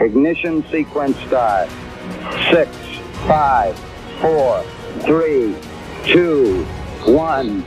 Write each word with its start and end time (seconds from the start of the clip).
Ignition 0.00 0.62
sequence 0.70 1.18
start. 1.26 1.68
Six, 2.52 2.70
five, 3.26 3.76
four, 4.20 4.62
three, 5.02 5.56
two, 6.06 6.64
one, 7.04 7.64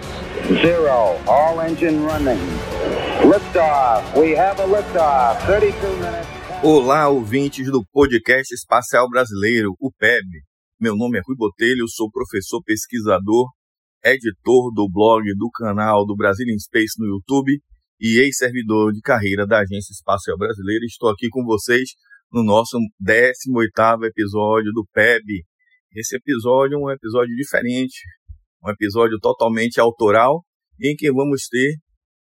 zero. 0.63 1.19
All 1.27 1.59
engine 1.59 2.05
running. 2.05 2.39
Liftoff. 3.27 4.17
We 4.17 4.31
have 4.31 4.61
a 4.61 4.65
liftoff. 4.65 5.45
32 5.45 5.99
minutes. 5.99 6.27
Olá, 6.63 7.09
ouvintes 7.09 7.69
do 7.69 7.83
podcast 7.91 8.53
espacial 8.53 9.09
brasileiro, 9.09 9.75
o 9.77 9.91
PEB. 9.91 10.23
Meu 10.79 10.95
nome 10.95 11.17
é 11.17 11.21
Rui 11.27 11.35
Botelho, 11.35 11.85
sou 11.89 12.09
professor 12.09 12.63
pesquisador, 12.63 13.49
editor 14.05 14.71
do 14.73 14.87
blog 14.89 15.23
do 15.35 15.49
canal 15.51 16.05
do 16.05 16.15
Brasil 16.15 16.45
in 16.47 16.57
Space 16.59 16.93
no 16.97 17.07
YouTube 17.07 17.59
e 17.99 18.19
ex-servidor 18.21 18.93
de 18.93 19.01
carreira 19.01 19.45
da 19.45 19.59
Agência 19.59 19.91
Espacial 19.91 20.37
Brasileira. 20.37 20.85
Estou 20.85 21.09
aqui 21.09 21.27
com 21.29 21.43
vocês 21.43 21.89
no 22.31 22.43
nosso 22.43 22.77
18º 23.01 24.05
episódio 24.05 24.71
do 24.71 24.85
PEB. 24.93 25.43
Esse 25.93 26.15
episódio 26.15 26.75
é 26.75 26.77
um 26.77 26.89
episódio 26.89 27.35
diferente, 27.35 27.99
um 28.63 28.69
episódio 28.69 29.19
totalmente 29.19 29.79
autoral, 29.79 30.43
em 30.79 30.95
que 30.95 31.11
vamos 31.11 31.47
ter 31.47 31.75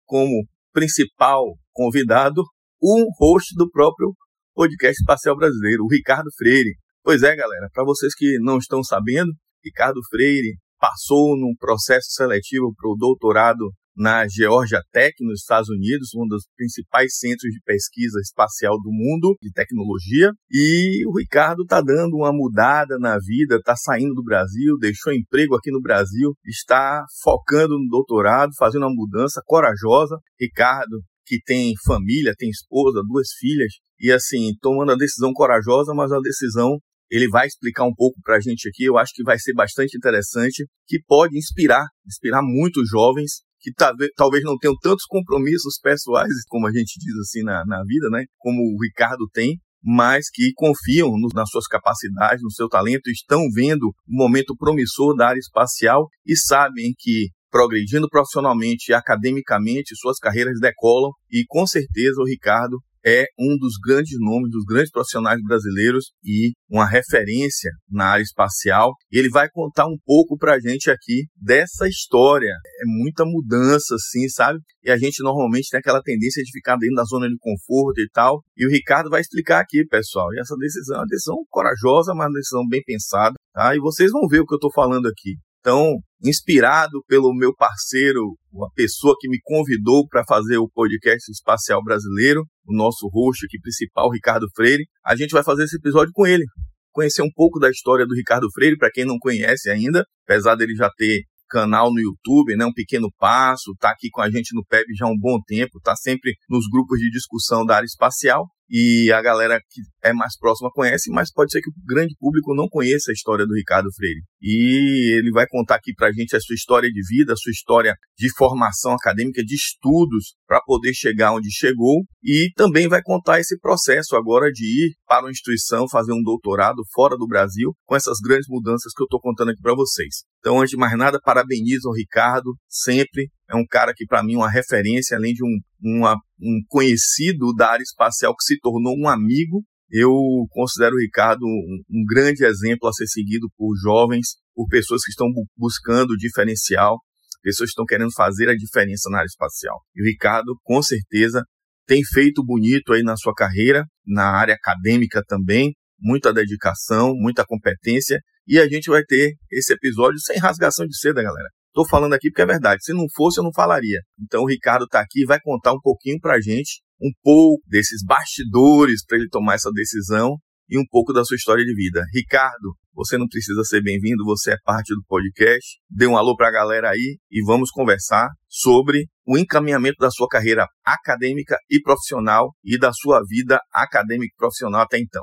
como 0.04 0.46
principal 0.72 1.44
convidado 1.72 2.42
um 2.80 3.06
host 3.18 3.54
do 3.56 3.68
próprio 3.68 4.14
podcast 4.54 5.00
espacial 5.00 5.36
brasileiro, 5.36 5.84
o 5.84 5.88
Ricardo 5.88 6.30
Freire. 6.36 6.74
Pois 7.02 7.22
é, 7.22 7.34
galera, 7.34 7.68
para 7.72 7.84
vocês 7.84 8.14
que 8.14 8.38
não 8.40 8.58
estão 8.58 8.82
sabendo, 8.82 9.32
Ricardo 9.64 10.00
Freire 10.10 10.56
passou 10.78 11.36
num 11.36 11.54
processo 11.58 12.10
seletivo 12.10 12.72
para 12.76 12.90
o 12.90 12.96
doutorado 12.96 13.72
na 13.98 14.26
Georgia 14.28 14.80
Tech, 14.92 15.12
nos 15.20 15.40
Estados 15.40 15.68
Unidos, 15.68 16.10
um 16.14 16.26
dos 16.26 16.44
principais 16.56 17.18
centros 17.18 17.52
de 17.52 17.60
pesquisa 17.64 18.20
espacial 18.20 18.76
do 18.80 18.90
mundo, 18.90 19.36
de 19.42 19.50
tecnologia. 19.52 20.30
E 20.50 21.04
o 21.06 21.18
Ricardo 21.18 21.62
está 21.62 21.80
dando 21.80 22.16
uma 22.16 22.32
mudada 22.32 22.96
na 22.98 23.18
vida, 23.18 23.56
está 23.56 23.74
saindo 23.76 24.14
do 24.14 24.22
Brasil, 24.22 24.78
deixou 24.78 25.12
emprego 25.12 25.56
aqui 25.56 25.70
no 25.70 25.82
Brasil, 25.82 26.32
está 26.46 27.04
focando 27.22 27.76
no 27.76 27.88
doutorado, 27.90 28.52
fazendo 28.56 28.82
uma 28.82 28.94
mudança 28.94 29.42
corajosa. 29.44 30.16
Ricardo, 30.40 31.02
que 31.26 31.40
tem 31.44 31.74
família, 31.84 32.34
tem 32.38 32.48
esposa, 32.48 33.02
duas 33.06 33.28
filhas, 33.38 33.72
e 34.00 34.12
assim, 34.12 34.52
tomando 34.60 34.92
a 34.92 34.96
decisão 34.96 35.32
corajosa, 35.32 35.92
mas 35.92 36.12
a 36.12 36.20
decisão 36.20 36.78
ele 37.10 37.28
vai 37.28 37.46
explicar 37.46 37.84
um 37.84 37.94
pouco 37.94 38.20
para 38.22 38.36
a 38.36 38.40
gente 38.40 38.68
aqui. 38.68 38.84
Eu 38.84 38.96
acho 38.96 39.12
que 39.14 39.24
vai 39.24 39.38
ser 39.38 39.54
bastante 39.54 39.96
interessante, 39.96 40.66
que 40.86 41.00
pode 41.06 41.36
inspirar, 41.36 41.84
inspirar 42.06 42.42
muitos 42.42 42.88
jovens 42.88 43.42
que 43.60 43.72
talvez 44.16 44.44
não 44.44 44.56
tenham 44.56 44.76
tantos 44.80 45.04
compromissos 45.06 45.78
pessoais, 45.82 46.32
como 46.48 46.66
a 46.66 46.70
gente 46.70 46.98
diz 46.98 47.14
assim 47.20 47.42
na, 47.42 47.64
na 47.66 47.82
vida, 47.84 48.08
né? 48.10 48.24
Como 48.38 48.60
o 48.62 48.78
Ricardo 48.82 49.28
tem, 49.32 49.58
mas 49.82 50.26
que 50.32 50.52
confiam 50.54 51.10
no, 51.12 51.28
nas 51.34 51.48
suas 51.50 51.66
capacidades, 51.66 52.42
no 52.42 52.50
seu 52.50 52.68
talento, 52.68 53.10
estão 53.10 53.42
vendo 53.52 53.88
o 53.88 53.92
momento 54.06 54.56
promissor 54.56 55.16
da 55.16 55.28
área 55.28 55.38
espacial 55.38 56.08
e 56.26 56.36
sabem 56.36 56.92
que 56.98 57.28
progredindo 57.50 58.08
profissionalmente 58.08 58.90
e 58.90 58.94
academicamente, 58.94 59.96
suas 59.96 60.18
carreiras 60.18 60.60
decolam 60.60 61.10
e 61.30 61.44
com 61.46 61.66
certeza 61.66 62.20
o 62.20 62.26
Ricardo 62.26 62.78
é 63.08 63.26
um 63.38 63.56
dos 63.56 63.74
grandes 63.82 64.18
nomes, 64.20 64.50
dos 64.50 64.64
grandes 64.64 64.90
profissionais 64.90 65.40
brasileiros 65.42 66.12
e 66.22 66.52
uma 66.68 66.86
referência 66.86 67.70
na 67.90 68.06
área 68.06 68.22
espacial. 68.22 68.92
Ele 69.10 69.30
vai 69.30 69.48
contar 69.50 69.86
um 69.86 69.96
pouco 70.04 70.36
para 70.36 70.54
a 70.54 70.60
gente 70.60 70.90
aqui 70.90 71.24
dessa 71.34 71.88
história. 71.88 72.50
É 72.80 72.84
muita 72.84 73.24
mudança, 73.24 73.94
assim, 73.94 74.28
sabe? 74.28 74.58
E 74.84 74.90
a 74.90 74.98
gente 74.98 75.22
normalmente 75.22 75.70
tem 75.70 75.80
aquela 75.80 76.02
tendência 76.02 76.42
de 76.42 76.50
ficar 76.52 76.76
dentro 76.76 76.96
da 76.96 77.04
zona 77.04 77.28
de 77.28 77.36
conforto 77.38 78.00
e 78.00 78.08
tal. 78.12 78.42
E 78.56 78.66
o 78.66 78.70
Ricardo 78.70 79.08
vai 79.08 79.20
explicar 79.20 79.60
aqui, 79.60 79.84
pessoal. 79.86 80.32
E 80.34 80.40
essa 80.40 80.54
decisão 80.56 80.96
é 80.96 81.00
uma 81.00 81.06
decisão 81.06 81.36
corajosa, 81.48 82.14
mas 82.14 82.26
uma 82.26 82.38
decisão 82.38 82.66
bem 82.68 82.82
pensada, 82.84 83.34
tá? 83.54 83.74
E 83.74 83.78
vocês 83.78 84.10
vão 84.10 84.28
ver 84.28 84.40
o 84.40 84.46
que 84.46 84.54
eu 84.54 84.58
estou 84.58 84.72
falando 84.72 85.06
aqui. 85.06 85.36
Então, 85.68 85.98
inspirado 86.24 87.04
pelo 87.06 87.34
meu 87.34 87.54
parceiro, 87.54 88.38
a 88.64 88.72
pessoa 88.74 89.14
que 89.20 89.28
me 89.28 89.38
convidou 89.44 90.08
para 90.08 90.24
fazer 90.26 90.56
o 90.56 90.66
podcast 90.66 91.30
espacial 91.30 91.84
brasileiro, 91.84 92.42
o 92.66 92.74
nosso 92.74 93.06
host 93.12 93.44
aqui 93.44 93.60
principal, 93.60 94.10
Ricardo 94.10 94.46
Freire, 94.56 94.84
a 95.04 95.14
gente 95.14 95.32
vai 95.32 95.42
fazer 95.42 95.64
esse 95.64 95.76
episódio 95.76 96.10
com 96.14 96.26
ele. 96.26 96.42
Conhecer 96.90 97.20
um 97.20 97.30
pouco 97.34 97.58
da 97.58 97.68
história 97.68 98.06
do 98.06 98.14
Ricardo 98.14 98.50
Freire, 98.50 98.78
para 98.78 98.90
quem 98.90 99.04
não 99.04 99.18
conhece 99.18 99.68
ainda, 99.68 100.06
apesar 100.24 100.54
dele 100.54 100.74
já 100.74 100.88
ter 100.96 101.20
canal 101.50 101.92
no 101.92 102.00
YouTube, 102.00 102.56
né, 102.56 102.64
um 102.64 102.72
pequeno 102.72 103.10
passo, 103.18 103.74
tá 103.78 103.90
aqui 103.90 104.08
com 104.10 104.22
a 104.22 104.30
gente 104.30 104.54
no 104.54 104.64
PEB 104.64 104.86
já 104.96 105.04
há 105.04 105.10
um 105.10 105.18
bom 105.18 105.38
tempo, 105.46 105.78
tá 105.82 105.94
sempre 105.94 106.32
nos 106.48 106.64
grupos 106.66 106.98
de 106.98 107.10
discussão 107.10 107.66
da 107.66 107.76
área 107.76 107.84
espacial 107.84 108.46
e 108.70 109.10
a 109.12 109.22
galera 109.22 109.58
que 109.68 109.80
é 110.02 110.12
mais 110.12 110.36
próxima 110.38 110.70
conhece, 110.72 111.10
mas 111.10 111.32
pode 111.32 111.50
ser 111.50 111.60
que 111.60 111.70
o 111.70 111.72
grande 111.86 112.14
público 112.18 112.54
não 112.54 112.68
conheça 112.68 113.10
a 113.10 113.14
história 113.14 113.46
do 113.46 113.54
Ricardo 113.54 113.88
Freire. 113.94 114.20
E 114.40 115.16
ele 115.18 115.30
vai 115.30 115.46
contar 115.48 115.76
aqui 115.76 115.92
pra 115.94 116.12
gente 116.12 116.36
a 116.36 116.40
sua 116.40 116.54
história 116.54 116.90
de 116.90 117.00
vida, 117.08 117.32
a 117.32 117.36
sua 117.36 117.50
história 117.50 117.94
de 118.16 118.28
formação 118.36 118.92
acadêmica, 118.92 119.42
de 119.42 119.54
estudos, 119.54 120.34
para 120.46 120.60
poder 120.60 120.92
chegar 120.94 121.32
onde 121.32 121.50
chegou, 121.50 122.04
e 122.22 122.50
também 122.54 122.88
vai 122.88 123.02
contar 123.02 123.40
esse 123.40 123.58
processo 123.58 124.16
agora 124.16 124.50
de 124.50 124.64
ir 124.64 124.94
para 125.06 125.24
uma 125.24 125.30
instituição 125.30 125.88
fazer 125.88 126.12
um 126.12 126.22
doutorado 126.22 126.82
fora 126.92 127.16
do 127.16 127.26
Brasil, 127.26 127.74
com 127.86 127.96
essas 127.96 128.18
grandes 128.22 128.46
mudanças 128.48 128.92
que 128.94 129.02
eu 129.02 129.06
estou 129.06 129.20
contando 129.20 129.50
aqui 129.50 129.60
para 129.60 129.74
vocês. 129.74 130.24
Então, 130.40 130.60
antes 130.60 130.70
de 130.70 130.76
mais 130.76 130.96
nada, 130.96 131.20
parabenizo 131.22 131.88
o 131.88 131.94
Ricardo, 131.94 132.54
sempre 132.68 133.28
é 133.50 133.56
um 133.56 133.66
cara 133.66 133.92
que, 133.94 134.06
para 134.06 134.22
mim, 134.22 134.34
é 134.34 134.38
uma 134.38 134.50
referência, 134.50 135.16
além 135.16 135.32
de 135.32 135.44
um, 135.44 135.58
uma, 135.80 136.14
um 136.40 136.60
conhecido 136.68 137.52
da 137.54 137.70
área 137.70 137.82
espacial 137.82 138.34
que 138.34 138.44
se 138.44 138.58
tornou 138.58 138.94
um 138.98 139.08
amigo. 139.08 139.64
Eu 139.90 140.12
considero 140.50 140.96
o 140.96 141.00
Ricardo 141.00 141.44
um, 141.44 141.82
um 141.90 142.04
grande 142.06 142.44
exemplo 142.44 142.88
a 142.88 142.92
ser 142.92 143.06
seguido 143.06 143.48
por 143.56 143.74
jovens, 143.82 144.36
por 144.54 144.66
pessoas 144.68 145.02
que 145.02 145.10
estão 145.10 145.30
bu 145.32 145.46
buscando 145.56 146.16
diferencial, 146.16 146.98
pessoas 147.42 147.68
que 147.68 147.72
estão 147.72 147.86
querendo 147.86 148.12
fazer 148.12 148.48
a 148.48 148.54
diferença 148.54 149.08
na 149.10 149.18
área 149.18 149.28
espacial. 149.28 149.80
E 149.94 150.02
o 150.02 150.04
Ricardo, 150.04 150.54
com 150.62 150.82
certeza, 150.82 151.42
tem 151.86 152.02
feito 152.04 152.44
bonito 152.44 152.92
aí 152.92 153.02
na 153.02 153.16
sua 153.16 153.32
carreira, 153.34 153.84
na 154.06 154.30
área 154.36 154.54
acadêmica 154.54 155.22
também, 155.26 155.72
muita 155.98 156.32
dedicação, 156.32 157.14
muita 157.14 157.44
competência, 157.46 158.20
e 158.46 158.58
a 158.58 158.68
gente 158.68 158.90
vai 158.90 159.02
ter 159.04 159.34
esse 159.50 159.72
episódio 159.72 160.18
sem 160.20 160.38
rasgação 160.38 160.86
de 160.86 160.96
seda, 160.98 161.22
galera. 161.22 161.48
Estou 161.78 161.88
falando 161.88 162.12
aqui 162.12 162.28
porque 162.28 162.42
é 162.42 162.46
verdade. 162.46 162.82
Se 162.82 162.92
não 162.92 163.06
fosse, 163.14 163.38
eu 163.38 163.44
não 163.44 163.52
falaria. 163.54 164.00
Então 164.20 164.42
o 164.42 164.48
Ricardo 164.48 164.82
está 164.82 164.98
aqui 164.98 165.22
e 165.22 165.24
vai 165.24 165.38
contar 165.40 165.72
um 165.72 165.80
pouquinho 165.80 166.18
para 166.18 166.34
a 166.34 166.40
gente, 166.40 166.82
um 167.00 167.12
pouco 167.22 167.62
desses 167.68 168.04
bastidores 168.04 169.04
para 169.06 169.16
ele 169.16 169.28
tomar 169.28 169.54
essa 169.54 169.70
decisão 169.70 170.34
e 170.68 170.76
um 170.76 170.82
pouco 170.90 171.12
da 171.12 171.24
sua 171.24 171.36
história 171.36 171.64
de 171.64 171.72
vida. 171.72 172.02
Ricardo, 172.12 172.74
você 172.92 173.16
não 173.16 173.28
precisa 173.28 173.62
ser 173.62 173.80
bem-vindo, 173.80 174.24
você 174.24 174.54
é 174.54 174.56
parte 174.64 174.92
do 174.92 175.04
podcast. 175.06 175.78
Dê 175.88 176.08
um 176.08 176.16
alô 176.16 176.34
para 176.34 176.48
a 176.48 176.50
galera 176.50 176.90
aí 176.90 177.16
e 177.30 177.44
vamos 177.46 177.70
conversar 177.70 178.26
sobre 178.48 179.04
o 179.24 179.38
encaminhamento 179.38 179.98
da 180.00 180.10
sua 180.10 180.26
carreira 180.26 180.66
acadêmica 180.84 181.56
e 181.70 181.80
profissional 181.80 182.56
e 182.64 182.76
da 182.76 182.90
sua 182.92 183.22
vida 183.24 183.60
acadêmica 183.72 184.32
e 184.34 184.36
profissional 184.36 184.80
até 184.80 184.98
então. 184.98 185.22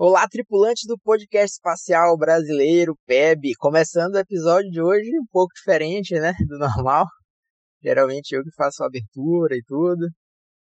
Olá, 0.00 0.28
tripulantes 0.28 0.84
do 0.86 0.96
podcast 0.96 1.56
espacial 1.56 2.16
brasileiro, 2.16 2.96
PEB. 3.04 3.52
Começando 3.58 4.14
o 4.14 4.18
episódio 4.18 4.70
de 4.70 4.80
hoje 4.80 5.10
um 5.18 5.26
pouco 5.26 5.52
diferente, 5.52 6.14
né, 6.20 6.32
do 6.46 6.56
normal. 6.56 7.04
Geralmente 7.82 8.30
eu 8.30 8.44
que 8.44 8.54
faço 8.54 8.84
a 8.84 8.86
abertura 8.86 9.56
e 9.56 9.62
tudo. 9.66 10.08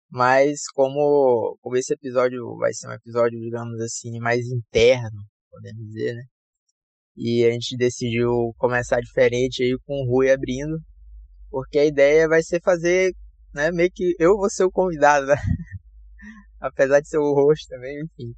Mas 0.09 0.61
como, 0.73 1.59
como 1.61 1.77
esse 1.77 1.93
episódio 1.93 2.57
vai 2.59 2.73
ser 2.73 2.87
um 2.87 2.93
episódio, 2.93 3.41
digamos 3.41 3.81
assim, 3.81 4.21
mais 4.21 4.47
interno, 4.47 5.21
podemos 5.51 5.85
dizer, 5.85 6.15
né? 6.15 6.23
E 7.17 7.45
a 7.45 7.51
gente 7.51 7.77
decidiu 7.77 8.55
começar 8.57 9.01
diferente 9.01 9.65
aí 9.65 9.77
com 9.85 9.95
o 9.95 10.07
Rui 10.09 10.31
abrindo. 10.31 10.79
Porque 11.51 11.81
a 11.81 11.85
ideia 11.85 12.29
vai 12.29 12.41
ser 12.41 12.61
fazer, 12.63 13.13
né, 13.53 13.73
meio 13.73 13.91
que 13.93 14.15
eu 14.17 14.37
vou 14.37 14.49
ser 14.49 14.63
o 14.63 14.71
convidado, 14.71 15.27
né? 15.27 15.35
Apesar 16.61 17.01
de 17.01 17.09
ser 17.09 17.19
o 17.19 17.35
host 17.35 17.67
também, 17.67 18.01
enfim 18.01 18.33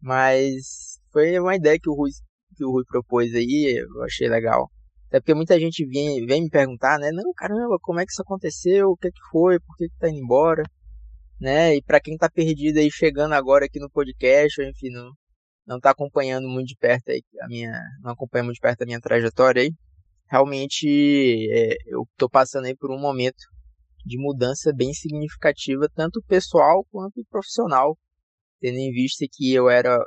mas 0.00 0.98
foi 1.12 1.38
uma 1.38 1.56
ideia 1.56 1.78
que 1.78 1.88
o 1.88 1.94
Rui, 1.94 2.10
que 2.56 2.64
o 2.64 2.70
Rui 2.70 2.84
propôs 2.84 3.34
aí, 3.34 3.76
eu 3.78 4.02
achei 4.02 4.28
legal. 4.28 4.70
Até 5.08 5.20
porque 5.20 5.34
muita 5.34 5.58
gente 5.58 5.84
vem, 5.86 6.24
vem 6.24 6.42
me 6.42 6.48
perguntar, 6.48 6.98
né? 6.98 7.10
Não, 7.12 7.32
caramba, 7.34 7.78
como 7.82 7.98
é 7.98 8.06
que 8.06 8.12
isso 8.12 8.22
aconteceu? 8.22 8.90
O 8.90 8.96
que 8.96 9.08
é 9.08 9.10
que 9.10 9.20
foi? 9.30 9.58
Por 9.58 9.76
que, 9.76 9.88
que 9.88 9.98
tá 9.98 10.08
indo 10.08 10.18
embora? 10.18 10.62
Né? 11.40 11.76
E 11.76 11.82
para 11.82 12.00
quem 12.00 12.16
tá 12.16 12.30
perdido 12.30 12.78
aí, 12.78 12.88
chegando 12.90 13.32
agora 13.32 13.64
aqui 13.64 13.80
no 13.80 13.90
podcast, 13.90 14.60
ou 14.60 14.68
enfim, 14.68 14.90
não, 14.90 15.10
não 15.66 15.80
tá 15.80 15.90
acompanhando 15.90 16.48
muito 16.48 16.68
de 16.68 16.76
perto 16.76 17.10
aí 17.10 17.22
a 17.42 17.48
minha. 17.48 17.72
Não 18.02 18.12
acompanha 18.12 18.44
muito 18.44 18.56
de 18.56 18.60
perto 18.60 18.82
a 18.82 18.86
minha 18.86 19.00
trajetória 19.00 19.62
aí. 19.62 19.72
Realmente 20.30 20.86
é, 21.50 21.74
eu 21.86 22.06
tô 22.16 22.28
passando 22.28 22.66
aí 22.66 22.76
por 22.76 22.92
um 22.92 23.00
momento 23.00 23.42
de 24.04 24.16
mudança 24.16 24.72
bem 24.72 24.92
significativa, 24.94 25.88
tanto 25.92 26.22
pessoal 26.28 26.86
quanto 26.90 27.24
profissional 27.28 27.98
tendo 28.60 28.76
em 28.78 28.92
vista 28.92 29.24
que 29.30 29.52
eu 29.52 29.68
era, 29.68 29.98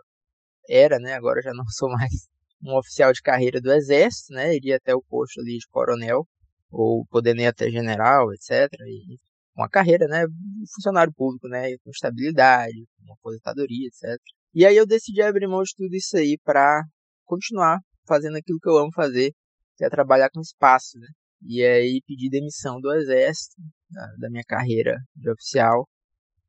era, 0.69 0.99
né, 0.99 1.13
agora 1.13 1.41
já 1.41 1.51
não 1.53 1.65
sou 1.69 1.89
mais 1.89 2.27
um 2.63 2.77
oficial 2.77 3.11
de 3.11 3.21
carreira 3.21 3.59
do 3.59 3.71
Exército, 3.73 4.33
né, 4.33 4.55
iria 4.55 4.77
até 4.77 4.95
o 4.95 5.01
posto 5.01 5.41
ali 5.41 5.57
de 5.57 5.67
coronel, 5.67 6.25
ou 6.71 7.05
podendo 7.09 7.41
ir 7.41 7.47
até 7.47 7.69
general, 7.69 8.33
etc. 8.33 8.71
E 8.87 9.17
uma 9.55 9.69
carreira, 9.69 10.07
né, 10.07 10.25
funcionário 10.73 11.13
público, 11.13 11.47
né, 11.47 11.77
com 11.83 11.91
estabilidade, 11.91 12.85
com 13.05 13.13
aposentadoria, 13.13 13.87
etc. 13.87 14.17
E 14.53 14.65
aí 14.65 14.75
eu 14.77 14.85
decidi 14.85 15.21
abrir 15.21 15.47
mão 15.47 15.61
de 15.63 15.73
tudo 15.75 15.95
isso 15.95 16.15
aí 16.17 16.37
para 16.43 16.83
continuar 17.25 17.79
fazendo 18.07 18.37
aquilo 18.37 18.59
que 18.59 18.69
eu 18.69 18.77
amo 18.77 18.91
fazer, 18.93 19.31
que 19.75 19.85
é 19.85 19.89
trabalhar 19.89 20.29
com 20.29 20.41
espaço, 20.41 20.97
né? 20.99 21.07
E 21.41 21.63
aí 21.63 22.01
pedi 22.07 22.29
demissão 22.29 22.79
do 22.79 22.93
exército, 22.93 23.55
da, 23.89 24.05
da 24.19 24.29
minha 24.29 24.43
carreira 24.45 24.97
de 25.15 25.29
oficial, 25.29 25.87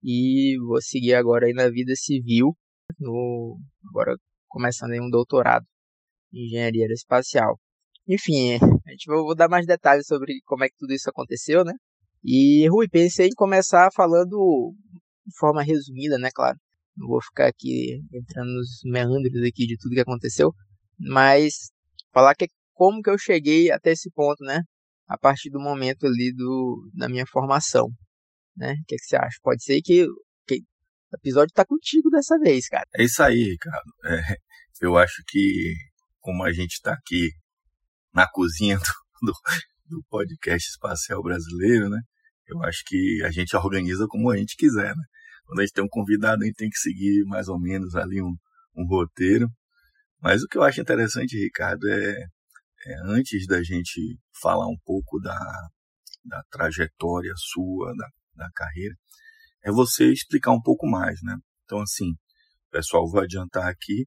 e 0.04 0.58
vou 0.58 0.80
seguir 0.82 1.14
agora 1.14 1.46
aí 1.46 1.54
na 1.54 1.70
vida 1.70 1.94
civil, 1.96 2.54
no 3.00 3.58
agora 3.88 4.14
começando 4.46 4.92
aí 4.92 5.00
um 5.00 5.08
doutorado 5.08 5.64
em 6.32 6.46
engenharia 6.46 6.82
aeroespacial. 6.82 7.58
Enfim, 8.06 8.56
a 8.86 8.90
gente 8.90 9.06
vou 9.06 9.34
dar 9.34 9.48
mais 9.48 9.66
detalhes 9.66 10.06
sobre 10.06 10.40
como 10.44 10.62
é 10.62 10.68
que 10.68 10.76
tudo 10.78 10.92
isso 10.92 11.08
aconteceu, 11.08 11.64
né? 11.64 11.72
E 12.22 12.68
Rui, 12.68 12.86
pensei 12.86 13.28
em 13.28 13.34
começar 13.34 13.90
falando 13.94 14.74
de 15.26 15.36
forma 15.38 15.62
resumida, 15.62 16.18
né, 16.18 16.28
claro. 16.34 16.58
Não 16.96 17.08
vou 17.08 17.20
ficar 17.22 17.48
aqui 17.48 18.00
entrando 18.12 18.52
nos 18.52 18.80
meandros 18.84 19.42
aqui 19.42 19.66
de 19.66 19.76
tudo 19.78 19.94
que 19.94 20.00
aconteceu, 20.00 20.52
mas 20.98 21.70
falar 22.12 22.34
que 22.34 22.46
como 22.74 23.02
que 23.02 23.10
eu 23.10 23.18
cheguei 23.18 23.70
até 23.70 23.92
esse 23.92 24.10
ponto, 24.10 24.44
né? 24.44 24.60
A 25.08 25.18
partir 25.18 25.50
do 25.50 25.60
momento 25.60 26.06
ali 26.06 26.32
do, 26.32 26.90
da 26.94 27.08
minha 27.08 27.26
formação, 27.26 27.88
né? 28.56 28.72
O 28.72 28.84
que, 28.86 28.96
que 28.96 29.04
você 29.04 29.16
acha? 29.16 29.36
Pode 29.42 29.62
ser 29.62 29.80
que, 29.82 30.06
que 30.46 30.56
o 31.12 31.16
episódio 31.16 31.52
tá 31.54 31.64
contigo 31.64 32.10
dessa 32.10 32.38
vez, 32.38 32.68
cara. 32.68 32.86
É 32.96 33.04
isso 33.04 33.22
aí, 33.22 33.42
Ricardo. 33.42 33.92
É, 34.04 34.36
eu 34.80 34.96
acho 34.96 35.22
que 35.26 35.74
como 36.20 36.42
a 36.42 36.52
gente 36.52 36.72
está 36.72 36.92
aqui 36.92 37.30
na 38.12 38.26
cozinha 38.28 38.78
do, 38.78 39.32
do, 39.32 39.32
do, 39.88 40.04
podcast 40.08 40.68
espacial 40.70 41.22
brasileiro, 41.22 41.88
né? 41.88 42.00
Eu 42.46 42.62
acho 42.62 42.82
que 42.86 43.22
a 43.24 43.30
gente 43.30 43.56
organiza 43.56 44.06
como 44.08 44.30
a 44.30 44.36
gente 44.36 44.56
quiser, 44.56 44.94
né? 44.94 45.02
Quando 45.46 45.60
a 45.60 45.62
gente 45.62 45.74
tem 45.74 45.84
um 45.84 45.88
convidado, 45.88 46.42
a 46.42 46.46
gente 46.46 46.56
tem 46.56 46.70
que 46.70 46.78
seguir 46.78 47.24
mais 47.24 47.48
ou 47.48 47.60
menos 47.60 47.94
ali 47.94 48.22
um, 48.22 48.34
um 48.76 48.86
roteiro. 48.86 49.48
Mas 50.20 50.42
o 50.42 50.46
que 50.46 50.56
eu 50.56 50.62
acho 50.62 50.80
interessante, 50.80 51.36
Ricardo, 51.36 51.86
é, 51.86 52.26
é 52.86 52.94
antes 53.04 53.46
da 53.46 53.62
gente 53.62 54.18
falar 54.40 54.66
um 54.66 54.78
pouco 54.84 55.20
da, 55.20 55.38
da 56.24 56.42
trajetória 56.50 57.32
sua, 57.36 57.92
da, 57.94 58.08
da 58.36 58.50
carreira, 58.54 58.94
é 59.64 59.70
você 59.70 60.12
explicar 60.12 60.52
um 60.52 60.60
pouco 60.60 60.86
mais, 60.86 61.18
né? 61.22 61.36
Então, 61.64 61.80
assim, 61.80 62.14
pessoal, 62.70 63.08
vou 63.08 63.20
adiantar 63.20 63.68
aqui. 63.68 64.06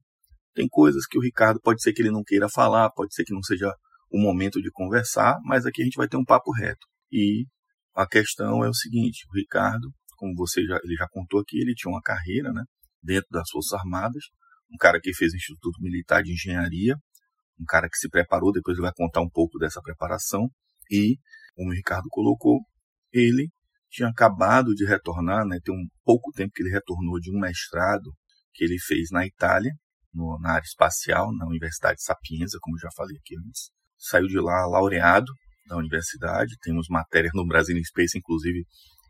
Tem 0.54 0.68
coisas 0.68 1.06
que 1.06 1.18
o 1.18 1.22
Ricardo 1.22 1.60
pode 1.60 1.82
ser 1.82 1.92
que 1.92 2.02
ele 2.02 2.10
não 2.10 2.22
queira 2.24 2.48
falar, 2.48 2.90
pode 2.90 3.14
ser 3.14 3.24
que 3.24 3.34
não 3.34 3.42
seja 3.42 3.72
o 4.10 4.20
momento 4.20 4.60
de 4.60 4.70
conversar, 4.70 5.36
mas 5.44 5.66
aqui 5.66 5.82
a 5.82 5.84
gente 5.84 5.96
vai 5.96 6.08
ter 6.08 6.16
um 6.16 6.24
papo 6.24 6.52
reto. 6.52 6.86
E 7.12 7.46
a 7.94 8.06
questão 8.06 8.64
é 8.64 8.68
o 8.68 8.74
seguinte: 8.74 9.26
o 9.28 9.36
Ricardo, 9.36 9.90
como 10.16 10.34
você 10.34 10.64
já, 10.64 10.78
ele 10.84 10.94
já 10.94 11.06
contou 11.10 11.40
aqui, 11.40 11.58
ele 11.58 11.74
tinha 11.74 11.92
uma 11.92 12.02
carreira, 12.02 12.52
né, 12.52 12.62
dentro 13.02 13.28
das 13.30 13.48
Forças 13.50 13.78
Armadas, 13.78 14.24
um 14.72 14.76
cara 14.76 15.00
que 15.00 15.14
fez 15.14 15.34
Instituto 15.34 15.80
Militar 15.80 16.22
de 16.22 16.32
Engenharia, 16.32 16.94
um 17.58 17.64
cara 17.64 17.88
que 17.88 17.96
se 17.96 18.08
preparou, 18.08 18.52
depois 18.52 18.76
ele 18.76 18.86
vai 18.86 18.92
contar 18.94 19.20
um 19.20 19.30
pouco 19.30 19.58
dessa 19.58 19.80
preparação, 19.80 20.48
e, 20.90 21.16
como 21.54 21.70
o 21.70 21.74
Ricardo 21.74 22.06
colocou, 22.08 22.60
ele 23.12 23.48
tinha 23.90 24.08
acabado 24.08 24.74
de 24.74 24.84
retornar, 24.86 25.46
né, 25.46 25.58
tem 25.64 25.74
um 25.74 25.86
pouco 26.04 26.30
tempo 26.32 26.52
que 26.54 26.62
ele 26.62 26.70
retornou 26.70 27.18
de 27.18 27.30
um 27.30 27.38
mestrado 27.38 28.12
que 28.52 28.64
ele 28.64 28.78
fez 28.78 29.10
na 29.10 29.26
Itália, 29.26 29.72
no, 30.12 30.38
na 30.40 30.52
área 30.52 30.64
espacial, 30.64 31.34
na 31.36 31.46
Universidade 31.46 32.02
Sapienza, 32.02 32.58
como 32.60 32.78
já 32.78 32.88
falei 32.96 33.16
aqui 33.16 33.34
antes. 33.38 33.70
Saiu 33.96 34.26
de 34.26 34.38
lá 34.40 34.66
laureado 34.66 35.32
da 35.68 35.76
universidade, 35.76 36.56
temos 36.60 36.86
matérias 36.88 37.32
no 37.34 37.46
Brasil 37.46 37.76
Space, 37.84 38.16
inclusive, 38.16 38.64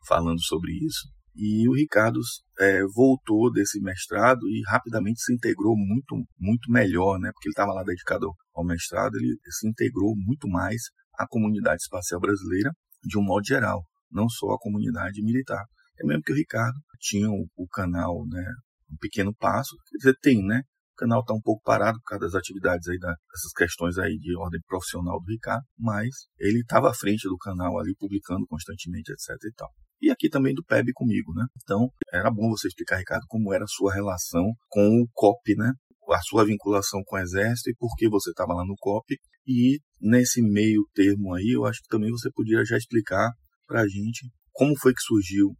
falando 0.06 0.42
sobre 0.42 0.72
isso. 0.72 1.08
E 1.34 1.68
o 1.68 1.72
Ricardo 1.72 2.18
é, 2.58 2.82
voltou 2.94 3.52
desse 3.52 3.80
mestrado 3.80 4.40
e 4.48 4.60
rapidamente 4.66 5.20
se 5.22 5.32
integrou 5.32 5.76
muito, 5.76 6.16
muito 6.36 6.70
melhor, 6.70 7.18
né? 7.20 7.30
Porque 7.32 7.48
ele 7.48 7.52
estava 7.52 7.72
lá 7.72 7.84
dedicado 7.84 8.28
ao 8.54 8.64
mestrado, 8.64 9.14
ele 9.16 9.38
se 9.48 9.68
integrou 9.68 10.14
muito 10.16 10.48
mais 10.48 10.82
à 11.16 11.26
comunidade 11.28 11.80
espacial 11.80 12.20
brasileira 12.20 12.72
de 13.04 13.16
um 13.16 13.22
modo 13.22 13.46
geral, 13.46 13.84
não 14.10 14.28
só 14.28 14.52
à 14.52 14.58
comunidade 14.58 15.22
militar. 15.22 15.64
É 16.00 16.06
mesmo 16.06 16.22
que 16.22 16.32
o 16.32 16.36
Ricardo 16.36 16.78
tinha 17.00 17.28
o, 17.28 17.46
o 17.56 17.68
canal, 17.68 18.24
né? 18.26 18.44
Um 18.90 18.96
pequeno 18.96 19.34
passo, 19.34 19.76
quer 19.90 19.98
dizer, 19.98 20.16
tem, 20.20 20.44
né? 20.44 20.62
O 20.94 20.96
canal 20.98 21.20
está 21.20 21.34
um 21.34 21.40
pouco 21.40 21.62
parado 21.62 21.98
por 21.98 22.10
causa 22.10 22.26
das 22.26 22.34
atividades 22.34 22.88
aí, 22.88 22.98
da, 22.98 23.08
dessas 23.08 23.52
questões 23.56 23.98
aí 23.98 24.16
de 24.18 24.36
ordem 24.36 24.60
profissional 24.66 25.20
do 25.20 25.30
Ricardo, 25.30 25.64
mas 25.78 26.08
ele 26.38 26.60
estava 26.60 26.90
à 26.90 26.94
frente 26.94 27.28
do 27.28 27.36
canal 27.36 27.78
ali, 27.78 27.94
publicando 27.96 28.46
constantemente, 28.46 29.12
etc 29.12 29.36
e 29.44 29.52
tal 29.54 29.70
e 30.00 30.10
aqui 30.10 30.28
também 30.28 30.54
do 30.54 30.64
PEB 30.64 30.92
comigo, 30.92 31.32
né? 31.34 31.44
Então, 31.62 31.90
era 32.12 32.30
bom 32.30 32.48
você 32.50 32.68
explicar, 32.68 32.98
Ricardo, 32.98 33.24
como 33.28 33.52
era 33.52 33.64
a 33.64 33.68
sua 33.68 33.92
relação 33.92 34.52
com 34.68 35.02
o 35.02 35.08
COP, 35.12 35.56
né? 35.56 35.72
A 36.10 36.20
sua 36.22 36.44
vinculação 36.44 37.02
com 37.04 37.16
o 37.16 37.18
Exército 37.18 37.70
e 37.70 37.74
por 37.76 37.94
que 37.96 38.08
você 38.08 38.30
estava 38.30 38.54
lá 38.54 38.64
no 38.64 38.76
COP. 38.78 39.16
E 39.46 39.78
nesse 40.00 40.40
meio 40.40 40.82
termo 40.94 41.34
aí, 41.34 41.52
eu 41.54 41.64
acho 41.66 41.80
que 41.82 41.88
também 41.88 42.10
você 42.10 42.30
podia 42.32 42.64
já 42.64 42.76
explicar 42.76 43.30
para 43.68 43.82
a 43.82 43.88
gente 43.88 44.26
como 44.52 44.76
foi 44.76 44.92
que 44.92 45.02
surgiu 45.02 45.54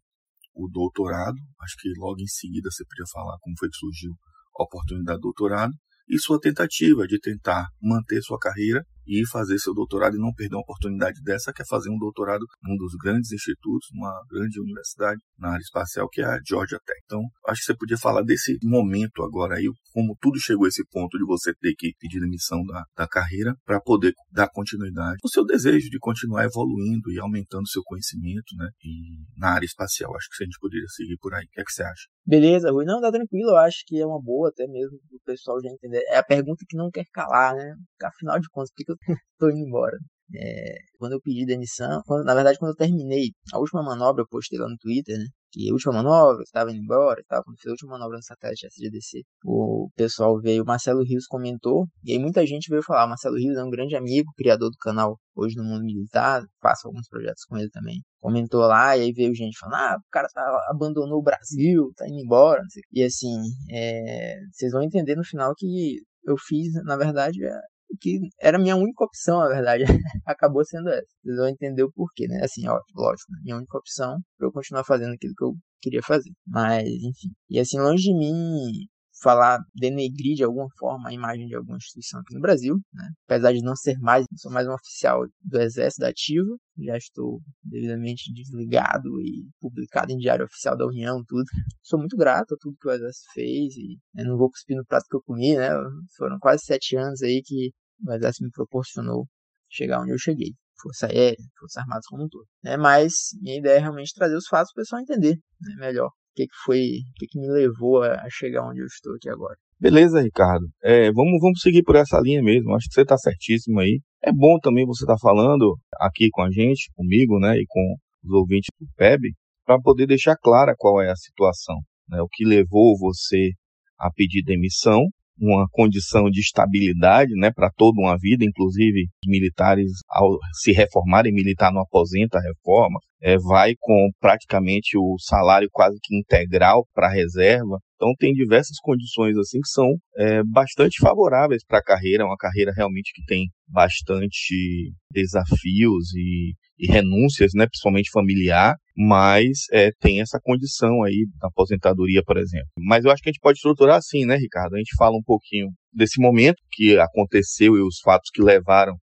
o 0.54 0.68
doutorado. 0.68 1.36
Acho 1.60 1.76
que 1.78 1.88
logo 1.98 2.20
em 2.20 2.26
seguida 2.26 2.68
você 2.68 2.84
podia 2.84 3.06
falar 3.12 3.38
como 3.40 3.54
foi 3.56 3.68
que 3.68 3.76
surgiu 3.76 4.12
a 4.58 4.64
oportunidade 4.64 5.18
do 5.18 5.22
doutorado 5.22 5.72
e 6.08 6.18
sua 6.18 6.40
tentativa 6.40 7.06
de 7.06 7.20
tentar 7.20 7.68
manter 7.80 8.20
sua 8.22 8.38
carreira 8.38 8.84
e 9.08 9.26
fazer 9.26 9.58
seu 9.58 9.72
doutorado 9.72 10.16
e 10.16 10.20
não 10.20 10.32
perder 10.32 10.56
uma 10.56 10.62
oportunidade 10.62 11.20
dessa, 11.22 11.52
que 11.52 11.62
é 11.62 11.64
fazer 11.68 11.90
um 11.90 11.98
doutorado 11.98 12.44
num 12.62 12.76
dos 12.76 12.92
grandes 13.02 13.32
institutos, 13.32 13.88
numa 13.92 14.22
grande 14.30 14.60
universidade 14.60 15.20
na 15.38 15.50
área 15.50 15.62
espacial, 15.62 16.08
que 16.08 16.20
é 16.20 16.24
a 16.24 16.38
Georgia 16.46 16.78
Tech. 16.84 17.00
Então, 17.04 17.22
acho 17.46 17.60
que 17.60 17.66
você 17.66 17.76
podia 17.76 17.96
falar 17.96 18.22
desse 18.22 18.58
momento 18.62 19.22
agora 19.22 19.56
aí, 19.56 19.64
como 19.92 20.16
tudo 20.20 20.38
chegou 20.38 20.66
a 20.66 20.68
esse 20.68 20.84
ponto 20.90 21.16
de 21.16 21.24
você 21.24 21.52
ter 21.60 21.74
que 21.76 21.92
pedir 21.98 22.20
demissão 22.20 22.62
da, 22.64 22.84
da 22.96 23.08
carreira 23.08 23.54
para 23.64 23.80
poder 23.80 24.12
dar 24.30 24.48
continuidade 24.52 25.18
o 25.24 25.28
seu 25.28 25.44
desejo 25.44 25.88
de 25.88 25.98
continuar 25.98 26.44
evoluindo 26.44 27.10
e 27.10 27.18
aumentando 27.18 27.68
seu 27.68 27.82
conhecimento, 27.84 28.54
né? 28.56 28.68
E 28.84 29.24
na 29.36 29.50
área 29.54 29.66
espacial, 29.66 30.14
acho 30.16 30.28
que 30.30 30.42
a 30.42 30.46
gente 30.46 30.58
poderia 30.60 30.86
seguir 30.88 31.16
por 31.18 31.34
aí. 31.34 31.44
O 31.44 31.48
que 31.50 31.60
é 31.60 31.64
que 31.64 31.72
você 31.72 31.82
acha? 31.82 32.08
Beleza, 32.26 32.70
Rui. 32.70 32.84
Não, 32.84 33.00
tá 33.00 33.10
tranquilo. 33.10 33.50
Eu 33.50 33.56
acho 33.56 33.78
que 33.86 33.98
é 33.98 34.06
uma 34.06 34.20
boa 34.20 34.50
até 34.50 34.66
mesmo 34.66 34.98
o 35.12 35.20
pessoal 35.24 35.60
já 35.62 35.70
entender. 35.70 36.02
É 36.08 36.18
a 36.18 36.22
pergunta 36.22 36.64
que 36.68 36.76
não 36.76 36.90
quer 36.90 37.04
calar, 37.12 37.54
né? 37.54 37.74
Afinal 38.02 38.38
de 38.38 38.48
contas, 38.50 38.70
por 38.70 38.84
que 38.84 38.92
eu 38.92 38.97
tô 39.38 39.50
indo 39.50 39.66
embora. 39.66 39.98
É, 40.34 40.74
quando 40.98 41.12
eu 41.12 41.20
pedi 41.22 41.46
demissão, 41.46 42.02
quando, 42.06 42.24
na 42.24 42.34
verdade, 42.34 42.58
quando 42.58 42.72
eu 42.72 42.76
terminei 42.76 43.30
a 43.52 43.58
última 43.58 43.82
manobra, 43.82 44.22
eu 44.22 44.28
postei 44.28 44.58
lá 44.58 44.68
no 44.68 44.76
Twitter, 44.76 45.16
né? 45.16 45.24
Que 45.50 45.70
a 45.70 45.72
última 45.72 45.94
manobra, 45.94 46.42
estava 46.42 46.70
indo 46.70 46.82
embora 46.82 47.18
e 47.20 47.24
tal. 47.24 47.42
Quando 47.42 47.56
fiz 47.56 47.68
a 47.68 47.70
última 47.70 47.92
manobra 47.92 48.18
no 48.18 48.22
satélite 48.22 48.66
SGDC, 48.66 49.22
o 49.44 49.88
pessoal 49.96 50.38
veio, 50.38 50.62
o 50.62 50.66
Marcelo 50.66 51.02
Rios 51.02 51.26
comentou, 51.26 51.86
e 52.04 52.12
aí 52.12 52.18
muita 52.18 52.44
gente 52.46 52.68
veio 52.68 52.82
falar: 52.82 53.06
Marcelo 53.06 53.36
Rios 53.36 53.56
é 53.56 53.64
um 53.64 53.70
grande 53.70 53.96
amigo, 53.96 54.30
criador 54.36 54.70
do 54.70 54.76
canal 54.78 55.18
Hoje 55.34 55.56
no 55.56 55.64
Mundo 55.64 55.84
Militar, 55.84 56.42
faço 56.60 56.88
alguns 56.88 57.08
projetos 57.08 57.44
com 57.44 57.56
ele 57.56 57.70
também. 57.70 58.02
Comentou 58.20 58.60
lá, 58.62 58.96
e 58.96 59.02
aí 59.02 59.12
veio 59.12 59.34
gente 59.34 59.58
falando: 59.58 59.76
ah, 59.76 59.96
o 59.98 60.10
cara 60.10 60.28
tá, 60.28 60.66
abandonou 60.70 61.20
o 61.20 61.22
Brasil, 61.22 61.90
tá 61.96 62.06
indo 62.06 62.18
embora. 62.18 62.62
E 62.92 63.02
assim, 63.02 63.36
é, 63.70 64.36
vocês 64.52 64.72
vão 64.72 64.82
entender 64.82 65.16
no 65.16 65.24
final 65.24 65.54
que 65.56 66.00
eu 66.26 66.36
fiz, 66.36 66.74
na 66.84 66.96
verdade, 66.96 67.42
é 67.44 67.58
que 68.00 68.20
era 68.40 68.56
a 68.58 68.60
minha 68.60 68.76
única 68.76 69.04
opção, 69.04 69.38
na 69.40 69.48
verdade. 69.48 69.84
Acabou 70.26 70.64
sendo 70.64 70.88
essa. 70.90 71.06
Vocês 71.22 71.36
vão 71.36 71.48
entender 71.48 71.82
o 71.82 71.92
porquê, 71.92 72.26
né? 72.28 72.40
Assim, 72.42 72.68
ó, 72.68 72.78
lógico, 72.94 73.32
minha 73.42 73.56
única 73.56 73.78
opção 73.78 74.18
para 74.36 74.48
eu 74.48 74.52
continuar 74.52 74.84
fazendo 74.84 75.14
aquilo 75.14 75.34
que 75.36 75.44
eu 75.44 75.54
queria 75.80 76.02
fazer. 76.02 76.30
Mas, 76.46 76.88
enfim. 76.88 77.30
E 77.48 77.58
assim, 77.58 77.78
longe 77.78 78.02
de 78.02 78.14
mim 78.14 78.88
falar, 79.20 79.58
denegrir 79.74 80.36
de 80.36 80.44
alguma 80.44 80.68
forma 80.78 81.08
a 81.08 81.12
imagem 81.12 81.46
de 81.46 81.54
alguma 81.54 81.76
instituição 81.76 82.20
aqui 82.20 82.34
no 82.34 82.40
Brasil, 82.40 82.76
né? 82.92 83.08
apesar 83.26 83.52
de 83.52 83.62
não 83.62 83.74
ser 83.74 83.98
mais, 83.98 84.24
não 84.30 84.38
sou 84.38 84.50
mais 84.52 84.66
um 84.66 84.72
oficial 84.72 85.26
do 85.42 85.60
Exército 85.60 86.06
Ativo, 86.06 86.58
já 86.78 86.96
estou 86.96 87.40
devidamente 87.62 88.32
desligado 88.32 89.20
e 89.20 89.48
publicado 89.60 90.12
em 90.12 90.16
Diário 90.16 90.44
Oficial 90.44 90.76
da 90.76 90.86
União, 90.86 91.22
tudo. 91.26 91.44
Sou 91.82 91.98
muito 91.98 92.16
grato 92.16 92.54
a 92.54 92.56
tudo 92.60 92.76
que 92.80 92.88
o 92.88 92.92
Exército 92.92 93.26
fez 93.34 93.76
e 93.76 93.98
né, 94.14 94.24
não 94.24 94.36
vou 94.36 94.50
cuspir 94.50 94.76
no 94.76 94.84
prato 94.84 95.06
que 95.08 95.16
eu 95.16 95.22
comi, 95.22 95.56
né? 95.56 95.70
Foram 96.16 96.38
quase 96.38 96.64
sete 96.64 96.96
anos 96.96 97.22
aí 97.22 97.42
que 97.44 97.72
o 98.06 98.12
Exército 98.12 98.44
me 98.44 98.50
proporcionou 98.50 99.26
chegar 99.68 100.00
onde 100.00 100.12
eu 100.12 100.18
cheguei. 100.18 100.52
Força 100.80 101.06
Aérea, 101.06 101.44
Forças 101.58 101.82
Armadas 101.82 102.06
como 102.06 102.24
um 102.24 102.28
todo. 102.28 102.46
Né? 102.62 102.76
Mas 102.76 103.30
minha 103.40 103.58
ideia 103.58 103.78
é 103.78 103.80
realmente 103.80 104.14
trazer 104.14 104.36
os 104.36 104.46
fatos 104.46 104.72
para 104.72 104.80
o 104.80 104.84
pessoal 104.84 105.02
entender 105.02 105.36
né, 105.60 105.74
melhor 105.76 106.10
que, 106.38 106.46
que 106.46 106.56
foi, 106.64 106.78
o 106.78 107.14
que, 107.16 107.26
que 107.26 107.40
me 107.40 107.48
levou 107.48 108.02
a, 108.02 108.28
chegar 108.30 108.68
onde 108.68 108.80
eu 108.80 108.86
estou 108.86 109.14
aqui 109.14 109.28
agora. 109.28 109.56
Beleza, 109.80 110.22
Ricardo. 110.22 110.66
É, 110.82 111.10
vamos, 111.12 111.40
vamos 111.40 111.60
seguir 111.60 111.82
por 111.82 111.96
essa 111.96 112.20
linha 112.20 112.42
mesmo. 112.42 112.74
Acho 112.74 112.86
que 112.88 112.94
você 112.94 113.02
está 113.02 113.16
certíssimo 113.16 113.80
aí. 113.80 114.00
É 114.22 114.32
bom 114.32 114.58
também 114.60 114.86
você 114.86 115.04
estar 115.04 115.14
tá 115.14 115.20
falando 115.20 115.76
aqui 116.00 116.28
com 116.30 116.42
a 116.42 116.50
gente, 116.50 116.90
comigo, 116.94 117.38
né, 117.40 117.56
e 117.56 117.64
com 117.68 117.96
os 118.24 118.32
ouvintes 118.32 118.68
do 118.80 118.86
PEB, 118.96 119.32
para 119.64 119.80
poder 119.80 120.06
deixar 120.06 120.36
clara 120.36 120.74
qual 120.76 121.00
é 121.00 121.10
a 121.10 121.16
situação, 121.16 121.76
né, 122.08 122.20
o 122.20 122.28
que 122.28 122.44
levou 122.44 122.96
você 122.98 123.50
a 123.98 124.10
pedir 124.10 124.42
demissão 124.42 125.02
uma 125.40 125.66
condição 125.70 126.30
de 126.30 126.40
estabilidade 126.40 127.32
né, 127.34 127.50
para 127.50 127.70
toda 127.70 128.00
uma 128.00 128.16
vida, 128.18 128.44
inclusive 128.44 129.06
militares, 129.26 129.90
ao 130.08 130.36
se 130.60 130.72
reformarem, 130.72 131.32
militar 131.32 131.72
não 131.72 131.82
aposenta 131.82 132.38
a 132.38 132.42
reforma, 132.42 132.98
é, 133.20 133.36
vai 133.38 133.74
com 133.78 134.10
praticamente 134.20 134.96
o 134.96 135.16
salário 135.18 135.68
quase 135.72 135.98
que 136.02 136.16
integral 136.16 136.86
para 136.94 137.08
a 137.08 137.12
reserva. 137.12 137.78
Então 137.94 138.12
tem 138.18 138.32
diversas 138.32 138.78
condições 138.80 139.36
assim 139.36 139.60
que 139.60 139.68
são 139.68 139.86
é, 140.16 140.42
bastante 140.44 140.98
favoráveis 141.00 141.64
para 141.66 141.78
a 141.78 141.82
carreira, 141.82 142.24
uma 142.24 142.36
carreira 142.36 142.72
realmente 142.76 143.12
que 143.14 143.24
tem 143.24 143.46
bastante 143.68 144.92
desafios 145.12 146.14
e 146.14 146.54
e 146.78 146.86
renúncias, 146.86 147.50
né, 147.54 147.66
principalmente 147.66 148.10
familiar, 148.10 148.76
mas 149.00 149.66
é, 149.72 149.92
tem 150.00 150.20
essa 150.20 150.40
condição 150.42 151.04
aí 151.04 151.24
da 151.40 151.46
aposentadoria, 151.46 152.20
por 152.26 152.36
exemplo. 152.36 152.66
Mas 152.76 153.04
eu 153.04 153.12
acho 153.12 153.22
que 153.22 153.28
a 153.28 153.32
gente 153.32 153.40
pode 153.40 153.58
estruturar 153.58 153.96
assim, 153.96 154.26
né, 154.26 154.36
Ricardo? 154.36 154.74
A 154.74 154.78
gente 154.78 154.96
fala 154.96 155.16
um 155.16 155.22
pouquinho 155.24 155.68
desse 155.92 156.20
momento 156.20 156.56
que 156.72 156.98
aconteceu 156.98 157.76
e 157.76 157.80
os 157.80 158.00
fatos 158.02 158.28
que 158.34 158.42
levaram 158.42 158.96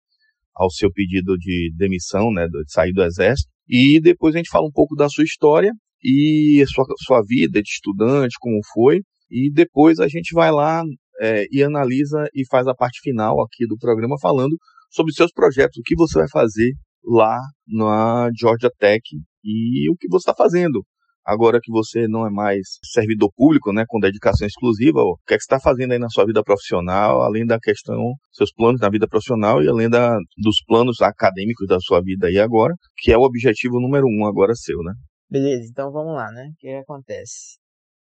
ao 0.54 0.70
seu 0.70 0.92
pedido 0.92 1.38
de 1.38 1.72
demissão, 1.74 2.30
né, 2.30 2.46
de 2.46 2.70
sair 2.70 2.92
do 2.92 3.02
exército, 3.02 3.48
e 3.66 3.98
depois 3.98 4.34
a 4.34 4.38
gente 4.38 4.50
fala 4.50 4.66
um 4.66 4.72
pouco 4.72 4.94
da 4.94 5.08
sua 5.08 5.24
história 5.24 5.70
e 6.04 6.62
sua, 6.68 6.84
sua 6.98 7.22
vida 7.26 7.62
de 7.62 7.68
estudante, 7.68 8.36
como 8.38 8.58
foi, 8.74 9.00
e 9.30 9.50
depois 9.50 9.98
a 9.98 10.08
gente 10.08 10.34
vai 10.34 10.52
lá 10.52 10.82
é, 11.20 11.46
e 11.50 11.62
analisa 11.62 12.28
e 12.34 12.46
faz 12.46 12.66
a 12.66 12.74
parte 12.74 13.00
final 13.02 13.42
aqui 13.42 13.66
do 13.66 13.78
programa 13.78 14.16
falando 14.20 14.56
sobre 14.90 15.12
seus 15.14 15.32
projetos, 15.32 15.78
o 15.78 15.82
que 15.82 15.96
você 15.96 16.18
vai 16.18 16.28
fazer 16.28 16.72
lá 17.06 17.38
na 17.66 18.28
Georgia 18.36 18.70
Tech 18.78 19.00
e 19.44 19.90
o 19.90 19.96
que 19.96 20.08
você 20.08 20.28
está 20.28 20.34
fazendo. 20.34 20.84
Agora 21.24 21.58
que 21.60 21.72
você 21.72 22.06
não 22.06 22.24
é 22.24 22.30
mais 22.30 22.78
servidor 22.84 23.32
público, 23.34 23.72
né, 23.72 23.84
com 23.88 23.98
dedicação 23.98 24.46
exclusiva, 24.46 25.00
o 25.00 25.16
que 25.26 25.34
é 25.34 25.36
que 25.36 25.42
você 25.42 25.54
está 25.54 25.58
fazendo 25.58 25.92
aí 25.92 25.98
na 25.98 26.08
sua 26.08 26.24
vida 26.24 26.40
profissional, 26.40 27.20
além 27.20 27.44
da 27.44 27.58
questão, 27.58 28.14
seus 28.30 28.52
planos 28.52 28.80
na 28.80 28.88
vida 28.88 29.08
profissional 29.08 29.60
e 29.60 29.68
além 29.68 29.90
da, 29.90 30.16
dos 30.36 30.62
planos 30.64 31.00
acadêmicos 31.00 31.66
da 31.66 31.80
sua 31.80 32.00
vida 32.00 32.28
aí 32.28 32.38
agora, 32.38 32.74
que 32.98 33.10
é 33.10 33.18
o 33.18 33.22
objetivo 33.22 33.80
número 33.80 34.06
um 34.06 34.24
agora 34.24 34.54
seu, 34.54 34.78
né? 34.84 34.92
Beleza, 35.28 35.68
então 35.68 35.90
vamos 35.90 36.14
lá, 36.14 36.30
né? 36.30 36.44
O 36.44 36.54
que, 36.60 36.68
que 36.68 36.74
acontece? 36.76 37.58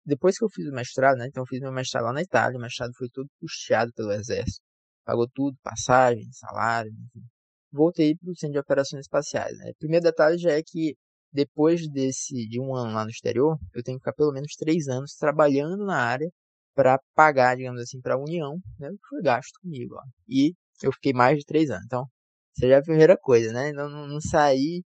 Depois 0.04 0.36
que 0.36 0.44
eu 0.44 0.50
fiz 0.50 0.66
o 0.66 0.74
mestrado, 0.74 1.16
né? 1.16 1.28
Então 1.28 1.42
eu 1.42 1.46
fiz 1.46 1.60
meu 1.60 1.72
mestrado 1.72 2.04
lá 2.04 2.12
na 2.12 2.20
Itália, 2.20 2.58
o 2.58 2.60
mestrado 2.60 2.90
foi 2.94 3.08
todo 3.08 3.26
puxado 3.40 3.90
pelo 3.96 4.12
exército. 4.12 4.60
Pagou 5.02 5.26
tudo, 5.32 5.56
passagem, 5.62 6.30
salário, 6.30 6.90
enfim 6.90 7.24
voltei 7.72 8.16
para 8.16 8.30
o 8.30 8.36
Centro 8.36 8.54
de 8.54 8.58
Operações 8.58 9.02
Espaciais. 9.02 9.56
Né? 9.58 9.70
O 9.70 9.78
primeiro 9.78 10.04
detalhe 10.04 10.38
já 10.38 10.52
é 10.52 10.62
que 10.62 10.96
depois 11.32 11.88
desse 11.88 12.48
de 12.48 12.60
um 12.60 12.74
ano 12.74 12.94
lá 12.94 13.04
no 13.04 13.10
exterior, 13.10 13.58
eu 13.74 13.82
tenho 13.82 13.98
que 13.98 14.02
ficar 14.02 14.14
pelo 14.14 14.32
menos 14.32 14.54
três 14.54 14.88
anos 14.88 15.14
trabalhando 15.14 15.84
na 15.84 15.96
área 15.96 16.28
para 16.74 16.98
pagar, 17.14 17.56
digamos 17.56 17.80
assim, 17.82 18.00
para 18.00 18.14
a 18.14 18.18
União, 18.18 18.56
né, 18.78 18.88
que 18.90 19.08
foi 19.08 19.22
gasto 19.22 19.58
comigo. 19.60 19.96
Ó. 19.96 20.02
E 20.28 20.54
eu 20.82 20.92
fiquei 20.92 21.12
mais 21.12 21.38
de 21.38 21.44
três 21.44 21.70
anos. 21.70 21.84
Então, 21.84 22.06
seja 22.54 22.78
a 22.78 22.82
primeira 22.82 23.16
coisa, 23.16 23.52
né? 23.52 23.72
Não, 23.72 23.88
não, 23.88 24.06
não 24.06 24.20
sair, 24.20 24.82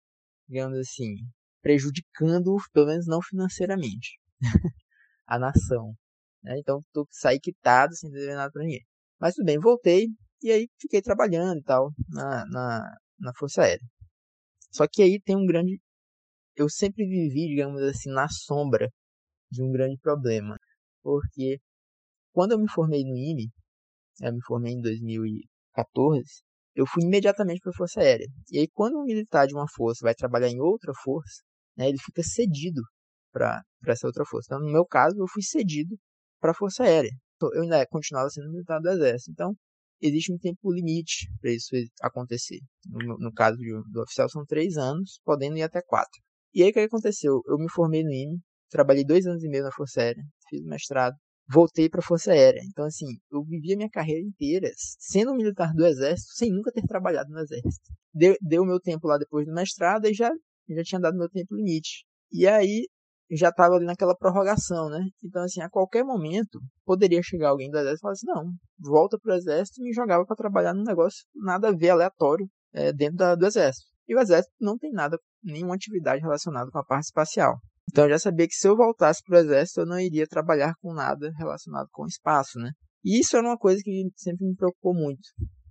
digamos 0.49 0.79
assim, 0.79 1.17
prejudicando, 1.61 2.57
pelo 2.73 2.87
menos 2.87 3.07
não 3.07 3.21
financeiramente, 3.23 4.19
a 5.27 5.39
nação. 5.39 5.95
Né? 6.43 6.59
Então, 6.59 6.81
tô 6.93 7.07
sair 7.11 7.39
quitado 7.41 7.95
sem 7.95 8.11
dever 8.11 8.37
nada 8.37 8.51
para 8.51 8.63
ninguém. 8.63 8.85
Mas 9.21 9.35
tudo 9.35 9.45
bem, 9.47 9.59
voltei, 9.59 10.09
e 10.43 10.51
aí 10.51 10.69
fiquei 10.81 11.01
trabalhando 11.03 11.59
e 11.59 11.63
tal 11.63 11.93
na, 12.09 12.45
na, 12.47 12.97
na 13.19 13.33
Força 13.37 13.63
Aérea. 13.63 13.87
Só 14.71 14.87
que 14.91 15.03
aí 15.03 15.21
tem 15.21 15.37
um 15.37 15.47
grande. 15.47 15.81
Eu 16.57 16.69
sempre 16.69 17.05
vivi, 17.07 17.49
digamos 17.49 17.83
assim, 17.83 18.11
na 18.11 18.29
sombra 18.29 18.89
de 19.51 19.63
um 19.63 19.71
grande 19.71 19.99
problema. 19.99 20.57
Porque 21.03 21.59
quando 22.33 22.53
eu 22.53 22.59
me 22.59 22.71
formei 22.71 23.05
no 23.05 23.17
IME, 23.17 23.51
eu 24.21 24.33
me 24.33 24.43
formei 24.43 24.73
em 24.75 24.81
2014, 24.81 26.23
eu 26.75 26.87
fui 26.87 27.03
imediatamente 27.05 27.61
para 27.61 27.71
a 27.71 27.77
Força 27.77 28.01
Aérea. 28.01 28.27
E 28.51 28.59
aí, 28.59 28.69
quando 28.73 28.99
um 28.99 29.05
militar 29.05 29.47
de 29.47 29.55
uma 29.55 29.67
força 29.69 30.01
vai 30.03 30.15
trabalhar 30.15 30.49
em 30.49 30.61
outra 30.61 30.93
força, 31.03 31.43
né, 31.77 31.89
ele 31.89 31.99
fica 31.99 32.23
cedido 32.23 32.83
para 33.33 33.63
essa 33.87 34.07
outra 34.07 34.25
força. 34.25 34.49
Então, 34.51 34.61
no 34.61 34.73
meu 34.73 34.87
caso, 34.87 35.17
eu 35.19 35.27
fui 35.29 35.43
cedido 35.43 35.97
para 36.41 36.53
a 36.53 36.55
Força 36.55 36.85
Aérea. 36.85 37.11
Eu 37.55 37.63
ainda 37.63 37.85
continuava 37.87 38.29
sendo 38.31 38.51
militar 38.51 38.81
do 38.81 38.89
Exército. 38.91 39.33
Então, 39.33 39.57
existe 40.03 40.33
um 40.33 40.39
tempo 40.39 40.73
limite 40.73 41.29
para 41.41 41.53
isso 41.53 41.71
acontecer. 42.03 42.59
No, 42.87 43.17
no 43.19 43.33
caso 43.33 43.57
do, 43.57 43.83
do, 43.91 44.03
oficial 44.03 44.29
são 44.29 44.45
três 44.45 44.77
anos, 44.77 45.21
podendo 45.25 45.57
ir 45.57 45.63
até 45.63 45.81
quatro. 45.81 46.21
E 46.53 46.63
aí 46.63 46.71
o 46.71 46.73
que 46.73 46.81
aconteceu? 46.81 47.41
Eu 47.47 47.57
me 47.57 47.71
formei 47.71 48.03
no 48.03 48.13
IME, 48.13 48.39
trabalhei 48.69 49.05
dois 49.05 49.27
anos 49.27 49.43
e 49.43 49.49
meio 49.49 49.65
na 49.65 49.73
Força 49.73 50.01
Aérea, 50.01 50.23
fiz 50.51 50.61
o 50.61 50.69
mestrado, 50.69 51.17
voltei 51.49 51.89
para 51.89 52.01
a 52.01 52.05
Força 52.05 52.33
Aérea. 52.33 52.61
Então 52.69 52.85
assim, 52.85 53.07
eu 53.31 53.43
vivi 53.45 53.73
a 53.73 53.77
minha 53.77 53.91
carreira 53.91 54.21
inteira 54.21 54.71
sendo 54.77 55.33
um 55.33 55.37
militar 55.37 55.73
do 55.73 55.87
Exército, 55.87 56.33
sem 56.35 56.51
nunca 56.51 56.73
ter 56.73 56.83
trabalhado 56.83 57.31
no 57.31 57.41
Exército. 57.41 57.91
Deu, 58.13 58.37
deu 58.41 58.65
meu 58.67 58.81
tempo 58.81 59.07
lá 59.07 59.17
depois 59.17 59.47
do 59.47 59.55
mestrado 59.55 60.07
e 60.07 60.13
já 60.13 60.31
já 60.69 60.83
tinha 60.83 61.01
dado 61.01 61.19
meu 61.19 61.29
tempo 61.29 61.55
limite. 61.55 62.05
E 62.31 62.47
aí 62.47 62.87
já 63.37 63.49
estava 63.49 63.75
ali 63.75 63.87
naquela 63.87 64.17
prorrogação, 64.17 64.89
né? 64.89 65.01
Então, 65.25 65.43
assim, 65.43 65.61
a 65.61 65.71
qualquer 65.71 66.05
momento, 66.05 66.61
poderia 66.85 67.23
chegar 67.23 67.51
alguém 67.51 67.71
do 67.71 67.79
exército 67.79 67.99
e 67.99 68.03
falar 68.03 68.13
assim, 68.13 68.27
não, 68.27 68.53
volta 68.79 69.19
pro 69.19 69.35
exército 69.35 69.81
e 69.81 69.85
me 69.85 69.93
jogava 69.93 70.25
para 70.25 70.37
trabalhar 70.37 70.75
num 70.75 70.85
negócio 70.85 71.25
nada 71.35 71.69
a 71.69 71.73
ver, 71.73 71.91
aleatório, 71.91 72.47
é, 72.73 72.93
dentro 72.93 73.17
da, 73.17 73.35
do 73.35 73.47
exército. 73.47 73.87
E 74.09 74.15
o 74.15 74.21
exército 74.21 74.55
não 74.61 74.77
tem 74.77 74.93
nada, 74.93 75.19
nenhuma 75.43 75.75
atividade 75.75 76.21
relacionada 76.21 76.71
com 76.71 76.79
a 76.79 76.85
parte 76.85 77.05
espacial. 77.05 77.59
Então, 77.91 78.05
eu 78.05 78.11
já 78.11 78.19
sabia 78.19 78.47
que 78.47 78.55
se 78.55 78.69
eu 78.69 78.77
voltasse 78.77 79.23
pro 79.25 79.39
exército, 79.39 79.81
eu 79.81 79.87
não 79.87 79.99
iria 79.99 80.27
trabalhar 80.27 80.75
com 80.81 80.93
nada 80.93 81.31
relacionado 81.39 81.89
com 81.91 82.05
o 82.05 82.07
espaço, 82.07 82.59
né? 82.59 82.71
E 83.05 83.19
isso 83.21 83.37
era 83.37 83.47
uma 83.47 83.59
coisa 83.59 83.81
que 83.83 84.11
sempre 84.17 84.47
me 84.47 84.55
preocupou 84.55 84.95
muito. 84.95 85.23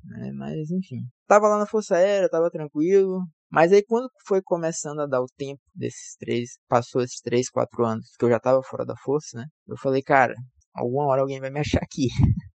Né? 0.03 0.31
Mas, 0.33 0.69
enfim. 0.71 1.01
Tava 1.27 1.47
lá 1.47 1.59
na 1.59 1.65
Força 1.65 1.95
Aérea, 1.95 2.29
tava 2.29 2.49
tranquilo, 2.49 3.23
mas 3.51 3.71
aí 3.73 3.83
quando 3.83 4.09
foi 4.25 4.41
começando 4.41 5.01
a 5.01 5.07
dar 5.07 5.21
o 5.21 5.27
tempo 5.37 5.61
desses 5.75 6.15
três, 6.17 6.57
passou 6.67 7.01
esses 7.01 7.19
três, 7.21 7.49
quatro 7.49 7.85
anos 7.85 8.07
que 8.17 8.25
eu 8.25 8.29
já 8.29 8.39
tava 8.39 8.61
fora 8.63 8.85
da 8.85 8.95
força, 9.03 9.37
né? 9.37 9.45
Eu 9.67 9.77
falei, 9.77 10.01
cara, 10.01 10.33
alguma 10.73 11.05
hora 11.07 11.21
alguém 11.21 11.39
vai 11.39 11.49
me 11.49 11.59
achar 11.59 11.81
aqui. 11.83 12.07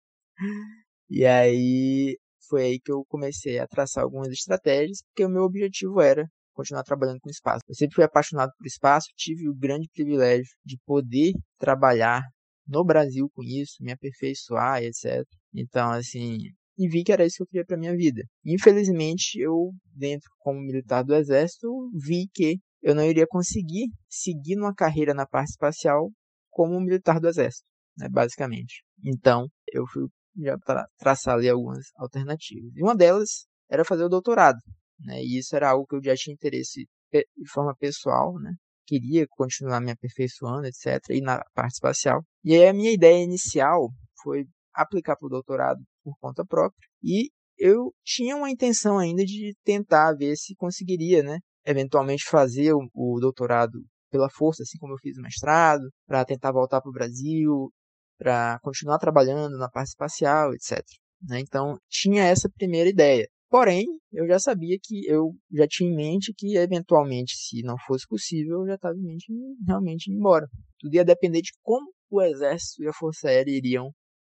e 1.09 1.25
aí 1.27 2.19
foi 2.49 2.65
aí 2.65 2.81
que 2.81 2.93
eu 2.93 3.05
comecei 3.09 3.59
a 3.59 3.67
traçar 3.67 4.05
algumas 4.05 4.29
estratégias, 4.29 5.03
porque 5.09 5.25
o 5.25 5.31
meu 5.31 5.43
objetivo 5.45 6.01
era 6.01 6.27
continuar 6.55 6.83
trabalhando 6.83 7.21
com 7.21 7.31
espaço. 7.31 7.63
Eu 7.69 7.75
sempre 7.75 7.95
fui 7.95 8.05
apaixonado 8.05 8.53
por 8.59 8.67
espaço, 8.67 9.09
tive 9.17 9.49
o 9.49 9.55
grande 9.55 9.89
privilégio 9.93 10.51
de 10.65 10.79
poder 10.85 11.33
trabalhar 11.59 12.23
no 12.67 12.85
Brasil 12.85 13.31
com 13.35 13.43
isso, 13.43 13.77
me 13.81 13.93
aperfeiçoar, 13.93 14.83
etc. 14.83 15.25
Então, 15.55 15.91
assim, 15.91 16.39
e 16.79 16.89
vi 16.89 17.05
que 17.05 17.13
era 17.13 17.25
isso 17.25 17.37
que 17.37 17.43
eu 17.43 17.47
queria 17.47 17.65
para 17.65 17.77
minha 17.77 17.97
vida. 17.97 18.23
Infelizmente, 18.45 19.39
eu, 19.39 19.71
dentro 19.95 20.31
como 20.39 20.61
militar 20.61 21.03
do 21.03 21.15
exército, 21.15 21.69
vi 21.95 22.29
que 22.33 22.59
eu 22.83 22.95
não 22.95 23.05
iria 23.05 23.27
conseguir 23.27 23.89
seguir 24.09 24.57
uma 24.59 24.75
carreira 24.75 25.15
na 25.15 25.27
parte 25.27 25.51
espacial 25.51 26.11
como 26.51 26.81
militar 26.81 27.21
do 27.21 27.29
exército, 27.29 27.67
né, 27.97 28.09
basicamente. 28.11 28.83
Então, 29.05 29.47
eu 29.73 29.87
fui 29.87 30.07
já 30.39 30.59
tra 30.59 30.87
traçar 30.99 31.35
ali 31.35 31.49
algumas 31.49 31.87
alternativas. 31.97 32.73
E 32.75 32.83
uma 32.83 32.97
delas 32.97 33.47
era 33.71 33.85
fazer 33.85 34.05
o 34.05 34.09
doutorado, 34.09 34.59
né, 35.01 35.23
e 35.23 35.39
isso 35.39 35.55
era 35.55 35.71
algo 35.71 35.87
que 35.87 35.97
eu 35.97 36.03
já 36.03 36.15
tinha 36.17 36.35
interesse 36.35 36.87
de 37.13 37.51
forma 37.51 37.75
pessoal, 37.77 38.35
né, 38.41 38.55
queria 38.87 39.27
continuar 39.31 39.81
me 39.81 39.93
aperfeiçoando, 39.93 40.67
etc, 40.67 41.01
e 41.11 41.21
na 41.21 41.43
parte 41.55 41.75
espacial. 41.75 42.25
E 42.45 42.55
aí 42.55 42.67
a 42.67 42.73
minha 42.73 42.91
ideia 42.91 43.23
inicial 43.23 43.91
foi 44.23 44.45
aplicar 44.75 45.17
para 45.17 45.27
o 45.27 45.31
doutorado 45.31 45.81
por 46.03 46.15
conta 46.21 46.45
própria. 46.45 46.89
E 47.03 47.31
eu 47.59 47.93
tinha 48.05 48.37
uma 48.37 48.51
intenção 48.51 48.99
ainda 48.99 49.25
de 49.25 49.55
tentar 49.65 50.15
ver 50.15 50.37
se 50.37 50.55
conseguiria, 50.55 51.23
né, 51.23 51.39
eventualmente 51.65 52.25
fazer 52.25 52.73
o, 52.73 52.89
o 52.95 53.21
doutorado 53.21 53.79
pela 54.11 54.29
força, 54.29 54.63
assim 54.63 54.79
como 54.79 54.93
eu 54.93 54.99
fiz 54.99 55.17
o 55.17 55.23
mestrado, 55.23 55.89
para 56.07 56.25
tentar 56.25 56.53
voltar 56.53 56.81
para 56.81 56.91
o 56.91 56.93
Brasil, 56.93 57.73
para 58.19 58.59
continuar 58.63 58.99
trabalhando 58.99 59.57
na 59.57 59.69
parte 59.69 59.89
espacial, 59.89 60.53
etc. 60.53 60.83
Né? 61.23 61.41
Então, 61.41 61.79
tinha 61.89 62.25
essa 62.25 62.49
primeira 62.57 62.91
ideia. 62.91 63.27
Porém, 63.49 63.85
eu 64.13 64.27
já 64.27 64.39
sabia 64.39 64.79
que 64.83 65.07
eu 65.07 65.35
já 65.53 65.67
tinha 65.69 65.91
em 65.91 65.95
mente 65.95 66.33
que, 66.37 66.57
eventualmente, 66.57 67.37
se 67.37 67.63
não 67.63 67.77
fosse 67.87 68.07
possível, 68.09 68.61
eu 68.61 68.67
já 68.67 68.75
estava 68.77 68.97
em 68.97 69.03
mente 69.03 69.27
realmente 69.67 70.11
ir 70.11 70.15
embora. 70.15 70.47
Tudo 70.79 70.95
ia 70.95 71.05
depender 71.05 71.43
de 71.43 71.51
como 71.63 71.87
o 72.11 72.23
Exército 72.23 72.83
e 72.83 72.89
a 72.89 72.93
Força 72.93 73.29
Aérea 73.29 73.55
iriam 73.55 73.91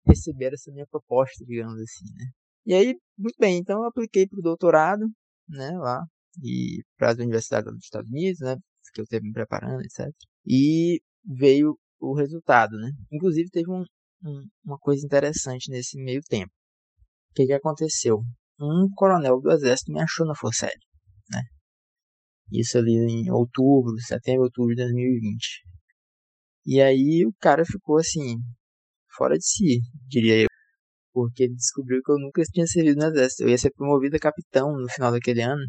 receber 0.06 0.52
essa 0.52 0.70
minha 0.73 0.87
proposta, 0.87 1.44
digamos 1.44 1.80
assim, 1.80 2.06
né? 2.14 2.26
E 2.66 2.75
aí, 2.75 2.94
muito 3.18 3.37
bem, 3.38 3.58
então 3.58 3.78
eu 3.82 3.88
apliquei 3.88 4.26
para 4.26 4.38
o 4.38 4.42
doutorado, 4.42 5.04
né, 5.49 5.70
lá, 5.78 6.02
e 6.42 6.82
para 6.96 7.11
as 7.11 7.18
universidades 7.18 7.70
dos 7.73 7.84
Estados 7.84 8.11
Unidos, 8.11 8.40
né, 8.40 8.56
que 8.92 9.00
eu 9.00 9.04
esteve 9.04 9.26
me 9.26 9.32
preparando, 9.32 9.82
etc. 9.82 10.08
E 10.46 11.00
veio 11.25 11.78
o 12.00 12.14
resultado, 12.14 12.76
né? 12.76 12.90
Inclusive 13.11 13.50
teve 13.50 13.70
um, 13.70 13.84
um, 14.25 14.46
uma 14.64 14.78
coisa 14.78 15.04
interessante 15.04 15.70
nesse 15.70 15.99
meio 15.99 16.20
tempo. 16.23 16.52
O 17.30 17.34
que, 17.34 17.46
que 17.46 17.52
aconteceu? 17.52 18.23
Um 18.61 18.88
coronel 18.94 19.40
do 19.40 19.50
exército 19.50 19.92
me 19.92 20.00
achou 20.00 20.26
na 20.26 20.34
Força 20.34 20.66
Aérea, 20.66 20.78
né? 21.30 21.42
Isso 22.52 22.78
ali 22.78 22.92
em 22.92 23.30
outubro, 23.30 23.99
setembro, 24.00 24.44
outubro 24.44 24.75
de 24.75 24.82
2020. 24.82 25.64
E 26.66 26.80
aí 26.80 27.26
o 27.26 27.32
cara 27.40 27.64
ficou 27.64 27.99
assim, 27.99 28.37
fora 29.16 29.37
de 29.37 29.47
si, 29.47 29.80
diria 30.09 30.42
eu. 30.42 30.49
porque 31.12 31.44
ele 31.44 31.54
descobriu 31.54 32.00
que 32.04 32.12
eu 32.12 32.18
nunca 32.18 32.42
tinha 32.52 32.66
servido 32.66 33.00
no 33.00 33.06
exército. 33.06 33.44
Eu 33.44 33.50
ia 33.50 33.59
ser 33.59 33.73
promovido 33.73 34.16
a 34.16 34.21
capitão 34.21 34.73
no 34.73 34.88
final 34.90 35.12
daquele 35.12 35.42
ano, 35.42 35.62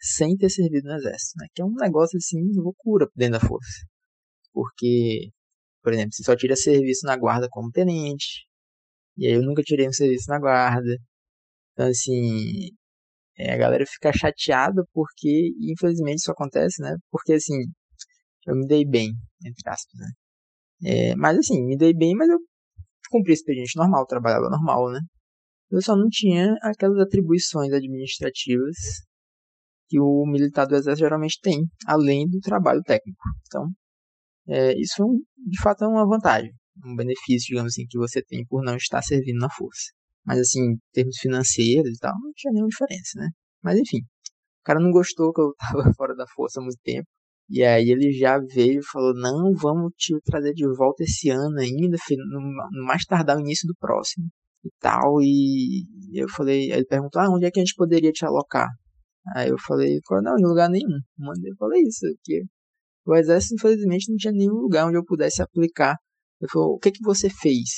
sem 0.00 0.36
ter 0.36 0.50
servido 0.50 0.88
no 0.88 0.96
exército, 0.96 1.34
né? 1.38 1.46
Que 1.54 1.62
é 1.62 1.64
um 1.64 1.74
negócio 1.74 2.16
assim, 2.18 2.38
loucura 2.54 3.06
dentro 3.16 3.40
da 3.40 3.48
força. 3.48 3.86
Porque, 4.52 5.30
por 5.82 5.92
exemplo, 5.92 6.12
você 6.14 6.24
só 6.24 6.36
tira 6.36 6.56
serviço 6.56 7.06
na 7.06 7.16
guarda 7.16 7.48
como 7.50 7.70
tenente, 7.70 8.46
e 9.16 9.26
aí 9.26 9.34
eu 9.34 9.42
nunca 9.42 9.62
tirei 9.62 9.88
um 9.88 9.92
serviço 9.92 10.26
na 10.30 10.38
guarda. 10.40 10.96
Então, 11.72 11.88
assim, 11.88 12.70
é, 13.38 13.52
a 13.52 13.56
galera 13.58 13.84
fica 13.86 14.12
chateada 14.12 14.84
porque, 14.92 15.52
infelizmente, 15.60 16.18
isso 16.20 16.32
acontece, 16.32 16.82
né? 16.82 16.96
Porque, 17.10 17.34
assim, 17.34 17.56
eu 18.46 18.56
me 18.56 18.66
dei 18.66 18.84
bem, 18.86 19.10
entre 19.44 19.70
aspas, 19.70 20.00
né? 20.00 20.08
É, 20.84 21.14
mas, 21.16 21.38
assim, 21.38 21.64
me 21.64 21.76
dei 21.76 21.94
bem, 21.94 22.14
mas 22.14 22.28
eu 22.28 22.38
cumpri 23.10 23.32
expediente 23.32 23.76
normal, 23.76 24.06
trabalhava 24.06 24.48
normal, 24.50 24.90
né? 24.92 25.00
Eu 25.70 25.82
só 25.82 25.96
não 25.96 26.08
tinha 26.08 26.54
aquelas 26.62 26.98
atribuições 27.00 27.72
administrativas 27.72 28.76
que 29.88 30.00
o 30.00 30.24
militar 30.26 30.66
do 30.66 30.74
exército 30.74 31.04
geralmente 31.04 31.38
tem, 31.40 31.64
além 31.86 32.28
do 32.28 32.40
trabalho 32.40 32.82
técnico. 32.82 33.22
Então, 33.46 33.68
é, 34.48 34.78
isso 34.80 35.02
de 35.36 35.60
fato 35.60 35.84
é 35.84 35.88
uma 35.88 36.06
vantagem, 36.06 36.52
um 36.84 36.96
benefício, 36.96 37.48
digamos 37.48 37.72
assim, 37.72 37.86
que 37.88 37.98
você 37.98 38.22
tem 38.22 38.44
por 38.46 38.62
não 38.64 38.76
estar 38.76 39.02
servindo 39.02 39.38
na 39.38 39.50
força. 39.50 39.92
Mas 40.24 40.40
assim, 40.40 40.60
em 40.60 40.78
termos 40.92 41.16
financeiros 41.18 41.96
e 41.96 41.98
tal, 41.98 42.12
não 42.20 42.32
tinha 42.34 42.52
nenhuma 42.52 42.68
diferença, 42.68 43.18
né? 43.18 43.28
Mas 43.62 43.78
enfim, 43.78 43.98
o 43.98 44.64
cara 44.64 44.80
não 44.80 44.90
gostou 44.90 45.32
que 45.32 45.40
eu 45.40 45.54
tava 45.58 45.82
fora 45.96 46.14
da 46.16 46.26
força 46.34 46.60
há 46.60 46.62
muito 46.62 46.78
tempo. 46.82 47.06
E 47.48 47.62
aí 47.62 47.90
ele 47.90 48.12
já 48.12 48.38
veio 48.38 48.80
e 48.80 48.86
falou, 48.86 49.14
não, 49.14 49.52
vamos 49.54 49.92
te 49.96 50.18
trazer 50.24 50.52
de 50.52 50.66
volta 50.76 51.04
esse 51.04 51.30
ano 51.30 51.58
ainda, 51.60 51.96
no 52.30 52.84
mais 52.84 53.04
tardar 53.04 53.36
o 53.36 53.40
início 53.40 53.68
do 53.68 53.74
próximo 53.78 54.26
e 54.64 54.70
tal. 54.80 55.22
E 55.22 55.86
eu 56.14 56.28
falei, 56.28 56.72
ele 56.72 56.84
perguntou, 56.84 57.22
ah, 57.22 57.30
onde 57.30 57.46
é 57.46 57.50
que 57.50 57.60
a 57.60 57.64
gente 57.64 57.76
poderia 57.76 58.10
te 58.10 58.24
alocar? 58.24 58.68
Aí 59.34 59.48
eu 59.48 59.56
falei, 59.58 60.00
não, 60.22 60.36
em 60.38 60.44
lugar 60.44 60.68
nenhum. 60.68 60.98
Mandei, 61.16 61.52
falei 61.58 61.82
isso, 61.82 62.06
que 62.24 62.42
o 63.06 63.14
exército 63.14 63.54
infelizmente 63.54 64.10
não 64.10 64.16
tinha 64.16 64.32
nenhum 64.32 64.54
lugar 64.54 64.86
onde 64.86 64.96
eu 64.96 65.04
pudesse 65.04 65.40
aplicar. 65.40 65.96
Ele 66.40 66.50
falou, 66.50 66.74
o 66.74 66.78
que 66.78 66.90
que 66.90 67.02
você 67.04 67.30
fez 67.30 67.70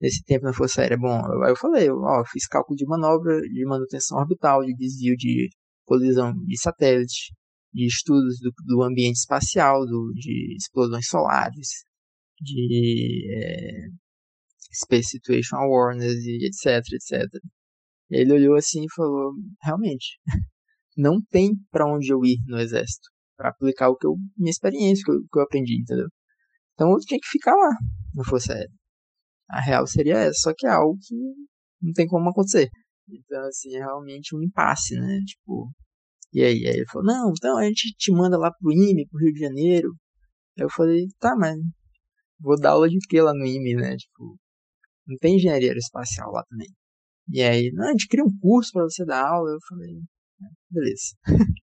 nesse 0.00 0.22
tempo 0.24 0.44
na 0.44 0.52
Força 0.52 0.82
Aérea? 0.82 0.96
Bom, 0.96 1.20
aí 1.44 1.50
eu 1.50 1.56
falei, 1.56 1.90
ó, 1.90 2.24
fiz 2.30 2.46
cálculo 2.46 2.76
de 2.76 2.86
manobra, 2.86 3.40
de 3.40 3.64
manutenção 3.64 4.18
orbital, 4.18 4.64
de 4.64 4.74
desvio 4.74 5.16
de 5.16 5.48
colisão 5.84 6.32
de 6.32 6.60
satélite, 6.60 7.32
de 7.76 7.86
estudos 7.86 8.38
do, 8.40 8.50
do 8.64 8.82
ambiente 8.82 9.16
espacial, 9.16 9.84
do, 9.84 10.10
de 10.14 10.56
explosões 10.56 11.06
solares, 11.06 11.84
de 12.40 13.26
é, 13.30 13.88
Space 14.72 15.10
Situation 15.10 15.56
Awareness, 15.56 16.24
e 16.24 16.46
etc, 16.46 16.82
etc. 16.94 17.28
Ele 18.08 18.32
olhou 18.32 18.56
assim 18.56 18.84
e 18.84 18.94
falou, 18.94 19.32
realmente, 19.62 20.18
não 20.96 21.20
tem 21.30 21.50
para 21.70 21.86
onde 21.86 22.10
eu 22.10 22.24
ir 22.24 22.38
no 22.46 22.58
exército 22.58 23.10
para 23.36 23.50
aplicar 23.50 23.90
o 23.90 23.96
que 23.96 24.06
eu, 24.06 24.14
minha 24.38 24.50
experiência, 24.50 25.04
que 25.04 25.10
eu, 25.10 25.20
que 25.30 25.38
eu 25.38 25.42
aprendi, 25.42 25.78
entendeu? 25.78 26.08
Então 26.72 26.92
eu 26.92 26.98
tinha 27.00 27.20
que 27.20 27.28
ficar 27.28 27.54
lá, 27.54 27.76
não 28.14 28.24
fosse 28.24 28.46
sério. 28.46 28.72
A 29.50 29.60
real 29.60 29.86
seria 29.86 30.16
essa, 30.16 30.40
só 30.40 30.54
que 30.56 30.66
é 30.66 30.70
algo 30.70 30.96
que 30.98 31.14
não 31.82 31.92
tem 31.92 32.06
como 32.06 32.30
acontecer. 32.30 32.70
Então, 33.06 33.42
assim, 33.46 33.76
é 33.76 33.80
realmente 33.80 34.34
um 34.34 34.42
impasse, 34.42 34.94
né? 34.98 35.20
Tipo, 35.26 35.70
e 36.32 36.42
aí? 36.42 36.66
Aí 36.66 36.76
ele 36.76 36.86
falou, 36.90 37.06
não, 37.06 37.30
então 37.30 37.56
a 37.58 37.64
gente 37.64 37.94
te 37.96 38.12
manda 38.12 38.38
lá 38.38 38.50
pro 38.52 38.72
IME, 38.72 39.06
pro 39.08 39.20
Rio 39.20 39.32
de 39.32 39.40
Janeiro. 39.40 39.88
Aí 40.58 40.64
eu 40.64 40.70
falei, 40.70 41.06
tá, 41.18 41.34
mas 41.36 41.56
vou 42.40 42.58
dar 42.58 42.72
aula 42.72 42.88
de 42.88 42.98
que 43.08 43.20
lá 43.20 43.32
no 43.32 43.44
IME, 43.46 43.74
né? 43.74 43.96
Tipo, 43.96 44.36
não 45.06 45.16
tem 45.18 45.36
engenharia 45.36 45.68
aeroespacial 45.68 46.30
lá 46.32 46.42
também. 46.48 46.68
E 47.28 47.42
aí, 47.42 47.70
não, 47.72 47.88
a 47.88 47.90
gente 47.92 48.08
cria 48.08 48.24
um 48.24 48.38
curso 48.40 48.70
para 48.72 48.84
você 48.84 49.04
dar 49.04 49.26
aula. 49.26 49.50
Eu 49.50 49.58
falei, 49.68 49.96
é, 49.96 50.46
beleza. 50.70 51.14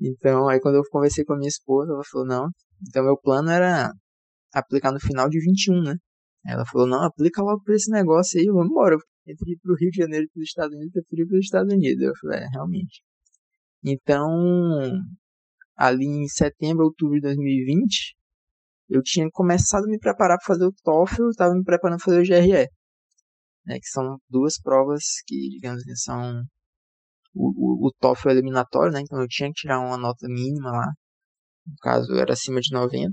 então, 0.00 0.48
aí 0.48 0.60
quando 0.60 0.76
eu 0.76 0.82
conversei 0.90 1.24
com 1.24 1.34
a 1.34 1.38
minha 1.38 1.48
esposa, 1.48 1.92
ela 1.92 2.02
falou, 2.10 2.26
não, 2.26 2.48
então 2.88 3.04
meu 3.04 3.16
plano 3.18 3.50
era 3.50 3.92
aplicar 4.54 4.92
no 4.92 5.00
final 5.00 5.28
de 5.28 5.38
21, 5.40 5.82
né? 5.82 5.96
Ela 6.46 6.64
falou, 6.66 6.86
não, 6.86 7.02
aplica 7.02 7.42
logo 7.42 7.62
pra 7.62 7.74
esse 7.74 7.90
negócio 7.90 8.38
aí, 8.38 8.46
vamos 8.46 8.70
embora. 8.70 8.96
Entre 9.26 9.52
ir 9.52 9.58
pro 9.58 9.74
Rio 9.74 9.90
de 9.90 9.96
Janeiro 9.98 10.24
e 10.24 10.28
pros 10.28 10.44
Estados 10.44 10.74
Unidos, 10.76 10.94
eu 10.94 11.02
prefiro 11.02 11.26
ir 11.26 11.28
pros 11.28 11.44
Estados 11.44 11.72
Unidos. 11.72 12.02
Eu 12.02 12.12
falei, 12.20 12.40
é, 12.40 12.46
realmente. 12.52 13.02
Então, 13.88 14.28
ali 15.76 16.06
em 16.06 16.26
setembro, 16.26 16.86
outubro 16.86 17.14
de 17.14 17.20
2020, 17.20 18.16
eu 18.88 19.00
tinha 19.00 19.28
começado 19.30 19.84
a 19.84 19.88
me 19.88 19.96
preparar 19.96 20.38
para 20.38 20.46
fazer 20.46 20.66
o 20.66 20.72
TOEFL, 20.82 21.30
estava 21.30 21.54
me 21.54 21.62
preparando 21.62 21.98
para 21.98 22.04
fazer 22.04 22.20
o 22.20 22.24
GRE, 22.24 22.68
né, 23.64 23.78
que 23.78 23.86
são 23.86 24.18
duas 24.28 24.60
provas 24.60 25.02
que, 25.24 25.50
digamos 25.50 25.82
assim, 25.82 25.94
são 25.94 26.42
o, 27.32 27.84
o, 27.84 27.86
o 27.86 27.92
TOEFL 28.00 28.30
eliminatório, 28.30 28.92
né, 28.92 29.02
então 29.02 29.20
eu 29.20 29.28
tinha 29.28 29.48
que 29.50 29.60
tirar 29.60 29.78
uma 29.78 29.96
nota 29.96 30.26
mínima 30.28 30.72
lá, 30.72 30.92
no 31.64 31.76
caso 31.80 32.12
era 32.14 32.32
acima 32.32 32.60
de 32.60 32.74
90, 32.74 33.12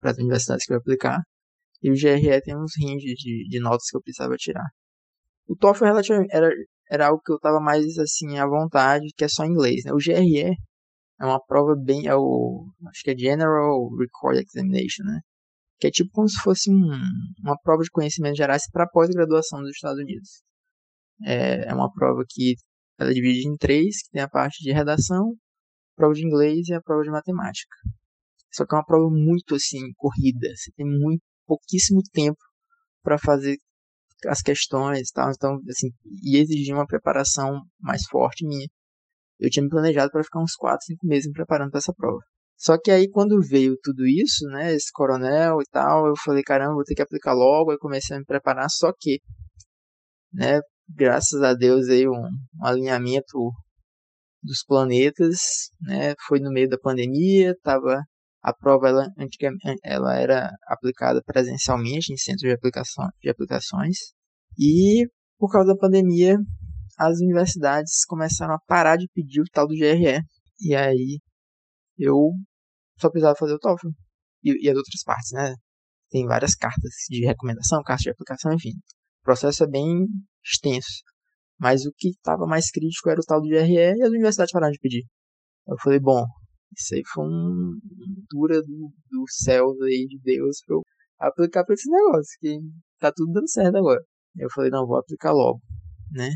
para 0.00 0.12
as 0.12 0.16
universidades 0.16 0.64
que 0.64 0.72
eu 0.72 0.76
ia 0.76 0.80
aplicar, 0.80 1.20
e 1.82 1.90
o 1.90 1.94
GRE 1.94 2.40
tem 2.40 2.56
uns 2.56 2.72
ranges 2.82 3.18
de, 3.18 3.48
de 3.50 3.60
notas 3.60 3.90
que 3.90 3.96
eu 3.98 4.02
precisava 4.02 4.34
tirar. 4.36 4.66
O 5.46 5.56
TOEFL 5.56 5.84
era, 6.30 6.48
era 6.90 7.08
algo 7.08 7.22
que 7.24 7.32
eu 7.32 7.36
estava 7.36 7.60
mais 7.60 7.98
assim 7.98 8.38
à 8.38 8.46
vontade, 8.46 9.06
que 9.16 9.24
é 9.24 9.28
só 9.28 9.44
inglês. 9.44 9.84
Né? 9.84 9.92
O 9.92 9.96
GRE 9.96 10.56
é 11.20 11.24
uma 11.24 11.40
prova 11.40 11.74
bem. 11.76 12.06
É 12.06 12.14
o, 12.14 12.66
acho 12.88 13.02
que 13.02 13.10
é 13.10 13.16
General 13.16 13.88
Record 13.96 14.38
Examination, 14.38 15.04
né? 15.04 15.20
Que 15.78 15.88
é 15.88 15.90
tipo 15.90 16.10
como 16.12 16.28
se 16.28 16.40
fosse 16.42 16.70
um, 16.70 16.90
uma 17.42 17.56
prova 17.62 17.82
de 17.82 17.90
conhecimentos 17.90 18.38
gerais 18.38 18.62
para 18.70 18.88
pós-graduação 18.88 19.60
dos 19.60 19.70
Estados 19.70 19.98
Unidos. 20.00 20.42
É, 21.24 21.68
é 21.68 21.74
uma 21.74 21.92
prova 21.92 22.24
que 22.28 22.54
ela 22.98 23.10
é 23.10 23.14
dividida 23.14 23.48
em 23.48 23.56
três, 23.56 24.02
que 24.02 24.10
tem 24.12 24.22
a 24.22 24.28
parte 24.28 24.62
de 24.62 24.72
redação, 24.72 25.34
a 25.94 25.96
prova 25.96 26.14
de 26.14 26.24
inglês 26.24 26.68
e 26.68 26.74
a 26.74 26.80
prova 26.80 27.02
de 27.02 27.10
matemática. 27.10 27.74
Só 28.52 28.66
que 28.66 28.74
é 28.74 28.78
uma 28.78 28.84
prova 28.84 29.08
muito 29.10 29.54
assim, 29.54 29.92
corrida. 29.96 30.48
Você 30.54 30.70
tem 30.76 30.86
muito 30.86 31.22
pouquíssimo 31.46 32.00
tempo 32.12 32.38
para 33.02 33.18
fazer 33.18 33.56
as 34.26 34.40
questões 34.40 35.08
e 35.08 35.12
tal. 35.12 35.30
Então, 35.30 35.58
assim, 35.68 35.88
e 36.22 36.36
exigia 36.36 36.74
uma 36.74 36.86
preparação 36.86 37.60
mais 37.80 38.02
forte 38.10 38.46
minha. 38.46 38.66
Eu 39.38 39.50
tinha 39.50 39.62
me 39.62 39.68
planejado 39.68 40.10
para 40.10 40.22
ficar 40.22 40.40
uns 40.40 40.54
4, 40.54 40.84
5 40.86 41.06
meses 41.06 41.26
me 41.26 41.32
preparando 41.32 41.70
para 41.70 41.78
essa 41.78 41.92
prova. 41.92 42.20
Só 42.56 42.78
que 42.78 42.92
aí 42.92 43.08
quando 43.10 43.40
veio 43.42 43.76
tudo 43.82 44.06
isso, 44.06 44.46
né, 44.46 44.72
esse 44.72 44.92
coronel 44.92 45.60
e 45.60 45.64
tal, 45.72 46.06
eu 46.06 46.14
falei, 46.24 46.44
caramba, 46.44 46.74
vou 46.74 46.84
ter 46.84 46.94
que 46.94 47.02
aplicar 47.02 47.32
logo, 47.32 47.72
aí 47.72 47.78
comecei 47.78 48.14
a 48.16 48.20
me 48.20 48.24
preparar, 48.24 48.70
só 48.70 48.92
que, 48.96 49.18
né, 50.32 50.60
graças 50.88 51.42
a 51.42 51.54
Deus 51.54 51.88
aí 51.88 52.06
um, 52.06 52.12
um 52.14 52.64
alinhamento 52.64 53.50
dos 54.40 54.62
planetas, 54.64 55.70
né, 55.80 56.14
foi 56.28 56.38
no 56.38 56.52
meio 56.52 56.68
da 56.68 56.78
pandemia, 56.78 57.52
tava 57.64 58.00
a 58.42 58.52
prova 58.52 58.88
ela, 58.88 59.06
ela 59.84 60.16
era 60.16 60.50
aplicada 60.66 61.22
presencialmente 61.24 62.12
em 62.12 62.16
centros 62.16 62.42
de, 62.42 62.52
aplicação, 62.52 63.08
de 63.20 63.30
aplicações 63.30 63.96
e 64.58 65.06
por 65.38 65.50
causa 65.50 65.72
da 65.72 65.78
pandemia 65.78 66.36
as 66.98 67.20
universidades 67.20 68.04
começaram 68.04 68.54
a 68.54 68.60
parar 68.66 68.96
de 68.96 69.08
pedir 69.14 69.40
o 69.40 69.50
tal 69.52 69.66
do 69.66 69.74
GRE 69.74 70.20
e 70.60 70.74
aí 70.74 71.20
eu 71.98 72.30
só 72.98 73.08
precisava 73.10 73.36
fazer 73.38 73.54
o 73.54 73.58
TOEFL 73.58 73.88
e, 74.42 74.66
e 74.66 74.70
as 74.70 74.76
outras 74.76 75.02
partes, 75.04 75.30
né? 75.32 75.54
Tem 76.10 76.26
várias 76.26 76.54
cartas 76.54 76.92
de 77.08 77.24
recomendação, 77.24 77.82
cartas 77.82 78.02
de 78.02 78.10
aplicação, 78.10 78.52
enfim. 78.52 78.72
O 79.22 79.24
processo 79.24 79.64
é 79.64 79.66
bem 79.68 80.06
extenso. 80.44 81.02
Mas 81.58 81.86
o 81.86 81.92
que 81.96 82.08
estava 82.08 82.46
mais 82.46 82.70
crítico 82.70 83.08
era 83.08 83.20
o 83.20 83.24
tal 83.24 83.40
do 83.40 83.48
GRE 83.48 83.72
e 83.72 84.02
as 84.02 84.10
universidades 84.10 84.52
pararam 84.52 84.72
de 84.72 84.78
pedir. 84.78 85.04
Eu 85.66 85.76
falei, 85.78 86.00
bom, 86.00 86.24
isso 86.76 86.94
aí 86.94 87.02
foi 87.12 87.24
um 87.24 87.78
dura 88.30 88.60
do, 88.62 88.92
do 89.10 89.24
céu 89.28 89.72
aí 89.82 90.06
de 90.08 90.18
Deus 90.22 90.58
pra 90.66 90.76
eu 90.76 90.82
aplicar 91.20 91.64
pra 91.64 91.74
esse 91.74 91.90
negócio, 91.90 92.38
que 92.40 92.58
tá 92.98 93.12
tudo 93.14 93.32
dando 93.32 93.50
certo 93.50 93.76
agora. 93.76 94.00
Eu 94.36 94.50
falei, 94.50 94.70
não, 94.70 94.86
vou 94.86 94.96
aplicar 94.96 95.32
logo, 95.32 95.60
né? 96.10 96.30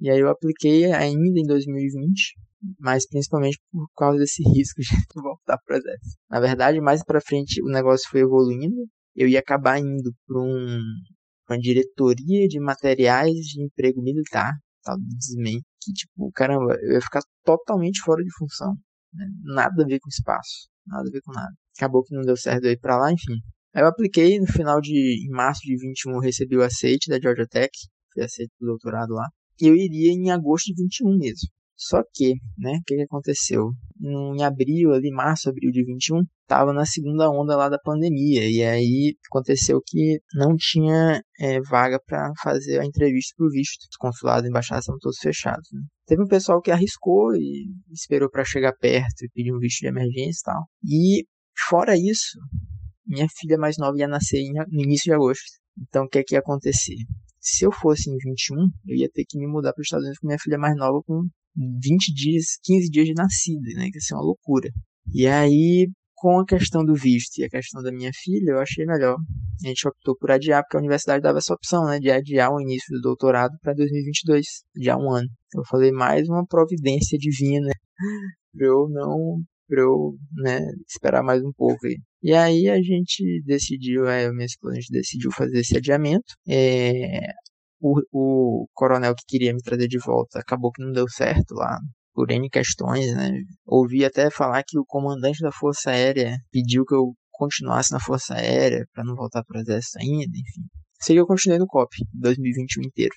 E 0.00 0.08
aí 0.08 0.18
eu 0.18 0.28
apliquei 0.28 0.90
ainda 0.92 1.40
em 1.40 1.46
2020, 1.46 2.36
mas 2.78 3.06
principalmente 3.06 3.58
por 3.70 3.88
causa 3.96 4.18
desse 4.18 4.42
risco 4.42 4.80
de 4.80 4.88
voltar 5.20 5.58
pro 5.64 5.76
exército. 5.76 6.16
Na 6.30 6.40
verdade, 6.40 6.80
mais 6.80 7.04
para 7.04 7.20
frente 7.20 7.62
o 7.62 7.66
negócio 7.66 8.08
foi 8.08 8.20
evoluindo, 8.20 8.86
eu 9.14 9.28
ia 9.28 9.40
acabar 9.40 9.78
indo 9.78 10.14
para 10.26 10.40
um, 10.40 10.80
uma 11.48 11.58
diretoria 11.58 12.46
de 12.48 12.60
materiais 12.60 13.34
de 13.34 13.62
emprego 13.62 14.00
militar, 14.00 14.52
tal 14.82 14.96
do 14.96 15.04
desmen, 15.04 15.60
que 15.82 15.92
tipo, 15.92 16.30
caramba, 16.32 16.76
eu 16.80 16.92
ia 16.92 17.00
ficar 17.00 17.20
totalmente 17.44 18.00
fora 18.00 18.22
de 18.22 18.30
função. 18.38 18.76
Né? 19.12 19.26
Nada 19.42 19.82
a 19.82 19.86
ver 19.86 20.00
com 20.00 20.08
espaço. 20.08 20.68
Nada 20.86 21.08
a 21.08 21.12
ver 21.12 21.20
com 21.22 21.32
nada. 21.32 21.52
Acabou 21.76 22.02
que 22.02 22.14
não 22.14 22.22
deu 22.22 22.36
certo 22.36 22.66
ir 22.66 22.78
pra 22.78 22.96
lá, 22.96 23.12
enfim. 23.12 23.40
Aí 23.74 23.82
eu 23.82 23.88
apliquei 23.88 24.38
no 24.38 24.46
final 24.46 24.80
de. 24.80 25.28
Março 25.30 25.60
de 25.62 25.76
21 25.76 26.12
eu 26.14 26.20
recebi 26.20 26.56
o 26.56 26.62
aceite 26.62 27.08
da 27.08 27.20
Georgia 27.20 27.46
Tech. 27.46 27.70
Fui 28.12 28.22
aceito 28.22 28.50
pro 28.58 28.68
doutorado 28.68 29.14
lá. 29.14 29.28
E 29.60 29.66
eu 29.66 29.76
iria 29.76 30.12
em 30.12 30.30
agosto 30.30 30.66
de 30.66 30.82
21 30.82 31.16
mesmo. 31.16 31.48
Só 31.76 32.02
que, 32.12 32.34
né, 32.58 32.72
o 32.72 32.82
que, 32.84 32.96
que 32.96 33.02
aconteceu? 33.02 33.70
Em 33.98 34.42
abril, 34.42 34.92
ali, 34.92 35.10
março, 35.10 35.48
abril 35.48 35.70
de 35.70 35.82
21, 35.82 36.22
estava 36.50 36.72
na 36.72 36.84
segunda 36.84 37.30
onda 37.30 37.56
lá 37.56 37.68
da 37.68 37.78
pandemia. 37.78 38.50
E 38.50 38.64
aí 38.64 39.14
aconteceu 39.30 39.80
que 39.86 40.20
não 40.34 40.56
tinha 40.56 41.22
é, 41.38 41.60
vaga 41.60 42.00
para 42.04 42.32
fazer 42.42 42.80
a 42.80 42.84
entrevista 42.84 43.34
para 43.36 43.46
o 43.46 43.50
visto. 43.50 43.86
Os 43.88 43.96
consulados 43.96 44.44
e 44.44 44.48
embaixadas 44.48 44.82
estavam 44.82 44.98
todos 44.98 45.18
fechados. 45.18 45.68
Né? 45.72 45.80
Teve 46.06 46.22
um 46.22 46.26
pessoal 46.26 46.60
que 46.60 46.72
arriscou 46.72 47.34
e 47.36 47.68
esperou 47.92 48.28
para 48.28 48.44
chegar 48.44 48.72
perto 48.72 49.22
e 49.22 49.28
pedir 49.32 49.54
um 49.54 49.58
visto 49.58 49.78
de 49.78 49.86
emergência 49.86 50.40
e 50.40 50.44
tal. 50.44 50.62
E 50.84 51.24
fora 51.68 51.96
isso, 51.96 52.36
minha 53.06 53.28
filha 53.38 53.56
mais 53.56 53.76
nova 53.78 53.96
ia 53.96 54.08
nascer 54.08 54.42
no 54.68 54.82
início 54.82 55.04
de 55.04 55.14
agosto. 55.14 55.60
Então 55.80 56.04
o 56.04 56.08
que 56.08 56.18
é 56.18 56.24
que 56.24 56.34
ia 56.34 56.40
acontecer? 56.40 56.96
Se 57.38 57.64
eu 57.64 57.72
fosse 57.72 58.10
em 58.10 58.16
21, 58.16 58.56
eu 58.88 58.96
ia 58.96 59.08
ter 59.08 59.24
que 59.26 59.38
me 59.38 59.46
mudar 59.46 59.72
para 59.72 59.80
os 59.80 59.86
Estados 59.86 60.04
Unidos 60.04 60.18
com 60.18 60.26
minha 60.26 60.38
filha 60.38 60.58
mais 60.58 60.76
nova 60.76 61.00
com 61.06 61.22
20 61.56 62.12
dias, 62.12 62.44
15 62.64 62.90
dias 62.90 63.06
de 63.06 63.14
nascida, 63.14 63.66
né? 63.76 63.88
Que 63.90 63.96
ia 63.96 64.00
ser 64.00 64.14
uma 64.14 64.22
loucura. 64.22 64.68
E 65.12 65.26
aí, 65.26 65.88
com 66.20 66.38
a 66.38 66.44
questão 66.44 66.84
do 66.84 66.94
visto 66.94 67.38
e 67.38 67.44
a 67.44 67.48
questão 67.48 67.82
da 67.82 67.90
minha 67.90 68.10
filha, 68.14 68.50
eu 68.50 68.58
achei 68.58 68.84
melhor. 68.84 69.16
A 69.64 69.66
gente 69.66 69.88
optou 69.88 70.14
por 70.14 70.30
adiar, 70.30 70.62
porque 70.62 70.76
a 70.76 70.80
universidade 70.80 71.22
dava 71.22 71.38
essa 71.38 71.54
opção, 71.54 71.86
né? 71.86 71.98
De 71.98 72.10
adiar 72.10 72.52
o 72.52 72.60
início 72.60 72.94
do 72.94 73.00
doutorado 73.00 73.56
para 73.62 73.72
2022, 73.72 74.44
já 74.76 74.98
um 74.98 75.10
ano. 75.10 75.28
Eu 75.54 75.64
falei, 75.64 75.90
mais 75.90 76.28
uma 76.28 76.46
providência 76.46 77.16
divina 77.18 77.70
para 78.52 78.66
eu 78.66 78.86
não 78.90 79.42
para 79.66 79.82
eu 79.82 80.16
né, 80.42 80.60
esperar 80.86 81.22
mais 81.22 81.42
um 81.42 81.52
pouco 81.56 81.86
aí. 81.86 81.96
E 82.22 82.34
aí 82.34 82.68
a 82.68 82.82
gente 82.82 83.40
decidiu, 83.46 84.06
é, 84.06 84.26
a 84.26 84.32
minha 84.32 84.44
esposa, 84.44 84.74
a 84.74 84.80
gente 84.80 84.92
decidiu 84.92 85.30
fazer 85.30 85.60
esse 85.60 85.76
adiamento. 85.76 86.34
É, 86.46 87.32
o, 87.80 88.00
o 88.12 88.66
coronel 88.74 89.14
que 89.14 89.22
queria 89.26 89.54
me 89.54 89.62
trazer 89.62 89.86
de 89.88 89.98
volta 89.98 90.40
acabou 90.40 90.72
que 90.72 90.82
não 90.82 90.92
deu 90.92 91.08
certo 91.08 91.54
lá 91.54 91.78
por 92.20 92.30
N 92.30 92.50
questões, 92.50 93.14
né? 93.14 93.32
Ouvi 93.66 94.04
até 94.04 94.30
falar 94.30 94.62
que 94.62 94.78
o 94.78 94.84
comandante 94.84 95.40
da 95.40 95.50
Força 95.50 95.90
Aérea 95.90 96.36
pediu 96.52 96.84
que 96.84 96.94
eu 96.94 97.14
continuasse 97.30 97.92
na 97.92 97.98
Força 97.98 98.34
Aérea 98.34 98.84
para 98.92 99.04
não 99.04 99.14
voltar 99.14 99.42
para 99.42 99.56
o 99.56 99.60
Exército 99.62 99.98
ainda, 99.98 100.24
enfim. 100.24 100.62
Sei 101.00 101.16
que 101.16 101.20
eu 101.20 101.26
continuei 101.26 101.58
no 101.58 101.66
COP 101.66 101.88
2021 102.12 102.82
inteiro. 102.82 103.14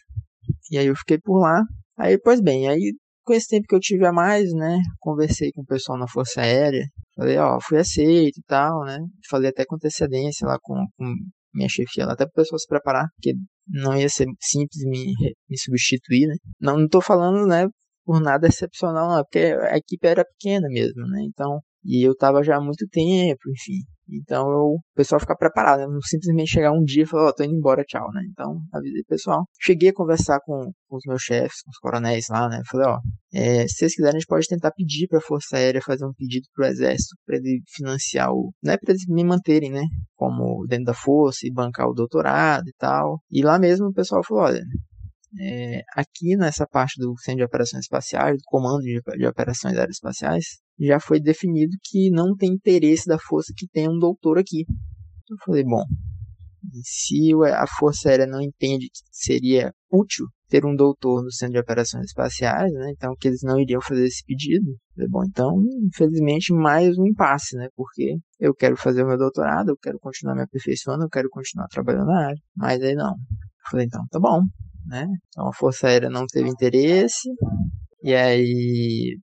E 0.72 0.78
aí 0.78 0.88
eu 0.88 0.96
fiquei 0.96 1.18
por 1.20 1.42
lá. 1.42 1.62
Aí, 1.98 2.18
pois 2.18 2.40
bem, 2.40 2.70
aí 2.70 2.94
com 3.26 3.34
esse 3.34 3.48
tempo 3.48 3.66
que 3.68 3.76
eu 3.76 3.80
tive 3.80 4.06
a 4.06 4.14
mais, 4.14 4.52
né, 4.54 4.78
conversei 5.00 5.52
com 5.52 5.62
o 5.62 5.66
pessoal 5.66 5.98
na 5.98 6.08
Força 6.08 6.42
Aérea, 6.42 6.86
falei, 7.16 7.38
ó, 7.38 7.58
fui 7.62 7.78
aceito 7.78 8.38
e 8.38 8.44
tal, 8.46 8.84
né, 8.84 8.98
falei 9.30 9.50
até 9.50 9.64
com 9.66 9.76
antecedência 9.76 10.46
lá 10.46 10.58
com, 10.62 10.76
com 10.98 11.14
minha 11.54 11.70
chefia 11.70 12.06
lá, 12.06 12.14
até 12.14 12.26
para 12.26 12.32
o 12.32 12.36
pessoal 12.36 12.60
se 12.60 12.68
preparar, 12.68 13.08
porque 13.16 13.34
não 13.66 13.96
ia 13.98 14.10
ser 14.10 14.26
simples 14.42 14.84
me, 14.86 15.14
me 15.50 15.58
substituir, 15.58 16.28
né. 16.28 16.36
Não, 16.60 16.78
não 16.78 16.88
tô 16.88 17.00
falando, 17.00 17.48
né, 17.48 17.66
por 18.06 18.22
nada 18.22 18.48
excepcional, 18.48 19.10
não, 19.10 19.24
porque 19.24 19.40
a 19.40 19.78
equipe 19.78 20.08
era 20.08 20.26
pequena 20.26 20.68
mesmo, 20.70 21.06
né, 21.08 21.22
então, 21.24 21.60
e 21.84 22.08
eu 22.08 22.16
tava 22.16 22.44
já 22.44 22.58
há 22.58 22.62
muito 22.62 22.88
tempo, 22.90 23.42
enfim, 23.50 23.84
então 24.10 24.50
eu, 24.52 24.76
o 24.76 24.82
pessoal 24.96 25.20
fica 25.20 25.36
preparado, 25.36 25.80
né? 25.80 25.88
não 25.88 26.02
simplesmente 26.02 26.52
chegar 26.52 26.72
um 26.72 26.84
dia 26.84 27.04
e 27.04 27.06
falar, 27.06 27.26
ó, 27.26 27.30
oh, 27.30 27.34
tô 27.34 27.44
indo 27.44 27.56
embora, 27.56 27.84
tchau, 27.84 28.12
né? 28.12 28.22
Então 28.30 28.62
avisei 28.74 29.02
o 29.02 29.06
pessoal. 29.06 29.46
Cheguei 29.62 29.90
a 29.90 29.94
conversar 29.94 30.40
com, 30.46 30.72
com 30.88 30.98
os 30.98 31.04
meus 31.08 31.22
chefes, 31.22 31.62
com 31.64 31.72
os 31.72 31.78
coronéis 31.78 32.26
lá, 32.30 32.50
né? 32.50 32.62
Falei, 32.70 32.88
ó, 32.88 33.00
é, 33.34 33.68
se 33.68 33.78
vocês 33.78 33.96
quiserem, 33.96 34.18
a 34.18 34.20
gente 34.20 34.28
pode 34.28 34.48
tentar 34.48 34.72
pedir 34.72 35.08
pra 35.08 35.22
Força 35.22 35.58
Aérea 35.58 35.82
fazer 35.82 36.06
um 36.06 36.14
pedido 36.14 36.46
pro 36.54 36.66
Exército 36.66 37.16
para 37.26 37.38
ele 37.38 37.62
financiar 37.76 38.32
o. 38.32 38.52
Não 38.62 38.74
é 38.74 38.78
pra 38.78 38.92
eles 38.92 39.06
me 39.08 39.24
manterem, 39.24 39.72
né? 39.72 39.84
Como 40.16 40.66
dentro 40.68 40.86
da 40.86 40.94
Força 40.94 41.48
e 41.48 41.54
bancar 41.54 41.88
o 41.88 41.94
doutorado 41.94 42.68
e 42.68 42.74
tal. 42.78 43.20
E 43.32 43.42
lá 43.42 43.58
mesmo 43.58 43.88
o 43.88 43.94
pessoal 43.94 44.22
falou, 44.28 44.44
olha, 44.44 44.62
é, 45.40 45.82
aqui 45.96 46.36
nessa 46.36 46.66
parte 46.68 47.00
do 47.00 47.18
Centro 47.18 47.40
de 47.40 47.46
Operações 47.46 47.82
Espaciais, 47.82 48.38
do 48.38 48.44
Comando 48.46 48.82
de, 48.82 49.02
de 49.18 49.26
Operações 49.26 49.78
Aeroespaciais, 49.78 50.46
já 50.80 51.00
foi 51.00 51.20
definido 51.20 51.76
que 51.84 52.10
não 52.12 52.36
tem 52.36 52.52
interesse 52.52 53.08
da 53.08 53.18
Força 53.20 53.54
que 53.56 53.68
tenha 53.68 53.90
um 53.90 53.98
doutor 53.98 54.38
aqui. 54.38 54.66
Eu 55.30 55.38
falei, 55.46 55.64
bom, 55.64 55.84
se 56.84 57.32
a 57.56 57.66
Força 57.68 58.10
Aérea 58.10 58.28
não 58.28 58.42
entende 58.42 58.88
que 58.88 59.00
seria 59.12 59.72
útil 59.92 60.28
ter 60.50 60.66
um 60.66 60.76
doutor 60.76 61.24
no 61.24 61.32
Centro 61.32 61.54
de 61.54 61.60
Operações 61.60 62.06
Espaciais, 62.06 62.72
né, 62.74 62.92
então 62.92 63.16
que 63.20 63.28
eles 63.28 63.42
não 63.42 63.60
iriam 63.60 63.82
fazer 63.82 64.06
esse 64.06 64.24
pedido, 64.24 64.76
falei, 64.94 65.10
bom, 65.10 65.24
então, 65.24 65.52
infelizmente, 65.88 66.54
mais 66.54 66.96
um 66.98 67.08
impasse, 67.08 67.56
né, 67.56 67.70
porque 67.76 68.18
eu 68.40 68.54
quero 68.54 68.78
fazer 68.78 69.04
o 69.04 69.08
meu 69.08 69.18
doutorado, 69.18 69.70
eu 69.70 69.78
quero 69.78 69.98
continuar 70.00 70.36
me 70.36 70.44
aperfeiçoando, 70.44 71.06
eu 71.06 71.10
quero 71.10 71.28
continuar 71.30 71.68
trabalhando 71.70 72.06
na 72.06 72.28
área, 72.28 72.42
mas 72.56 72.82
aí 72.84 72.94
não. 72.94 73.14
Eu 73.14 73.72
falei, 73.72 73.88
então, 73.88 74.06
tá 74.12 74.20
bom, 74.20 74.42
né? 74.86 75.08
Então 75.30 75.48
a 75.48 75.54
Força 75.54 75.88
Aérea 75.88 76.10
não 76.10 76.26
teve 76.28 76.50
interesse. 76.50 77.30
E 78.04 78.14
aí 78.14 79.18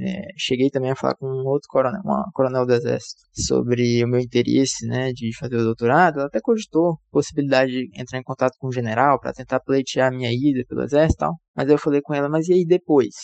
é, 0.00 0.28
cheguei 0.36 0.70
também 0.70 0.90
a 0.90 0.96
falar 0.96 1.14
com 1.14 1.26
um 1.26 1.46
outro 1.46 1.68
coronel, 1.68 2.00
uma 2.04 2.30
coronel 2.32 2.66
do 2.66 2.74
exército, 2.74 3.22
sobre 3.34 4.04
o 4.04 4.08
meu 4.08 4.20
interesse, 4.20 4.86
né, 4.86 5.12
de 5.12 5.36
fazer 5.36 5.56
o 5.56 5.64
doutorado. 5.64 6.18
Ela 6.18 6.26
até 6.26 6.40
cogitou 6.40 6.92
a 6.92 6.96
possibilidade 7.10 7.72
de 7.72 7.90
entrar 7.94 8.18
em 8.18 8.22
contato 8.22 8.56
com 8.58 8.68
o 8.68 8.72
general 8.72 9.18
para 9.20 9.32
tentar 9.32 9.60
pleitear 9.60 10.08
a 10.08 10.16
minha 10.16 10.30
ida 10.32 10.64
pelo 10.68 10.82
exército, 10.82 11.20
tal. 11.20 11.34
Mas 11.56 11.68
eu 11.68 11.78
falei 11.78 12.00
com 12.02 12.14
ela, 12.14 12.28
mas 12.28 12.48
e 12.48 12.52
aí 12.54 12.64
depois? 12.64 13.14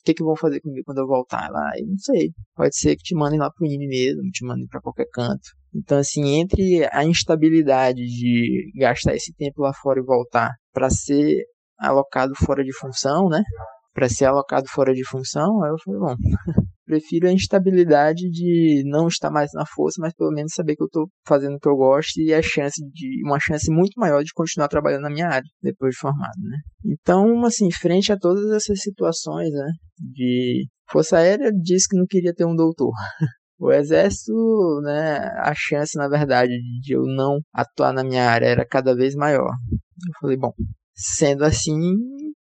O 0.00 0.04
que, 0.04 0.14
que 0.14 0.24
vão 0.24 0.36
fazer 0.36 0.60
comigo 0.60 0.84
quando 0.86 0.98
eu 0.98 1.06
voltar 1.06 1.50
lá? 1.50 1.70
Eu 1.78 1.86
não 1.86 1.98
sei. 1.98 2.32
Pode 2.54 2.76
ser 2.76 2.96
que 2.96 3.02
te 3.02 3.14
mandem 3.14 3.38
lá 3.38 3.50
pro 3.50 3.66
INE 3.66 3.86
mesmo, 3.86 4.22
te 4.30 4.44
mandem 4.44 4.66
para 4.66 4.80
qualquer 4.80 5.06
canto. 5.12 5.57
Então, 5.78 5.98
assim, 5.98 6.40
entre 6.40 6.88
a 6.92 7.04
instabilidade 7.04 8.00
de 8.00 8.72
gastar 8.76 9.14
esse 9.14 9.32
tempo 9.34 9.62
lá 9.62 9.72
fora 9.72 10.00
e 10.00 10.04
voltar 10.04 10.50
para 10.72 10.90
ser 10.90 11.44
alocado 11.78 12.34
fora 12.34 12.64
de 12.64 12.76
função, 12.76 13.28
né? 13.28 13.42
Para 13.94 14.08
ser 14.08 14.24
alocado 14.24 14.66
fora 14.68 14.92
de 14.92 15.06
função, 15.08 15.64
eu 15.66 15.76
falei, 15.84 16.00
bom, 16.00 16.16
prefiro 16.84 17.28
a 17.28 17.32
instabilidade 17.32 18.28
de 18.30 18.82
não 18.86 19.06
estar 19.08 19.30
mais 19.30 19.50
na 19.54 19.64
força, 19.66 20.00
mas 20.00 20.12
pelo 20.14 20.32
menos 20.32 20.52
saber 20.52 20.74
que 20.74 20.82
eu 20.82 20.86
estou 20.86 21.08
fazendo 21.26 21.56
o 21.56 21.60
que 21.60 21.68
eu 21.68 21.76
gosto 21.76 22.20
e 22.20 22.34
a 22.34 22.42
chance 22.42 22.80
de 22.92 23.22
uma 23.24 23.38
chance 23.38 23.70
muito 23.70 23.92
maior 23.96 24.22
de 24.22 24.32
continuar 24.32 24.68
trabalhando 24.68 25.02
na 25.02 25.10
minha 25.10 25.28
área 25.28 25.48
depois 25.62 25.94
de 25.94 26.00
formado, 26.00 26.40
né? 26.42 26.58
Então, 26.84 27.44
assim, 27.44 27.70
frente 27.70 28.12
a 28.12 28.18
todas 28.18 28.50
essas 28.50 28.80
situações, 28.80 29.50
né, 29.50 29.70
de 29.98 30.66
Força 30.90 31.18
Aérea 31.18 31.52
disse 31.52 31.86
que 31.88 31.96
não 31.96 32.06
queria 32.08 32.34
ter 32.34 32.46
um 32.46 32.56
doutor. 32.56 32.92
O 33.58 33.72
exército, 33.72 34.32
né, 34.82 35.18
a 35.42 35.52
chance, 35.54 35.96
na 35.98 36.08
verdade, 36.08 36.52
de 36.80 36.94
eu 36.94 37.02
não 37.04 37.40
atuar 37.52 37.92
na 37.92 38.04
minha 38.04 38.30
área 38.30 38.46
era 38.46 38.64
cada 38.64 38.94
vez 38.94 39.16
maior. 39.16 39.50
Eu 39.50 40.12
falei, 40.20 40.36
bom, 40.36 40.52
sendo 40.94 41.44
assim, 41.44 41.74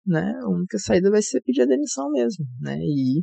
né, 0.04 0.34
a 0.42 0.48
única 0.48 0.76
saída 0.78 1.08
vai 1.10 1.22
ser 1.22 1.40
pedir 1.42 1.62
a 1.62 1.66
demissão 1.66 2.10
mesmo, 2.10 2.44
né, 2.60 2.76
e 2.80 3.22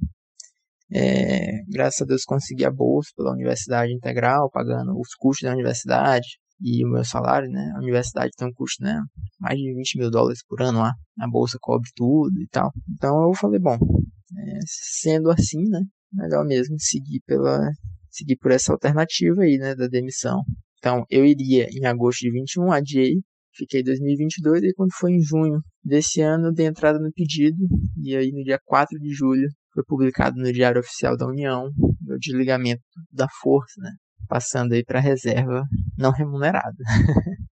é, 0.93 1.63
graças 1.67 2.01
a 2.01 2.05
Deus 2.05 2.23
consegui 2.23 2.63
a 2.63 2.71
bolsa 2.71 3.09
pela 3.15 3.33
universidade 3.33 3.91
integral, 3.91 4.49
pagando 4.51 4.97
os 4.97 5.13
custos 5.17 5.45
da 5.47 5.53
universidade 5.53 6.27
e 6.61 6.85
o 6.85 6.89
meu 6.89 7.03
salário, 7.03 7.49
né, 7.49 7.73
a 7.75 7.79
universidade 7.79 8.31
tem 8.37 8.47
um 8.47 8.53
custo, 8.53 8.83
né, 8.83 9.01
mais 9.39 9.57
de 9.57 9.73
20 9.73 9.97
mil 9.97 10.09
dólares 10.09 10.39
por 10.47 10.61
ano 10.61 10.79
lá, 10.79 10.93
a 11.19 11.27
bolsa 11.27 11.57
cobre 11.59 11.89
tudo 11.93 12.39
e 12.39 12.47
tal. 12.47 12.71
Então 12.89 13.27
eu 13.27 13.33
falei, 13.33 13.59
bom, 13.59 13.75
é, 13.75 14.59
sendo 14.65 15.29
assim, 15.29 15.67
né, 15.67 15.81
melhor 16.15 16.45
mesmo 16.45 16.75
seguir 16.79 17.21
pela 17.25 17.69
seguir 18.09 18.37
por 18.37 18.51
essa 18.51 18.71
alternativa 18.71 19.41
aí, 19.41 19.57
né, 19.57 19.75
da 19.75 19.87
demissão. 19.87 20.41
Então, 20.79 21.03
eu 21.09 21.25
iria 21.25 21.67
em 21.71 21.85
agosto 21.85 22.21
de 22.21 22.31
21, 22.31 22.71
adiei, 22.71 23.15
fiquei 23.53 23.83
2022 23.83 24.63
e 24.63 24.73
quando 24.73 24.93
foi 24.93 25.11
em 25.11 25.21
junho 25.21 25.59
desse 25.83 26.21
ano, 26.21 26.53
dei 26.53 26.65
entrada 26.65 26.97
no 26.99 27.11
pedido 27.11 27.57
e 28.01 28.15
aí 28.15 28.31
no 28.31 28.43
dia 28.43 28.59
4 28.63 28.97
de 28.99 29.13
julho 29.13 29.49
foi 29.73 29.83
publicado 29.85 30.37
no 30.37 30.51
Diário 30.53 30.79
Oficial 30.79 31.17
da 31.17 31.27
União 31.27 31.69
meu 32.01 32.17
desligamento 32.19 32.83
da 33.11 33.27
força, 33.41 33.81
né, 33.81 33.91
passando 34.27 34.73
aí 34.73 34.83
para 34.83 34.99
reserva 34.99 35.65
não 35.97 36.11
remunerada. 36.11 36.77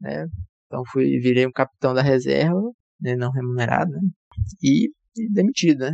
né? 0.00 0.26
Então 0.66 0.82
fui 0.90 1.18
virei 1.20 1.46
um 1.46 1.52
capitão 1.52 1.94
da 1.94 2.02
reserva, 2.02 2.60
né, 3.00 3.14
não 3.14 3.30
remunerado, 3.30 3.90
né? 3.90 4.00
e, 4.62 4.90
e 5.16 5.32
demitido, 5.32 5.80
né? 5.80 5.92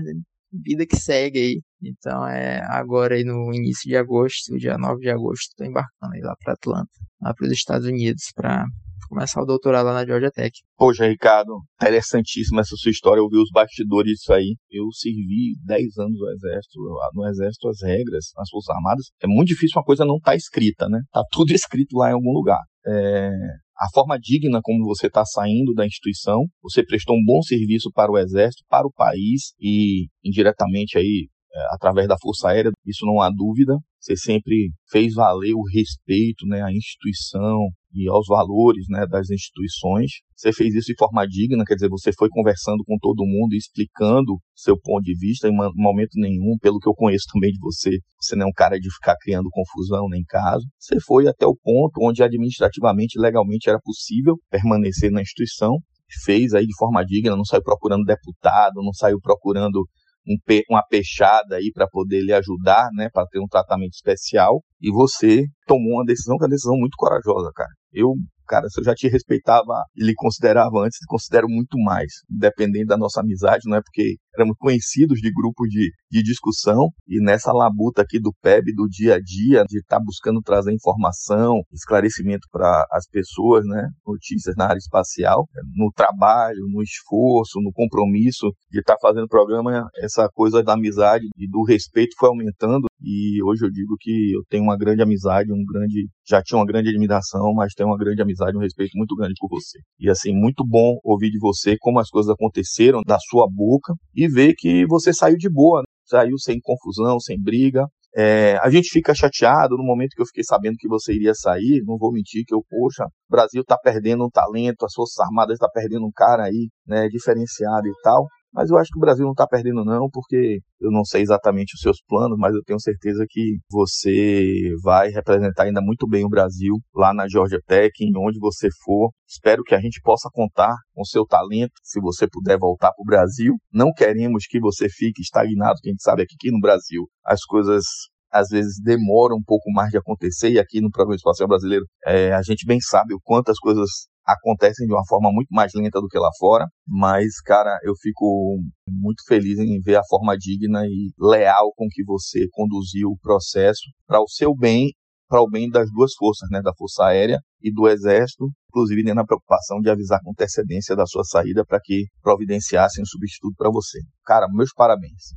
Vida 0.53 0.87
que 0.87 0.97
segue 0.97 1.39
aí. 1.39 1.61
Então 1.83 2.27
é 2.27 2.61
agora 2.69 3.15
aí 3.15 3.25
no 3.25 3.53
início 3.55 3.89
de 3.89 3.97
agosto, 3.97 4.57
dia 4.57 4.77
9 4.77 5.01
de 5.01 5.11
agosto, 5.11 5.51
estou 5.51 5.67
embarcando 5.67 6.15
aí 6.15 6.21
lá 6.21 6.35
para 6.43 6.55
Atlanta, 6.55 6.91
lá 7.23 7.33
para 7.35 7.47
os 7.47 7.53
Estados 7.53 7.87
Unidos, 7.87 8.25
para 8.35 8.65
começar 9.09 9.41
o 9.41 9.47
doutorado 9.47 9.87
lá 9.87 9.95
na 9.95 10.07
Georgia 10.07 10.31
Tech. 10.31 10.53
Poxa, 10.77 11.07
Ricardo, 11.07 11.61
interessantíssima 11.81 12.61
essa 12.61 12.77
sua 12.77 12.91
história. 12.91 13.21
Eu 13.21 13.29
vi 13.29 13.39
os 13.39 13.51
bastidores 13.51 14.13
disso 14.13 14.33
aí. 14.33 14.57
Eu 14.71 14.85
servi 14.93 15.57
10 15.65 15.99
anos 15.99 16.19
no 16.19 16.31
Exército. 16.31 16.79
No 17.15 17.27
Exército, 17.27 17.69
as 17.69 17.83
regras, 17.83 18.27
as 18.37 18.51
Forças 18.51 18.77
Armadas, 18.77 19.07
é 19.23 19.27
muito 19.27 19.49
difícil 19.49 19.79
uma 19.79 19.85
coisa 19.85 20.05
não 20.05 20.17
estar 20.17 20.33
tá 20.33 20.37
escrita, 20.37 20.89
né? 20.89 21.01
Tá 21.11 21.23
tudo 21.31 21.53
escrito 21.55 21.97
lá 21.97 22.11
em 22.11 22.15
algum 22.15 22.33
lugar. 22.33 22.61
É, 22.87 23.31
a 23.79 23.87
forma 23.95 24.19
digna 24.19 24.61
como 24.63 24.85
você 24.85 25.07
está 25.07 25.25
saindo 25.25 25.73
da 25.73 25.87
instituição, 25.87 26.45
você 26.63 26.85
prestou 26.85 27.17
um 27.17 27.25
bom 27.25 27.41
serviço 27.43 27.91
para 27.93 28.11
o 28.11 28.19
Exército, 28.19 28.65
para 28.69 28.87
o 28.87 28.93
país 28.93 29.53
e 29.61 30.09
indiretamente 30.25 30.99
aí 30.99 31.29
é, 31.55 31.75
através 31.75 32.09
da 32.09 32.17
Força 32.21 32.49
Aérea, 32.49 32.73
isso 32.85 33.07
não 33.07 33.21
há 33.21 33.31
dúvida. 33.31 33.79
Você 34.01 34.17
sempre 34.17 34.71
fez 34.91 35.15
valer 35.15 35.55
o 35.55 35.63
respeito 35.63 36.47
né, 36.47 36.63
à 36.63 36.73
instituição 36.73 37.69
e 37.93 38.09
aos 38.09 38.27
valores 38.29 38.85
né, 38.89 39.07
das 39.07 39.29
instituições. 39.31 40.13
Você 40.37 40.53
fez 40.53 40.75
isso 40.75 40.87
de 40.87 40.97
forma 40.97 41.27
digna, 41.27 41.65
quer 41.65 41.75
dizer, 41.75 41.89
você 41.89 42.13
foi 42.17 42.29
conversando 42.31 42.85
com 42.85 42.97
todo 43.01 43.27
mundo 43.27 43.55
e 43.55 43.57
explicando 43.57 44.39
seu 44.55 44.79
ponto 44.81 45.03
de 45.03 45.17
vista 45.19 45.49
em 45.49 45.53
momento 45.53 46.13
nenhum, 46.15 46.57
pelo 46.61 46.79
que 46.79 46.89
eu 46.89 46.95
conheço 46.95 47.27
também 47.35 47.51
de 47.51 47.59
você, 47.59 47.99
você 48.21 48.37
não 48.37 48.47
é 48.47 48.49
um 48.49 48.53
cara 48.53 48.79
de 48.79 48.89
ficar 48.95 49.17
criando 49.21 49.49
confusão 49.51 50.09
nem 50.09 50.23
caso. 50.25 50.65
Você 50.79 51.01
foi 51.01 51.27
até 51.27 51.47
o 51.47 51.57
ponto 51.57 52.01
onde 52.03 52.23
administrativamente, 52.23 53.19
legalmente 53.19 53.69
era 53.69 53.81
possível 53.83 54.37
permanecer 54.51 55.11
na 55.11 55.23
instituição, 55.23 55.77
fez 56.25 56.55
aí 56.55 56.67
de 56.67 56.77
forma 56.77 57.05
digna, 57.05 57.37
não 57.37 57.45
saiu 57.45 57.63
procurando 57.63 58.05
deputado, 58.05 58.83
não 58.83 58.93
saiu 58.93 59.19
procurando 59.21 59.85
um, 60.29 60.37
uma 60.71 60.83
peixada 60.83 61.57
aí 61.57 61.71
para 61.73 61.89
poder 61.89 62.21
lhe 62.21 62.33
ajudar, 62.33 62.89
né, 62.93 63.09
para 63.13 63.27
ter 63.27 63.39
um 63.41 63.47
tratamento 63.47 63.95
especial, 63.95 64.63
e 64.81 64.91
você 64.93 65.45
tomou 65.67 65.95
uma 65.95 66.05
decisão 66.05 66.37
que 66.37 66.45
é 66.45 66.47
uma 66.47 66.51
decisão 66.51 66.77
muito 66.77 66.95
corajosa, 66.97 67.51
cara. 67.55 67.71
Eu 67.93 68.15
cara, 68.49 68.67
se 68.69 68.81
eu 68.81 68.85
já 68.85 68.95
te 68.95 69.09
respeitava 69.09 69.85
e 69.95 70.05
lhe 70.05 70.15
considerava 70.15 70.81
antes, 70.81 70.99
considero 71.07 71.47
muito 71.49 71.79
mais, 71.79 72.11
independente 72.31 72.87
da 72.87 72.97
nossa 72.97 73.21
amizade, 73.21 73.69
não 73.69 73.77
é 73.77 73.83
porque 73.83 74.17
éramos 74.35 74.57
conhecidos 74.59 75.21
de 75.21 75.31
grupo 75.33 75.65
de, 75.67 75.91
de 76.11 76.23
discussão 76.23 76.89
e 77.07 77.23
nessa 77.23 77.53
labuta 77.53 78.03
aqui 78.03 78.21
do 78.21 78.33
PEB, 78.43 78.73
do 78.75 78.89
dia 78.89 79.15
a 79.15 79.21
dia, 79.21 79.65
de 79.69 79.79
estar 79.79 79.99
tá 79.99 80.03
buscando 80.05 80.41
trazer 80.41 80.73
informação, 80.73 81.61
esclarecimento 81.73 82.47
para 82.51 82.87
as 82.93 83.07
pessoas, 83.09 83.65
né, 83.67 83.89
notícias 84.07 84.55
na 84.57 84.67
área 84.67 84.79
espacial, 84.79 85.47
no 85.75 85.91
trabalho, 85.95 86.67
no 86.69 86.83
esforço, 86.83 87.61
no 87.61 87.73
compromisso 87.73 88.51
de 88.71 88.81
estar 88.81 88.95
tá 88.95 89.01
fazendo 89.01 89.29
programa, 89.29 89.89
essa 89.97 90.29
coisa 90.33 90.63
da 90.63 90.75
amizade 90.75 91.27
e 91.37 91.49
do 91.49 91.65
respeito 91.65 92.15
foi 92.19 92.29
aumentando 92.29 92.89
e 93.01 93.41
hoje 93.45 93.65
eu 93.65 93.71
digo 93.71 93.95
que 94.01 94.33
eu 94.35 94.43
tenho 94.49 94.65
uma 94.65 94.77
grande 94.77 95.03
amizade, 95.03 95.53
um 95.53 95.65
grande, 95.65 96.09
já 96.27 96.43
tinha 96.43 96.59
uma 96.59 96.67
grande 96.67 96.89
admiração, 96.89 97.55
mas 97.55 97.73
tenho 97.73 97.89
uma 97.89 97.97
grande 97.97 98.21
amizade, 98.21 98.57
um 98.57 98.61
respeito 98.61 98.91
muito 98.97 99.15
grande 99.15 99.35
por 99.39 99.49
você. 99.49 99.79
E 100.01 100.11
assim, 100.11 100.33
muito 100.35 100.65
bom 100.67 100.99
ouvir 101.05 101.31
de 101.31 101.39
você 101.39 101.77
como 101.79 102.01
as 102.01 102.09
coisas 102.09 102.31
aconteceram 102.31 103.01
da 103.07 103.19
sua 103.19 103.47
boca 103.49 103.95
e 104.19 104.27
ver 104.27 104.55
que 104.59 104.85
você 104.87 105.13
saiu 105.15 105.37
de 105.37 105.49
boa, 105.49 105.83
né? 105.83 105.87
saiu 106.05 106.37
sem 106.39 106.59
confusão, 106.61 107.21
sem 107.21 107.41
briga. 107.41 107.87
É, 108.17 108.57
a 108.57 108.69
gente 108.69 108.89
fica 108.89 109.15
chateado 109.15 109.77
no 109.77 109.85
momento 109.85 110.11
que 110.17 110.21
eu 110.21 110.27
fiquei 110.27 110.43
sabendo 110.43 110.75
que 110.77 110.89
você 110.89 111.15
iria 111.15 111.35
sair, 111.35 111.85
não 111.87 111.97
vou 111.97 112.11
mentir 112.11 112.43
que 112.45 112.53
eu, 112.53 112.61
poxa, 112.69 113.05
o 113.05 113.31
Brasil 113.31 113.63
está 113.63 113.79
perdendo 113.79 114.25
um 114.25 114.31
talento, 114.31 114.85
as 114.85 114.93
Forças 114.93 115.21
Armadas 115.21 115.55
está 115.55 115.69
perdendo 115.73 116.05
um 116.05 116.11
cara 116.13 116.47
aí, 116.47 116.69
né, 116.85 117.07
diferenciado 117.09 117.87
e 117.87 117.93
tal. 118.03 118.27
Mas 118.53 118.71
eu 118.71 118.79
acho 118.79 118.91
que 118.91 118.99
o 118.99 119.01
Brasil 119.01 119.25
não 119.25 119.33
está 119.33 119.47
perdendo, 119.47 119.85
não, 119.85 120.09
porque 120.11 120.61
eu 120.81 120.91
não 120.91 121.05
sei 121.05 121.23
exatamente 121.23 121.75
os 121.75 121.81
seus 121.81 121.99
planos, 122.07 122.37
mas 122.39 122.55
eu 122.55 122.63
tenho 122.65 122.81
certeza 122.81 123.25
que 123.29 123.59
você 123.71 124.71
vai 124.83 125.11
representar 125.11 125.65
ainda 125.65 125.81
muito 125.81 126.09
bem 126.09 126.25
o 126.25 126.29
Brasil 126.29 126.75
lá 126.95 127.13
na 127.13 127.29
Georgia 127.29 127.61
Tech, 127.67 127.93
em 128.01 128.13
onde 128.17 128.39
você 128.39 128.69
for. 128.85 129.11
Espero 129.29 129.63
que 129.63 129.75
a 129.75 129.81
gente 129.81 130.01
possa 130.03 130.29
contar 130.33 130.75
com 130.95 131.05
seu 131.05 131.27
talento, 131.27 131.73
se 131.83 132.01
você 132.01 132.27
puder 132.27 132.59
voltar 132.59 132.93
para 132.93 133.03
o 133.03 133.07
Brasil. 133.07 133.55
Não 133.73 133.93
queremos 133.93 134.45
que 134.49 134.59
você 134.59 134.89
fique 134.89 135.21
estagnado, 135.21 135.79
que 135.83 135.91
a 135.91 135.93
gente 135.93 136.03
sabe 136.03 136.25
que 136.27 136.35
aqui 136.35 136.51
no 136.51 136.61
Brasil 136.61 137.05
as 137.25 137.45
coisas 137.45 137.85
às 138.31 138.49
vezes 138.49 138.81
demoram 138.83 139.37
um 139.37 139.43
pouco 139.43 139.71
mais 139.73 139.91
de 139.91 139.99
acontecer, 139.99 140.51
e 140.51 140.59
aqui 140.59 140.81
no 140.81 140.91
Programa 140.91 141.17
Espacial 141.17 141.49
Brasileiro 141.49 141.85
é, 142.05 142.33
a 142.33 142.43
gente 142.43 142.67
bem 142.67 142.79
sabe 142.81 143.15
o 143.15 143.21
quanto 143.23 143.51
as 143.51 143.59
coisas 143.59 143.89
acontecem 144.29 144.87
de 144.87 144.93
uma 144.93 145.07
forma 145.09 145.33
muito 145.33 145.49
mais 145.51 145.73
lenta 145.75 146.01
do 146.01 146.07
que 146.07 146.19
lá 146.19 146.29
fora, 146.39 146.67
mas, 146.87 147.41
cara, 147.41 147.79
eu 147.83 147.95
fico 147.97 148.59
muito 148.87 149.23
feliz 149.27 149.59
em 149.59 149.81
ver 149.81 149.97
a 149.97 150.05
forma 150.07 150.37
digna 150.37 150.85
e 150.87 151.11
leal 151.19 151.73
com 151.75 151.87
que 151.91 152.05
você 152.05 152.47
conduziu 152.53 153.09
o 153.09 153.19
processo 153.19 153.81
para 154.07 154.21
o 154.21 154.29
seu 154.29 154.55
bem, 154.55 154.93
para 155.29 155.41
o 155.41 155.49
bem 155.49 155.71
das 155.71 155.91
duas 155.91 156.13
forças, 156.15 156.49
né, 156.51 156.61
da 156.61 156.73
Força 156.77 157.07
Aérea 157.07 157.39
e 157.63 157.73
do 157.73 157.89
Exército, 157.89 158.51
inclusive 158.69 159.03
nem 159.03 159.15
na 159.15 159.25
preocupação 159.25 159.81
de 159.81 159.89
avisar 159.89 160.21
com 160.23 160.31
antecedência 160.31 160.95
da 160.95 161.07
sua 161.07 161.25
saída 161.25 161.65
para 161.65 161.81
que 161.83 162.05
providenciassem 162.23 163.03
um 163.03 163.07
substituto 163.07 163.55
para 163.57 163.71
você. 163.71 163.99
Cara, 164.25 164.47
meus 164.51 164.73
parabéns. 164.75 165.35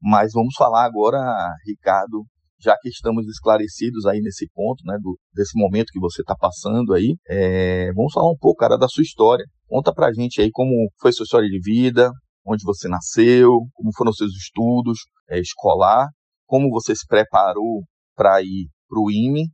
Mas 0.00 0.32
vamos 0.32 0.54
falar 0.56 0.84
agora, 0.84 1.20
Ricardo, 1.64 2.24
já 2.62 2.76
que 2.80 2.88
estamos 2.88 3.26
esclarecidos 3.26 4.06
aí 4.06 4.20
nesse 4.20 4.48
ponto, 4.54 4.84
né, 4.84 4.96
do, 5.00 5.18
desse 5.34 5.58
momento 5.58 5.92
que 5.92 5.98
você 5.98 6.22
está 6.22 6.36
passando 6.36 6.94
aí, 6.94 7.16
é, 7.28 7.92
vamos 7.92 8.12
falar 8.12 8.30
um 8.30 8.36
pouco, 8.38 8.60
cara, 8.60 8.76
da 8.76 8.88
sua 8.88 9.02
história. 9.02 9.44
Conta 9.66 9.92
pra 9.92 10.12
gente 10.12 10.40
aí 10.40 10.50
como 10.52 10.72
foi 11.00 11.12
sua 11.12 11.24
história 11.24 11.48
de 11.48 11.60
vida, 11.60 12.10
onde 12.46 12.64
você 12.64 12.88
nasceu, 12.88 13.50
como 13.72 13.90
foram 13.96 14.12
seus 14.12 14.32
estudos 14.32 14.98
é, 15.28 15.40
escolar, 15.40 16.08
como 16.46 16.70
você 16.70 16.94
se 16.94 17.06
preparou 17.06 17.82
para 18.14 18.42
ir 18.42 18.68
para 18.88 19.00
o 19.00 19.10
IME, 19.10 19.48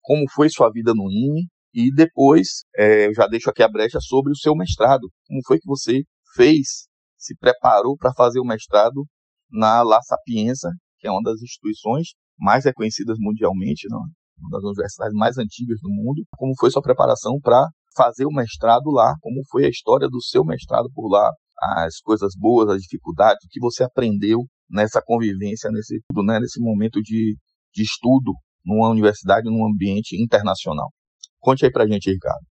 como 0.00 0.24
foi 0.30 0.48
sua 0.48 0.70
vida 0.70 0.92
no 0.94 1.10
IME, 1.10 1.46
e 1.74 1.92
depois 1.92 2.62
é, 2.76 3.08
eu 3.08 3.14
já 3.14 3.26
deixo 3.26 3.50
aqui 3.50 3.62
a 3.62 3.68
brecha 3.68 3.98
sobre 4.00 4.32
o 4.32 4.36
seu 4.36 4.54
mestrado. 4.54 5.10
Como 5.26 5.40
foi 5.46 5.58
que 5.58 5.66
você 5.66 6.02
fez, 6.36 6.86
se 7.18 7.36
preparou 7.36 7.96
para 7.96 8.12
fazer 8.14 8.38
o 8.38 8.44
mestrado 8.44 9.04
na 9.50 9.82
La 9.82 10.00
Sapienza, 10.02 10.70
que 10.98 11.08
é 11.08 11.10
uma 11.10 11.22
das 11.22 11.42
instituições 11.42 12.14
mais 12.38 12.64
reconhecidas 12.64 13.16
mundialmente, 13.18 13.88
não? 13.88 14.02
uma 14.38 14.50
das 14.50 14.64
universidades 14.64 15.14
mais 15.14 15.38
antigas 15.38 15.78
do 15.80 15.90
mundo. 15.90 16.24
Como 16.36 16.52
foi 16.58 16.70
sua 16.70 16.82
preparação 16.82 17.38
para 17.40 17.68
fazer 17.96 18.26
o 18.26 18.32
mestrado 18.32 18.90
lá? 18.90 19.14
Como 19.20 19.42
foi 19.50 19.64
a 19.64 19.68
história 19.68 20.08
do 20.08 20.22
seu 20.22 20.44
mestrado 20.44 20.90
por 20.94 21.08
lá? 21.08 21.30
As 21.60 22.00
coisas 22.00 22.32
boas, 22.36 22.68
as 22.68 22.82
dificuldades, 22.82 23.44
o 23.44 23.48
que 23.48 23.60
você 23.60 23.84
aprendeu 23.84 24.40
nessa 24.68 25.00
convivência, 25.04 25.70
nesse, 25.70 26.00
né, 26.24 26.40
nesse 26.40 26.60
momento 26.60 27.00
de, 27.00 27.36
de 27.72 27.82
estudo 27.82 28.32
numa 28.64 28.90
universidade, 28.90 29.48
num 29.48 29.66
ambiente 29.66 30.20
internacional. 30.20 30.90
Conte 31.38 31.64
aí 31.64 31.70
pra 31.70 31.86
gente, 31.86 32.10
Ricardo. 32.10 32.44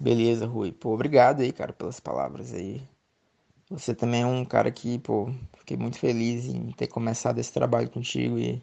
Beleza, 0.00 0.46
Rui. 0.46 0.72
Pô, 0.72 0.92
obrigado 0.94 1.40
aí, 1.40 1.52
cara, 1.52 1.72
pelas 1.72 2.00
palavras 2.00 2.52
aí. 2.52 2.82
Você 3.70 3.94
também 3.94 4.22
é 4.22 4.26
um 4.26 4.44
cara 4.44 4.70
que, 4.70 4.98
pô, 4.98 5.30
fiquei 5.58 5.76
muito 5.76 5.98
feliz 5.98 6.46
em 6.46 6.70
ter 6.72 6.86
começado 6.86 7.38
esse 7.38 7.52
trabalho 7.52 7.88
contigo 7.90 8.38
e 8.38 8.62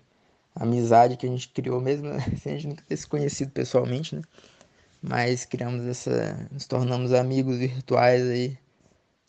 a 0.56 0.64
amizade 0.64 1.18
que 1.18 1.26
a 1.26 1.30
gente 1.30 1.50
criou 1.50 1.82
mesmo, 1.82 2.08
né? 2.10 2.20
sem 2.42 2.54
a 2.54 2.56
gente 2.56 2.68
nunca 2.68 2.84
ter 2.88 2.98
se 2.98 3.08
conhecido 3.08 3.52
pessoalmente, 3.52 4.16
né? 4.16 4.22
Mas 5.02 5.46
criamos 5.46 5.86
essa, 5.88 6.48
nos 6.52 6.68
tornamos 6.68 7.14
amigos 7.14 7.58
virtuais 7.58 8.22
aí 8.30 8.58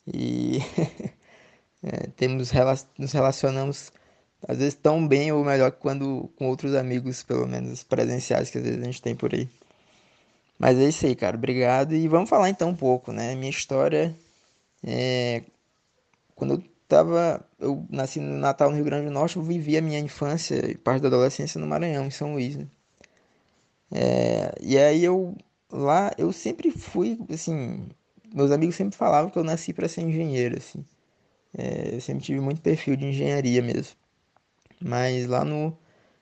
e 0.07 0.59
é, 1.83 2.09
temos 2.17 2.53
nos 2.99 3.13
relacionamos 3.13 3.93
às 4.47 4.59
vezes 4.59 4.75
tão 4.75 5.07
bem 5.07 5.33
ou 5.33 5.45
melhor 5.45 5.71
que 5.71 5.79
quando 5.79 6.31
com 6.37 6.49
outros 6.49 6.75
amigos, 6.75 7.23
pelo 7.23 7.47
menos 7.47 7.83
presenciais 7.85 8.51
que 8.51 8.59
às 8.59 8.65
vezes 8.65 8.81
a 8.83 8.85
gente 8.85 9.03
tem 9.03 9.15
por 9.15 9.33
aí. 9.35 9.49
Mas 10.59 10.79
é 10.79 10.89
isso 10.89 11.07
aí, 11.07 11.17
cara. 11.17 11.37
Obrigado. 11.37 11.95
E 11.95 12.07
vamos 12.09 12.29
falar 12.31 12.49
então 12.51 12.71
um 12.71 12.77
pouco, 12.77 13.13
né? 13.13 13.35
Minha 13.35 13.51
história 13.51 14.15
é, 14.85 15.43
quando 16.43 16.55
eu 16.55 16.63
tava, 16.89 17.47
eu 17.61 17.87
nasci 17.89 18.19
no 18.19 18.37
Natal 18.37 18.69
no 18.69 18.75
Rio 18.75 18.85
Grande 18.85 19.07
do 19.07 19.13
Norte, 19.13 19.37
eu 19.37 19.43
vivi 19.43 19.77
a 19.77 19.81
minha 19.81 20.01
infância 20.01 20.57
e 20.69 20.77
parte 20.77 21.01
da 21.03 21.07
adolescência 21.07 21.61
no 21.61 21.69
Maranhão, 21.69 22.05
em 22.05 22.11
São 22.11 22.33
Luís, 22.33 22.57
né? 22.57 22.67
É, 23.93 24.53
e 24.61 24.77
aí 24.77 25.05
eu 25.05 25.37
lá 25.71 26.11
eu 26.19 26.33
sempre 26.33 26.71
fui 26.73 27.19
assim, 27.33 27.87
meus 28.35 28.51
amigos 28.51 28.75
sempre 28.75 28.97
falavam 28.97 29.31
que 29.31 29.39
eu 29.39 29.45
nasci 29.45 29.73
para 29.73 29.89
ser 29.89 30.01
engenheiro, 30.03 30.57
assim. 30.57 30.85
É, 31.57 31.95
eu 31.95 32.01
sempre 32.01 32.25
tive 32.25 32.41
muito 32.41 32.61
perfil 32.61 32.97
de 32.97 33.07
engenharia 33.07 33.63
mesmo. 33.63 33.95
Mas 34.81 35.27
lá 35.29 35.45
no 35.45 35.77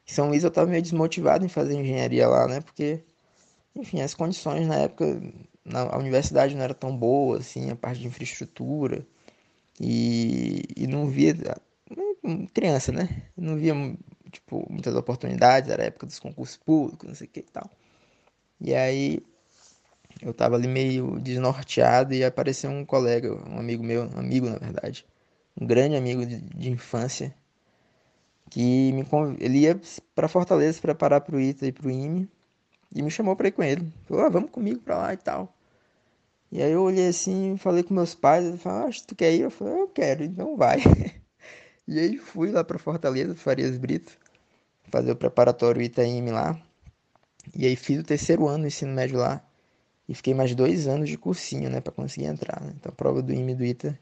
São 0.06 0.28
Luís 0.28 0.44
eu 0.44 0.50
tava 0.50 0.70
meio 0.70 0.82
desmotivado 0.82 1.44
em 1.46 1.48
fazer 1.48 1.74
engenharia 1.74 2.28
lá, 2.28 2.46
né? 2.48 2.60
Porque, 2.60 3.00
enfim, 3.76 4.02
as 4.02 4.14
condições 4.14 4.66
na 4.68 4.76
época 4.76 5.20
na, 5.64 5.82
a 5.94 5.98
universidade 5.98 6.54
não 6.54 6.62
era 6.64 6.74
tão 6.74 6.96
boa, 6.96 7.38
assim, 7.38 7.70
a 7.70 7.76
parte 7.76 8.00
de 8.00 8.06
infraestrutura. 8.08 9.06
E, 9.80 10.62
e 10.76 10.86
não 10.86 11.08
via. 11.08 11.34
Criança, 12.52 12.92
né? 12.92 13.24
Não 13.36 13.56
via 13.56 13.74
tipo, 14.30 14.66
muitas 14.70 14.94
oportunidades, 14.94 15.70
era 15.70 15.82
a 15.82 15.86
época 15.86 16.06
dos 16.06 16.18
concursos 16.18 16.56
públicos, 16.56 17.08
não 17.08 17.14
sei 17.14 17.26
o 17.26 17.30
que 17.30 17.40
e 17.40 17.44
tal. 17.44 17.70
E 18.60 18.74
aí 18.74 19.20
eu 20.22 20.34
tava 20.34 20.56
ali 20.56 20.68
meio 20.68 21.18
desnorteado 21.18 22.14
e 22.14 22.24
apareceu 22.24 22.70
um 22.70 22.84
colega, 22.84 23.32
um 23.48 23.58
amigo 23.58 23.82
meu, 23.82 24.04
um 24.04 24.18
amigo 24.18 24.48
na 24.48 24.58
verdade, 24.58 25.06
um 25.58 25.66
grande 25.66 25.96
amigo 25.96 26.24
de, 26.26 26.40
de 26.40 26.70
infância, 26.70 27.34
que 28.50 28.92
me 28.92 29.04
ele 29.38 29.60
ia 29.60 29.80
para 30.14 30.28
Fortaleza 30.28 30.80
preparar 30.80 31.20
pro 31.20 31.40
ITA 31.40 31.66
e 31.66 31.72
pro 31.72 31.90
IME 31.90 32.28
e 32.94 33.02
me 33.02 33.10
chamou 33.10 33.36
para 33.36 33.48
ir 33.48 33.52
com 33.52 33.62
ele. 33.62 33.90
Falou, 34.06 34.24
ah, 34.24 34.28
vamos 34.28 34.50
comigo 34.50 34.80
para 34.80 34.98
lá 34.98 35.14
e 35.14 35.16
tal. 35.16 35.54
E 36.52 36.62
aí 36.62 36.72
eu 36.72 36.82
olhei 36.82 37.08
assim, 37.08 37.56
falei 37.56 37.82
com 37.82 37.94
meus 37.94 38.14
pais, 38.14 38.44
eles 38.44 38.60
falaram, 38.60 38.88
ah, 38.88 38.92
tu 39.06 39.14
quer 39.14 39.32
ir? 39.32 39.42
Eu 39.42 39.50
falei, 39.50 39.74
eu 39.74 39.88
quero, 39.88 40.24
então 40.24 40.56
vai. 40.56 40.78
e 41.86 41.98
aí 41.98 42.18
fui 42.18 42.50
lá 42.50 42.64
para 42.64 42.78
Fortaleza, 42.78 43.34
Farias 43.36 43.78
Brito, 43.78 44.18
fazer 44.90 45.12
o 45.12 45.16
preparatório 45.16 45.80
Itaim 45.80 46.26
lá. 46.30 46.60
E 47.54 47.66
aí 47.66 47.76
fiz 47.76 48.00
o 48.00 48.04
terceiro 48.04 48.48
ano 48.48 48.64
do 48.64 48.66
ensino 48.66 48.92
médio 48.92 49.18
lá. 49.18 49.42
E 50.08 50.14
fiquei 50.14 50.34
mais 50.34 50.54
dois 50.54 50.88
anos 50.88 51.08
de 51.08 51.16
cursinho, 51.16 51.70
né, 51.70 51.80
para 51.80 51.92
conseguir 51.92 52.26
entrar. 52.26 52.60
Né? 52.60 52.72
Então 52.76 52.90
a 52.90 52.94
prova 52.94 53.22
do 53.22 53.32
IME 53.32 53.52
e 53.52 53.54
do 53.54 53.64
ITA 53.64 53.98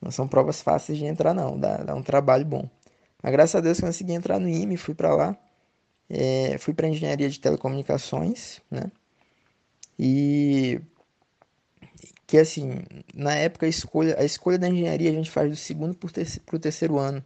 não 0.00 0.10
são 0.10 0.28
provas 0.28 0.60
fáceis 0.62 0.98
de 0.98 1.04
entrar 1.04 1.34
não, 1.34 1.58
dá, 1.58 1.78
dá 1.78 1.94
um 1.94 2.02
trabalho 2.02 2.44
bom. 2.44 2.68
Mas 3.20 3.32
graças 3.32 3.56
a 3.56 3.60
Deus 3.60 3.80
consegui 3.80 4.12
entrar 4.12 4.38
no 4.38 4.48
IME, 4.48 4.76
fui 4.76 4.94
para 4.94 5.14
lá. 5.14 5.36
É, 6.08 6.56
fui 6.58 6.72
para 6.72 6.86
engenharia 6.86 7.28
de 7.28 7.40
telecomunicações, 7.40 8.60
né? 8.70 8.84
E 9.98 10.80
que 12.26 12.38
assim, 12.38 12.82
na 13.14 13.34
época 13.34 13.66
a 13.66 13.68
escolha, 13.68 14.18
a 14.18 14.24
escolha 14.24 14.58
da 14.58 14.68
engenharia 14.68 15.10
a 15.10 15.14
gente 15.14 15.30
faz 15.30 15.50
do 15.50 15.56
segundo 15.56 15.94
para 15.94 16.08
o 16.08 16.10
terceiro, 16.10 16.58
terceiro 16.58 16.98
ano 16.98 17.24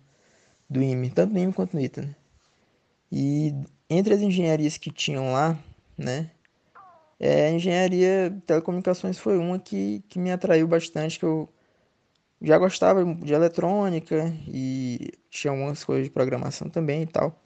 do 0.68 0.82
IME, 0.82 1.10
tanto 1.10 1.32
no 1.32 1.38
IME 1.38 1.52
quanto 1.52 1.74
no 1.74 1.80
ITA. 1.80 2.02
Né? 2.02 2.16
E 3.10 3.54
entre 3.88 4.14
as 4.14 4.20
engenharias 4.20 4.78
que 4.78 4.90
tinham 4.90 5.32
lá, 5.32 5.58
né, 5.96 6.30
é, 7.18 7.48
a 7.48 7.50
engenharia 7.50 8.34
telecomunicações 8.46 9.18
foi 9.18 9.36
uma 9.36 9.58
que, 9.58 10.02
que 10.08 10.18
me 10.18 10.32
atraiu 10.32 10.66
bastante, 10.68 11.18
que 11.18 11.24
eu 11.24 11.48
já 12.40 12.56
gostava 12.58 13.04
de 13.04 13.34
eletrônica 13.34 14.32
e 14.48 15.12
tinha 15.28 15.50
algumas 15.52 15.84
coisas 15.84 16.04
de 16.04 16.10
programação 16.10 16.70
também 16.70 17.02
e 17.02 17.06
tal. 17.06 17.38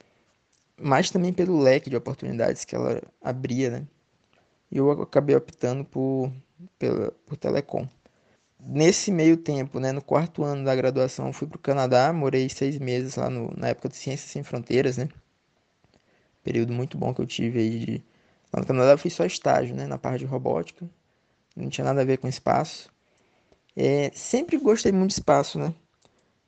Mas 0.80 1.10
também 1.10 1.32
pelo 1.32 1.58
leque 1.60 1.90
de 1.90 1.96
oportunidades 1.96 2.64
que 2.64 2.74
ela 2.76 3.02
abria, 3.22 3.70
né? 3.70 3.86
Eu 4.70 4.90
acabei 4.90 5.36
optando 5.36 5.84
por, 5.84 6.32
pela, 6.78 7.10
por 7.26 7.36
telecom. 7.36 7.88
Nesse 8.58 9.10
meio 9.12 9.36
tempo, 9.36 9.78
né, 9.78 9.92
no 9.92 10.02
quarto 10.02 10.42
ano 10.42 10.64
da 10.64 10.74
graduação, 10.74 11.32
fui 11.32 11.46
para 11.46 11.56
o 11.56 11.60
Canadá, 11.60 12.12
morei 12.12 12.48
seis 12.48 12.78
meses 12.78 13.16
lá 13.16 13.28
no, 13.28 13.52
na 13.56 13.68
época 13.68 13.88
de 13.88 13.96
Ciências 13.96 14.30
Sem 14.30 14.42
Fronteiras, 14.42 14.96
né? 14.96 15.08
Período 16.42 16.72
muito 16.72 16.96
bom 16.96 17.12
que 17.14 17.20
eu 17.20 17.26
tive 17.26 17.58
aí 17.58 17.78
de... 17.78 18.04
Lá 18.52 18.60
no 18.60 18.66
Canadá 18.66 18.92
eu 18.92 18.98
fiz 18.98 19.14
só 19.14 19.24
estágio, 19.24 19.74
né, 19.74 19.86
na 19.86 19.98
parte 19.98 20.20
de 20.20 20.26
robótica. 20.26 20.88
Não 21.56 21.68
tinha 21.68 21.84
nada 21.84 22.02
a 22.02 22.04
ver 22.04 22.18
com 22.18 22.28
espaço. 22.28 22.90
É, 23.76 24.10
sempre 24.14 24.56
gostei 24.56 24.92
muito 24.92 25.10
de 25.10 25.14
espaço, 25.14 25.58
né? 25.58 25.74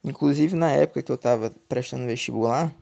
Inclusive 0.05 0.55
na 0.57 0.71
época 0.71 1.03
que 1.03 1.11
eu 1.11 1.17
estava 1.17 1.51
prestando 1.69 2.07
vestibular, 2.07 2.73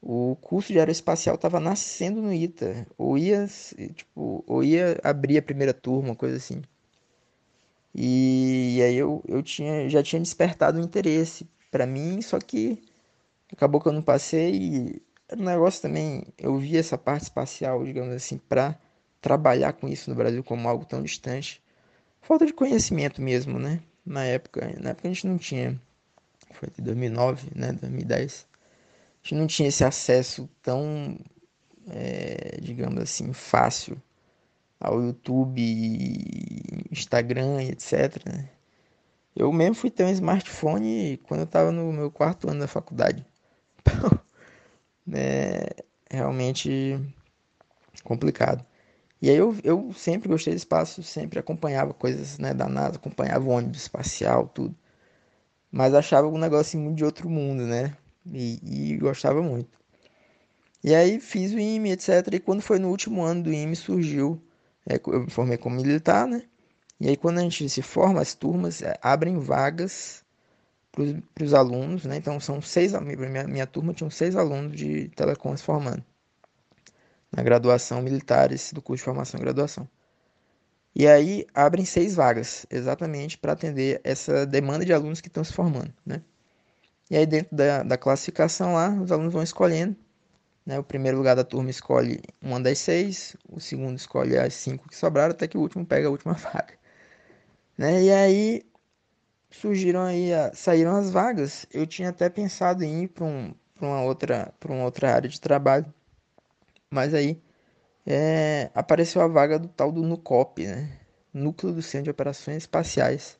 o 0.00 0.36
curso 0.40 0.72
de 0.72 0.78
aeroespacial 0.78 1.34
estava 1.36 1.60
nascendo 1.60 2.22
no 2.22 2.32
ITA. 2.32 2.86
Ou 2.96 3.18
ia, 3.18 3.46
tipo, 3.94 4.44
ou 4.46 4.62
ia 4.64 4.98
abrir 5.02 5.38
a 5.38 5.42
primeira 5.42 5.74
turma, 5.74 6.14
coisa 6.14 6.36
assim. 6.36 6.62
E, 7.94 8.76
e 8.76 8.82
aí 8.82 8.96
eu, 8.96 9.22
eu 9.26 9.42
tinha, 9.42 9.88
já 9.88 10.02
tinha 10.02 10.20
despertado 10.20 10.78
um 10.78 10.82
interesse 10.84 11.48
para 11.70 11.86
mim, 11.86 12.22
só 12.22 12.38
que 12.38 12.82
acabou 13.52 13.80
que 13.80 13.88
eu 13.88 13.92
não 13.92 14.02
passei. 14.02 14.54
E 14.54 15.02
um 15.36 15.44
negócio 15.44 15.82
também, 15.82 16.24
eu 16.38 16.56
vi 16.58 16.76
essa 16.76 16.98
parte 16.98 17.24
espacial, 17.24 17.84
digamos 17.84 18.14
assim, 18.14 18.38
para 18.38 18.78
trabalhar 19.20 19.72
com 19.74 19.88
isso 19.88 20.10
no 20.10 20.16
Brasil 20.16 20.44
como 20.44 20.68
algo 20.68 20.84
tão 20.84 21.02
distante. 21.02 21.62
Falta 22.22 22.46
de 22.46 22.52
conhecimento 22.52 23.22
mesmo, 23.22 23.58
né? 23.58 23.80
Na 24.06 24.24
época, 24.24 24.74
na 24.80 24.90
época 24.90 25.08
a 25.08 25.12
gente 25.12 25.26
não 25.26 25.38
tinha. 25.38 25.80
Foi 26.52 26.70
de 26.70 26.82
2009, 26.82 27.50
né? 27.54 27.72
2010 27.72 28.47
gente 29.22 29.34
não 29.34 29.46
tinha 29.46 29.68
esse 29.68 29.84
acesso 29.84 30.48
tão, 30.62 31.18
é, 31.88 32.58
digamos 32.60 33.00
assim, 33.02 33.32
fácil 33.32 34.00
ao 34.80 35.02
YouTube, 35.02 35.60
Instagram, 36.90 37.62
etc. 37.64 38.24
Né? 38.26 38.48
Eu 39.34 39.52
mesmo 39.52 39.74
fui 39.74 39.90
ter 39.90 40.04
um 40.04 40.10
smartphone 40.10 41.18
quando 41.24 41.40
eu 41.40 41.44
estava 41.44 41.72
no 41.72 41.92
meu 41.92 42.10
quarto 42.10 42.48
ano 42.48 42.60
da 42.60 42.68
faculdade. 42.68 43.24
Então, 43.80 44.10
é 45.12 45.84
realmente 46.10 46.98
complicado. 48.04 48.64
E 49.20 49.28
aí 49.28 49.36
eu, 49.36 49.56
eu 49.64 49.92
sempre 49.94 50.28
gostei 50.28 50.54
do 50.54 50.56
espaço, 50.56 51.02
sempre 51.02 51.38
acompanhava 51.40 51.92
coisas 51.92 52.38
né, 52.38 52.54
da 52.54 52.68
NASA, 52.68 52.96
acompanhava 52.96 53.44
o 53.44 53.48
ônibus 53.48 53.82
espacial, 53.82 54.48
tudo. 54.48 54.74
Mas 55.70 55.92
achava 55.94 56.28
um 56.28 56.38
negócio 56.38 56.78
muito 56.78 56.96
de 56.96 57.04
outro 57.04 57.28
mundo, 57.28 57.64
né? 57.64 57.96
E, 58.32 58.92
e 58.92 58.96
gostava 58.98 59.42
muito. 59.42 59.78
E 60.82 60.94
aí 60.94 61.20
fiz 61.20 61.52
o 61.52 61.58
IME, 61.58 61.92
etc. 61.92 62.08
E 62.32 62.40
quando 62.40 62.62
foi 62.62 62.78
no 62.78 62.88
último 62.88 63.22
ano 63.22 63.42
do 63.44 63.52
IME 63.52 63.74
surgiu, 63.76 64.40
é, 64.88 65.00
eu 65.06 65.20
me 65.20 65.30
formei 65.30 65.58
como 65.58 65.76
militar, 65.76 66.26
né? 66.26 66.42
E 67.00 67.08
aí 67.08 67.16
quando 67.16 67.38
a 67.38 67.42
gente 67.42 67.68
se 67.68 67.82
forma, 67.82 68.20
as 68.20 68.34
turmas 68.34 68.82
é, 68.82 68.98
abrem 69.02 69.38
vagas 69.38 70.24
para 70.92 71.44
os 71.44 71.54
alunos, 71.54 72.04
né? 72.04 72.16
Então 72.16 72.40
são 72.40 72.60
seis, 72.62 72.92
minha, 72.92 73.46
minha 73.46 73.66
turma 73.66 73.92
tinha 73.94 74.10
seis 74.10 74.36
alunos 74.36 74.76
de 74.76 75.08
telecom 75.10 75.56
se 75.56 75.62
formando 75.62 76.04
na 77.30 77.42
graduação 77.42 78.02
militares 78.02 78.72
do 78.72 78.80
curso 78.82 79.02
de 79.02 79.04
formação 79.04 79.38
e 79.38 79.42
graduação. 79.42 79.88
E 80.94 81.06
aí 81.06 81.46
abrem 81.54 81.84
seis 81.84 82.14
vagas, 82.14 82.66
exatamente 82.70 83.38
para 83.38 83.52
atender 83.52 84.00
essa 84.02 84.46
demanda 84.46 84.84
de 84.84 84.92
alunos 84.92 85.20
que 85.20 85.28
estão 85.28 85.44
se 85.44 85.52
formando, 85.52 85.92
né? 86.04 86.22
E 87.10 87.16
aí 87.16 87.26
dentro 87.26 87.56
da, 87.56 87.82
da 87.82 87.96
classificação 87.96 88.74
lá, 88.74 88.90
os 88.90 89.10
alunos 89.10 89.32
vão 89.32 89.42
escolhendo. 89.42 89.96
Né? 90.66 90.78
O 90.78 90.84
primeiro 90.84 91.16
lugar 91.16 91.34
da 91.34 91.44
turma 91.44 91.70
escolhe 91.70 92.20
uma 92.42 92.60
das 92.60 92.78
seis, 92.78 93.36
o 93.48 93.60
segundo 93.60 93.96
escolhe 93.96 94.36
as 94.36 94.54
cinco 94.54 94.88
que 94.88 94.96
sobraram, 94.96 95.32
até 95.32 95.48
que 95.48 95.56
o 95.56 95.60
último 95.60 95.86
pega 95.86 96.08
a 96.08 96.10
última 96.10 96.34
vaga. 96.36 96.74
Né? 97.76 98.02
E 98.04 98.12
aí 98.12 98.62
surgiram 99.50 100.02
aí, 100.02 100.30
saíram 100.54 100.96
as 100.96 101.10
vagas. 101.10 101.66
Eu 101.72 101.86
tinha 101.86 102.10
até 102.10 102.28
pensado 102.28 102.84
em 102.84 103.04
ir 103.04 103.08
para 103.08 103.24
um, 103.24 103.54
uma, 103.80 104.02
outra, 104.02 104.52
uma 104.68 104.84
outra 104.84 105.14
área 105.14 105.28
de 105.28 105.40
trabalho. 105.40 105.86
Mas 106.90 107.14
aí 107.14 107.40
é, 108.06 108.70
apareceu 108.74 109.22
a 109.22 109.28
vaga 109.28 109.58
do 109.58 109.68
tal 109.68 109.92
do 109.92 110.02
NUCOP, 110.02 110.66
né? 110.66 110.98
Núcleo 111.32 111.72
do 111.72 111.82
Centro 111.82 112.04
de 112.04 112.10
Operações 112.10 112.58
Espaciais. 112.58 113.38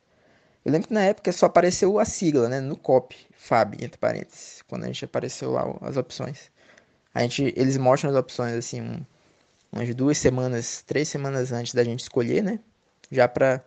Eu 0.65 0.71
lembro 0.71 0.87
que 0.87 0.93
na 0.93 1.03
época 1.03 1.31
só 1.31 1.45
apareceu 1.45 1.99
a 1.99 2.05
sigla, 2.05 2.49
né? 2.49 2.59
No 2.59 2.77
COP, 2.77 3.15
FAB, 3.31 3.75
entre 3.81 3.97
parênteses, 3.97 4.61
quando 4.67 4.83
a 4.83 4.87
gente 4.87 5.05
apareceu 5.05 5.51
lá 5.51 5.63
as 5.81 5.97
opções. 5.97 6.51
A 7.13 7.21
gente, 7.21 7.53
eles 7.55 7.77
mostram 7.77 8.11
as 8.11 8.17
opções 8.17 8.53
assim, 8.53 8.81
um, 8.81 9.05
umas 9.71 9.93
duas 9.95 10.17
semanas, 10.17 10.83
três 10.85 11.07
semanas 11.09 11.51
antes 11.51 11.73
da 11.73 11.83
gente 11.83 12.01
escolher, 12.01 12.43
né? 12.43 12.59
Já 13.11 13.27
para 13.27 13.63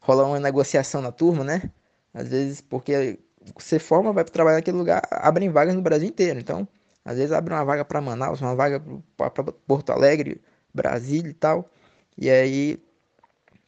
rolar 0.00 0.26
uma 0.26 0.40
negociação 0.40 1.02
na 1.02 1.12
turma, 1.12 1.44
né? 1.44 1.70
Às 2.14 2.28
vezes, 2.28 2.60
porque 2.60 3.18
você 3.58 3.78
forma, 3.78 4.12
vai 4.12 4.24
trabalhar 4.24 4.56
naquele 4.56 4.76
lugar, 4.76 5.02
abrem 5.10 5.50
vagas 5.50 5.74
no 5.74 5.82
Brasil 5.82 6.08
inteiro. 6.08 6.40
Então, 6.40 6.66
às 7.04 7.16
vezes 7.16 7.32
abre 7.32 7.54
uma 7.54 7.64
vaga 7.64 7.84
para 7.84 8.00
Manaus, 8.00 8.40
uma 8.40 8.54
vaga 8.54 8.82
para 9.16 9.30
Porto 9.66 9.90
Alegre, 9.90 10.40
Brasília 10.74 11.30
e 11.30 11.34
tal. 11.34 11.70
E 12.18 12.30
aí 12.30 12.82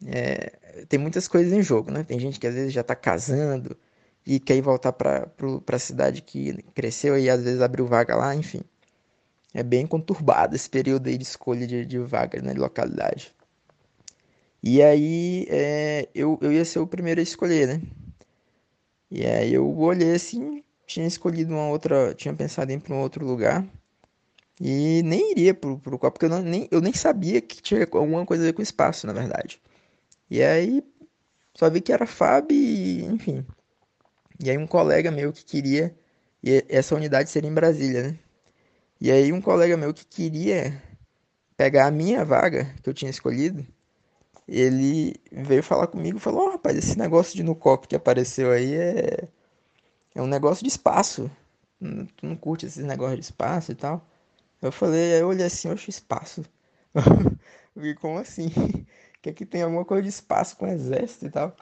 é, 0.07 0.85
tem 0.89 0.99
muitas 0.99 1.29
coisas 1.29 1.53
em 1.53 1.63
jogo, 1.63 1.91
né? 1.91 2.03
Tem 2.05 2.19
gente 2.19 2.41
que 2.41 2.47
às 2.47 2.55
vezes 2.55 2.73
já 2.73 2.81
está 2.81 2.95
casando 2.95 3.77
e 4.27 4.41
quer 4.41 4.57
ir 4.57 4.63
voltar 4.63 4.93
para 4.93 5.29
a 5.67 5.79
cidade 5.79 6.23
que 6.23 6.63
cresceu 6.75 7.19
e 7.19 7.29
às 7.29 7.43
vezes 7.43 7.61
abriu 7.61 7.87
vaga 7.87 8.17
lá, 8.17 8.35
enfim. 8.35 8.63
É 9.55 9.63
bem 9.63 9.87
conturbado 9.87 10.57
esse 10.57 10.69
período 10.69 11.09
aí 11.09 11.19
de 11.19 11.25
escolha 11.25 11.67
de, 11.67 11.85
de 11.85 11.99
vaga, 11.99 12.41
né, 12.41 12.55
de 12.55 12.61
localidade. 12.61 13.35
E 14.63 14.83
aí 14.83 15.47
é, 15.51 16.09
eu, 16.15 16.39
eu 16.41 16.53
ia 16.53 16.65
ser 16.65 16.79
o 16.79 16.87
primeiro 16.87 17.21
a 17.21 17.23
escolher, 17.23 17.67
né? 17.69 17.83
E 19.11 19.27
aí 19.27 19.53
eu 19.53 19.79
olhei 19.79 20.15
assim, 20.15 20.63
tinha 20.87 21.07
escolhido 21.07 21.53
uma 21.53 21.69
outra, 21.69 22.15
tinha 22.15 22.33
pensado 22.33 22.71
em 22.71 22.77
ir 22.77 22.81
para 22.81 22.95
um 22.95 23.01
outro 23.01 23.27
lugar. 23.27 23.67
E 24.61 25.03
nem 25.05 25.33
iria 25.33 25.53
pro, 25.53 25.79
pro 25.79 25.99
copo, 25.99 26.13
porque 26.13 26.27
eu, 26.27 26.31
não, 26.31 26.41
nem, 26.43 26.69
eu 26.71 26.81
nem 26.81 26.93
sabia 26.93 27.41
que 27.41 27.61
tinha 27.61 27.87
alguma 27.93 28.25
coisa 28.25 28.45
a 28.45 28.47
ver 28.47 28.53
com 28.53 28.63
espaço, 28.63 29.07
na 29.07 29.13
verdade. 29.13 29.61
E 30.33 30.43
aí 30.43 30.83
só 31.55 31.69
vi 31.69 31.83
que 31.83 31.93
era 31.93 32.07
FAB 32.07 32.53
e 32.53 33.05
enfim. 33.05 33.45
E 34.43 34.49
aí 34.49 34.57
um 34.57 34.67
colega 34.67 35.11
meu 35.11 35.31
que 35.31 35.45
queria 35.45 35.95
e 36.43 36.65
essa 36.71 36.95
unidade 36.95 37.29
seria 37.29 37.51
em 37.51 37.53
Brasília, 37.53 38.05
né? 38.05 38.19
E 38.99 39.11
aí 39.13 39.31
um 39.31 39.43
colega 39.43 39.77
meu 39.77 39.93
que 39.93 40.07
queria 40.07 40.83
pegar 41.55 41.87
a 41.87 41.91
minha 41.91 42.25
vaga 42.25 42.75
que 42.83 42.89
eu 42.89 42.95
tinha 42.95 43.11
escolhido, 43.11 43.67
ele 44.49 45.15
veio 45.31 45.63
falar 45.63 45.87
comigo 45.87 46.17
e 46.17 46.21
falou: 46.21 46.47
oh, 46.47 46.53
rapaz, 46.53 46.79
esse 46.79 46.99
negócio 46.99 47.37
de 47.37 47.43
Nucop 47.43 47.87
que 47.87 47.95
apareceu 47.95 48.53
aí 48.53 48.75
é, 48.75 49.29
é 50.15 50.23
um 50.23 50.27
negócio 50.27 50.65
de 50.65 50.71
espaço. 50.71 51.31
Tu 52.17 52.27
não 52.27 52.37
curte 52.37 52.65
esses 52.65 52.83
negócios 52.87 53.19
de 53.19 53.25
espaço 53.27 53.71
e 53.73 53.75
tal? 53.75 54.09
Eu 54.63 54.73
falei, 54.73 55.21
eu 55.21 55.29
olhei 55.29 55.45
assim, 55.45 55.69
oxe, 55.69 55.91
espaço. 55.91 56.43
como 58.01 58.19
assim? 58.19 58.51
Que 59.23 59.31
aqui 59.31 59.47
tem 59.47 59.63
alguma 59.63 59.85
coisa 59.85 60.03
de 60.03 60.09
espaço 60.09 60.57
com 60.57 60.67
exército 60.67 61.27
e 61.27 61.31
tal. 61.31 61.57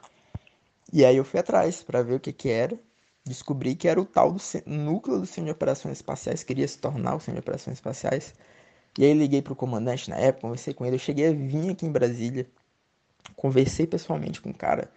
E 0.91 1.05
aí 1.05 1.15
eu 1.15 1.23
fui 1.23 1.39
atrás 1.39 1.83
para 1.83 2.01
ver 2.01 2.15
o 2.15 2.19
que 2.19 2.33
que 2.33 2.49
era. 2.49 2.77
Descobri 3.23 3.75
que 3.75 3.87
era 3.87 4.01
o 4.01 4.05
tal 4.05 4.31
do 4.31 4.41
núcleo 4.65 5.19
do 5.19 5.25
Centro 5.27 5.45
de 5.45 5.51
Operações 5.51 5.99
Espaciais, 5.99 6.43
queria 6.43 6.67
se 6.67 6.79
tornar 6.79 7.15
o 7.15 7.19
Centro 7.19 7.35
de 7.35 7.39
Operações 7.41 7.77
Espaciais. 7.77 8.33
E 8.97 9.05
aí 9.05 9.13
liguei 9.13 9.41
pro 9.41 9.55
comandante 9.55 10.09
na 10.09 10.17
época, 10.17 10.41
conversei 10.41 10.73
com 10.73 10.85
ele. 10.85 10.95
Eu 10.95 10.99
cheguei 10.99 11.27
a 11.27 11.31
vir 11.31 11.69
aqui 11.69 11.85
em 11.85 11.91
Brasília, 11.91 12.47
conversei 13.35 13.85
pessoalmente 13.87 14.41
com 14.41 14.49
o 14.49 14.53
cara. 14.53 14.91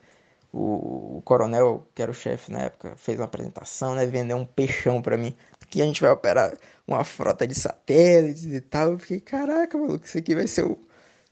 O, 0.53 1.18
o 1.18 1.22
coronel, 1.22 1.87
que 1.94 2.00
era 2.03 2.11
o 2.11 2.14
chefe 2.14 2.50
na 2.50 2.62
época, 2.62 2.96
fez 2.96 3.18
uma 3.18 3.27
apresentação, 3.27 3.94
né? 3.94 4.07
Vendeu 4.07 4.37
um 4.37 4.46
peixão 4.46 5.02
para 5.02 5.17
mim. 5.17 5.37
Que 5.69 5.83
a 5.83 5.85
gente 5.85 6.00
vai 6.00 6.10
operar 6.10 6.56
uma 6.87 7.04
frota 7.04 7.46
de 7.46 7.54
satélites 7.54 8.44
e 8.46 8.60
tal. 8.60 8.92
Eu 8.92 8.98
fiquei, 8.98 9.21
caraca, 9.21 9.77
maluco, 9.77 10.06
isso 10.06 10.19
aqui 10.19 10.35
vai 10.35 10.46
ser 10.46 10.65
o 10.65 10.79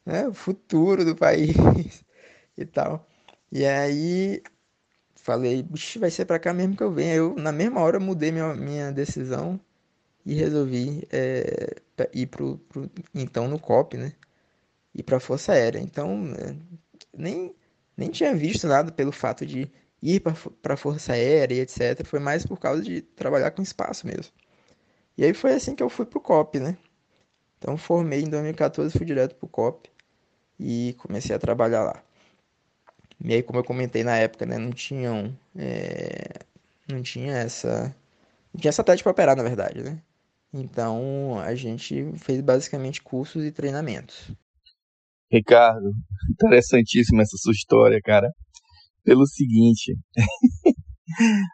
né, 0.05 0.29
o 0.29 0.35
futuro 0.35 1.05
do 1.05 1.17
país 1.17 1.55
e 2.57 2.65
tal. 2.65 3.07
E 3.51 3.67
aí 3.67 4.43
falei, 5.23 5.65
vai 5.99 6.11
ser 6.11 6.25
para 6.25 6.39
cá 6.39 6.53
mesmo 6.53 6.77
que 6.77 6.83
eu 6.83 6.93
venho. 6.93 7.15
Eu, 7.15 7.35
na 7.37 7.53
mesma 7.53 7.81
hora, 7.81 8.01
mudei 8.01 8.33
minha, 8.33 8.55
minha 8.55 8.93
decisão 8.93 9.61
e 10.27 10.35
resolvi 10.35 11.07
é, 11.13 11.77
ir 12.13 12.27
pro, 12.27 12.59
pro, 12.69 12.91
então 13.15 13.49
no 13.49 13.59
COP, 13.59 13.97
né? 13.97 14.13
Ir 14.95 15.03
para 15.05 15.21
Força 15.21 15.53
Aérea. 15.53 15.81
Então, 15.81 16.35
é, 16.39 16.55
nem, 17.17 17.55
nem 17.97 18.11
tinha 18.11 18.35
visto 18.35 18.67
nada 18.67 18.93
pelo 18.93 19.13
fato 19.13 19.47
de 19.47 19.71
ir 20.03 20.21
para 20.63 20.77
Força 20.77 21.13
Aérea 21.13 21.55
e 21.55 21.61
etc. 21.61 22.05
Foi 22.05 22.19
mais 22.21 22.45
por 22.47 22.59
causa 22.59 22.83
de 22.83 23.03
trabalhar 23.03 23.53
com 23.53 23.63
espaço 23.63 24.07
mesmo. 24.07 24.33
E 25.17 25.25
aí 25.25 25.35
foi 25.35 25.55
assim 25.55 25.75
que 25.75 25.83
eu 25.83 25.91
fui 25.91 26.07
pro 26.07 26.21
COP, 26.21 26.59
né? 26.59 26.77
Então 27.59 27.77
formei 27.77 28.23
em 28.23 28.31
2014, 28.31 28.97
fui 28.97 29.07
direto 29.07 29.37
pro 29.37 29.49
COP 29.49 29.92
e 30.63 30.95
comecei 30.95 31.35
a 31.35 31.39
trabalhar 31.39 31.83
lá. 31.83 32.03
E 33.25 33.35
aí, 33.35 33.43
como 33.43 33.59
eu 33.59 33.65
comentei 33.65 34.03
na 34.03 34.17
época, 34.17 34.47
né, 34.47 34.59
não 34.59 34.71
tinham, 34.71 35.37
é, 35.57 36.41
não 36.89 37.03
tinha 37.03 37.33
essa, 37.33 37.95
não 38.53 38.61
tinha 38.61 38.73
satélite 38.73 39.03
para 39.03 39.13
operar, 39.13 39.37
na 39.37 39.43
verdade, 39.43 39.83
né? 39.83 39.99
Então 40.53 41.39
a 41.41 41.55
gente 41.55 42.13
fez 42.19 42.41
basicamente 42.41 43.01
cursos 43.01 43.45
e 43.45 43.53
treinamentos. 43.53 44.31
Ricardo, 45.31 45.93
interessantíssima 46.31 47.23
essa 47.23 47.37
sua 47.39 47.53
história, 47.53 47.99
cara. 48.05 48.31
Pelo 49.03 49.27
seguinte, 49.27 49.97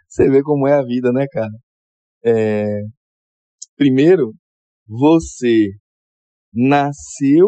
você 0.09 0.29
vê 0.29 0.43
como 0.43 0.67
é 0.67 0.75
a 0.75 0.83
vida, 0.83 1.13
né, 1.13 1.27
cara? 1.31 1.53
É... 2.25 2.65
Primeiro, 3.77 4.35
você 4.87 5.69
nasceu 6.53 7.47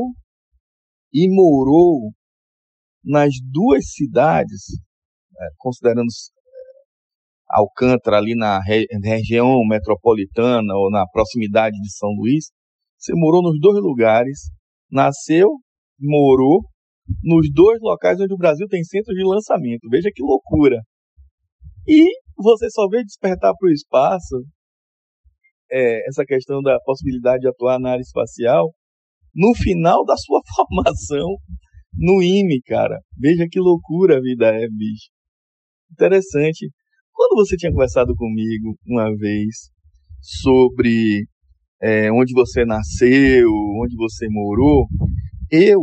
e 1.12 1.28
morou 1.28 2.12
nas 3.04 3.34
duas 3.50 3.92
cidades, 3.92 4.66
né, 5.32 5.48
considerando 5.58 6.08
é, 6.08 6.40
Alcântara 7.48 8.18
ali 8.18 8.36
na 8.36 8.61
re 8.62 8.86
região 9.02 9.66
metropolitana 9.66 10.74
ou 10.74 10.90
na 10.90 11.06
proximidade 11.06 11.76
de 11.80 11.92
São 11.92 12.11
Luís, 12.11 12.50
você 12.98 13.12
morou 13.14 13.42
nos 13.42 13.58
dois 13.58 13.82
lugares, 13.82 14.50
nasceu, 14.90 15.48
morou 15.98 16.62
nos 17.24 17.50
dois 17.52 17.80
locais 17.80 18.20
onde 18.20 18.32
o 18.32 18.38
Brasil 18.38 18.66
tem 18.68 18.84
centro 18.84 19.14
de 19.14 19.24
lançamento. 19.24 19.88
Veja 19.88 20.11
que 20.14 20.22
loucura! 20.22 20.80
E 21.88 22.04
você 22.36 22.70
só 22.70 22.86
veio 22.88 23.04
despertar 23.04 23.52
para 23.58 23.68
o 23.68 23.72
espaço 23.72 24.44
é, 25.70 26.08
essa 26.08 26.24
questão 26.24 26.61
da 26.62 26.78
possibilidade 26.84 27.40
de 27.40 27.48
atuar 27.48 27.80
na 27.80 27.92
área 27.92 28.02
espacial 28.02 28.72
no 29.35 29.55
final 29.55 30.05
da 30.05 30.16
sua 30.16 30.41
formação 30.55 31.37
no 31.95 32.22
IME, 32.22 32.61
cara. 32.62 32.99
Veja 33.18 33.47
que 33.51 33.59
loucura 33.59 34.18
a 34.18 34.20
vida 34.20 34.47
é, 34.47 34.68
bicho. 34.68 35.11
Interessante. 35.93 36.70
Quando 37.12 37.35
você 37.35 37.57
tinha 37.57 37.72
conversado 37.72 38.14
comigo 38.14 38.76
uma 38.87 39.14
vez 39.16 39.70
sobre 40.20 41.26
é, 41.83 42.11
onde 42.12 42.33
você 42.33 42.64
nasceu, 42.64 43.49
onde 43.83 43.97
você 43.97 44.26
morou, 44.31 44.87
eu 45.51 45.81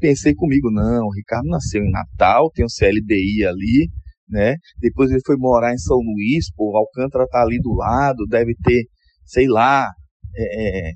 pensei 0.00 0.34
comigo, 0.34 0.70
não, 0.70 1.06
o 1.06 1.14
Ricardo 1.14 1.46
nasceu 1.46 1.82
em 1.82 1.90
Natal, 1.90 2.50
tem 2.50 2.64
um 2.64 2.68
CLDI 2.68 3.44
ali, 3.46 3.88
né? 4.28 4.56
Depois 4.80 5.10
ele 5.10 5.20
foi 5.24 5.36
morar 5.36 5.72
em 5.72 5.78
São 5.78 5.98
Luís, 5.98 6.52
pô, 6.56 6.76
Alcântara 6.76 7.26
tá 7.28 7.42
ali 7.42 7.58
do 7.60 7.74
lado, 7.74 8.26
deve 8.26 8.54
ter, 8.64 8.84
sei 9.24 9.46
lá, 9.46 9.88
é, 10.36 10.88
é 10.88 10.92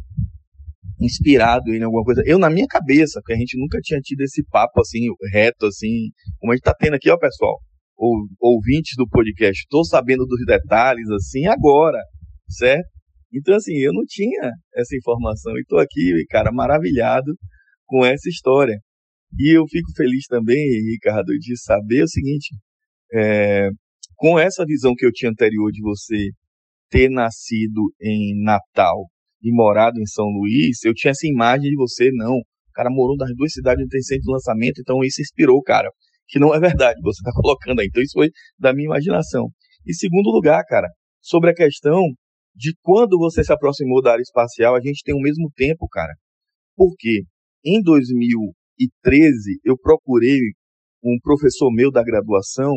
inspirado 1.00 1.74
em 1.74 1.82
alguma 1.82 2.02
coisa. 2.02 2.22
Eu, 2.24 2.38
na 2.38 2.50
minha 2.50 2.66
cabeça, 2.66 3.20
porque 3.20 3.34
a 3.34 3.36
gente 3.36 3.58
nunca 3.58 3.78
tinha 3.80 4.00
tido 4.00 4.22
esse 4.22 4.42
papo 4.44 4.80
assim, 4.80 5.06
reto, 5.32 5.66
assim, 5.66 6.10
como 6.38 6.52
a 6.52 6.56
gente 6.56 6.64
tá 6.64 6.74
tendo 6.78 6.94
aqui, 6.94 7.10
ó, 7.10 7.18
pessoal, 7.18 7.58
ou, 7.96 8.26
ouvintes 8.40 8.94
do 8.96 9.08
podcast, 9.08 9.62
estou 9.62 9.84
sabendo 9.84 10.26
dos 10.26 10.44
detalhes, 10.46 11.08
assim, 11.10 11.46
agora, 11.46 11.98
certo? 12.48 12.88
Então, 13.32 13.54
assim, 13.54 13.76
eu 13.78 13.92
não 13.92 14.04
tinha 14.06 14.50
essa 14.74 14.96
informação 14.96 15.58
e 15.58 15.64
tô 15.64 15.78
aqui, 15.78 16.24
cara, 16.30 16.50
maravilhado 16.52 17.34
com 17.84 18.04
essa 18.04 18.28
história. 18.28 18.78
E 19.38 19.56
eu 19.56 19.64
fico 19.68 19.92
feliz 19.96 20.26
também, 20.26 20.56
Ricardo, 20.92 21.32
de 21.38 21.60
saber 21.60 22.04
o 22.04 22.08
seguinte, 22.08 22.54
é, 23.12 23.68
com 24.14 24.38
essa 24.38 24.64
visão 24.64 24.94
que 24.96 25.04
eu 25.04 25.12
tinha 25.12 25.30
anterior 25.30 25.70
de 25.70 25.82
você 25.82 26.30
ter 26.88 27.10
nascido 27.10 27.92
em 28.00 28.42
Natal 28.42 29.06
e 29.46 29.52
morado 29.52 30.00
em 30.00 30.06
São 30.06 30.26
Luís, 30.26 30.82
eu 30.84 30.92
tinha 30.92 31.12
essa 31.12 31.26
imagem 31.26 31.70
de 31.70 31.76
você, 31.76 32.10
não. 32.12 32.34
O 32.34 32.72
cara 32.74 32.90
morou 32.90 33.16
nas 33.16 33.30
duas 33.36 33.52
cidades 33.52 33.86
centro 34.04 34.24
de 34.24 34.32
lançamento, 34.32 34.80
então 34.80 35.04
isso 35.04 35.22
inspirou 35.22 35.62
cara. 35.62 35.88
Que 36.28 36.40
não 36.40 36.52
é 36.52 36.58
verdade, 36.58 37.00
você 37.00 37.20
está 37.20 37.30
colocando 37.40 37.80
aí. 37.80 37.86
Então 37.86 38.02
isso 38.02 38.14
foi 38.14 38.30
da 38.58 38.74
minha 38.74 38.86
imaginação. 38.86 39.48
E 39.86 39.94
segundo 39.94 40.30
lugar, 40.30 40.64
cara, 40.64 40.88
sobre 41.20 41.50
a 41.50 41.54
questão 41.54 42.02
de 42.56 42.74
quando 42.82 43.16
você 43.18 43.44
se 43.44 43.52
aproximou 43.52 44.02
da 44.02 44.12
área 44.12 44.22
espacial, 44.22 44.74
a 44.74 44.80
gente 44.80 45.02
tem 45.04 45.14
o 45.14 45.20
mesmo 45.20 45.48
tempo, 45.54 45.86
cara. 45.88 46.12
Porque 46.74 47.22
em 47.64 47.80
2013 47.82 49.60
eu 49.64 49.78
procurei 49.78 50.38
um 51.04 51.16
professor 51.22 51.72
meu 51.72 51.92
da 51.92 52.02
graduação 52.02 52.72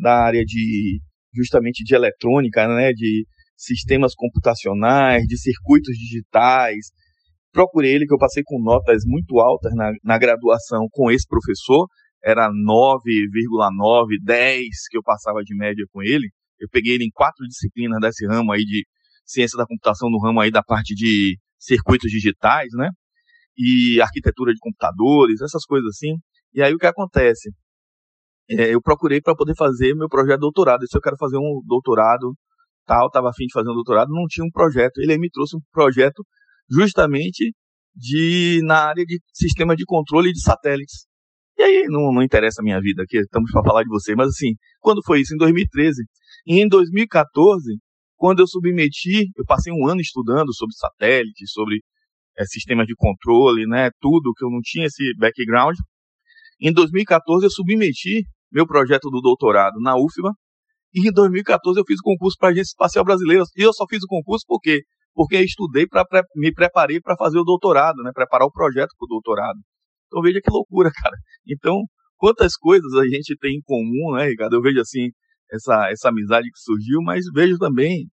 da 0.00 0.24
área 0.24 0.42
de 0.42 1.00
justamente 1.34 1.84
de 1.84 1.94
eletrônica, 1.94 2.66
né, 2.66 2.92
de 2.92 3.26
sistemas 3.58 4.14
computacionais, 4.14 5.24
de 5.26 5.36
circuitos 5.36 5.96
digitais. 5.98 6.86
Procurei 7.52 7.92
ele, 7.92 8.06
que 8.06 8.14
eu 8.14 8.18
passei 8.18 8.42
com 8.44 8.62
notas 8.62 9.02
muito 9.04 9.40
altas 9.40 9.74
na, 9.74 9.90
na 10.04 10.16
graduação 10.16 10.86
com 10.92 11.10
esse 11.10 11.26
professor, 11.26 11.86
era 12.22 12.48
9,9, 12.48 14.06
10 14.22 14.68
que 14.90 14.96
eu 14.96 15.02
passava 15.02 15.42
de 15.42 15.56
média 15.56 15.84
com 15.92 16.02
ele. 16.02 16.28
Eu 16.60 16.68
peguei 16.70 16.94
ele 16.94 17.04
em 17.04 17.10
quatro 17.10 17.44
disciplinas 17.46 18.00
desse 18.00 18.26
ramo 18.26 18.52
aí 18.52 18.64
de 18.64 18.86
ciência 19.24 19.56
da 19.56 19.66
computação, 19.66 20.08
no 20.10 20.20
ramo 20.20 20.40
aí 20.40 20.50
da 20.50 20.62
parte 20.62 20.94
de 20.94 21.36
circuitos 21.58 22.10
digitais, 22.10 22.68
né? 22.74 22.90
E 23.56 24.00
arquitetura 24.00 24.52
de 24.52 24.58
computadores, 24.60 25.40
essas 25.40 25.64
coisas 25.64 25.88
assim. 25.88 26.14
E 26.54 26.62
aí 26.62 26.72
o 26.72 26.78
que 26.78 26.86
acontece? 26.86 27.50
É, 28.50 28.74
eu 28.74 28.80
procurei 28.80 29.20
para 29.20 29.34
poder 29.34 29.54
fazer 29.56 29.94
meu 29.94 30.08
projeto 30.08 30.36
de 30.36 30.40
doutorado. 30.40 30.86
Se 30.88 30.96
eu 30.96 31.02
quero 31.02 31.16
fazer 31.18 31.36
um 31.36 31.60
doutorado 31.66 32.34
tal, 32.88 33.06
estava 33.08 33.28
afim 33.28 33.44
de 33.44 33.52
fazer 33.52 33.70
um 33.70 33.74
doutorado, 33.74 34.08
não 34.08 34.24
tinha 34.26 34.44
um 34.44 34.50
projeto. 34.50 34.98
Ele 34.98 35.18
me 35.18 35.28
trouxe 35.30 35.56
um 35.56 35.60
projeto 35.70 36.24
justamente 36.70 37.52
de 37.94 38.60
na 38.64 38.86
área 38.88 39.04
de 39.04 39.20
sistema 39.32 39.76
de 39.76 39.84
controle 39.84 40.32
de 40.32 40.40
satélites. 40.40 41.06
E 41.58 41.62
aí 41.62 41.84
não, 41.88 42.12
não 42.12 42.22
interessa 42.22 42.62
a 42.62 42.64
minha 42.64 42.80
vida 42.80 43.02
aqui, 43.02 43.18
estamos 43.18 43.50
para 43.50 43.64
falar 43.64 43.82
de 43.82 43.88
você, 43.88 44.14
mas 44.14 44.28
assim, 44.28 44.54
quando 44.80 45.02
foi 45.04 45.20
isso? 45.20 45.34
Em 45.34 45.38
2013. 45.38 46.02
E 46.46 46.60
em 46.60 46.68
2014, 46.68 47.76
quando 48.16 48.40
eu 48.40 48.46
submeti, 48.46 49.28
eu 49.36 49.44
passei 49.44 49.72
um 49.72 49.86
ano 49.86 50.00
estudando 50.00 50.54
sobre 50.54 50.74
satélites, 50.76 51.50
sobre 51.52 51.80
é, 52.38 52.44
sistemas 52.44 52.86
de 52.86 52.94
controle, 52.96 53.66
né, 53.66 53.90
tudo 54.00 54.32
que 54.36 54.44
eu 54.44 54.50
não 54.50 54.60
tinha 54.62 54.86
esse 54.86 55.02
background. 55.18 55.76
Em 56.60 56.72
2014 56.72 57.44
eu 57.44 57.50
submeti 57.50 58.22
meu 58.50 58.66
projeto 58.66 59.10
do 59.10 59.20
doutorado 59.20 59.80
na 59.80 59.96
UFBA, 59.96 60.32
e 60.94 61.08
em 61.08 61.12
2014 61.12 61.78
eu 61.78 61.84
fiz 61.86 61.98
o 62.00 62.02
concurso 62.02 62.36
para 62.38 62.48
a 62.48 62.52
Agência 62.52 62.70
Espacial 62.70 63.04
Brasileira. 63.04 63.44
E 63.56 63.62
eu 63.62 63.72
só 63.72 63.84
fiz 63.88 64.02
o 64.02 64.06
concurso 64.06 64.44
por 64.46 64.60
quê? 64.60 64.82
Porque 65.14 65.40
estudei 65.40 65.86
para 65.86 66.04
me 66.36 66.52
preparei 66.52 67.00
para 67.00 67.16
fazer 67.16 67.38
o 67.38 67.44
doutorado, 67.44 68.02
né? 68.02 68.10
Preparar 68.14 68.46
o 68.46 68.52
projeto 68.52 68.90
para 68.98 69.06
o 69.06 69.08
doutorado. 69.08 69.58
Então 70.06 70.22
veja 70.22 70.40
que 70.42 70.50
loucura, 70.50 70.90
cara. 71.02 71.16
Então, 71.46 71.82
quantas 72.16 72.54
coisas 72.56 72.92
a 72.94 73.04
gente 73.04 73.36
tem 73.38 73.56
em 73.56 73.62
comum, 73.62 74.16
né, 74.16 74.28
Ricardo? 74.28 74.54
Eu 74.54 74.62
vejo 74.62 74.80
assim 74.80 75.08
essa 75.50 75.90
essa 75.90 76.08
amizade 76.08 76.48
que 76.50 76.58
surgiu, 76.60 77.00
mas 77.02 77.24
vejo 77.34 77.58
também 77.58 78.06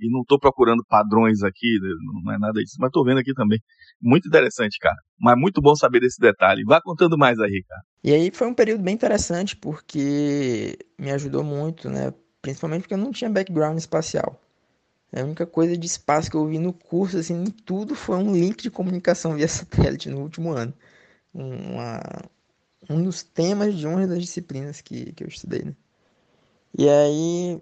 e 0.00 0.10
não 0.10 0.22
estou 0.22 0.38
procurando 0.38 0.84
padrões 0.88 1.42
aqui, 1.42 1.78
né, 1.80 1.88
não 2.24 2.32
é 2.32 2.38
nada 2.38 2.60
disso, 2.60 2.76
mas 2.78 2.88
estou 2.88 3.04
vendo 3.04 3.18
aqui 3.18 3.32
também. 3.34 3.60
Muito 4.00 4.26
interessante, 4.28 4.78
cara. 4.78 4.96
Mas 5.18 5.38
muito 5.38 5.60
bom 5.60 5.74
saber 5.74 6.00
desse 6.00 6.18
detalhe. 6.18 6.64
Vá 6.64 6.80
contando 6.80 7.18
mais 7.18 7.38
aí, 7.38 7.50
Ricardo. 7.50 7.84
E 8.02 8.12
aí 8.12 8.30
foi 8.32 8.46
um 8.46 8.54
período 8.54 8.82
bem 8.82 8.94
interessante, 8.94 9.54
porque 9.56 10.78
me 10.98 11.10
ajudou 11.12 11.44
muito, 11.44 11.90
né? 11.90 12.12
Principalmente 12.40 12.82
porque 12.82 12.94
eu 12.94 12.98
não 12.98 13.12
tinha 13.12 13.28
background 13.28 13.78
espacial. 13.78 14.40
A 15.12 15.22
única 15.22 15.46
coisa 15.46 15.76
de 15.76 15.86
espaço 15.86 16.30
que 16.30 16.36
eu 16.36 16.46
vi 16.46 16.58
no 16.58 16.72
curso, 16.72 17.18
assim, 17.18 17.42
em 17.42 17.50
tudo, 17.50 17.94
foi 17.94 18.16
um 18.16 18.32
link 18.32 18.62
de 18.62 18.70
comunicação 18.70 19.34
via 19.34 19.46
satélite 19.48 20.08
no 20.08 20.20
último 20.20 20.52
ano. 20.52 20.72
Uma, 21.34 22.00
um 22.88 23.02
dos 23.02 23.22
temas 23.22 23.76
de 23.76 23.86
uma 23.86 24.06
das 24.06 24.20
disciplinas 24.20 24.80
que, 24.80 25.12
que 25.12 25.24
eu 25.24 25.28
estudei, 25.28 25.64
né? 25.64 25.76
E 26.78 26.88
aí, 26.88 27.60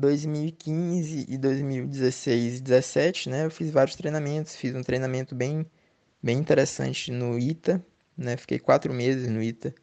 2015 0.00 1.26
e 1.28 1.38
2016 1.38 2.58
e 2.58 2.60
17, 2.62 3.28
né, 3.30 3.46
eu 3.46 3.50
fiz 3.50 3.70
vários 3.70 3.96
treinamentos, 3.96 4.56
fiz 4.56 4.74
um 4.74 4.82
treinamento 4.82 5.34
bem, 5.34 5.66
bem 6.22 6.38
interessante 6.38 7.10
no 7.12 7.38
ITA, 7.38 7.84
né, 8.16 8.36
fiquei 8.36 8.58
quatro 8.58 8.92
meses 8.92 9.28
no 9.28 9.42
ITA, 9.42 9.74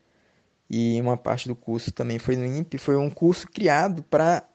e 0.70 1.00
uma 1.02 1.18
parte 1.18 1.48
do 1.48 1.56
curso 1.56 1.92
também 1.92 2.20
foi 2.20 2.36
no 2.36 2.46
INPE, 2.46 2.78
foi 2.78 2.98
um 2.98 3.10
curso 3.10 3.48
criado 3.48 4.04
para 4.04 4.48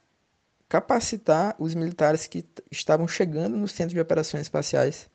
capacitar 0.69 1.55
os 1.59 1.75
militares 1.75 2.27
que 2.27 2.45
estavam 2.71 3.07
chegando 3.09 3.57
no 3.57 3.69
Centro 3.69 3.95
de 3.95 4.01
Operações 4.01 4.43
Espaciais, 4.43 5.09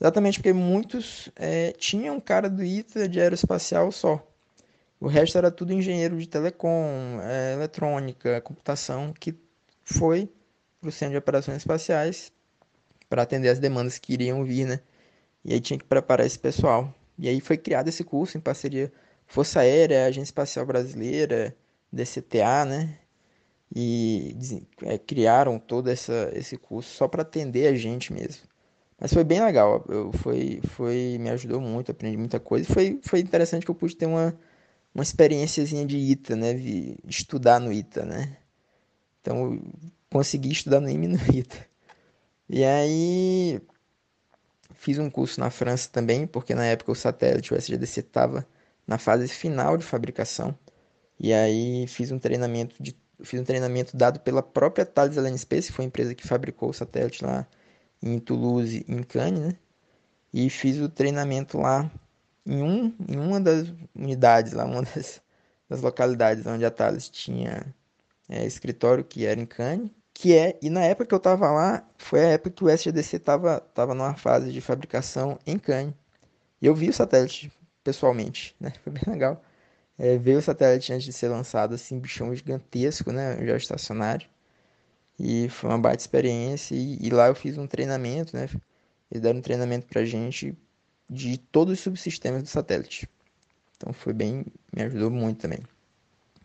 exatamente 0.00 0.38
porque 0.38 0.52
muitos 0.52 1.30
é, 1.36 1.72
tinham 1.72 2.20
cara 2.20 2.48
do 2.50 2.64
ITA 2.64 3.08
de 3.08 3.20
aeroespacial 3.20 3.92
só, 3.92 4.26
O 5.00 5.06
resto 5.08 5.36
era 5.38 5.50
tudo 5.50 5.72
engenheiro 5.72 6.16
de 6.18 6.26
telecom, 6.28 7.20
é, 7.22 7.52
eletrônica, 7.54 8.40
computação, 8.40 9.12
que 9.12 9.32
foi 9.84 10.30
para 10.80 10.88
o 10.88 10.92
Centro 10.92 11.12
de 11.12 11.18
Operações 11.18 11.58
Espaciais 11.58 12.32
para 13.08 13.22
atender 13.22 13.48
as 13.48 13.58
demandas 13.58 13.98
que 13.98 14.12
iriam 14.12 14.44
vir, 14.44 14.66
né? 14.66 14.80
E 15.44 15.52
aí 15.52 15.60
tinha 15.60 15.78
que 15.78 15.84
preparar 15.84 16.26
esse 16.26 16.38
pessoal. 16.38 16.92
E 17.18 17.28
aí 17.28 17.40
foi 17.40 17.56
criado 17.56 17.88
esse 17.88 18.02
curso 18.02 18.36
em 18.36 18.40
parceria 18.40 18.92
Força 19.26 19.60
Aérea, 19.60 20.06
Agência 20.06 20.28
Espacial 20.30 20.66
Brasileira, 20.66 21.56
DCTA, 21.92 22.64
né? 22.64 22.98
E 23.74 24.36
é, 24.82 24.98
criaram 24.98 25.58
todo 25.58 25.88
essa, 25.90 26.30
esse 26.34 26.56
curso 26.56 26.94
só 26.94 27.08
para 27.08 27.22
atender 27.22 27.68
a 27.68 27.74
gente 27.74 28.12
mesmo. 28.12 28.42
Mas 29.00 29.12
foi 29.12 29.24
bem 29.24 29.42
legal, 29.44 29.84
eu, 29.88 30.12
foi, 30.12 30.60
foi, 30.68 31.18
me 31.20 31.28
ajudou 31.30 31.60
muito, 31.60 31.90
aprendi 31.90 32.16
muita 32.16 32.38
coisa. 32.40 32.72
Foi, 32.72 33.00
foi 33.02 33.20
interessante 33.20 33.64
que 33.64 33.70
eu 33.70 33.74
pude 33.74 33.96
ter 33.96 34.06
uma, 34.06 34.38
uma 34.94 35.02
experiênciazinha 35.02 35.84
de 35.86 35.96
ITA, 35.96 36.36
né? 36.36 36.54
Estudar 37.06 37.60
no 37.60 37.72
ITA, 37.72 38.04
né? 38.04 38.36
Então, 39.24 39.58
consegui 40.12 40.52
estudar 40.52 40.80
no 40.80 40.90
IME 40.90 41.08
no 41.08 41.18
ITA. 41.34 41.66
E 42.46 42.62
aí, 42.62 43.58
fiz 44.74 44.98
um 44.98 45.08
curso 45.08 45.40
na 45.40 45.50
França 45.50 45.88
também, 45.90 46.26
porque 46.26 46.54
na 46.54 46.66
época 46.66 46.92
o 46.92 46.94
satélite, 46.94 47.54
o 47.54 47.56
SGDC, 47.56 48.00
estava 48.00 48.46
na 48.86 48.98
fase 48.98 49.26
final 49.28 49.78
de 49.78 49.84
fabricação. 49.84 50.54
E 51.18 51.32
aí, 51.32 51.86
fiz 51.86 52.12
um 52.12 52.18
treinamento 52.18 52.76
de 52.82 52.94
fiz 53.22 53.40
um 53.40 53.44
treinamento 53.44 53.96
dado 53.96 54.20
pela 54.20 54.42
própria 54.42 54.84
Thales 54.84 55.16
Alenia 55.16 55.38
Space, 55.38 55.68
que 55.68 55.74
foi 55.74 55.86
a 55.86 55.88
empresa 55.88 56.14
que 56.14 56.26
fabricou 56.26 56.68
o 56.68 56.74
satélite 56.74 57.24
lá 57.24 57.46
em 58.02 58.18
Toulouse, 58.18 58.84
em 58.86 59.02
Cannes, 59.02 59.40
né? 59.40 59.56
E 60.32 60.50
fiz 60.50 60.78
o 60.80 60.88
treinamento 60.88 61.58
lá 61.58 61.90
em, 62.44 62.62
um, 62.62 62.94
em 63.08 63.16
uma 63.18 63.40
das 63.40 63.68
unidades, 63.94 64.52
lá, 64.52 64.66
uma 64.66 64.82
das, 64.94 65.22
das 65.68 65.80
localidades 65.80 66.44
onde 66.46 66.64
a 66.66 66.70
Thales 66.70 67.08
tinha 67.08 67.74
é, 68.28 68.46
escritório, 68.46 69.04
que 69.04 69.26
era 69.26 69.40
em 69.40 69.46
Cannes, 69.46 69.90
que 70.12 70.34
é, 70.34 70.58
e 70.62 70.70
na 70.70 70.82
época 70.84 71.06
que 71.06 71.14
eu 71.14 71.20
tava 71.20 71.50
lá, 71.50 71.86
foi 71.98 72.20
a 72.24 72.28
época 72.30 72.50
que 72.50 72.64
o 72.64 72.68
SGDC 72.70 73.18
tava, 73.18 73.60
tava 73.74 73.94
numa 73.94 74.14
fase 74.14 74.52
de 74.52 74.60
fabricação 74.60 75.38
em 75.46 75.58
Cannes. 75.58 75.94
E 76.62 76.66
eu 76.66 76.74
vi 76.74 76.88
o 76.88 76.92
satélite 76.92 77.52
pessoalmente, 77.84 78.56
né? 78.60 78.72
Foi 78.82 78.92
bem 78.92 79.02
legal. 79.06 79.42
É, 79.98 80.16
ver 80.18 80.36
o 80.36 80.42
satélite 80.42 80.92
antes 80.92 81.04
de 81.04 81.12
ser 81.12 81.28
lançado, 81.28 81.74
assim, 81.74 82.00
bichão 82.00 82.34
gigantesco, 82.34 83.12
né? 83.12 83.44
Já 83.46 83.56
estacionário. 83.56 84.28
E 85.18 85.48
foi 85.48 85.70
uma 85.70 85.78
baita 85.78 86.02
experiência. 86.02 86.74
E, 86.74 86.98
e, 87.00 87.10
lá 87.10 87.28
eu 87.28 87.34
fiz 87.34 87.58
um 87.58 87.66
treinamento, 87.66 88.36
né? 88.36 88.48
Eles 89.10 89.22
deram 89.22 89.38
um 89.38 89.42
treinamento 89.42 89.86
pra 89.86 90.04
gente 90.04 90.56
de 91.08 91.38
todos 91.38 91.74
os 91.74 91.80
subsistemas 91.80 92.42
do 92.42 92.48
satélite. 92.48 93.08
Então 93.76 93.92
foi 93.92 94.12
bem, 94.12 94.46
me 94.74 94.82
ajudou 94.84 95.10
muito 95.10 95.40
também. 95.42 95.60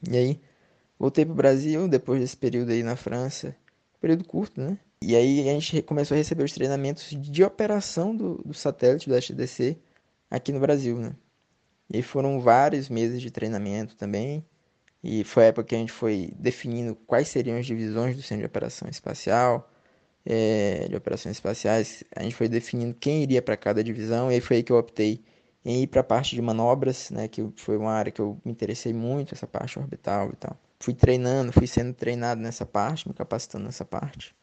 E 0.09 0.17
aí, 0.17 0.41
voltei 0.99 1.25
pro 1.25 1.33
Brasil 1.33 1.87
depois 1.87 2.19
desse 2.19 2.37
período 2.37 2.71
aí 2.71 2.83
na 2.83 2.95
França, 2.95 3.55
período 4.01 4.25
curto, 4.25 4.61
né? 4.61 4.77
E 5.01 5.15
aí 5.15 5.49
a 5.49 5.53
gente 5.53 5.81
começou 5.81 6.15
a 6.15 6.17
receber 6.17 6.43
os 6.43 6.51
treinamentos 6.51 7.09
de 7.09 7.43
operação 7.43 8.15
do, 8.15 8.35
do 8.39 8.53
satélite 8.53 9.07
do 9.07 9.15
SDC 9.15 9.77
aqui 10.29 10.51
no 10.51 10.59
Brasil, 10.59 10.97
né? 10.99 11.15
E 11.89 12.01
foram 12.01 12.39
vários 12.39 12.89
meses 12.89 13.21
de 13.21 13.31
treinamento 13.31 13.95
também. 13.95 14.45
E 15.03 15.23
foi 15.23 15.45
a 15.45 15.47
época 15.47 15.67
que 15.67 15.75
a 15.75 15.77
gente 15.77 15.91
foi 15.91 16.31
definindo 16.37 16.95
quais 17.07 17.29
seriam 17.29 17.57
as 17.57 17.65
divisões 17.65 18.15
do 18.15 18.21
Centro 18.21 18.39
de 18.41 18.45
Operação 18.47 18.89
Espacial, 18.89 19.71
é, 20.25 20.87
de 20.89 20.95
Operações 20.95 21.37
Espaciais. 21.37 22.03
A 22.15 22.23
gente 22.23 22.35
foi 22.35 22.49
definindo 22.49 22.93
quem 22.93 23.23
iria 23.23 23.41
para 23.41 23.57
cada 23.57 23.83
divisão, 23.83 24.31
e 24.31 24.35
aí 24.35 24.41
foi 24.41 24.57
aí 24.57 24.63
que 24.63 24.71
eu 24.71 24.77
optei 24.77 25.23
em 25.65 25.83
ir 25.83 25.87
para 25.87 26.01
a 26.01 26.03
parte 26.03 26.35
de 26.35 26.41
manobras, 26.41 27.09
né, 27.11 27.27
que 27.27 27.47
foi 27.55 27.77
uma 27.77 27.91
área 27.91 28.11
que 28.11 28.21
eu 28.21 28.39
me 28.45 28.51
interessei 28.51 28.93
muito, 28.93 29.33
essa 29.33 29.47
parte 29.47 29.79
orbital 29.79 30.29
e 30.31 30.35
tal. 30.35 30.57
Fui 30.81 30.93
treinando, 30.93 31.51
fui 31.51 31.67
sendo 31.67 31.93
treinado 31.93 32.41
nessa 32.41 32.65
parte, 32.65 33.07
me 33.07 33.13
capacitando 33.13 33.65
nessa 33.65 33.83
parte, 33.83 34.33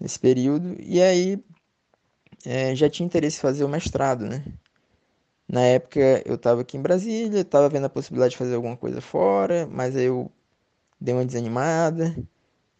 nesse 0.00 0.18
período. 0.18 0.76
E 0.80 1.02
aí 1.02 1.42
é, 2.44 2.74
já 2.74 2.88
tinha 2.90 3.06
interesse 3.06 3.38
em 3.38 3.40
fazer 3.40 3.64
o 3.64 3.68
mestrado, 3.68 4.24
né? 4.26 4.44
Na 5.48 5.62
época 5.62 6.22
eu 6.26 6.36
estava 6.36 6.62
aqui 6.62 6.76
em 6.76 6.82
Brasília, 6.82 7.40
estava 7.40 7.68
vendo 7.68 7.86
a 7.86 7.90
possibilidade 7.90 8.32
de 8.32 8.38
fazer 8.38 8.54
alguma 8.54 8.76
coisa 8.76 9.00
fora, 9.00 9.66
mas 9.70 9.96
aí 9.96 10.04
eu 10.06 10.30
dei 11.00 11.14
uma 11.14 11.26
desanimada. 11.26 12.16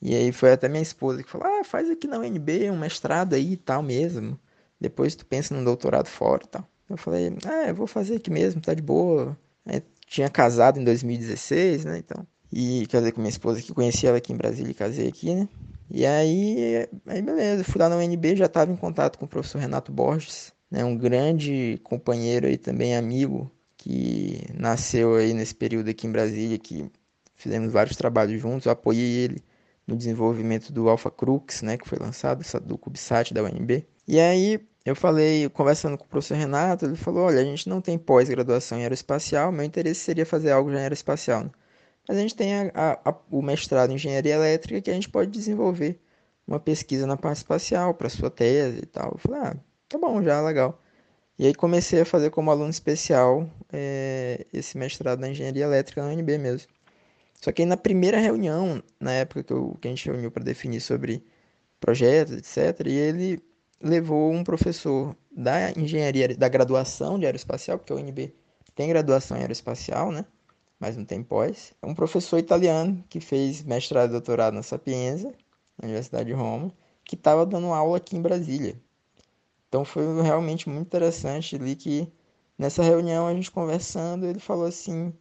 E 0.02 0.14
aí 0.16 0.32
foi 0.32 0.52
até 0.52 0.68
minha 0.68 0.82
esposa 0.82 1.22
que 1.24 1.30
falou: 1.30 1.48
"Ah, 1.48 1.64
faz 1.64 1.90
aqui 1.90 2.06
na 2.08 2.18
UNB 2.18 2.70
um 2.70 2.78
mestrado 2.78 3.34
aí 3.34 3.52
e 3.54 3.56
tal 3.58 3.82
mesmo. 3.82 4.38
Depois 4.80 5.14
tu 5.16 5.26
pensa 5.26 5.54
num 5.54 5.64
doutorado 5.64 6.08
fora 6.08 6.42
e 6.44 6.48
tal". 6.48 6.68
Eu 6.90 6.96
falei: 6.98 7.30
"Ah, 7.46 7.68
eu 7.70 7.74
vou 7.76 7.86
fazer 7.88 8.16
aqui 8.16 8.30
mesmo, 8.30 8.60
tá 8.62 8.74
de 8.74 8.82
boa". 8.82 9.38
Aí, 9.66 9.82
tinha 10.06 10.30
casado 10.30 10.80
em 10.80 10.84
2016, 10.84 11.84
né, 11.84 11.98
então. 11.98 12.26
E 12.56 12.86
casei 12.86 13.10
com 13.10 13.20
minha 13.20 13.30
esposa 13.30 13.60
que 13.60 13.74
conheci 13.74 14.06
ela 14.06 14.18
aqui 14.18 14.32
em 14.32 14.36
Brasília 14.36 14.70
e 14.70 14.74
casei 14.74 15.08
aqui, 15.08 15.34
né? 15.34 15.48
E 15.90 16.06
aí, 16.06 16.88
aí 17.04 17.20
beleza, 17.20 17.64
fui 17.64 17.80
lá 17.80 17.88
na 17.88 17.96
UNB, 17.96 18.36
já 18.36 18.46
estava 18.46 18.70
em 18.70 18.76
contato 18.76 19.18
com 19.18 19.24
o 19.24 19.28
professor 19.28 19.58
Renato 19.58 19.90
Borges, 19.90 20.52
né, 20.70 20.84
um 20.84 20.96
grande 20.96 21.80
companheiro 21.82 22.48
e 22.48 22.56
também 22.56 22.96
amigo 22.96 23.50
que 23.76 24.40
nasceu 24.54 25.16
aí 25.16 25.34
nesse 25.34 25.52
período 25.52 25.90
aqui 25.90 26.06
em 26.06 26.12
Brasília, 26.12 26.56
que 26.56 26.88
fizemos 27.34 27.72
vários 27.72 27.96
trabalhos 27.96 28.40
juntos, 28.40 28.66
eu 28.66 28.72
apoiei 28.72 29.24
ele 29.24 29.42
no 29.84 29.96
desenvolvimento 29.96 30.72
do 30.72 30.88
Alpha 30.88 31.10
Crux, 31.10 31.60
né, 31.60 31.76
que 31.76 31.88
foi 31.88 31.98
lançado, 31.98 32.44
do 32.62 32.78
CubeSat 32.78 33.34
da 33.34 33.42
UNB. 33.42 33.84
E 34.06 34.20
aí 34.20 34.60
eu 34.84 34.94
falei, 34.94 35.48
conversando 35.48 35.98
com 35.98 36.04
o 36.04 36.08
professor 36.08 36.36
Renato, 36.36 36.86
ele 36.86 36.94
falou, 36.94 37.24
olha, 37.24 37.40
a 37.40 37.44
gente 37.44 37.68
não 37.68 37.80
tem 37.80 37.98
pós-graduação 37.98 38.78
em 38.78 38.82
aeroespacial, 38.82 39.50
meu 39.50 39.64
interesse 39.64 40.00
seria 40.00 40.24
fazer 40.24 40.52
algo 40.52 40.70
em 40.70 40.76
aeroespacial, 40.76 41.42
né? 41.42 41.50
Mas 42.08 42.18
a 42.18 42.20
gente 42.20 42.34
tem 42.34 42.54
a, 42.54 42.70
a, 42.74 43.10
a, 43.10 43.14
o 43.30 43.42
mestrado 43.42 43.90
em 43.90 43.94
engenharia 43.94 44.34
elétrica 44.34 44.80
que 44.80 44.90
a 44.90 44.94
gente 44.94 45.08
pode 45.08 45.30
desenvolver 45.30 46.00
uma 46.46 46.60
pesquisa 46.60 47.06
na 47.06 47.16
parte 47.16 47.38
espacial 47.38 47.94
para 47.94 48.08
sua 48.08 48.30
tese 48.30 48.80
e 48.82 48.86
tal. 48.86 49.12
Eu 49.12 49.18
falei, 49.18 49.40
ah, 49.40 49.56
tá 49.88 49.98
bom, 49.98 50.22
já, 50.22 50.40
legal. 50.42 50.80
E 51.38 51.46
aí 51.46 51.54
comecei 51.54 52.00
a 52.00 52.04
fazer 52.04 52.30
como 52.30 52.50
aluno 52.50 52.70
especial 52.70 53.50
é, 53.72 54.46
esse 54.52 54.78
mestrado 54.78 55.20
na 55.20 55.28
engenharia 55.30 55.64
elétrica 55.64 56.02
na 56.02 56.08
UNB 56.12 56.38
mesmo. 56.38 56.68
Só 57.40 57.52
que 57.52 57.62
aí 57.62 57.66
na 57.66 57.76
primeira 57.76 58.18
reunião, 58.18 58.82
na 59.00 59.12
época 59.12 59.42
que, 59.42 59.52
eu, 59.52 59.76
que 59.80 59.88
a 59.88 59.90
gente 59.90 60.06
reuniu 60.06 60.30
para 60.30 60.44
definir 60.44 60.80
sobre 60.80 61.24
projetos, 61.80 62.34
etc., 62.34 62.86
e 62.86 62.92
ele 62.92 63.42
levou 63.82 64.32
um 64.32 64.44
professor 64.44 65.14
da 65.30 65.70
engenharia, 65.72 66.28
da 66.36 66.48
graduação 66.48 67.18
de 67.18 67.26
aeroespacial, 67.26 67.78
porque 67.78 67.92
a 67.92 67.96
UNB 67.96 68.34
tem 68.74 68.88
graduação 68.88 69.36
em 69.36 69.40
aeroespacial, 69.40 70.10
né? 70.12 70.24
Mas 70.78 70.96
não 70.96 71.04
tem 71.04 71.22
pós. 71.22 71.72
Um 71.82 71.94
professor 71.94 72.38
italiano 72.38 73.04
que 73.08 73.20
fez 73.20 73.62
mestrado 73.62 74.10
e 74.10 74.12
doutorado 74.12 74.54
na 74.54 74.62
Sapienza, 74.62 75.28
na 75.78 75.84
Universidade 75.84 76.26
de 76.26 76.32
Roma, 76.32 76.72
que 77.04 77.14
estava 77.14 77.46
dando 77.46 77.72
aula 77.72 77.96
aqui 77.96 78.16
em 78.16 78.22
Brasília. 78.22 78.80
Então 79.68 79.84
foi 79.84 80.22
realmente 80.22 80.68
muito 80.68 80.86
interessante 80.86 81.56
ali 81.56 81.74
que 81.74 82.12
nessa 82.58 82.82
reunião 82.82 83.26
a 83.26 83.34
gente 83.34 83.50
conversando, 83.50 84.26
ele 84.26 84.38
falou 84.38 84.66
assim: 84.66 85.12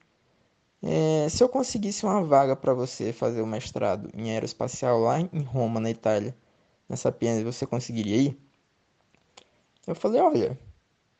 é, 0.81 1.29
se 1.29 1.43
eu 1.43 1.49
conseguisse 1.49 2.05
uma 2.05 2.21
vaga 2.23 2.55
para 2.55 2.73
você 2.73 3.13
fazer 3.13 3.41
o 3.41 3.47
mestrado 3.47 4.09
em 4.13 4.31
aeroespacial 4.31 4.99
lá 4.99 5.19
em 5.19 5.41
Roma, 5.41 5.79
na 5.79 5.89
Itália, 5.89 6.35
na 6.89 6.97
Sapienza, 6.97 7.43
você 7.43 7.65
conseguiria 7.65 8.17
ir? 8.17 8.37
Eu 9.87 9.95
falei: 9.95 10.21
olha, 10.21 10.59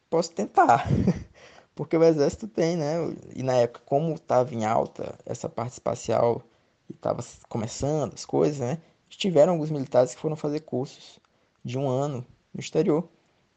posso 0.09 0.31
tentar. 0.31 0.87
Porque 1.75 1.97
o 1.97 2.03
exército 2.03 2.47
tem, 2.47 2.77
né? 2.77 2.95
E 3.35 3.41
na 3.41 3.53
época, 3.53 3.81
como 3.85 4.13
estava 4.13 4.53
em 4.53 4.65
alta 4.65 5.17
essa 5.25 5.49
parte 5.49 5.73
espacial 5.73 6.43
e 6.89 6.93
estava 6.93 7.23
começando 7.49 8.13
as 8.13 8.25
coisas, 8.25 8.59
né? 8.59 8.79
Tiveram 9.09 9.53
alguns 9.53 9.69
militares 9.71 10.13
que 10.15 10.21
foram 10.21 10.35
fazer 10.35 10.61
cursos 10.61 11.19
de 11.63 11.77
um 11.77 11.87
ano 11.87 12.25
no 12.53 12.59
exterior. 12.59 13.07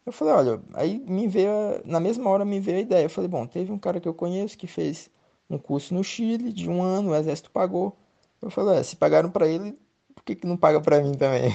Eu 0.04 0.12
falei, 0.12 0.34
olha, 0.34 0.62
aí 0.74 0.98
me 0.98 1.26
veio, 1.26 1.50
na 1.84 1.98
mesma 1.98 2.30
hora 2.30 2.44
me 2.44 2.60
veio 2.60 2.78
a 2.78 2.80
ideia. 2.80 3.04
Eu 3.04 3.10
falei, 3.10 3.28
bom, 3.28 3.46
teve 3.46 3.72
um 3.72 3.78
cara 3.78 4.00
que 4.00 4.08
eu 4.08 4.14
conheço 4.14 4.56
que 4.56 4.66
fez 4.66 5.10
um 5.50 5.58
curso 5.58 5.94
no 5.94 6.04
Chile 6.04 6.52
de 6.52 6.68
um 6.70 6.82
ano, 6.82 7.10
o 7.10 7.14
exército 7.14 7.50
pagou. 7.50 7.96
Eu 8.40 8.50
falei, 8.50 8.78
é, 8.78 8.82
se 8.82 8.96
pagaram 8.96 9.30
para 9.30 9.48
ele, 9.48 9.78
por 10.14 10.24
que, 10.24 10.36
que 10.36 10.46
não 10.46 10.56
paga 10.56 10.80
para 10.80 11.02
mim 11.02 11.12
também? 11.12 11.50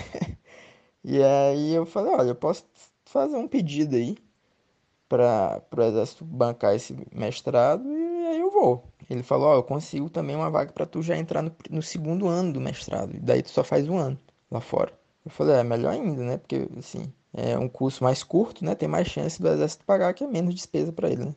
e 1.04 1.22
aí 1.24 1.74
eu 1.74 1.86
falei, 1.86 2.14
olha, 2.14 2.30
eu 2.30 2.36
posso 2.36 2.66
fazer 3.06 3.38
um 3.38 3.48
pedido 3.48 3.96
aí 3.96 4.18
para 5.12 5.62
o 5.76 5.82
exército 5.82 6.24
bancar 6.24 6.74
esse 6.74 6.96
mestrado 7.12 7.86
e 7.86 8.28
aí 8.28 8.40
eu 8.40 8.50
vou. 8.50 8.86
Ele 9.10 9.24
falou, 9.24 9.50
ó, 9.50 9.56
eu 9.56 9.64
consigo 9.64 10.10
também 10.10 10.38
uma 10.38 10.50
vaga 10.50 10.72
para 10.72 10.86
tu 10.86 11.02
já 11.02 11.18
entrar 11.18 11.42
no, 11.42 11.52
no 11.70 11.82
segundo 11.82 12.28
ano 12.28 12.54
do 12.54 12.62
mestrado. 12.62 13.14
E 13.14 13.20
daí 13.20 13.42
tu 13.44 13.50
só 13.50 13.62
faz 13.62 13.90
um 13.90 13.98
ano 13.98 14.18
lá 14.50 14.62
fora. 14.62 14.94
Eu 15.26 15.32
falei, 15.32 15.56
é 15.56 15.64
melhor 15.64 15.92
ainda, 15.92 16.24
né? 16.24 16.38
Porque, 16.38 16.68
assim, 16.78 17.12
é 17.34 17.58
um 17.58 17.68
curso 17.68 18.04
mais 18.04 18.24
curto, 18.24 18.64
né? 18.64 18.74
Tem 18.74 18.88
mais 18.88 19.08
chance 19.08 19.42
do 19.42 19.50
exército 19.50 19.84
pagar, 19.86 20.14
que 20.14 20.24
é 20.24 20.28
menos 20.28 20.56
despesa 20.56 20.94
para 20.94 21.10
ele, 21.10 21.26
né? 21.26 21.36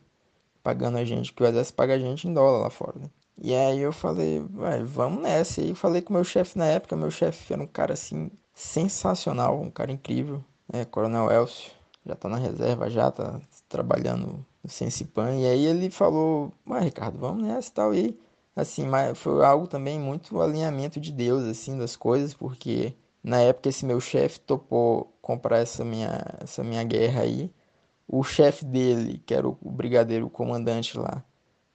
Pagando 0.62 0.98
a 0.98 1.04
gente, 1.04 1.32
que 1.32 1.42
o 1.42 1.46
exército 1.46 1.76
paga 1.76 1.94
a 1.94 1.98
gente 1.98 2.28
em 2.28 2.32
dólar 2.32 2.60
lá 2.60 2.70
fora, 2.70 2.98
né? 2.98 3.10
E 3.36 3.52
aí 3.52 3.80
eu 3.80 3.92
falei, 3.92 4.40
vamos 4.86 5.20
nessa. 5.20 5.60
E 5.60 5.64
aí 5.64 5.74
falei 5.74 6.00
com 6.00 6.10
o 6.10 6.14
meu 6.14 6.24
chefe 6.24 6.56
na 6.56 6.66
época, 6.66 6.96
meu 6.96 7.10
chefe 7.10 7.52
era 7.52 7.62
um 7.62 7.66
cara 7.66 7.94
assim, 7.94 8.30
sensacional, 8.54 9.60
um 9.60 9.70
cara 9.70 9.90
incrível, 9.90 10.44
né? 10.72 10.84
Coronel 10.84 11.30
Elcio, 11.30 11.72
já 12.06 12.14
tá 12.14 12.28
na 12.28 12.36
reserva, 12.36 12.88
já 12.88 13.10
tá 13.10 13.40
trabalhando 13.74 14.46
no 14.62 14.70
Sensipan. 14.70 15.34
E 15.36 15.46
aí 15.46 15.66
ele 15.66 15.90
falou, 15.90 16.52
mas 16.64 16.84
Ricardo, 16.84 17.18
vamos 17.18 17.42
nessa 17.42 17.68
e 17.68 17.72
tal. 17.72 17.94
E 17.94 18.16
assim, 18.54 18.86
mas 18.86 19.18
foi 19.18 19.44
algo 19.44 19.66
também 19.66 19.98
muito 19.98 20.40
alinhamento 20.40 21.00
de 21.00 21.10
Deus, 21.10 21.42
assim, 21.44 21.76
das 21.76 21.96
coisas, 21.96 22.32
porque 22.34 22.94
na 23.22 23.40
época 23.40 23.68
esse 23.68 23.84
meu 23.84 24.00
chefe 24.00 24.38
topou 24.40 25.12
comprar 25.20 25.58
essa 25.58 25.84
minha, 25.84 26.24
essa 26.40 26.62
minha 26.62 26.84
guerra 26.84 27.22
aí. 27.22 27.50
O 28.06 28.22
chefe 28.22 28.64
dele, 28.64 29.18
que 29.26 29.34
era 29.34 29.48
o 29.48 29.56
brigadeiro 29.62 30.26
o 30.26 30.30
comandante 30.30 30.96
lá, 30.98 31.24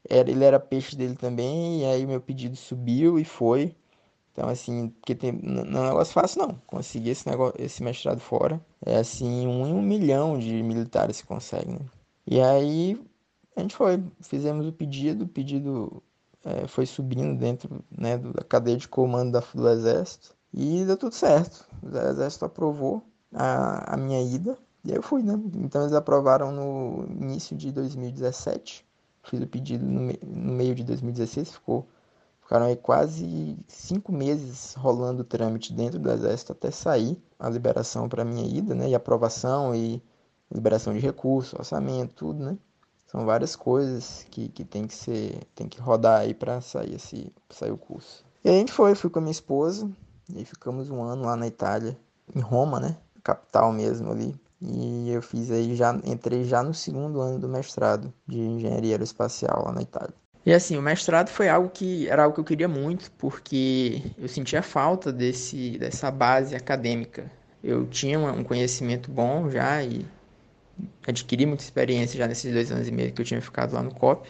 era, 0.10 0.30
ele 0.32 0.44
era 0.46 0.60
peixe 0.60 0.96
dele 0.96 1.16
também, 1.16 1.82
e 1.82 1.86
aí 1.86 2.06
meu 2.06 2.22
pedido 2.22 2.56
subiu 2.56 3.20
e 3.20 3.26
foi. 3.26 3.76
Então, 4.40 4.48
assim, 4.48 4.88
porque 4.88 5.14
tem, 5.14 5.34
não 5.34 5.82
é 5.82 5.84
um 5.84 5.90
negócio 5.90 6.14
fácil, 6.14 6.48
não. 6.48 6.56
Conseguir 6.66 7.10
esse, 7.10 7.28
negócio, 7.28 7.62
esse 7.62 7.84
mestrado 7.84 8.22
fora 8.22 8.66
é 8.86 8.96
assim, 8.96 9.46
um 9.46 9.68
em 9.68 9.74
um 9.74 9.82
milhão 9.82 10.40
de 10.40 10.64
militares 10.64 11.20
que 11.20 11.28
conseguem, 11.28 11.74
né? 11.74 11.86
E 12.26 12.40
aí 12.40 12.98
a 13.54 13.60
gente 13.60 13.76
foi, 13.76 14.02
fizemos 14.22 14.66
o 14.66 14.72
pedido, 14.72 15.26
o 15.26 15.28
pedido 15.28 16.02
é, 16.46 16.66
foi 16.70 16.86
subindo 16.86 17.38
dentro 17.38 17.84
né, 17.92 18.18
da 18.18 18.42
cadeia 18.42 18.78
de 18.78 18.88
comando 18.88 19.34
da, 19.34 19.44
do 19.54 19.68
Exército 19.68 20.34
e 20.54 20.86
deu 20.86 20.96
tudo 20.96 21.14
certo. 21.14 21.68
O 21.84 21.90
Exército 21.90 22.46
aprovou 22.46 23.04
a, 23.34 23.96
a 23.96 23.98
minha 23.98 24.22
ida 24.22 24.58
e 24.86 24.92
aí 24.92 24.98
eu 24.98 25.04
fui, 25.04 25.22
né? 25.22 25.34
Então 25.56 25.82
eles 25.82 25.94
aprovaram 25.94 26.50
no 26.50 27.06
início 27.22 27.58
de 27.58 27.74
2017. 27.74 28.86
Fiz 29.22 29.42
o 29.42 29.48
pedido 29.48 29.86
no, 29.86 30.14
no 30.24 30.54
meio 30.54 30.74
de 30.74 30.86
2016, 30.86 31.52
ficou 31.52 31.86
Ficaram 32.50 32.66
aí 32.66 32.76
quase 32.76 33.56
cinco 33.68 34.12
meses 34.12 34.74
rolando 34.74 35.22
o 35.22 35.24
trâmite 35.24 35.72
dentro 35.72 36.00
do 36.00 36.12
Exército 36.12 36.52
até 36.52 36.72
sair 36.72 37.16
a 37.38 37.48
liberação 37.48 38.10
para 38.10 38.26
minha 38.26 38.44
ida, 38.44 38.74
né? 38.74 38.90
E 38.90 38.96
aprovação 38.96 39.76
e 39.76 40.02
liberação 40.52 40.92
de 40.92 41.00
recursos, 41.00 41.54
orçamento, 41.54 42.16
tudo, 42.16 42.44
né? 42.44 42.58
São 43.06 43.24
várias 43.24 43.56
coisas 43.56 44.26
que, 44.32 44.50
que 44.50 44.66
tem 44.66 44.88
que 44.88 44.96
ser, 44.96 45.44
tem 45.54 45.70
que 45.70 45.80
rodar 45.80 46.22
aí 46.22 46.34
para 46.34 46.60
sair 46.60 46.96
esse, 46.96 47.32
sair 47.52 47.70
o 47.70 47.78
curso. 47.78 48.26
E 48.44 48.50
a 48.50 48.54
gente 48.54 48.72
foi, 48.72 48.96
fui 48.96 49.12
com 49.12 49.20
a 49.20 49.22
minha 49.22 49.32
esposa 49.32 49.88
e 50.36 50.44
ficamos 50.44 50.90
um 50.90 51.04
ano 51.04 51.26
lá 51.26 51.36
na 51.36 51.46
Itália, 51.46 51.96
em 52.36 52.40
Roma, 52.40 52.80
né? 52.80 52.98
Capital 53.24 53.72
mesmo 53.72 54.12
ali. 54.12 54.36
E 54.60 55.12
eu 55.12 55.22
fiz 55.22 55.52
aí 55.52 55.76
já 55.76 55.94
entrei 56.04 56.46
já 56.46 56.64
no 56.64 56.74
segundo 56.74 57.22
ano 57.22 57.38
do 57.38 57.48
mestrado 57.48 58.12
de 58.26 58.40
engenharia 58.40 58.94
aeroespacial 58.94 59.66
lá 59.66 59.72
na 59.72 59.84
Itália. 59.84 60.16
E 60.50 60.54
assim, 60.54 60.76
o 60.78 60.82
mestrado 60.82 61.30
foi 61.30 61.48
algo 61.48 61.70
que 61.70 62.10
era 62.10 62.24
algo 62.24 62.34
que 62.34 62.40
eu 62.42 62.44
queria 62.44 62.68
muito, 62.68 63.12
porque 63.20 64.02
eu 64.18 64.28
sentia 64.28 64.64
falta 64.64 65.14
desse, 65.14 65.78
dessa 65.78 66.10
base 66.10 66.56
acadêmica. 66.56 67.32
Eu 67.64 67.86
tinha 67.86 68.18
um 68.18 68.44
conhecimento 68.44 69.12
bom 69.12 69.48
já 69.52 69.84
e 69.84 70.08
adquiri 71.08 71.46
muita 71.46 71.62
experiência 71.64 72.18
já 72.18 72.28
nesses 72.28 72.52
dois 72.52 72.72
anos 72.72 72.88
e 72.88 72.92
meio 72.92 73.14
que 73.14 73.22
eu 73.22 73.26
tinha 73.26 73.40
ficado 73.40 73.74
lá 73.74 73.84
no 73.84 73.94
COP, 73.94 74.28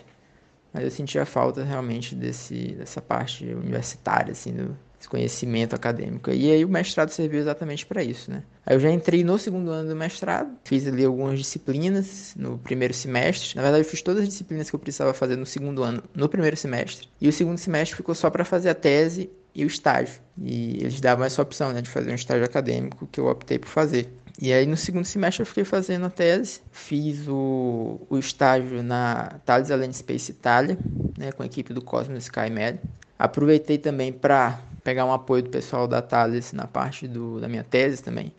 mas 0.74 0.84
eu 0.84 0.92
sentia 0.92 1.26
falta 1.26 1.64
realmente 1.64 2.14
desse, 2.16 2.74
dessa 2.74 3.02
parte 3.02 3.46
universitária, 3.54 4.34
assim, 4.34 4.52
do, 4.52 4.78
esse 5.00 5.08
conhecimento 5.08 5.74
acadêmico. 5.74 6.30
E 6.30 6.52
aí 6.52 6.66
o 6.66 6.70
mestrado 6.70 7.10
serviu 7.10 7.40
exatamente 7.40 7.86
para 7.86 8.04
isso, 8.04 8.30
né? 8.30 8.44
Aí 8.66 8.76
eu 8.76 8.80
já 8.80 8.92
entrei 8.92 9.24
no 9.24 9.38
segundo 9.40 9.72
ano 9.72 9.90
do 9.90 9.96
mestrado, 9.96 10.52
fiz 10.66 10.86
ali 10.86 11.06
algumas 11.06 11.40
disciplinas 11.40 12.34
no 12.36 12.58
primeiro 12.58 12.94
semestre. 12.94 13.56
Na 13.56 13.62
verdade, 13.62 13.84
eu 13.84 13.90
fiz 13.90 14.02
todas 14.02 14.24
as 14.24 14.30
disciplinas 14.30 14.70
que 14.70 14.76
eu 14.76 14.80
precisava 14.80 15.14
fazer 15.14 15.38
no 15.38 15.46
segundo 15.46 15.84
ano, 15.84 16.04
no 16.14 16.28
primeiro 16.28 16.58
semestre. 16.58 17.08
E 17.20 17.30
o 17.30 17.34
segundo 17.34 17.58
semestre 17.58 17.96
ficou 17.96 18.14
só 18.14 18.30
para 18.30 18.44
fazer 18.44 18.70
a 18.70 18.76
tese 18.76 19.30
e 19.56 19.64
o 19.64 19.68
estágio. 19.68 20.20
E 20.38 20.78
eles 20.82 21.00
davam 21.00 21.26
essa 21.26 21.42
opção, 21.42 21.72
né, 21.72 21.82
de 21.82 21.90
fazer 21.90 22.12
um 22.12 22.16
estágio 22.16 22.44
acadêmico 22.44 23.08
que 23.08 23.20
eu 23.20 23.28
optei 23.28 23.58
por 23.58 23.70
fazer. 23.70 24.10
E 24.42 24.54
aí 24.54 24.66
no 24.66 24.78
segundo 24.78 25.06
semestre 25.06 25.42
eu 25.42 25.46
fiquei 25.46 25.66
fazendo 25.66 26.06
a 26.06 26.10
tese, 26.10 26.62
fiz 26.72 27.28
o, 27.28 28.00
o 28.10 28.18
estágio 28.18 28.82
na 28.82 29.40
Thales 29.46 29.70
Allen 29.70 29.92
Space 29.92 30.32
Itália, 30.32 30.78
né, 31.18 31.32
com 31.32 31.44
a 31.44 31.46
equipe 31.46 31.74
do 31.74 31.82
Cosmos 31.82 32.24
SkyMed. 32.24 32.80
Aproveitei 33.20 33.78
também 33.78 34.14
para 34.14 34.62
pegar 34.82 35.04
um 35.04 35.12
apoio 35.12 35.44
do 35.44 35.50
pessoal 35.50 35.86
da 35.90 36.02
Thales 36.02 36.54
na 36.54 36.66
parte 36.66 37.06
do, 37.06 37.42
da 37.42 37.50
minha 37.50 37.66
tese 37.66 38.02
também. 38.02 38.32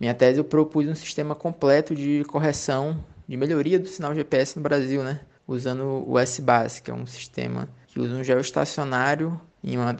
Minha 0.00 0.12
tese 0.14 0.38
eu 0.38 0.44
propus 0.44 0.88
um 0.88 0.96
sistema 0.96 1.32
completo 1.32 1.94
de 1.94 2.24
correção, 2.24 3.04
de 3.28 3.36
melhoria 3.36 3.78
do 3.78 3.86
sinal 3.86 4.12
GPS 4.12 4.56
no 4.56 4.62
Brasil, 4.62 5.04
né? 5.04 5.20
Usando 5.46 6.04
o 6.08 6.18
S-Base, 6.18 6.82
que 6.82 6.90
é 6.90 6.94
um 6.94 7.06
sistema 7.06 7.68
que 7.86 8.00
usa 8.00 8.16
um 8.16 8.24
geoestacionário 8.24 9.40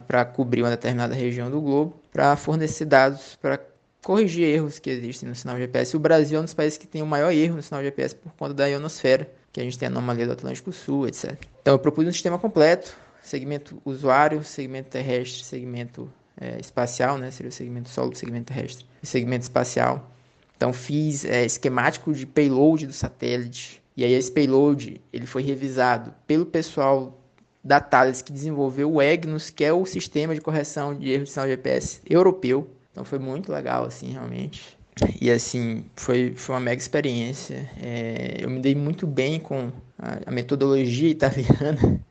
para 0.05 0.25
cobrir 0.25 0.63
uma 0.63 0.71
determinada 0.71 1.15
região 1.15 1.49
do 1.49 1.61
globo, 1.61 1.95
para 2.11 2.35
fornecer 2.35 2.85
dados 2.85 3.37
para 3.41 3.59
corrigir 4.03 4.43
erros 4.43 4.79
que 4.79 4.89
existem 4.89 5.29
no 5.29 5.35
sinal 5.35 5.57
GPS. 5.57 5.95
O 5.95 5.99
Brasil 5.99 6.37
é 6.37 6.41
um 6.41 6.45
dos 6.45 6.53
países 6.53 6.77
que 6.77 6.87
tem 6.87 7.01
o 7.01 7.05
maior 7.05 7.31
erro 7.31 7.55
no 7.55 7.61
sinal 7.61 7.81
GPS 7.81 8.15
por 8.15 8.33
conta 8.33 8.53
da 8.53 8.65
ionosfera, 8.65 9.31
que 9.53 9.61
a 9.61 9.63
gente 9.63 9.79
tem 9.79 9.87
anomalia 9.87 10.25
do 10.25 10.33
Atlântico 10.33 10.73
Sul, 10.73 11.07
etc. 11.07 11.37
Então 11.61 11.75
eu 11.75 11.79
propus 11.79 12.05
um 12.05 12.11
sistema 12.11 12.39
completo, 12.39 12.97
segmento 13.23 13.81
usuário, 13.85 14.43
segmento 14.43 14.89
terrestre, 14.89 15.43
segmento 15.43 16.11
é, 16.39 16.59
espacial, 16.59 17.17
né? 17.17 17.31
Seria 17.31 17.49
o 17.49 17.53
segmento 17.53 17.89
solo, 17.89 18.15
segmento 18.15 18.45
terrestre 18.53 18.85
e 19.01 19.07
segmento 19.07 19.43
espacial. 19.43 20.11
Então 20.57 20.71
fiz 20.73 21.25
é, 21.25 21.45
esquemático 21.45 22.13
de 22.13 22.25
payload 22.25 22.87
do 22.87 22.93
satélite. 22.93 23.81
E 23.95 24.03
aí 24.03 24.13
esse 24.13 24.31
payload 24.31 25.01
ele 25.11 25.25
foi 25.25 25.43
revisado 25.43 26.13
pelo 26.25 26.45
pessoal 26.45 27.17
da 27.63 27.79
Thales 27.79 28.21
que 28.21 28.31
desenvolveu 28.31 28.91
o 28.91 29.01
EGNOS, 29.01 29.49
que 29.49 29.63
é 29.63 29.71
o 29.71 29.85
sistema 29.85 30.33
de 30.33 30.41
correção 30.41 30.95
de 30.95 31.11
erros 31.11 31.29
de 31.29 31.33
sinal 31.33 31.47
GPS 31.47 32.01
europeu. 32.09 32.69
Então 32.91 33.05
foi 33.05 33.19
muito 33.19 33.51
legal, 33.51 33.85
assim, 33.85 34.11
realmente. 34.11 34.77
E 35.19 35.31
assim, 35.31 35.85
foi, 35.95 36.33
foi 36.35 36.55
uma 36.55 36.61
mega 36.61 36.81
experiência. 36.81 37.69
É, 37.81 38.37
eu 38.39 38.49
me 38.49 38.59
dei 38.59 38.75
muito 38.75 39.07
bem 39.07 39.39
com 39.39 39.71
a, 39.97 40.19
a 40.25 40.31
metodologia 40.31 41.09
italiana 41.09 42.01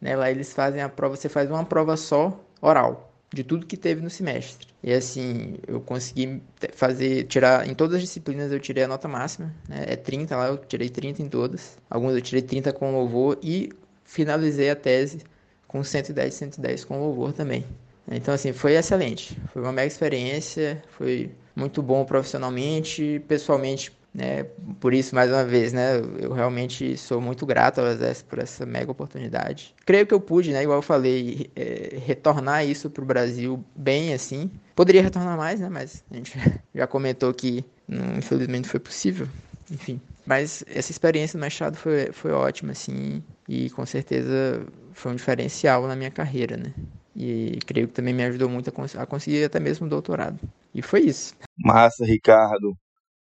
né? 0.00 0.16
Lá 0.16 0.30
eles 0.30 0.52
fazem 0.52 0.80
a 0.82 0.88
prova, 0.88 1.16
você 1.16 1.28
faz 1.28 1.50
uma 1.50 1.64
prova 1.64 1.96
só, 1.96 2.38
oral, 2.60 3.12
de 3.32 3.42
tudo 3.44 3.66
que 3.66 3.76
teve 3.76 4.00
no 4.00 4.10
semestre. 4.10 4.68
E 4.82 4.92
assim, 4.92 5.56
eu 5.66 5.80
consegui 5.80 6.42
fazer, 6.74 7.24
tirar, 7.24 7.68
em 7.68 7.74
todas 7.74 7.96
as 7.96 8.02
disciplinas 8.02 8.52
eu 8.52 8.60
tirei 8.60 8.84
a 8.84 8.88
nota 8.88 9.08
máxima, 9.08 9.52
né? 9.68 9.84
É 9.88 9.96
30 9.96 10.36
lá, 10.36 10.48
eu 10.48 10.58
tirei 10.58 10.88
30 10.88 11.22
em 11.22 11.28
todas. 11.28 11.76
Algumas 11.90 12.14
eu 12.14 12.22
tirei 12.22 12.42
30 12.42 12.72
com 12.72 12.92
louvor 12.92 13.38
e 13.42 13.70
finalizei 14.04 14.70
a 14.70 14.76
tese 14.76 15.22
com 15.66 15.82
110, 15.82 16.32
110 16.32 16.84
com 16.84 17.00
louvor 17.00 17.32
também. 17.32 17.64
Então, 18.10 18.32
assim, 18.32 18.52
foi 18.52 18.74
excelente. 18.74 19.36
Foi 19.52 19.60
uma 19.60 19.72
mega 19.72 19.88
experiência, 19.88 20.82
foi 20.90 21.30
muito 21.54 21.82
bom 21.82 22.04
profissionalmente, 22.04 23.20
pessoalmente 23.26 23.90
né? 24.16 24.44
Por 24.80 24.94
isso, 24.94 25.14
mais 25.14 25.30
uma 25.30 25.44
vez, 25.44 25.74
né? 25.74 25.98
Eu 26.18 26.32
realmente 26.32 26.96
sou 26.96 27.20
muito 27.20 27.44
grato 27.44 27.82
ao 27.82 27.86
Exército 27.88 28.30
por 28.30 28.38
essa 28.38 28.64
mega 28.64 28.90
oportunidade. 28.90 29.74
Creio 29.84 30.06
que 30.06 30.14
eu 30.14 30.20
pude, 30.20 30.52
né? 30.52 30.62
Igual 30.62 30.78
eu 30.78 30.82
falei, 30.82 31.50
é, 31.54 31.98
retornar 31.98 32.66
isso 32.66 32.88
para 32.88 33.02
o 33.02 33.06
Brasil 33.06 33.62
bem 33.76 34.14
assim. 34.14 34.50
Poderia 34.74 35.02
retornar 35.02 35.36
mais, 35.36 35.60
né? 35.60 35.68
Mas 35.68 36.02
a 36.10 36.16
gente 36.16 36.32
já 36.74 36.86
comentou 36.86 37.32
que 37.34 37.62
não, 37.86 38.16
infelizmente 38.16 38.66
foi 38.66 38.80
possível. 38.80 39.28
Enfim. 39.70 40.00
Mas 40.24 40.64
essa 40.66 40.90
experiência 40.90 41.36
no 41.36 41.44
mestrado 41.44 41.76
foi, 41.76 42.10
foi 42.10 42.32
ótima, 42.32 42.72
assim. 42.72 43.22
E 43.46 43.68
com 43.70 43.84
certeza 43.84 44.66
foi 44.94 45.12
um 45.12 45.16
diferencial 45.16 45.86
na 45.86 45.94
minha 45.94 46.10
carreira, 46.10 46.56
né? 46.56 46.72
E 47.14 47.58
creio 47.66 47.86
que 47.86 47.92
também 47.92 48.14
me 48.14 48.24
ajudou 48.24 48.48
muito 48.48 48.70
a, 48.70 48.72
cons 48.72 48.96
a 48.96 49.04
conseguir 49.04 49.44
até 49.44 49.60
mesmo 49.60 49.86
o 49.86 49.90
doutorado. 49.90 50.40
E 50.74 50.80
foi 50.80 51.00
isso. 51.00 51.34
Massa, 51.58 52.04
Ricardo 52.06 52.74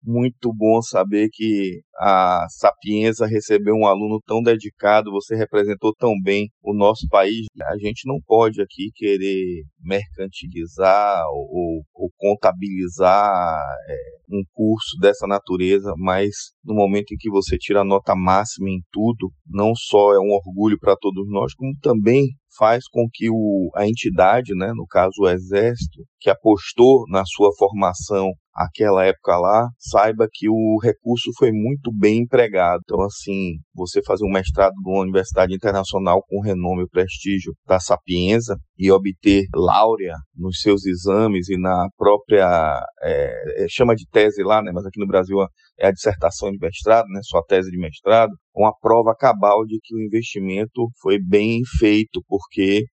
muito 0.02 0.52
bom 0.52 0.82
saber 0.82 1.28
que 1.32 1.80
a 1.96 2.46
Sapienza 2.50 3.26
recebeu 3.26 3.74
um 3.74 3.86
aluno 3.86 4.20
tão 4.26 4.42
dedicado, 4.42 5.12
você 5.12 5.36
representou 5.36 5.94
tão 5.94 6.14
bem 6.20 6.48
o 6.62 6.74
nosso 6.74 7.06
país. 7.08 7.46
A 7.64 7.78
gente 7.78 8.06
não 8.06 8.18
pode 8.26 8.60
aqui 8.60 8.90
querer 8.94 9.62
mercantilizar 9.80 11.24
ou, 11.30 11.82
ou 11.94 12.10
contabilizar 12.16 13.56
é, 13.88 13.96
um 14.30 14.42
curso 14.52 14.98
dessa 15.00 15.26
natureza, 15.26 15.92
mas 15.96 16.30
no 16.64 16.74
momento 16.74 17.12
em 17.12 17.16
que 17.16 17.30
você 17.30 17.56
tira 17.56 17.82
a 17.82 17.84
nota 17.84 18.14
máxima 18.16 18.68
em 18.68 18.80
tudo, 18.90 19.30
não 19.46 19.72
só 19.74 20.12
é 20.14 20.18
um 20.18 20.32
orgulho 20.32 20.78
para 20.78 20.96
todos 20.96 21.28
nós, 21.28 21.54
como 21.54 21.72
também 21.80 22.28
faz 22.56 22.84
com 22.88 23.06
que 23.12 23.30
o, 23.30 23.70
a 23.74 23.86
entidade, 23.86 24.54
né, 24.54 24.72
no 24.74 24.86
caso 24.86 25.12
o 25.20 25.28
Exército, 25.28 26.04
que 26.20 26.30
apostou 26.30 27.04
na 27.08 27.24
sua 27.24 27.50
formação 27.56 28.30
aquela 28.54 29.04
época 29.04 29.36
lá, 29.38 29.68
saiba 29.78 30.28
que 30.30 30.48
o 30.48 30.78
recurso 30.82 31.30
foi 31.38 31.50
muito 31.50 31.90
bem 31.90 32.18
empregado. 32.18 32.80
Então, 32.84 33.00
assim, 33.02 33.54
você 33.74 34.02
fazer 34.02 34.24
um 34.24 34.30
mestrado 34.30 34.74
numa 34.84 35.00
universidade 35.00 35.54
internacional 35.54 36.22
com 36.28 36.42
renome 36.42 36.84
e 36.84 36.88
prestígio 36.88 37.54
da 37.66 37.80
Sapienza 37.80 38.56
e 38.78 38.90
obter 38.90 39.44
láurea 39.54 40.16
nos 40.36 40.60
seus 40.60 40.84
exames 40.84 41.48
e 41.48 41.58
na 41.58 41.88
própria, 41.96 42.46
é, 43.02 43.64
é, 43.64 43.66
chama 43.68 43.94
de 43.94 44.06
tese 44.10 44.42
lá, 44.42 44.62
né, 44.62 44.70
mas 44.72 44.84
aqui 44.84 45.00
no 45.00 45.06
Brasil 45.06 45.38
é 45.78 45.86
a 45.86 45.92
dissertação 45.92 46.50
de 46.50 46.58
mestrado, 46.58 47.06
né, 47.08 47.20
sua 47.22 47.42
tese 47.44 47.70
de 47.70 47.78
mestrado, 47.78 48.32
uma 48.54 48.72
prova 48.76 49.14
cabal 49.14 49.64
de 49.64 49.78
que 49.82 49.94
o 49.94 50.00
investimento 50.00 50.88
foi 51.00 51.18
bem 51.18 51.60
feito, 51.78 52.22
porque 52.28 52.84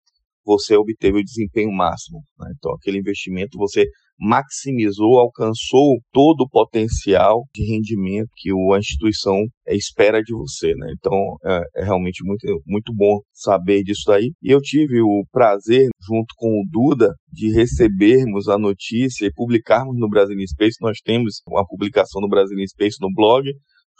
você 0.45 0.75
obteve 0.75 1.19
o 1.19 1.23
desempenho 1.23 1.71
máximo. 1.71 2.23
Né? 2.39 2.51
Então, 2.57 2.73
aquele 2.73 2.97
investimento 2.97 3.57
você 3.57 3.85
maximizou, 4.19 5.17
alcançou 5.17 5.97
todo 6.11 6.41
o 6.41 6.49
potencial 6.49 7.45
de 7.55 7.63
rendimento 7.71 8.27
que 8.35 8.49
a 8.51 8.77
instituição 8.77 9.41
espera 9.67 10.21
de 10.21 10.33
você, 10.33 10.73
né? 10.75 10.91
Então 10.97 11.13
é, 11.45 11.61
é, 11.77 11.83
realmente 11.85 12.23
muito, 12.25 12.45
muito 12.67 12.93
bom 12.93 13.19
saber 13.31 13.81
disso 13.83 14.03
daí. 14.07 14.31
E 14.43 14.51
eu 14.51 14.59
tive 14.59 15.01
o 15.01 15.23
prazer, 15.31 15.87
junto 16.01 16.33
com 16.35 16.47
o 16.47 16.65
Duda, 16.69 17.13
de 17.31 17.51
recebermos 17.53 18.49
a 18.49 18.57
notícia 18.57 19.25
e 19.25 19.33
publicarmos 19.33 19.97
no 19.97 20.09
Brasil 20.09 20.35
Space. 20.47 20.75
Nós 20.81 20.97
temos 21.01 21.41
uma 21.47 21.65
publicação 21.65 22.21
no 22.21 22.27
Brasil 22.27 22.57
Space 22.67 22.97
no 22.99 23.09
blog, 23.13 23.49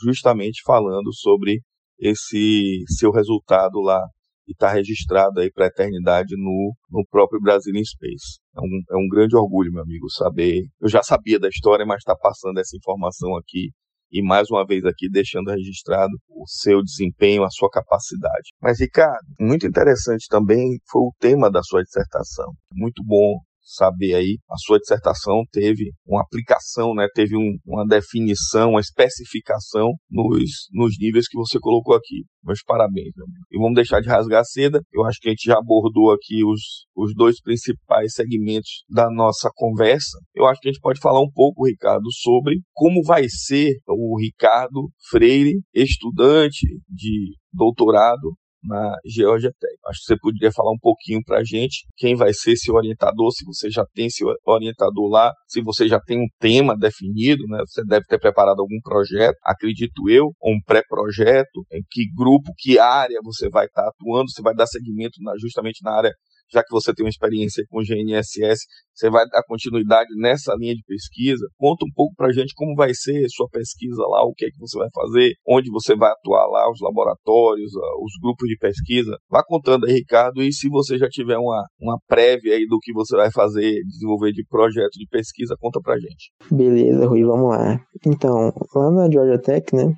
justamente 0.04 0.62
falando 0.66 1.14
sobre 1.14 1.62
esse 2.00 2.84
seu 2.98 3.12
resultado 3.12 3.80
lá 3.82 4.02
e 4.48 4.52
está 4.52 4.72
registrado 4.72 5.40
aí 5.40 5.52
para 5.52 5.66
a 5.66 5.68
eternidade 5.68 6.36
no, 6.36 6.74
no 6.90 7.06
próprio 7.10 7.40
in 7.40 7.84
Space. 7.84 8.40
É 8.56 8.60
um, 8.60 8.82
é 8.92 8.98
um 8.98 9.08
grande 9.08 9.36
orgulho, 9.36 9.72
meu 9.72 9.84
amigo, 9.84 10.10
saber. 10.10 10.64
Eu 10.82 10.90
já 10.90 11.04
sabia 11.04 11.40
da 11.40 11.48
história, 11.48 11.86
mas 11.86 11.98
está 11.98 12.16
passando 12.16 12.60
essa 12.60 12.76
informação 12.76 13.36
aqui 13.38 13.70
e 14.12 14.24
mais 14.24 14.50
uma 14.50 14.66
vez 14.66 14.84
aqui 14.86 15.08
deixando 15.10 15.52
registrado 15.52 16.12
o 16.30 16.44
seu 16.48 16.82
desempenho, 16.82 17.44
a 17.44 17.50
sua 17.52 17.70
capacidade. 17.70 18.50
Mas, 18.60 18.80
Ricardo, 18.80 19.24
muito 19.40 19.68
interessante 19.68 20.26
também 20.28 20.80
foi 20.90 21.02
o 21.02 21.14
tema 21.20 21.52
da 21.52 21.62
sua 21.62 21.84
dissertação. 21.84 22.52
Muito 22.74 23.04
bom 23.06 23.40
saber 23.70 24.16
aí, 24.16 24.38
a 24.50 24.58
sua 24.58 24.80
dissertação 24.80 25.44
teve 25.52 25.92
uma 26.06 26.22
aplicação, 26.22 26.94
né, 26.96 27.08
teve 27.14 27.38
um, 27.38 27.58
uma 27.66 27.86
definição, 27.86 28.72
uma 28.72 28.80
especificação 28.80 29.92
nos, 30.10 30.68
nos 30.72 30.96
níveis 31.00 31.28
que 31.28 31.38
você 31.38 31.60
colocou 31.60 31.96
aqui. 31.96 32.26
Meus 32.44 32.64
parabéns, 32.64 33.12
meu 33.16 33.26
amigo. 33.26 33.46
E 33.52 33.58
vamos 33.58 33.76
deixar 33.76 34.00
de 34.00 34.08
rasgar 34.08 34.44
seda. 34.46 34.82
Eu 34.94 35.04
acho 35.06 35.20
que 35.20 35.28
a 35.28 35.32
gente 35.32 35.46
já 35.46 35.58
abordou 35.58 36.12
aqui 36.12 36.44
os, 36.44 36.86
os 36.96 37.14
dois 37.14 37.40
principais 37.42 38.14
segmentos 38.14 38.84
da 38.90 39.10
nossa 39.12 39.50
conversa. 39.54 40.18
Eu 40.34 40.46
acho 40.46 40.60
que 40.62 40.70
a 40.70 40.72
gente 40.72 40.82
pode 40.82 41.00
falar 41.00 41.22
um 41.22 41.32
pouco, 41.32 41.68
Ricardo, 41.68 42.12
sobre 42.12 42.62
como 42.74 43.04
vai 43.04 43.26
ser 43.30 43.78
o 43.88 44.20
Ricardo 44.20 44.90
Freire, 45.10 45.60
estudante 45.74 46.66
de 46.88 47.36
doutorado 47.54 48.34
na 48.64 48.96
Georgia 49.06 49.52
Tech. 49.60 49.74
Acho 49.88 50.00
que 50.00 50.06
você 50.06 50.18
poderia 50.20 50.52
falar 50.52 50.72
um 50.72 50.80
pouquinho 50.80 51.22
para 51.26 51.40
a 51.40 51.44
gente 51.44 51.86
quem 51.98 52.16
vai 52.16 52.34
ser 52.34 52.56
seu 52.56 52.76
orientador, 52.76 53.32
se 53.32 53.46
você 53.46 53.70
já 53.70 53.86
tem 53.94 54.10
seu 54.10 54.28
orientador 54.46 55.10
lá, 55.10 55.34
se 55.48 55.62
você 55.62 55.88
já 55.88 56.00
tem 56.00 56.20
um 56.20 56.28
tema 56.40 56.76
definido, 56.78 57.44
né? 57.48 57.60
Você 57.68 57.84
deve 57.86 58.06
ter 58.06 58.20
preparado 58.20 58.60
algum 58.60 58.80
projeto, 58.84 59.38
acredito 59.44 60.10
eu, 60.10 60.32
ou 60.40 60.54
um 60.54 60.62
pré-projeto, 60.66 61.66
em 61.72 61.82
que 61.90 62.04
grupo, 62.16 62.52
que 62.58 62.80
área 62.80 63.20
você 63.24 63.50
vai 63.50 63.66
estar 63.66 63.88
atuando, 63.88 64.30
você 64.30 64.42
vai 64.42 64.54
dar 64.54 64.68
seguimento 64.68 65.22
na, 65.22 65.34
justamente 65.40 65.84
na 65.84 65.92
área 65.92 66.12
já 66.52 66.64
que 66.64 66.72
você 66.72 66.94
tem 66.94 67.06
uma 67.06 67.10
experiência 67.10 67.64
com 67.70 67.80
o 67.80 67.84
GNSS, 67.84 68.66
você 68.94 69.10
vai 69.10 69.26
dar 69.28 69.44
continuidade 69.48 70.10
nessa 70.18 70.54
linha 70.56 70.76
de 70.76 70.84
pesquisa. 70.86 71.48
Conta 71.58 71.86
um 71.86 71.94
pouco 71.94 72.14
para 72.16 72.28
a 72.28 72.34
gente 72.34 72.54
como 72.56 72.76
vai 72.76 72.94
ser 72.94 73.26
sua 73.30 73.48
pesquisa 73.50 74.02
lá, 74.04 74.24
o 74.24 74.34
que 74.34 74.46
é 74.46 74.50
que 74.50 74.60
você 74.60 74.78
vai 74.78 74.90
fazer, 74.94 75.34
onde 75.48 75.72
você 75.72 75.96
vai 75.96 76.12
atuar 76.12 76.48
lá, 76.48 76.70
os 76.70 76.82
laboratórios, 76.82 77.72
ah, 77.76 78.04
os 78.04 78.12
grupos 78.22 78.48
de 78.48 78.58
pesquisa. 78.58 79.18
Vá 79.30 79.44
contando 79.46 79.86
aí, 79.86 79.94
Ricardo, 79.94 80.42
e 80.42 80.52
se 80.52 80.68
você 80.70 80.98
já 80.98 81.08
tiver 81.08 81.38
uma, 81.38 81.66
uma 81.80 81.98
prévia 82.08 82.56
aí 82.56 82.66
do 82.68 82.80
que 82.82 82.92
você 82.92 83.16
vai 83.16 83.32
fazer, 83.32 83.82
desenvolver 83.86 84.32
de 84.32 84.44
projeto 84.46 84.94
de 84.94 85.08
pesquisa, 85.08 85.56
conta 85.60 85.80
para 85.82 86.00
gente. 86.00 86.32
Beleza, 86.52 87.08
Rui, 87.08 87.24
vamos 87.24 87.50
lá. 87.50 87.80
Então, 88.06 88.52
lá 88.76 88.92
na 88.92 89.10
Georgia 89.10 89.40
Tech, 89.40 89.74
né, 89.74 89.94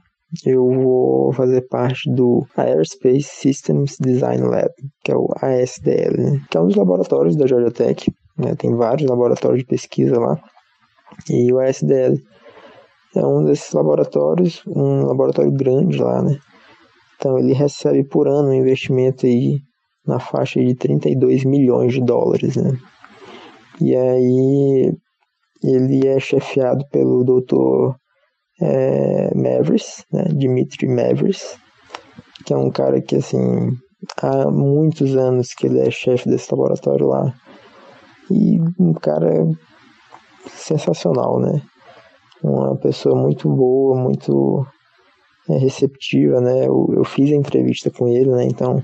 eu 0.45 0.65
vou 0.65 1.33
fazer 1.33 1.67
parte 1.67 2.09
do 2.09 2.45
Aerospace 2.55 3.23
Systems 3.23 3.97
Design 3.99 4.43
Lab, 4.43 4.71
que 5.03 5.11
é 5.11 5.15
o 5.15 5.27
ASDL, 5.41 6.17
né? 6.17 6.41
que 6.49 6.57
é 6.57 6.61
um 6.61 6.67
dos 6.67 6.75
laboratórios 6.75 7.35
da 7.35 7.45
Georgia 7.45 7.71
Tech. 7.71 8.09
Né? 8.37 8.55
Tem 8.55 8.73
vários 8.75 9.09
laboratórios 9.09 9.59
de 9.59 9.67
pesquisa 9.67 10.17
lá. 10.17 10.39
E 11.29 11.51
o 11.51 11.59
ASDL 11.59 12.17
é 13.15 13.25
um 13.25 13.43
desses 13.43 13.73
laboratórios, 13.73 14.63
um 14.65 15.05
laboratório 15.05 15.51
grande 15.51 15.97
lá, 15.97 16.21
né? 16.21 16.37
Então 17.17 17.37
ele 17.37 17.53
recebe 17.53 18.03
por 18.05 18.27
ano 18.27 18.49
um 18.49 18.53
investimento 18.53 19.25
aí 19.25 19.59
na 20.07 20.19
faixa 20.19 20.59
de 20.63 20.73
32 20.75 21.43
milhões 21.43 21.93
de 21.93 22.01
dólares, 22.01 22.55
né? 22.55 22.71
E 23.81 23.95
aí 23.95 24.93
ele 25.63 26.07
é 26.07 26.19
chefiado 26.19 26.85
pelo 26.89 27.23
Dr 27.23 27.95
é, 28.61 29.33
Mavericks, 29.35 30.05
né, 30.11 30.25
Dimitri 30.33 30.87
Mavericks, 30.87 31.57
que 32.45 32.53
é 32.53 32.57
um 32.57 32.69
cara 32.69 33.01
que, 33.01 33.15
assim, 33.15 33.75
há 34.21 34.49
muitos 34.49 35.15
anos 35.15 35.53
que 35.53 35.67
ele 35.67 35.79
é 35.79 35.89
chefe 35.89 36.29
desse 36.29 36.51
laboratório 36.51 37.07
lá. 37.07 37.33
E 38.29 38.59
um 38.79 38.93
cara 38.93 39.45
sensacional, 40.47 41.39
né? 41.39 41.61
Uma 42.43 42.75
pessoa 42.77 43.15
muito 43.15 43.49
boa, 43.49 43.95
muito 43.95 44.65
é, 45.49 45.57
receptiva, 45.57 46.39
né? 46.39 46.65
Eu, 46.65 46.87
eu, 46.95 47.03
fiz 47.03 47.31
a 47.31 47.35
entrevista 47.35 47.91
com 47.91 48.07
ele, 48.07 48.31
né? 48.31 48.45
Então, 48.45 48.81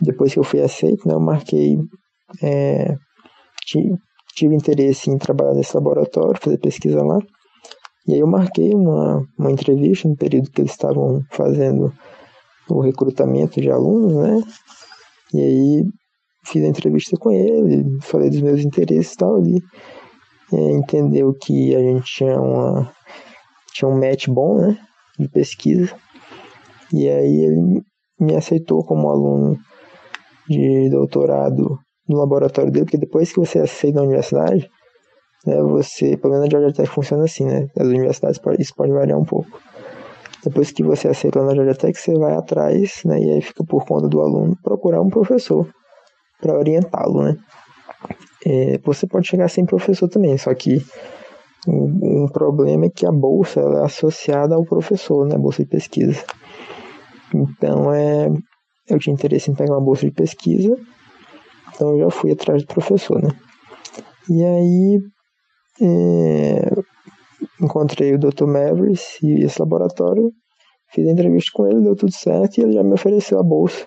depois 0.00 0.32
que 0.32 0.38
eu 0.38 0.44
fui 0.44 0.60
aceito, 0.60 1.06
né? 1.06 1.14
Eu 1.14 1.20
marquei... 1.20 1.78
É, 2.42 2.96
tive, 3.66 3.94
tive 4.34 4.54
interesse 4.54 5.10
em 5.10 5.18
trabalhar 5.18 5.54
nesse 5.54 5.74
laboratório, 5.76 6.40
fazer 6.40 6.58
pesquisa 6.58 7.02
lá. 7.02 7.18
E 8.06 8.14
aí 8.14 8.20
eu 8.20 8.26
marquei 8.26 8.74
uma, 8.74 9.24
uma 9.38 9.50
entrevista 9.52 10.08
no 10.08 10.16
período 10.16 10.50
que 10.50 10.60
eles 10.60 10.72
estavam 10.72 11.22
fazendo 11.30 11.92
o 12.68 12.80
recrutamento 12.80 13.60
de 13.60 13.70
alunos, 13.70 14.14
né? 14.14 14.42
E 15.32 15.40
aí 15.40 15.84
fiz 16.44 16.64
a 16.64 16.68
entrevista 16.68 17.16
com 17.16 17.30
ele, 17.30 17.84
falei 18.02 18.28
dos 18.30 18.40
meus 18.40 18.60
interesses 18.64 19.12
e 19.12 19.16
tal, 19.16 19.38
ele 19.38 19.62
é, 20.52 20.72
entendeu 20.72 21.32
que 21.32 21.74
a 21.74 21.80
gente 21.80 22.04
tinha 22.04 22.40
uma 22.40 22.92
tinha 23.72 23.88
um 23.88 23.98
match 23.98 24.28
bom, 24.28 24.58
né, 24.58 24.78
de 25.18 25.28
pesquisa. 25.28 25.94
E 26.92 27.08
aí 27.08 27.44
ele 27.44 27.82
me 28.20 28.36
aceitou 28.36 28.84
como 28.84 29.08
aluno 29.08 29.58
de 30.48 30.90
doutorado 30.90 31.78
no 32.06 32.18
laboratório 32.18 32.70
dele, 32.70 32.84
porque 32.84 32.98
depois 32.98 33.32
que 33.32 33.40
você 33.40 33.60
aceita 33.60 33.98
na 33.98 34.04
universidade, 34.04 34.68
né, 35.46 35.60
você, 35.62 36.16
pelo 36.16 36.34
menos 36.34 36.48
na 36.48 36.50
Georgia 36.50 36.72
Tech 36.72 36.88
funciona 36.88 37.24
assim, 37.24 37.44
né? 37.44 37.68
As 37.78 37.86
universidades 37.86 38.40
isso 38.58 38.74
pode 38.74 38.92
variar 38.92 39.18
um 39.18 39.24
pouco. 39.24 39.60
Depois 40.44 40.70
que 40.72 40.82
você 40.82 41.08
aceita 41.08 41.42
na 41.42 41.54
Georgia 41.54 41.74
Tech, 41.74 41.98
você 41.98 42.14
vai 42.14 42.34
atrás, 42.34 43.02
né? 43.04 43.20
E 43.20 43.30
aí 43.30 43.40
fica 43.40 43.64
por 43.64 43.84
conta 43.84 44.08
do 44.08 44.20
aluno 44.20 44.56
procurar 44.62 45.00
um 45.00 45.10
professor 45.10 45.68
para 46.40 46.58
orientá-lo, 46.58 47.22
né? 47.22 47.36
É, 48.44 48.78
você 48.84 49.06
pode 49.06 49.28
chegar 49.28 49.48
sem 49.48 49.64
professor 49.64 50.08
também, 50.08 50.36
só 50.36 50.52
que 50.52 50.84
um, 51.68 52.24
um 52.24 52.28
problema 52.28 52.86
é 52.86 52.90
que 52.90 53.06
a 53.06 53.12
bolsa 53.12 53.60
é 53.60 53.84
associada 53.84 54.56
ao 54.56 54.64
professor, 54.64 55.26
né? 55.26 55.36
Bolsa 55.38 55.62
de 55.62 55.68
pesquisa. 55.68 56.24
Então, 57.32 57.92
é, 57.92 58.28
eu 58.88 58.98
tinha 58.98 59.14
interesse 59.14 59.50
em 59.50 59.54
pegar 59.54 59.74
uma 59.74 59.84
bolsa 59.84 60.04
de 60.04 60.12
pesquisa, 60.12 60.76
então 61.74 61.92
eu 61.92 61.98
já 62.00 62.10
fui 62.10 62.32
atrás 62.32 62.62
do 62.62 62.66
professor, 62.66 63.22
né? 63.22 63.30
E 64.28 64.44
aí, 64.44 65.00
é, 65.80 66.70
encontrei 67.60 68.14
o 68.14 68.18
Dr. 68.18 68.46
Mavericks 68.46 69.18
e 69.22 69.44
esse 69.44 69.60
laboratório, 69.60 70.32
fiz 70.92 71.06
a 71.06 71.12
entrevista 71.12 71.50
com 71.54 71.66
ele, 71.66 71.82
deu 71.82 71.96
tudo 71.96 72.12
certo 72.12 72.58
e 72.58 72.62
ele 72.62 72.72
já 72.72 72.82
me 72.82 72.92
ofereceu 72.92 73.38
a 73.38 73.42
bolsa 73.42 73.86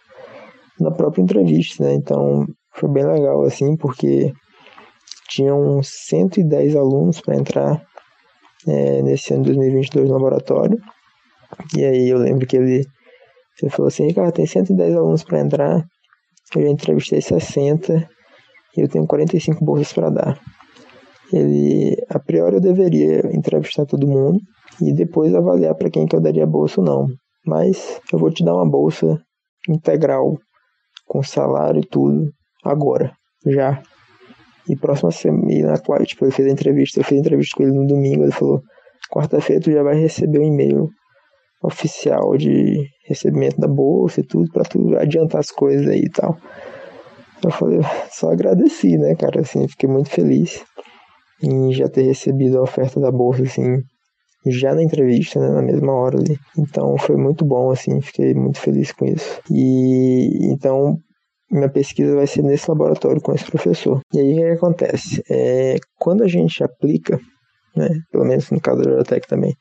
na 0.80 0.92
própria 0.92 1.22
entrevista, 1.22 1.84
né? 1.84 1.94
Então 1.94 2.46
foi 2.74 2.90
bem 2.90 3.06
legal 3.06 3.44
assim, 3.44 3.76
porque 3.78 4.34
tinham 5.30 5.82
110 5.84 6.76
alunos 6.76 7.22
para 7.22 7.36
entrar 7.36 7.82
é, 8.68 9.02
nesse 9.02 9.34
ano 9.34 9.44
de 9.44 9.54
2022 9.54 10.10
no 10.10 10.16
laboratório. 10.16 10.78
E 11.76 11.84
aí 11.84 12.10
eu 12.10 12.18
lembro 12.18 12.46
que 12.48 12.58
ele, 12.58 12.86
ele 13.62 13.72
falou 13.72 13.88
assim, 13.88 14.12
cara, 14.14 14.32
tem 14.32 14.46
110 14.46 14.96
alunos 14.96 15.24
para 15.24 15.40
entrar, 15.40 15.86
eu 16.56 16.62
já 16.62 16.70
entrevistei 16.70 17.22
60 17.22 18.10
e 18.78 18.82
eu 18.82 18.90
tenho 18.90 19.06
45 19.06 19.64
bolsas 19.64 19.94
para 19.94 20.10
dar 20.10 20.40
ele 21.38 21.96
a 22.10 22.20
priori 22.20 22.56
eu 22.56 22.62
deveria 22.62 23.36
entrevistar 23.36 23.86
todo 23.86 24.08
mundo 24.08 24.40
e 24.82 24.94
depois 24.94 25.34
avaliar 25.34 25.76
para 25.76 25.90
quem 25.90 26.06
que 26.06 26.16
eu 26.16 26.22
daria 26.22 26.46
bolsa 26.46 26.82
ou 26.82 26.86
não. 26.86 27.08
Mas 27.46 28.00
eu 28.12 28.20
vou 28.20 28.32
te 28.32 28.44
dar 28.44 28.56
uma 28.56 28.70
bolsa 28.70 29.22
integral 29.70 30.38
com 31.06 31.22
salário 31.22 31.82
e 31.82 31.86
tudo 31.86 32.32
agora, 32.64 33.12
já. 33.46 33.82
E 34.68 34.76
próxima 34.76 35.12
semana, 35.12 35.76
tipo, 36.06 36.26
eu 36.26 36.32
fiz 36.32 36.46
a 36.46 36.50
entrevista, 36.50 37.00
eu 37.00 37.04
fiz 37.04 37.18
a 37.18 37.22
entrevista 37.22 37.56
com 37.56 37.64
ele 37.64 37.74
no 37.74 37.86
domingo, 37.86 38.24
ele 38.24 38.32
falou: 38.32 38.62
"Quarta-feira 39.12 39.62
tu 39.62 39.72
já 39.72 39.84
vai 39.84 39.96
receber 39.96 40.40
um 40.40 40.46
e-mail 40.46 40.90
oficial 41.62 42.36
de 42.36 42.88
recebimento 43.08 43.60
da 43.60 43.68
bolsa 43.68 44.22
e 44.22 44.24
tudo 44.24 44.52
para 44.52 44.64
tu 44.64 44.98
adiantar 44.98 45.40
as 45.40 45.52
coisas 45.52 45.88
aí 45.88 46.02
e 46.06 46.10
tal". 46.10 46.36
Eu 47.44 47.52
falei, 47.52 47.80
só 48.10 48.32
agradeci, 48.32 48.98
né, 48.98 49.14
cara, 49.14 49.42
assim, 49.42 49.68
fiquei 49.68 49.88
muito 49.88 50.10
feliz 50.10 50.66
em 51.42 51.72
já 51.74 51.90
ter 51.90 52.04
recebido 52.04 52.58
a 52.58 52.64
oferta 52.64 53.00
da 53.00 53.12
bolsa, 53.12 53.44
assim, 53.44 53.82
já 54.46 54.74
na 54.74 54.84
entrevista, 54.84 55.40
né, 55.40 55.50
na 55.50 55.62
mesma 55.62 55.94
hora 55.94 56.18
ali. 56.18 56.38
Então 56.58 56.98
foi 56.98 57.16
muito 57.16 57.44
bom, 57.44 57.72
assim, 57.72 58.02
fiquei 58.02 58.34
muito 58.34 58.60
feliz 58.60 58.92
com 58.92 59.06
isso. 59.06 59.42
E 59.52 60.52
então 60.52 60.98
minha 61.52 61.70
pesquisa 61.70 62.16
vai 62.16 62.28
ser 62.28 62.42
nesse 62.44 62.70
laboratório 62.70 63.22
com 63.22 63.34
esse 63.34 63.46
professor. 63.46 64.02
E 64.14 64.20
aí 64.20 64.34
o 64.34 64.36
que 64.36 64.44
acontece? 64.44 65.24
É, 65.30 65.78
quando 65.98 66.24
a 66.24 66.28
gente 66.28 66.64
aplica, 66.64 67.20
né, 67.76 67.90
pelo 68.12 68.26
menos 68.26 68.50
no 68.52 68.60
caso 68.60 68.82
da 68.82 68.90
Eurotech 68.92 69.28
também, 69.28 69.54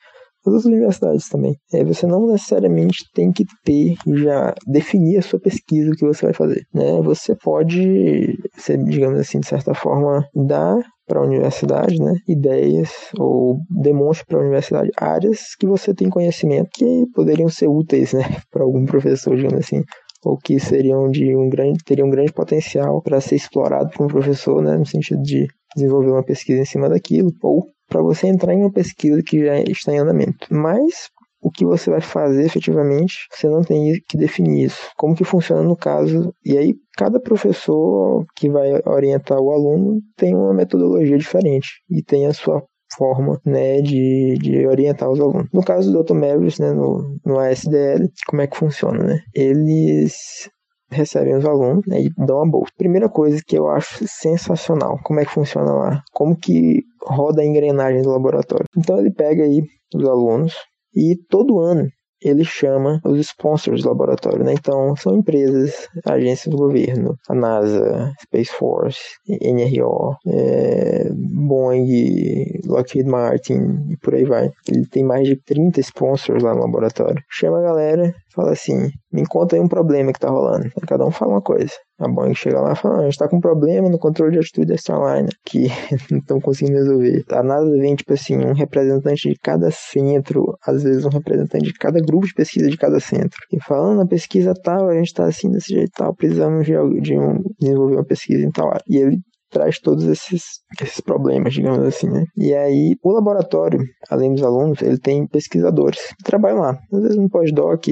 outras 0.45 0.65
universidades 0.65 1.29
também. 1.29 1.57
É, 1.73 1.85
você 1.85 2.07
não 2.07 2.27
necessariamente 2.27 3.05
tem 3.15 3.33
que 3.33 3.45
ter 3.65 3.95
já 4.07 4.55
definir 4.67 5.19
a 5.19 5.23
sua 5.23 5.41
pesquisa 5.41 5.91
o 5.91 5.95
que 5.95 6.07
você 6.07 6.27
vai 6.27 6.35
fazer, 6.35 6.67
né? 6.73 7.01
Você 7.03 7.35
pode, 7.35 8.39
ser, 8.57 8.83
digamos 8.85 9.19
assim, 9.19 9.41
de 9.41 9.47
certa 9.47 9.75
forma, 9.75 10.27
dar 10.35 10.79
para 11.07 11.21
a 11.21 11.25
universidade, 11.25 11.99
né, 12.01 12.15
ideias 12.27 12.91
ou 13.19 13.59
demonstre 13.69 14.27
para 14.27 14.39
a 14.39 14.41
universidade 14.41 14.91
áreas 14.97 15.55
que 15.59 15.67
você 15.67 15.93
tem 15.93 16.09
conhecimento 16.09 16.71
que 16.73 17.05
poderiam 17.15 17.49
ser 17.49 17.69
úteis, 17.69 18.15
né, 18.15 18.23
para 18.51 18.65
algum 18.65 18.87
professor, 18.87 19.37
digamos 19.37 19.59
assim, 19.59 19.83
ou 20.25 20.39
que 20.39 20.59
seriam 20.59 21.11
de 21.11 21.37
um 21.37 21.49
grande 21.49 21.85
teriam 21.85 22.09
um 22.09 22.11
grande 22.11 22.33
potencial 22.33 23.03
para 23.03 23.21
ser 23.21 23.37
explorado 23.37 23.91
por 23.91 24.07
um 24.07 24.09
professor, 24.09 24.63
né, 24.63 24.77
no 24.77 24.87
sentido 24.87 25.23
de 25.23 25.47
desenvolver 25.77 26.11
uma 26.11 26.25
pesquisa 26.25 26.63
em 26.63 26.65
cima 26.65 26.89
daquilo, 26.89 27.31
ou 27.43 27.67
para 27.89 28.03
você 28.03 28.27
entrar 28.27 28.55
em 28.55 28.61
uma 28.61 28.73
pesquisa 28.73 29.23
que 29.25 29.45
já 29.45 29.61
está 29.61 29.93
em 29.93 29.99
andamento. 29.99 30.47
Mas 30.51 31.11
o 31.45 31.51
que 31.51 31.65
você 31.65 31.91
vai 31.91 32.01
fazer 32.01 32.47
efetivamente, 32.47 33.15
você 33.31 33.47
não 33.49 33.63
tem 33.63 34.01
que 34.09 34.17
definir 34.17 34.65
isso. 34.65 34.91
Como 34.97 35.15
que 35.15 35.25
funciona 35.25 35.63
no 35.63 35.77
caso, 35.77 36.35
e 36.43 36.57
aí 36.57 36.75
cada 36.97 37.21
professor 37.21 38.25
que 38.35 38.49
vai 38.49 38.81
orientar 38.87 39.39
o 39.39 39.53
aluno 39.53 40.01
tem 40.17 40.35
uma 40.35 40.55
metodologia 40.55 41.19
diferente 41.19 41.69
e 41.91 42.03
tem 42.03 42.27
a 42.27 42.33
sua 42.33 42.63
forma 42.97 43.39
né, 43.45 43.83
de, 43.83 44.39
de 44.41 44.67
orientar 44.67 45.11
os 45.11 45.21
alunos. 45.21 45.49
No 45.53 45.63
caso 45.63 45.93
do 45.93 46.03
Dr. 46.03 46.15
Mavis, 46.15 46.59
né, 46.59 46.73
no, 46.73 47.19
no 47.25 47.39
ASDL, 47.39 48.09
como 48.27 48.41
é 48.41 48.47
que 48.47 48.57
funciona? 48.57 49.03
Né? 49.03 49.21
Eles 49.35 50.49
recebem 50.91 51.37
os 51.37 51.45
alunos 51.45 51.85
né, 51.87 52.01
e 52.03 52.11
dão 52.17 52.43
a 52.43 52.47
bolsa. 52.47 52.73
Primeira 52.77 53.09
coisa 53.09 53.41
que 53.47 53.57
eu 53.57 53.69
acho 53.69 54.05
sensacional, 54.07 54.99
como 55.03 55.21
é 55.21 55.25
que 55.25 55.33
funciona 55.33 55.73
lá, 55.73 56.03
como 56.13 56.37
que 56.37 56.83
roda 57.03 57.43
a 57.43 57.45
engrenagem 57.45 58.03
do 58.03 58.11
laboratório. 58.11 58.67
Então 58.77 58.99
ele 58.99 59.11
pega 59.11 59.45
aí 59.45 59.63
os 59.95 60.05
alunos 60.07 60.55
e 60.95 61.17
todo 61.29 61.61
ano 61.61 61.89
ele 62.25 62.45
chama 62.45 63.01
os 63.05 63.19
sponsors 63.21 63.83
do 63.83 63.89
laboratório, 63.91 64.43
né? 64.43 64.55
Então, 64.55 64.97
são 64.97 65.15
empresas, 65.15 65.89
agências 66.07 66.51
do 66.51 66.57
governo, 66.57 67.17
a 67.29 67.35
NASA, 67.35 68.13
Space 68.23 68.51
Force, 68.51 69.01
NRO, 69.29 70.17
é, 70.27 71.11
Boeing, 71.13 72.61
Lockheed 72.65 73.07
Martin 73.07 73.91
e 73.91 73.97
por 73.99 74.15
aí 74.15 74.25
vai. 74.25 74.51
Ele 74.67 74.87
tem 74.87 75.05
mais 75.05 75.29
de 75.29 75.37
30 75.37 75.81
sponsors 75.81 76.43
lá 76.43 76.55
no 76.55 76.63
laboratório. 76.63 77.23
Chama 77.29 77.59
a 77.59 77.63
galera, 77.63 78.15
fala 78.35 78.53
assim: 78.53 78.91
me 79.13 79.27
conta 79.27 79.57
aí 79.57 79.63
um 79.63 79.69
problema 79.69 80.13
que 80.13 80.19
tá 80.19 80.29
rolando. 80.29 80.65
Aí 80.65 80.87
cada 80.87 81.07
um 81.07 81.11
fala 81.11 81.33
uma 81.33 81.43
coisa. 81.43 81.73
A 81.99 82.09
Boeing 82.09 82.35
chega 82.35 82.61
lá 82.61 82.73
e 82.73 82.77
fala: 82.77 83.01
a 83.01 83.05
gente 83.05 83.17
tá 83.17 83.29
com 83.29 83.37
um 83.37 83.41
problema 83.41 83.89
no 83.89 83.99
controle 83.99 84.33
de 84.33 84.39
atitude 84.39 84.67
da 84.67 84.75
Starliner 84.75 85.33
que 85.45 85.69
não 86.11 86.19
estão 86.19 86.41
conseguindo 86.41 86.79
resolver. 86.79 87.25
A 87.31 87.43
NASA 87.43 87.71
vem, 87.71 87.95
tipo 87.95 88.13
assim, 88.13 88.37
um 88.37 88.53
representante 88.53 89.29
de 89.29 89.39
cada 89.39 89.71
centro, 89.71 90.57
às 90.67 90.83
vezes 90.83 91.05
um 91.05 91.11
representante 91.11 91.65
de 91.65 91.75
cada 91.75 92.01
grupo 92.01 92.27
de 92.27 92.35
pesquisa 92.35 92.69
de 92.69 92.77
cada 92.77 92.99
centro. 93.01 93.39
E 93.53 93.63
falando 93.63 93.99
na 93.99 94.07
pesquisa 94.07 94.53
tal, 94.55 94.89
a 94.89 94.95
gente 94.95 95.15
tá 95.15 95.25
assim 95.25 95.51
desse 95.51 95.73
jeito 95.73 95.93
tal, 95.95 96.15
precisamos 96.15 96.67
de, 96.67 96.73
de 97.01 97.19
um, 97.19 97.43
desenvolver 97.61 97.95
uma 97.95 98.05
pesquisa 98.05 98.45
em 98.45 98.51
tal 98.51 98.69
área. 98.69 98.83
E 98.89 98.97
ele 98.97 99.19
traz 99.55 99.79
todos 99.79 100.05
esses, 100.05 100.43
esses 100.83 101.01
problemas, 101.01 101.55
digamos 101.55 101.87
assim, 101.87 102.11
né? 102.11 102.25
E 102.37 102.53
aí, 102.53 102.97
o 103.03 103.13
laboratório, 103.13 103.79
além 104.11 104.35
dos 104.35 104.43
alunos, 104.43 104.83
ele 104.83 104.99
tem 104.99 105.27
pesquisadores 105.29 106.01
que 106.09 106.25
trabalham 106.25 106.59
lá. 106.59 106.77
Às 106.93 107.03
vezes 107.03 107.17
um 107.17 107.29
pós-doc, 107.29 107.87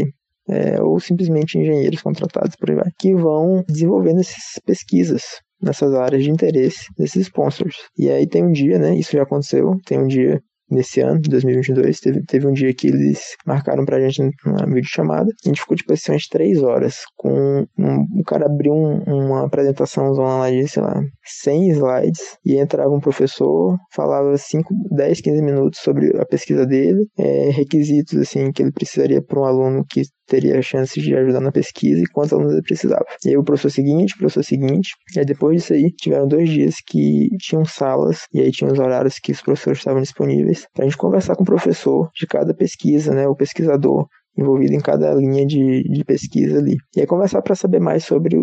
é, 0.53 0.83
ou 0.83 1.01
simplesmente 1.01 1.59
engenheiros 1.59 2.03
contratados 2.03 2.55
por 2.57 2.71
aí 2.71 2.77
que 2.99 3.15
vão 3.15 3.65
desenvolvendo 3.69 4.21
essas 4.21 4.61
pesquisas 4.65 5.23
nessas 5.61 5.95
áreas 5.95 6.25
de 6.25 6.31
interesse 6.31 6.87
desses 6.99 7.23
sponsors. 7.27 7.77
E 7.97 8.11
aí 8.11 8.27
tem 8.27 8.45
um 8.45 8.51
dia, 8.51 8.79
né? 8.79 8.97
Isso 8.97 9.13
já 9.13 9.23
aconteceu. 9.23 9.77
Tem 9.87 9.99
um 9.99 10.09
dia 10.09 10.41
nesse 10.73 11.01
ano, 11.01 11.21
de 11.21 11.29
2022, 11.29 12.01
teve, 12.01 12.23
teve 12.25 12.47
um 12.47 12.53
dia 12.53 12.73
que 12.75 12.87
eles 12.87 13.37
marcaram 13.47 13.85
pra 13.85 14.01
gente 14.01 14.23
uma 14.47 14.65
videochamada. 14.67 15.31
A 15.45 15.49
gente 15.49 15.61
ficou, 15.61 15.77
tipo 15.77 15.93
assim, 15.93 16.13
umas 16.13 16.27
três 16.27 16.63
horas 16.63 17.03
com... 17.17 17.67
Um, 17.79 18.21
o 18.21 18.25
cara 18.25 18.47
abriu 18.47 18.73
um, 18.73 19.03
uma 19.07 19.45
apresentação 19.45 20.11
lá 20.13 20.51
de, 20.51 20.67
sei 20.67 20.83
lá, 20.83 21.01
100 21.25 21.69
slides 21.73 22.39
e 22.45 22.57
entrava 22.57 22.91
um 22.91 23.01
professor, 23.01 23.77
falava 23.95 24.37
5, 24.37 24.75
10, 24.93 25.21
15 25.21 25.43
minutos 25.43 25.81
sobre 25.81 26.17
a 26.19 26.25
pesquisa 26.25 26.67
dele, 26.67 27.07
é, 27.19 27.51
requisitos, 27.51 28.19
assim, 28.19 28.51
que 28.51 28.63
ele 28.63 28.73
precisaria 28.73 29.23
para 29.23 29.41
um 29.41 29.45
aluno 29.45 29.85
que 29.89 30.03
teria 30.27 30.59
a 30.59 30.63
chance 30.63 31.01
de 31.01 31.15
ajudar 31.15 31.41
na 31.41 31.53
pesquisa 31.53 32.01
e 32.01 32.07
quantos 32.07 32.33
alunos 32.33 32.53
ele 32.53 32.63
precisava. 32.63 33.05
E 33.25 33.31
aí 33.31 33.37
o 33.37 33.45
professor 33.45 33.71
seguinte, 33.71 34.15
o 34.15 34.19
professor 34.19 34.45
seguinte, 34.45 34.91
e 35.15 35.19
aí 35.19 35.25
depois 35.25 35.57
disso 35.57 35.73
aí, 35.75 35.91
tiveram 35.93 36.27
dois 36.27 36.49
dias 36.49 36.77
que 36.87 37.29
tinham 37.39 37.65
salas, 37.65 38.27
e 38.33 38.41
aí 38.41 38.51
tinham 38.51 38.73
os 38.73 38.79
horários 38.79 39.19
que 39.19 39.33
os 39.33 39.43
professores 39.43 39.79
estavam 39.79 40.01
disponíveis, 40.01 40.67
para 40.75 40.85
a 40.85 40.89
gente 40.89 40.99
conversar 40.99 41.37
com 41.37 41.43
o 41.43 41.47
professor 41.47 42.11
de 42.15 42.27
cada 42.27 42.55
pesquisa, 42.55 43.13
né, 43.15 43.27
o 43.27 43.37
pesquisador 43.37 44.07
envolvido 44.37 44.75
em 44.75 44.81
cada 44.81 45.13
linha 45.15 45.47
de, 45.47 45.83
de 45.83 46.05
pesquisa 46.05 46.59
ali. 46.59 46.77
E 46.97 47.01
aí 47.01 47.07
conversar 47.07 47.43
para 47.43 47.55
saber 47.55 47.81
mais 47.81 48.05
sobre 48.05 48.37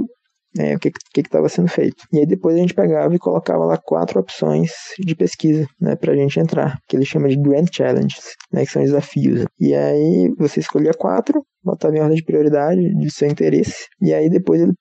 né, 0.55 0.75
o 0.75 0.79
que 0.79 0.91
estava 1.15 1.47
sendo 1.49 1.67
feito. 1.67 2.03
E 2.11 2.19
aí 2.19 2.25
depois 2.25 2.55
a 2.55 2.59
gente 2.59 2.73
pegava 2.73 3.13
e 3.13 3.19
colocava 3.19 3.65
lá 3.65 3.77
quatro 3.77 4.19
opções 4.19 4.71
de 4.99 5.15
pesquisa, 5.15 5.67
né, 5.79 5.95
para 5.95 6.13
a 6.13 6.15
gente 6.15 6.39
entrar, 6.39 6.77
que 6.87 6.95
ele 6.95 7.05
chama 7.05 7.29
de 7.29 7.37
Grand 7.37 7.65
Challenges, 7.71 8.35
né, 8.51 8.65
que 8.65 8.71
são 8.71 8.83
desafios. 8.83 9.45
E 9.59 9.73
aí 9.73 10.33
você 10.37 10.59
escolhia 10.59 10.93
quatro, 10.93 11.43
botava 11.63 11.95
em 11.95 11.99
ordem 11.99 12.17
de 12.17 12.23
prioridade 12.23 12.81
de 12.81 13.11
seu 13.11 13.27
interesse, 13.27 13.87
e 14.01 14.13
aí 14.13 14.29
depois 14.29 14.61
ele 14.61 14.73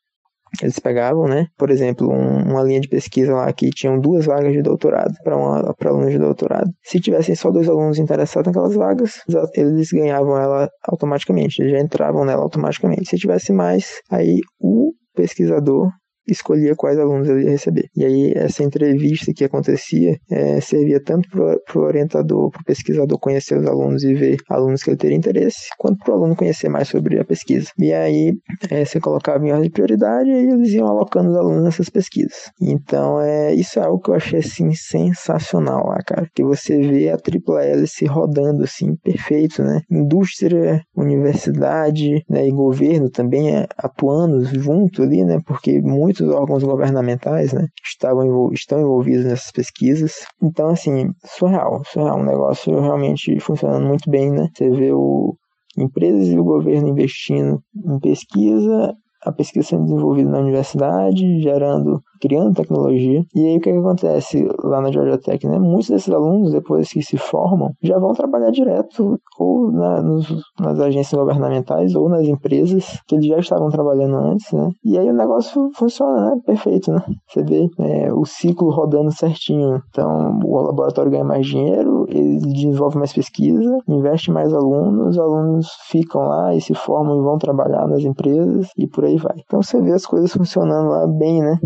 eles 0.63 0.79
pegavam, 0.79 1.29
né, 1.29 1.47
por 1.57 1.71
exemplo, 1.71 2.11
um, 2.11 2.51
uma 2.51 2.63
linha 2.63 2.81
de 2.81 2.89
pesquisa 2.89 3.35
lá 3.35 3.53
que 3.53 3.71
tinham 3.71 4.01
duas 4.01 4.25
vagas 4.25 4.53
de 4.53 4.63
doutorado 4.63 5.13
para 5.23 5.91
alunos 5.91 6.11
de 6.11 6.19
doutorado. 6.19 6.71
Se 6.83 6.99
tivessem 7.01 7.35
só 7.35 7.51
dois 7.51 7.69
alunos 7.69 7.99
interessados 7.99 8.47
naquelas 8.47 8.75
vagas, 8.75 9.21
eles 9.55 9.91
ganhavam 9.93 10.39
ela 10.39 10.69
automaticamente, 10.85 11.61
eles 11.61 11.73
já 11.73 11.81
entravam 11.81 12.25
nela 12.25 12.43
automaticamente. 12.43 13.11
Se 13.11 13.17
tivesse 13.17 13.53
mais, 13.53 14.01
aí 14.11 14.41
o 14.59 14.93
pesquisador 15.19 15.91
escolhia 16.29 16.75
quais 16.75 16.99
alunos 16.99 17.29
ele 17.29 17.45
ia 17.45 17.51
receber. 17.51 17.89
E 17.97 18.05
aí 18.05 18.33
essa 18.35 18.63
entrevista 18.63 19.33
que 19.33 19.45
acontecia 19.45 20.19
é, 20.31 20.61
servia 20.61 21.01
tanto 21.03 21.29
para 21.31 21.81
o 21.81 21.85
orientador, 21.85 22.51
para 22.51 22.61
o 22.61 22.65
pesquisador 22.65 23.19
conhecer 23.19 23.59
os 23.59 23.67
alunos 23.67 24.03
e 24.03 24.15
ver 24.15 24.37
alunos 24.49 24.83
que 24.83 24.91
ele 24.91 24.97
teria 24.97 25.17
interesse, 25.17 25.69
quanto 25.79 25.99
para 25.99 26.13
o 26.13 26.17
aluno 26.17 26.37
conhecer 26.37 26.69
mais 26.69 26.89
sobre 26.89 27.19
a 27.19 27.25
pesquisa. 27.25 27.71
E 27.79 27.93
aí 27.93 28.35
é, 28.71 28.85
você 28.85 29.01
colocava 29.01 29.45
em 29.47 29.51
ordem 29.51 29.69
de 29.69 29.71
prioridade 29.71 30.31
e 30.31 30.51
eles 30.51 30.73
iam 30.73 30.87
alocando 30.87 31.31
os 31.31 31.37
alunos 31.37 31.65
nessas 31.65 31.89
pesquisas. 31.89 32.51
Então 32.61 33.21
é 33.21 33.55
isso 33.55 33.79
é 33.79 33.83
algo 33.83 34.01
que 34.01 34.11
eu 34.11 34.15
achei 34.15 34.41
assim 34.41 34.73
sensacional 34.75 35.87
lá, 35.87 35.99
cara, 36.07 36.29
que 36.35 36.43
você 36.43 36.79
vê 36.79 37.11
a 37.11 37.17
tripla 37.17 37.63
hélice 37.63 38.07
rodando 38.07 38.65
assim 38.65 38.97
perfeito, 38.97 39.63
né? 39.63 39.81
Indústria, 39.91 40.83
universidade, 40.97 42.25
né, 42.29 42.47
e 42.47 42.51
governo 42.51 43.11
também 43.11 43.55
é, 43.55 43.67
atuando 43.77 44.45
junto 44.45 45.03
ali, 45.03 45.25
né? 45.25 45.41
Porque 45.47 45.81
muito 45.81 46.18
muitos 46.19 46.29
órgãos 46.29 46.65
governamentais, 46.65 47.53
né, 47.53 47.67
estavam 47.85 48.53
estão 48.53 48.81
envolvidos 48.81 49.25
nessas 49.25 49.51
pesquisas. 49.51 50.25
Então, 50.43 50.69
assim, 50.69 51.11
surreal, 51.25 51.83
surreal, 51.87 52.19
um 52.19 52.25
negócio 52.25 52.81
realmente 52.81 53.39
funcionando 53.41 53.87
muito 53.87 54.11
bem, 54.11 54.31
né? 54.31 54.49
Você 54.55 54.71
vê 54.71 54.93
o 54.93 55.35
empresas 55.77 56.29
e 56.29 56.39
o 56.39 56.45
governo 56.45 56.89
investindo 56.89 57.61
em 57.77 58.01
pesquisa 58.01 58.95
a 59.25 59.33
pesquisa 59.33 59.69
sendo 59.69 59.85
desenvolvida 59.85 60.31
na 60.31 60.39
universidade, 60.39 61.41
gerando, 61.41 62.01
criando 62.21 62.55
tecnologia. 62.55 63.25
E 63.35 63.47
aí 63.47 63.57
o 63.57 63.61
que, 63.61 63.73
que 63.73 63.79
acontece 63.79 64.49
lá 64.63 64.81
na 64.81 64.91
Georgia 64.91 65.19
Tech, 65.19 65.47
né? 65.47 65.59
Muitos 65.59 65.89
desses 65.89 66.13
alunos, 66.13 66.53
depois 66.53 66.89
que 66.89 67.03
se 67.03 67.17
formam, 67.17 67.71
já 67.83 67.99
vão 67.99 68.13
trabalhar 68.13 68.51
direto 68.51 69.19
ou 69.39 69.71
na, 69.73 70.03
nos, 70.03 70.29
nas 70.61 70.79
agências 70.81 71.19
governamentais 71.19 71.95
ou 71.95 72.09
nas 72.09 72.27
empresas 72.27 73.01
que 73.07 73.15
eles 73.15 73.27
já 73.27 73.39
estavam 73.39 73.69
trabalhando 73.71 74.17
antes, 74.17 74.53
né? 74.53 74.71
E 74.85 74.99
aí 74.99 75.09
o 75.09 75.15
negócio 75.15 75.71
funciona, 75.75 76.31
né? 76.31 76.41
Perfeito, 76.45 76.93
né? 76.93 77.03
Você 77.29 77.43
vê 77.43 77.69
é, 77.79 78.13
o 78.13 78.25
ciclo 78.25 78.71
rodando 78.71 79.11
certinho. 79.13 79.81
Então, 79.91 80.41
o 80.45 80.61
laboratório 80.61 81.11
ganha 81.11 81.25
mais 81.25 81.47
dinheiro, 81.47 82.07
ele 82.09 82.39
desenvolve 82.39 82.99
mais 82.99 83.13
pesquisa, 83.13 83.79
investe 83.89 84.31
mais 84.31 84.53
alunos, 84.53 85.09
os 85.09 85.19
alunos 85.19 85.69
ficam 85.89 86.23
lá 86.23 86.55
e 86.55 86.61
se 86.61 86.75
formam 86.75 87.19
e 87.19 87.23
vão 87.23 87.39
trabalhar 87.39 87.87
nas 87.87 88.03
empresas 88.03 88.69
e 88.77 88.87
por 88.87 89.05
aí 89.05 89.08
vai. 89.17 89.37
Então 89.39 89.63
você 89.63 89.81
vê 89.81 89.93
as 89.93 90.07
coisas 90.07 90.33
funcionando 90.33 90.91
lá 90.91 91.07
bem, 91.07 91.43
né? 91.43 91.59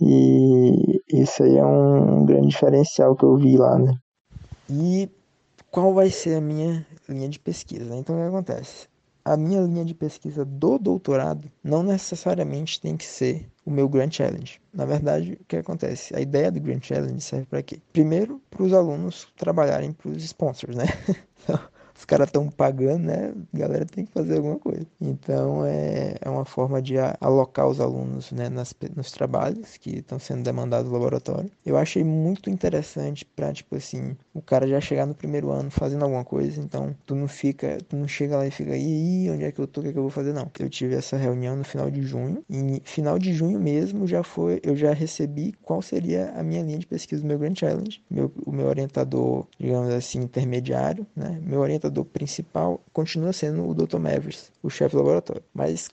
E 0.00 1.00
isso 1.08 1.42
aí 1.42 1.56
é 1.56 1.64
um 1.64 2.24
grande 2.24 2.48
diferencial 2.48 3.16
que 3.16 3.24
eu 3.24 3.36
vi 3.36 3.56
lá, 3.56 3.78
né? 3.78 3.94
E 4.68 5.08
qual 5.70 5.94
vai 5.94 6.10
ser 6.10 6.36
a 6.36 6.40
minha 6.40 6.86
linha 7.08 7.28
de 7.28 7.38
pesquisa? 7.38 7.96
Então 7.96 8.16
o 8.16 8.18
que 8.18 8.28
acontece? 8.28 8.88
A 9.24 9.36
minha 9.36 9.60
linha 9.60 9.84
de 9.84 9.94
pesquisa 9.94 10.44
do 10.44 10.78
doutorado 10.78 11.50
não 11.62 11.82
necessariamente 11.82 12.80
tem 12.80 12.96
que 12.96 13.04
ser 13.04 13.46
o 13.64 13.70
meu 13.70 13.88
Grand 13.88 14.10
Challenge. 14.10 14.60
Na 14.74 14.84
verdade, 14.84 15.38
o 15.40 15.44
que 15.44 15.56
acontece? 15.56 16.14
A 16.16 16.20
ideia 16.20 16.50
do 16.50 16.60
Grand 16.60 16.80
Challenge 16.82 17.20
serve 17.20 17.46
para 17.46 17.62
quê? 17.62 17.78
Primeiro, 17.92 18.40
para 18.50 18.64
os 18.64 18.72
alunos 18.72 19.28
trabalharem 19.36 19.92
para 19.92 20.10
os 20.10 20.24
sponsors, 20.24 20.76
né? 20.76 20.84
Então, 21.44 21.58
os 22.02 22.04
caras 22.04 22.26
estão 22.26 22.48
pagando, 22.48 23.04
né? 23.04 23.32
A 23.54 23.58
galera 23.58 23.86
tem 23.86 24.04
que 24.04 24.12
fazer 24.12 24.38
alguma 24.38 24.58
coisa. 24.58 24.84
Então 25.00 25.64
é, 25.64 26.16
é 26.20 26.28
uma 26.28 26.44
forma 26.44 26.82
de 26.82 26.96
alocar 27.20 27.68
os 27.68 27.80
alunos 27.80 28.32
né, 28.32 28.48
nas, 28.48 28.74
nos 28.96 29.12
trabalhos 29.12 29.76
que 29.76 29.98
estão 29.98 30.18
sendo 30.18 30.42
demandados 30.42 30.90
no 30.90 30.98
laboratório. 30.98 31.48
Eu 31.64 31.76
achei 31.76 32.02
muito 32.02 32.50
interessante 32.50 33.24
para, 33.24 33.52
tipo 33.52 33.76
assim, 33.76 34.16
o 34.34 34.42
cara 34.42 34.66
já 34.66 34.80
chegar 34.80 35.06
no 35.06 35.14
primeiro 35.14 35.52
ano 35.52 35.70
fazendo 35.70 36.02
alguma 36.02 36.24
coisa, 36.24 36.60
então 36.60 36.92
tu 37.06 37.14
não 37.14 37.28
fica, 37.28 37.78
tu 37.88 37.94
não 37.94 38.08
chega 38.08 38.36
lá 38.36 38.48
e 38.48 38.50
fica, 38.50 38.76
e 38.76 39.30
onde 39.30 39.44
é 39.44 39.52
que 39.52 39.60
eu 39.60 39.66
tô, 39.68 39.80
o 39.80 39.84
que, 39.84 39.90
é 39.90 39.92
que 39.92 39.98
eu 39.98 40.02
vou 40.02 40.10
fazer? 40.10 40.32
Não. 40.32 40.50
Eu 40.58 40.68
tive 40.68 40.96
essa 40.96 41.16
reunião 41.16 41.54
no 41.54 41.62
final 41.62 41.88
de 41.88 42.02
junho, 42.02 42.44
e 42.50 42.82
final 42.84 43.16
de 43.16 43.32
junho 43.32 43.60
mesmo 43.60 44.08
já 44.08 44.24
foi, 44.24 44.60
eu 44.64 44.74
já 44.74 44.92
recebi 44.92 45.54
qual 45.62 45.80
seria 45.80 46.32
a 46.32 46.42
minha 46.42 46.62
linha 46.62 46.80
de 46.80 46.86
pesquisa 46.86 47.22
do 47.22 47.28
meu 47.28 47.38
Grand 47.38 47.54
Challenge, 47.54 48.02
meu, 48.10 48.32
o 48.44 48.50
meu 48.50 48.66
orientador, 48.66 49.46
digamos 49.56 49.94
assim, 49.94 50.18
intermediário, 50.18 51.06
né? 51.14 51.38
Meu 51.40 51.60
orientador 51.60 51.91
principal 52.04 52.80
continua 52.92 53.32
sendo 53.32 53.68
o 53.68 53.74
Dr. 53.74 53.98
Mavis, 53.98 54.50
o 54.62 54.70
chefe 54.70 54.94
do 54.94 54.98
laboratório. 54.98 55.42
Mas 55.54 55.90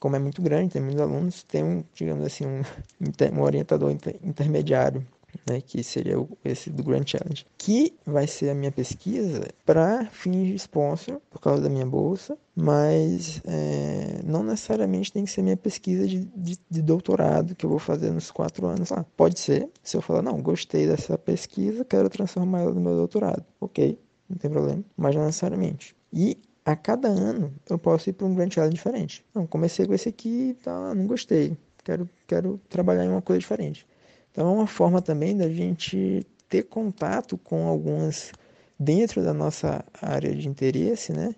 como 0.00 0.16
é 0.16 0.18
muito 0.18 0.40
grande, 0.40 0.72
tem 0.72 0.82
muitos 0.82 1.00
alunos, 1.00 1.42
tem 1.42 1.62
um, 1.62 1.84
digamos 1.94 2.24
assim, 2.24 2.46
um, 2.46 2.62
um 3.38 3.42
orientador 3.42 3.90
inter, 3.90 4.16
intermediário, 4.22 5.06
né, 5.48 5.60
que 5.60 5.82
seria 5.82 6.18
o, 6.18 6.28
esse 6.44 6.70
do 6.70 6.82
Grand 6.82 7.04
Challenge, 7.06 7.46
que 7.56 7.94
vai 8.04 8.26
ser 8.26 8.50
a 8.50 8.54
minha 8.54 8.72
pesquisa 8.72 9.48
para 9.64 10.06
fins 10.06 10.46
de 10.46 10.54
sponsor, 10.54 11.20
por 11.30 11.40
causa 11.40 11.62
da 11.62 11.68
minha 11.68 11.86
bolsa, 11.86 12.36
mas 12.54 13.40
é, 13.46 14.20
não 14.24 14.42
necessariamente 14.42 15.12
tem 15.12 15.24
que 15.24 15.30
ser 15.30 15.42
minha 15.42 15.56
pesquisa 15.56 16.06
de, 16.06 16.20
de, 16.34 16.58
de, 16.68 16.82
doutorado 16.82 17.54
que 17.54 17.64
eu 17.64 17.70
vou 17.70 17.78
fazer 17.78 18.10
nos 18.10 18.30
quatro 18.30 18.66
anos 18.66 18.90
lá. 18.90 19.04
Pode 19.16 19.38
ser, 19.38 19.68
se 19.82 19.96
eu 19.96 20.02
falar, 20.02 20.22
não, 20.22 20.40
gostei 20.42 20.86
dessa 20.86 21.16
pesquisa, 21.16 21.84
quero 21.84 22.08
transformar 22.08 22.60
ela 22.60 22.72
no 22.72 22.80
meu 22.80 22.96
doutorado. 22.96 23.44
Ok, 23.60 23.98
não 24.30 24.38
tem 24.38 24.50
problema, 24.50 24.84
mas 24.96 25.14
não 25.14 25.26
necessariamente. 25.26 25.94
E 26.12 26.38
a 26.64 26.76
cada 26.76 27.08
ano 27.08 27.52
eu 27.68 27.78
posso 27.78 28.08
ir 28.08 28.12
para 28.12 28.26
um 28.26 28.34
Grand 28.34 28.50
Challenge 28.50 28.74
diferente. 28.74 29.24
Não, 29.34 29.46
comecei 29.46 29.86
com 29.86 29.92
esse 29.92 30.08
aqui, 30.08 30.56
tá, 30.62 30.94
não 30.94 31.06
gostei. 31.06 31.56
Quero, 31.84 32.08
quero 32.26 32.60
trabalhar 32.68 33.04
em 33.04 33.08
uma 33.08 33.22
coisa 33.22 33.40
diferente. 33.40 33.86
Então 34.30 34.48
é 34.48 34.52
uma 34.52 34.66
forma 34.66 35.02
também 35.02 35.36
da 35.36 35.48
gente 35.48 36.24
ter 36.48 36.64
contato 36.64 37.36
com 37.38 37.66
algumas 37.66 38.32
dentro 38.78 39.22
da 39.22 39.34
nossa 39.34 39.84
área 40.00 40.34
de 40.34 40.48
interesse, 40.48 41.12
né? 41.12 41.34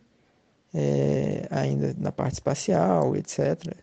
É, 0.75 1.47
ainda 1.51 1.95
na 1.99 2.11
parte 2.13 2.35
espacial, 2.35 3.17
etc., 3.17 3.75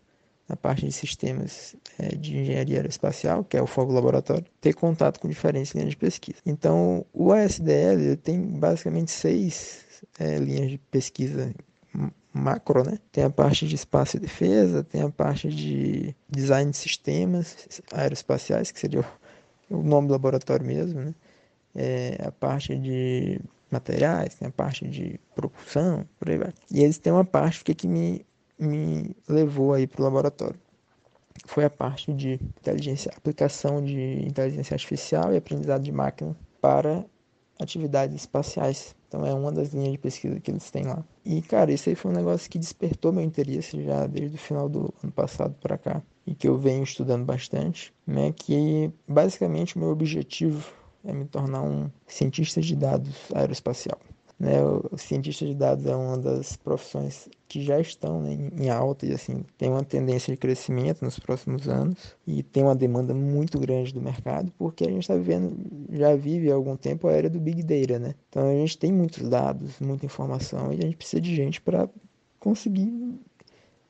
na 0.49 0.55
parte 0.55 0.85
de 0.85 0.91
sistemas 0.91 1.75
é, 1.99 2.09
de 2.15 2.35
engenharia 2.35 2.77
aeroespacial, 2.77 3.43
que 3.43 3.55
é 3.55 3.61
o 3.61 3.67
fogo 3.67 3.93
laboratório, 3.93 4.45
ter 4.59 4.73
contato 4.73 5.19
com 5.19 5.29
diferentes 5.29 5.73
linhas 5.73 5.91
de 5.91 5.97
pesquisa. 5.97 6.39
Então, 6.43 7.05
o 7.13 7.31
ASDL 7.31 8.17
tem 8.23 8.41
basicamente 8.41 9.11
seis 9.11 9.85
é, 10.19 10.39
linhas 10.39 10.71
de 10.71 10.77
pesquisa 10.77 11.53
macro, 12.33 12.83
né? 12.83 12.97
Tem 13.11 13.23
a 13.23 13.29
parte 13.29 13.67
de 13.67 13.75
espaço 13.75 14.17
e 14.17 14.19
defesa, 14.19 14.83
tem 14.83 15.01
a 15.01 15.09
parte 15.09 15.49
de 15.49 16.15
design 16.29 16.71
de 16.71 16.77
sistemas 16.77 17.81
aeroespaciais, 17.91 18.71
que 18.71 18.79
seria 18.79 19.05
o, 19.69 19.83
nome 19.83 20.07
do 20.07 20.13
laboratório 20.13 20.65
mesmo, 20.65 20.99
né? 21.01 21.15
É, 21.75 22.17
a 22.25 22.31
parte 22.31 22.75
de 22.75 23.39
materiais, 23.69 24.33
tem 24.35 24.47
a 24.47 24.51
parte 24.51 24.87
de 24.87 25.19
propulsão, 25.35 26.07
por 26.17 26.29
aí 26.29 26.37
vai. 26.37 26.53
E 26.71 26.81
eles 26.83 26.97
têm 26.97 27.13
uma 27.13 27.25
parte 27.25 27.63
que, 27.63 27.75
que 27.75 27.87
me, 27.87 28.25
me 28.59 29.15
levou 29.27 29.73
aí 29.73 29.87
para 29.87 30.01
o 30.01 30.03
laboratório. 30.03 30.59
Foi 31.45 31.63
a 31.63 31.69
parte 31.69 32.13
de 32.13 32.33
inteligência, 32.59 33.11
aplicação 33.15 33.83
de 33.83 34.25
inteligência 34.25 34.73
artificial 34.75 35.33
e 35.33 35.37
aprendizado 35.37 35.81
de 35.81 35.91
máquina 35.91 36.35
para 36.61 37.05
atividades 37.59 38.15
espaciais. 38.15 38.95
Então 39.07 39.25
é 39.25 39.33
uma 39.33 39.51
das 39.51 39.69
linhas 39.69 39.93
de 39.93 39.97
pesquisa 39.97 40.39
que 40.39 40.51
eles 40.51 40.69
têm 40.69 40.83
lá. 40.83 41.03
E 41.25 41.41
cara, 41.41 41.71
isso 41.71 41.89
aí 41.89 41.95
foi 41.95 42.11
um 42.11 42.15
negócio 42.15 42.49
que 42.49 42.59
despertou 42.59 43.11
meu 43.11 43.23
interesse 43.23 43.83
já 43.83 44.05
desde 44.05 44.35
o 44.35 44.39
final 44.39 44.69
do 44.69 44.93
ano 45.03 45.11
passado 45.11 45.55
para 45.59 45.77
cá 45.77 46.03
e 46.27 46.35
que 46.35 46.47
eu 46.47 46.57
venho 46.57 46.83
estudando 46.83 47.25
bastante, 47.25 47.93
né? 48.05 48.31
Que 48.31 48.91
basicamente 49.07 49.75
o 49.75 49.79
meu 49.79 49.89
objetivo 49.89 50.71
é 51.03 51.13
me 51.13 51.25
tornar 51.25 51.63
um 51.63 51.89
cientista 52.05 52.61
de 52.61 52.75
dados 52.75 53.15
aeroespacial. 53.33 53.97
Né, 54.39 54.63
o 54.63 54.97
cientista 54.97 55.45
de 55.45 55.53
dados 55.53 55.85
é 55.85 55.93
uma 55.93 56.17
das 56.17 56.55
profissões 56.55 57.27
que 57.45 57.61
já 57.61 57.77
estão 57.77 58.21
né, 58.21 58.37
em 58.57 58.69
alta 58.69 59.05
e 59.05 59.11
assim 59.11 59.43
tem 59.57 59.69
uma 59.69 59.83
tendência 59.83 60.31
de 60.31 60.37
crescimento 60.37 61.03
nos 61.03 61.19
próximos 61.19 61.67
anos 61.67 62.15
e 62.25 62.41
tem 62.41 62.63
uma 62.63 62.73
demanda 62.73 63.13
muito 63.13 63.59
grande 63.59 63.93
do 63.93 63.99
mercado 63.99 64.49
porque 64.57 64.85
a 64.85 64.89
gente 64.89 65.01
está 65.01 65.13
vivendo 65.13 65.57
já 65.91 66.15
vive 66.15 66.49
há 66.49 66.55
algum 66.55 66.77
tempo 66.77 67.09
a 67.09 67.11
era 67.11 67.29
do 67.29 67.37
big 67.37 67.63
data, 67.63 67.99
né? 67.99 68.15
Então 68.29 68.47
a 68.47 68.53
gente 68.53 68.77
tem 68.77 68.93
muitos 68.93 69.27
dados, 69.27 69.77
muita 69.81 70.05
informação 70.05 70.71
e 70.71 70.77
a 70.77 70.83
gente 70.83 70.95
precisa 70.95 71.19
de 71.19 71.35
gente 71.35 71.59
para 71.59 71.89
conseguir 72.39 73.19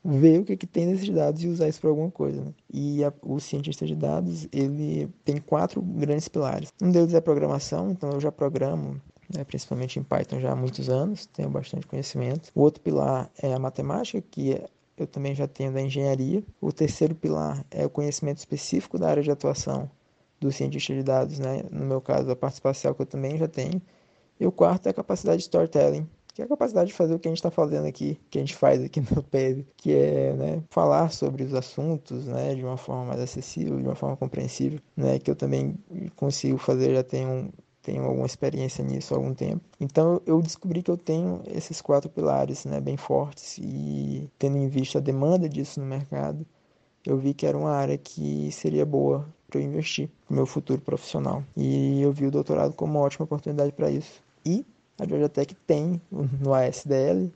ver 0.04 0.40
o 0.40 0.46
que, 0.46 0.58
que 0.58 0.66
tem 0.66 0.88
nesses 0.88 1.10
dados 1.10 1.44
e 1.44 1.48
usar 1.48 1.68
isso 1.68 1.82
para 1.82 1.90
alguma 1.90 2.10
coisa. 2.10 2.44
Né? 2.44 2.54
E 2.74 3.04
a, 3.04 3.14
o 3.22 3.40
cientista 3.40 3.86
de 3.86 3.96
dados 3.96 4.48
ele 4.52 5.10
tem 5.24 5.38
quatro 5.38 5.82
grandes 5.82 6.28
pilares. 6.28 6.74
Um 6.82 6.92
deles 6.92 7.14
é 7.14 7.18
a 7.18 7.22
programação, 7.22 7.92
então 7.92 8.12
eu 8.12 8.20
já 8.20 8.32
programo 8.32 9.00
né, 9.34 9.44
principalmente 9.44 10.00
em 10.00 10.04
Python 10.04 10.40
já 10.40 10.52
há 10.52 10.56
muitos 10.56 10.90
anos, 10.90 11.26
tenho 11.28 11.50
bastante 11.50 11.86
conhecimento. 11.86 12.52
O 12.56 12.62
outro 12.62 12.82
pilar 12.82 13.30
é 13.42 13.54
a 13.54 13.60
matemática, 13.60 14.22
que 14.30 14.54
é, 14.54 14.68
eu 14.98 15.08
também 15.08 15.36
já 15.36 15.48
tenho 15.48 15.72
da 15.72 15.82
engenharia. 15.82 16.44
O 16.60 16.72
terceiro 16.72 17.16
pilar 17.16 17.64
é 17.72 17.86
o 17.86 17.90
conhecimento 17.90 18.38
específico 18.38 18.98
da 18.98 19.10
área 19.10 19.24
de 19.24 19.32
atuação 19.32 19.90
do 20.40 20.52
cientista 20.52 20.94
de 20.94 21.04
dados, 21.04 21.38
né? 21.38 21.64
no 21.70 21.86
meu 21.86 22.02
caso, 22.02 22.30
a 22.32 22.36
parte 22.36 22.56
espacial 22.56 22.96
que 22.96 23.02
eu 23.02 23.06
também 23.06 23.38
já 23.38 23.48
tenho. 23.48 23.82
E 24.40 24.48
o 24.48 24.52
quarto 24.52 24.88
é 24.88 24.90
a 24.92 24.94
capacidade 24.94 25.38
de 25.38 25.44
storytelling, 25.44 26.08
que 26.34 26.42
é 26.42 26.46
a 26.46 26.48
capacidade 26.48 26.88
de 26.88 26.94
fazer 26.94 27.14
o 27.14 27.20
que 27.20 27.28
a 27.28 27.32
gente 27.32 27.40
está 27.40 27.52
fazendo 27.52 27.86
aqui, 27.86 28.18
que 28.30 28.38
a 28.38 28.42
gente 28.42 28.56
faz 28.56 28.82
aqui 28.82 29.02
no 29.14 29.22
PEV, 29.22 29.68
que 29.76 29.94
é 29.94 30.34
né, 30.34 30.64
falar 30.70 31.12
sobre 31.12 31.44
os 31.44 31.54
assuntos 31.54 32.26
né, 32.26 32.56
de 32.56 32.64
uma 32.64 32.78
forma 32.78 33.06
mais 33.06 33.20
acessível, 33.20 33.78
de 33.78 33.84
uma 33.84 33.96
forma 33.96 34.16
compreensível, 34.16 34.80
né, 34.96 35.20
que 35.20 35.30
eu 35.30 35.36
também 35.36 35.78
consigo 36.16 36.58
fazer, 36.58 36.96
já 36.96 37.04
tenho 37.04 37.52
tenho 37.82 38.04
alguma 38.04 38.26
experiência 38.26 38.84
nisso 38.84 39.14
há 39.14 39.18
algum 39.18 39.34
tempo. 39.34 39.62
Então 39.80 40.22
eu 40.26 40.42
descobri 40.42 40.84
que 40.84 40.92
eu 40.92 40.98
tenho 40.98 41.42
esses 41.48 41.82
quatro 41.82 42.10
pilares 42.10 42.66
né, 42.66 42.80
bem 42.80 42.98
fortes 42.98 43.58
e 43.58 44.30
tendo 44.38 44.58
em 44.58 44.68
vista 44.68 44.98
a 44.98 45.02
demanda 45.02 45.48
disso 45.48 45.80
no 45.80 45.86
mercado, 45.86 46.46
eu 47.06 47.18
vi 47.18 47.34
que 47.34 47.46
era 47.46 47.58
uma 47.58 47.72
área 47.72 47.98
que 47.98 48.52
seria 48.52 48.86
boa 48.86 49.28
para 49.48 49.60
eu 49.60 49.64
investir 49.64 50.10
no 50.30 50.36
meu 50.36 50.46
futuro 50.46 50.82
profissional. 50.82 51.44
E 51.56 52.02
eu 52.02 52.12
vi 52.12 52.28
o 52.28 52.32
doutorado 52.32 52.74
como 52.74 52.94
uma 52.94 53.06
ótima 53.06 53.26
oportunidade 53.26 53.72
para 53.72 53.90
isso. 53.90 54.22
E 54.46 54.66
a 55.00 55.08
Georgia 55.08 55.30
Tech 55.30 55.56
tem 55.66 56.02
no 56.12 56.54
ASDL 56.54 57.32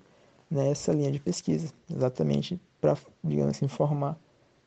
né, 0.52 0.70
essa 0.70 0.92
linha 0.94 1.12
de 1.12 1.20
pesquisa, 1.20 1.74
exatamente 1.90 2.60
para, 2.80 2.98
digamos 3.24 3.56
assim, 3.56 3.68
formar 3.68 4.18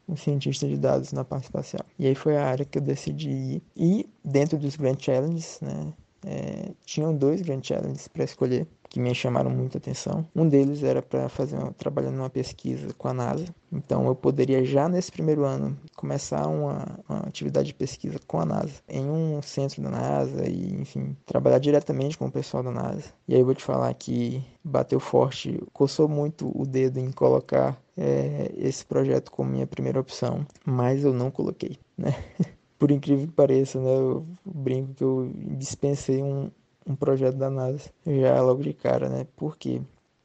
um 0.09 0.17
cientista 0.17 0.67
de 0.67 0.77
dados 0.77 1.13
na 1.13 1.25
parte 1.25 1.45
espacial. 1.45 1.85
E 1.99 2.07
aí 2.07 2.15
foi 2.15 2.37
a 2.37 2.47
área 2.47 2.65
que 2.65 2.79
eu 2.79 2.83
decidi 2.83 3.31
ir. 3.31 3.63
E 3.77 4.09
dentro 4.25 4.59
dos 4.59 4.77
Grand 4.77 4.97
Challenges, 4.99 5.59
né, 5.61 5.93
é, 6.25 6.73
tinham 6.85 7.17
dois 7.17 7.41
Grand 7.43 7.63
Challenges 7.63 8.09
para 8.09 8.25
escolher 8.25 8.67
que 8.89 9.01
me 9.01 9.15
chamaram 9.15 9.51
muita 9.51 9.79
atenção. 9.79 10.27
Um 10.35 10.49
deles 10.49 10.83
era 10.83 11.03
para 11.03 11.29
fazer 11.29 11.57
uma, 11.57 11.73
trabalhando 11.73 12.17
numa 12.17 12.31
pesquisa 12.31 12.93
com 12.95 13.09
a 13.09 13.15
NASA. 13.15 13.47
Então 13.71 14.07
eu 14.07 14.15
poderia 14.15 14.65
já 14.65 14.89
nesse 14.89 15.11
primeiro 15.11 15.45
ano 15.45 15.77
começar 15.97 16.47
uma, 16.49 16.99
uma, 17.09 17.21
atividade 17.21 17.69
de 17.69 17.75
pesquisa 17.75 18.19
com 18.27 18.41
a 18.41 18.45
NASA 18.45 18.75
em 18.89 19.09
um 19.09 19.43
centro 19.43 19.83
da 19.83 19.91
NASA 19.91 20.49
e 20.49 20.81
enfim 20.81 21.17
trabalhar 21.27 21.59
diretamente 21.59 22.17
com 22.17 22.27
o 22.27 22.33
pessoal 22.33 22.63
da 22.63 22.71
NASA. 22.71 23.05
E 23.29 23.35
aí 23.35 23.41
eu 23.41 23.47
vou 23.47 23.55
te 23.55 23.63
falar 23.63 23.93
que 23.95 24.43
bateu 24.65 24.99
forte, 24.99 25.63
coçou 25.73 26.09
muito 26.09 26.51
o 26.55 26.65
dedo 26.65 26.99
em 26.99 27.11
colocar 27.11 27.79
é, 27.97 28.53
esse 28.57 28.85
projeto 28.85 29.31
como 29.31 29.51
minha 29.51 29.67
primeira 29.67 29.99
opção, 29.99 30.47
mas 30.65 31.05
eu 31.05 31.13
não 31.13 31.31
coloquei, 31.31 31.79
né? 31.97 32.13
Por 32.79 32.91
incrível 32.91 33.27
que 33.27 33.33
pareça, 33.33 33.81
né? 33.81 33.97
Eu 33.97 34.27
brinco 34.45 34.95
que 34.95 35.03
eu 35.03 35.31
dispensei 35.57 36.23
um, 36.23 36.51
um 36.87 36.95
projeto 36.95 37.37
da 37.37 37.49
NASA 37.49 37.91
já 38.07 38.41
logo 38.43 38.63
de 38.63 38.75
cara, 38.75 39.09
né? 39.09 39.27
Porque 39.35 39.81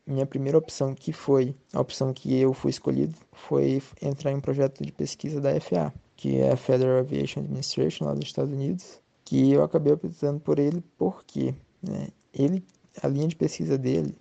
minha 0.05 0.25
primeira 0.25 0.57
opção, 0.57 0.93
que 0.93 1.13
foi 1.13 1.55
a 1.73 1.79
opção 1.79 2.13
que 2.13 2.37
eu 2.37 2.53
fui 2.53 2.71
escolhido, 2.71 3.15
foi 3.31 3.81
entrar 4.01 4.31
em 4.31 4.35
um 4.35 4.41
projeto 4.41 4.83
de 4.83 4.91
pesquisa 4.91 5.39
da 5.39 5.59
FAA, 5.61 5.93
que 6.15 6.37
é 6.37 6.51
a 6.51 6.57
Federal 6.57 6.99
Aviation 6.99 7.41
Administration 7.41 8.05
lá 8.05 8.13
dos 8.13 8.25
Estados 8.25 8.53
Unidos, 8.53 8.99
que 9.23 9.51
eu 9.51 9.63
acabei 9.63 9.93
optando 9.93 10.39
por 10.39 10.59
ele 10.59 10.83
porque 10.97 11.55
né, 11.81 12.09
ele, 12.33 12.63
a 13.01 13.07
linha 13.07 13.27
de 13.27 13.35
pesquisa 13.35 13.77
dele 13.77 14.15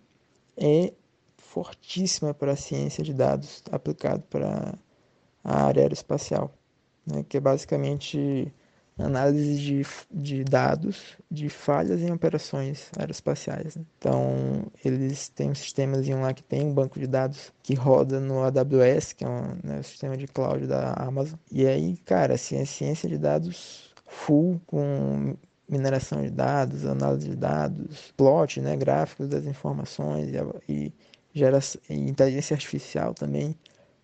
é 0.56 0.92
fortíssima 1.50 2.32
para 2.32 2.52
a 2.52 2.56
ciência 2.56 3.02
de 3.02 3.12
dados 3.12 3.62
aplicado 3.72 4.22
para 4.30 4.72
a 5.42 5.64
área 5.64 5.82
aeroespacial, 5.82 6.54
né, 7.04 7.24
que 7.28 7.36
é 7.36 7.40
basicamente 7.40 8.52
análise 8.96 9.58
de, 9.58 9.86
de 10.10 10.44
dados 10.44 11.16
de 11.30 11.48
falhas 11.48 12.02
em 12.02 12.12
operações 12.12 12.90
aeroespaciais. 12.96 13.74
Né? 13.74 13.84
Então, 13.98 14.70
eles 14.84 15.28
têm 15.30 15.50
um 15.50 15.54
sistema 15.54 15.96
lá 16.20 16.32
que 16.32 16.42
tem 16.42 16.66
um 16.66 16.74
banco 16.74 17.00
de 17.00 17.06
dados 17.06 17.52
que 17.62 17.74
roda 17.74 18.20
no 18.20 18.42
AWS, 18.44 19.14
que 19.14 19.24
é 19.24 19.28
um 19.28 19.58
né, 19.64 19.82
sistema 19.82 20.16
de 20.16 20.28
cloud 20.28 20.66
da 20.66 20.92
Amazon. 20.92 21.38
E 21.50 21.66
aí, 21.66 21.96
cara, 22.04 22.34
assim, 22.34 22.56
é 22.56 22.64
ciência 22.64 23.08
de 23.08 23.18
dados 23.18 23.90
full 24.06 24.60
com 24.66 25.34
mineração 25.68 26.20
de 26.20 26.30
dados, 26.30 26.84
análise 26.84 27.28
de 27.28 27.36
dados, 27.36 28.12
plot, 28.16 28.60
né, 28.60 28.76
gráficos 28.76 29.28
das 29.28 29.46
informações 29.46 30.28
e, 30.28 30.72
e, 30.72 30.92
gera, 31.34 31.58
inteligência 31.88 32.54
artificial 32.54 33.14
também 33.14 33.54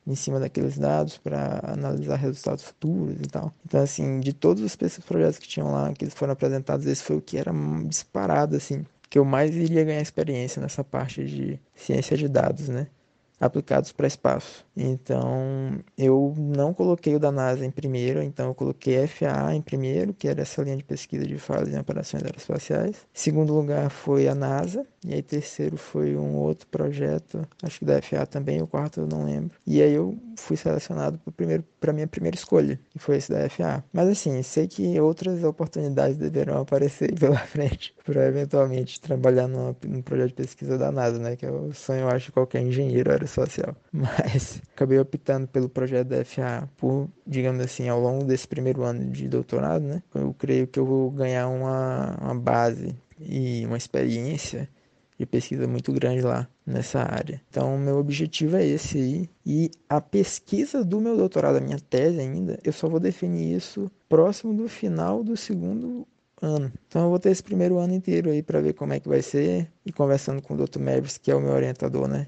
em 0.07 0.15
cima 0.15 0.39
daqueles 0.39 0.79
dados 0.79 1.19
para 1.19 1.61
analisar 1.65 2.17
resultados 2.17 2.63
futuros 2.63 3.17
e 3.21 3.29
tal. 3.29 3.53
Então, 3.65 3.83
assim, 3.83 4.21
de 4.21 4.33
todos 4.33 4.63
os 4.63 4.77
projetos 5.05 5.39
que 5.39 5.49
tinham 5.49 5.73
lá, 5.73 5.93
que 5.93 6.05
eles 6.05 6.15
foram 6.15 6.33
apresentados, 6.33 6.87
esse 6.87 7.03
foi 7.03 7.17
o 7.17 7.23
que 7.23 7.37
era 7.37 7.53
disparado, 7.89 8.57
assim, 8.57 8.87
que 9.11 9.19
eu 9.19 9.25
mais 9.25 9.55
iria 9.55 9.85
ganhar 9.85 10.01
experiência 10.01 10.63
nessa 10.63 10.85
parte 10.85 11.25
de 11.25 11.61
ciência 11.75 12.17
de 12.17 12.29
dados, 12.29 12.69
né? 12.69 12.87
aplicados 13.41 13.93
para 13.93 14.07
espaço. 14.07 14.66
Então, 14.77 15.83
eu 15.97 16.35
não 16.37 16.75
coloquei 16.75 17.15
o 17.17 17.19
da 17.19 17.33
NASA 17.33 17.65
em 17.65 17.71
primeiro, 17.71 18.23
então 18.23 18.49
eu 18.49 18.55
coloquei 18.55 19.07
FAA 19.07 19.55
em 19.55 19.63
primeiro, 19.63 20.13
que 20.13 20.29
era 20.29 20.43
essa 20.43 20.63
linha 20.63 20.77
de 20.77 20.85
pesquisa 20.85 21.27
de 21.27 21.39
fases 21.39 21.75
em 21.75 21.79
operações 21.79 22.23
aeroespaciais. 22.23 23.07
Segundo 23.13 23.55
lugar 23.55 23.89
foi 23.91 24.29
a 24.29 24.35
NASA, 24.35 24.87
e 25.05 25.15
aí 25.15 25.23
terceiro 25.23 25.77
foi 25.79 26.15
um 26.17 26.37
outro 26.37 26.67
projeto, 26.69 27.47
acho 27.63 27.79
que 27.79 27.85
da 27.87 28.03
FAA 28.03 28.27
também, 28.27 28.61
o 28.61 28.67
quarto 28.67 29.01
eu 29.01 29.07
não 29.07 29.25
lembro. 29.25 29.57
E 29.67 29.81
aí 29.83 29.93
eu 29.95 30.19
fui 30.37 30.57
selecionado 30.57 31.19
para 31.81 31.93
minha 31.93 32.07
primeira 32.07 32.37
escolha, 32.37 32.79
que 32.91 32.99
foi 32.99 33.17
esse 33.17 33.31
da 33.33 33.49
FAA. 33.49 33.83
Mas 33.93 34.09
assim, 34.09 34.43
sei 34.43 34.69
que 34.69 35.01
outras 35.01 35.43
oportunidades 35.43 36.17
deverão 36.19 36.61
aparecer 36.61 37.15
pela 37.19 37.39
frente 37.39 37.95
para 38.05 38.27
eventualmente 38.27 39.01
trabalhar 39.01 39.49
num 39.49 40.03
projeto 40.03 40.29
de 40.29 40.35
pesquisa 40.35 40.77
da 40.77 40.93
NASA, 40.93 41.19
né, 41.19 41.37
que 41.37 41.47
é 41.47 41.51
o 41.51 41.73
sonho, 41.73 42.01
eu 42.03 42.09
acho, 42.09 42.27
de 42.27 42.33
qualquer 42.33 42.63
engenheiro 42.63 43.11
aeroespacial. 43.11 43.75
Mas 43.93 44.61
acabei 44.77 44.99
optando 44.99 45.49
pelo 45.49 45.69
projeto 45.69 46.09
da 46.09 46.25
FAA 46.25 46.69
por, 46.77 47.09
digamos 47.27 47.65
assim, 47.65 47.89
ao 47.89 47.99
longo 47.99 48.25
desse 48.25 48.47
primeiro 48.47 48.83
ano 48.83 49.11
de 49.11 49.27
doutorado, 49.27 49.83
né, 49.83 50.03
eu 50.15 50.35
creio 50.35 50.67
que 50.67 50.79
eu 50.79 50.85
vou 50.85 51.11
ganhar 51.11 51.49
uma, 51.49 52.15
uma 52.21 52.35
base 52.35 52.95
e 53.19 53.65
uma 53.65 53.79
experiência 53.79 54.69
de 55.19 55.25
pesquisa 55.25 55.67
muito 55.67 55.91
grande 55.93 56.21
lá 56.21 56.47
nessa 56.67 57.01
área. 57.01 57.41
Então, 57.49 57.79
meu 57.79 57.97
objetivo 57.97 58.57
é 58.57 58.67
esse 58.67 58.99
aí. 58.99 59.31
E 59.47 59.71
a 59.89 59.99
pesquisa 59.99 60.85
do 60.85 61.01
meu 61.01 61.17
doutorado, 61.17 61.57
a 61.57 61.61
minha 61.61 61.81
tese 61.81 62.21
ainda, 62.21 62.59
eu 62.63 62.73
só 62.73 62.87
vou 62.87 63.01
definir 63.01 63.57
isso 63.57 63.91
próximo 64.11 64.53
do 64.53 64.69
final 64.69 65.25
do 65.25 65.35
segundo 65.35 66.07
ano. 66.43 66.71
Então, 66.87 67.05
eu 67.05 67.09
vou 67.09 67.19
ter 67.19 67.31
esse 67.31 67.43
primeiro 67.43 67.79
ano 67.79 67.95
inteiro 67.95 68.31
aí 68.31 68.43
para 68.43 68.61
ver 68.61 68.75
como 68.75 68.93
é 68.93 69.01
que 69.01 69.09
vai 69.09 69.23
ser 69.23 69.71
e 69.87 69.93
conversando 69.93 70.43
com 70.43 70.53
o 70.53 70.67
Dr. 70.67 70.81
Mavis, 70.81 71.17
que 71.17 71.31
é 71.31 71.35
o 71.35 71.41
meu 71.41 71.53
orientador, 71.53 72.07
né? 72.07 72.27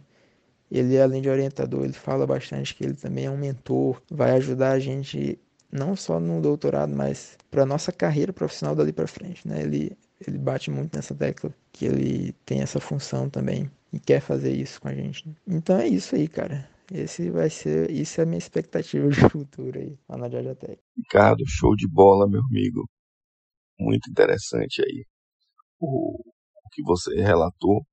Ele, 0.71 1.01
além 1.01 1.23
de 1.23 1.29
orientador, 1.29 1.85
ele 1.85 1.93
fala 1.93 2.27
bastante 2.27 2.75
que 2.75 2.85
ele 2.85 2.95
também 2.95 3.27
é 3.27 3.31
um 3.31 3.37
mentor, 3.39 4.01
vai 4.11 4.33
ajudar 4.33 4.73
a 4.73 4.79
gente 4.79 5.39
não 5.71 5.95
só 5.97 6.19
no 6.21 6.41
doutorado, 6.41 6.95
mas 6.95 7.37
para 7.51 7.67
nossa 7.67 7.93
carreira 7.93 8.33
profissional 8.33 8.75
dali 8.75 8.93
para 8.93 9.07
frente, 9.07 9.47
né? 9.47 9.63
Ele 9.63 9.97
ele 10.27 10.37
bate 10.37 10.71
muito 10.71 10.97
nessa 10.97 11.15
tecla 11.15 11.53
que 11.73 11.85
ele 11.87 12.33
tem 12.45 12.61
essa 12.61 12.81
função 12.81 13.31
também 13.31 13.71
e 13.93 14.01
quer 14.01 14.21
fazer 14.21 14.53
isso 14.53 14.81
com 14.81 14.89
a 14.89 14.95
gente. 14.95 15.25
Então 15.47 15.79
é 15.79 15.87
isso 15.87 16.15
aí, 16.17 16.27
cara. 16.27 16.69
Esse 16.93 17.31
vai 17.31 17.51
ser, 17.51 17.91
isso 17.91 18.21
é 18.21 18.25
a 18.25 18.27
minha 18.27 18.39
expectativa 18.39 19.09
de 19.09 19.21
futuro 19.29 19.79
aí, 19.79 19.97
lá 20.09 20.17
na 20.17 20.29
Tech. 20.55 20.79
Ricardo, 20.97 21.45
show 21.47 21.77
de 21.77 21.87
bola, 21.87 22.27
meu 22.29 22.41
amigo. 22.41 22.89
Muito 23.79 24.11
interessante 24.11 24.83
aí. 24.83 25.05
O, 25.81 26.19
o 26.19 26.69
que 26.73 26.83
você 26.83 27.15
relatou 27.17 27.87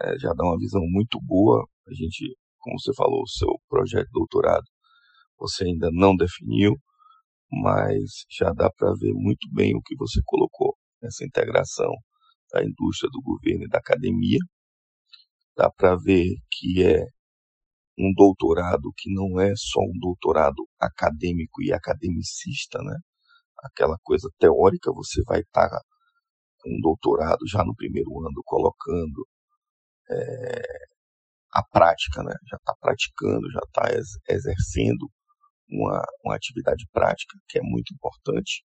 é, 0.00 0.18
já 0.18 0.32
dá 0.34 0.44
uma 0.44 0.58
visão 0.58 0.82
muito 0.88 1.20
boa. 1.22 1.66
A 1.88 1.94
gente, 1.94 2.36
como 2.58 2.78
você 2.80 2.92
falou, 2.94 3.22
o 3.22 3.28
seu 3.28 3.48
projeto 3.68 4.06
de 4.06 4.12
doutorado 4.12 4.66
você 5.38 5.64
ainda 5.64 5.88
não 5.92 6.16
definiu, 6.16 6.74
mas 7.50 8.24
já 8.30 8.52
dá 8.52 8.70
para 8.70 8.92
ver 8.94 9.12
muito 9.14 9.48
bem 9.52 9.76
o 9.76 9.82
que 9.82 9.96
você 9.96 10.20
colocou 10.24 10.76
essa 11.02 11.24
integração 11.24 11.92
da 12.52 12.64
indústria, 12.64 13.10
do 13.12 13.20
governo 13.22 13.64
e 13.64 13.68
da 13.68 13.78
academia. 13.78 14.38
Dá 15.56 15.70
para 15.70 15.96
ver 15.96 16.36
que 16.50 16.82
é 16.82 17.04
um 17.98 18.12
doutorado 18.14 18.92
que 18.96 19.12
não 19.12 19.40
é 19.40 19.52
só 19.56 19.80
um 19.80 19.98
doutorado 20.00 20.66
acadêmico 20.80 21.62
e 21.62 21.72
academicista, 21.72 22.78
né? 22.82 22.96
Aquela 23.58 23.96
coisa 24.02 24.28
teórica, 24.38 24.92
você 24.92 25.22
vai 25.24 25.40
estar 25.40 25.68
tá 25.68 25.80
com 26.58 26.70
um 26.70 26.80
doutorado 26.80 27.46
já 27.48 27.64
no 27.64 27.74
primeiro 27.74 28.10
ano 28.20 28.42
colocando 28.44 29.26
é, 30.10 30.62
a 31.58 31.62
prática, 31.70 32.22
né? 32.22 32.34
Já 32.50 32.56
está 32.56 32.74
praticando, 32.80 33.50
já 33.50 33.60
está 33.66 34.32
exercendo 34.32 35.10
uma, 35.68 36.02
uma 36.24 36.36
atividade 36.36 36.84
prática 36.92 37.38
que 37.48 37.58
é 37.58 37.62
muito 37.62 37.94
importante 37.94 38.64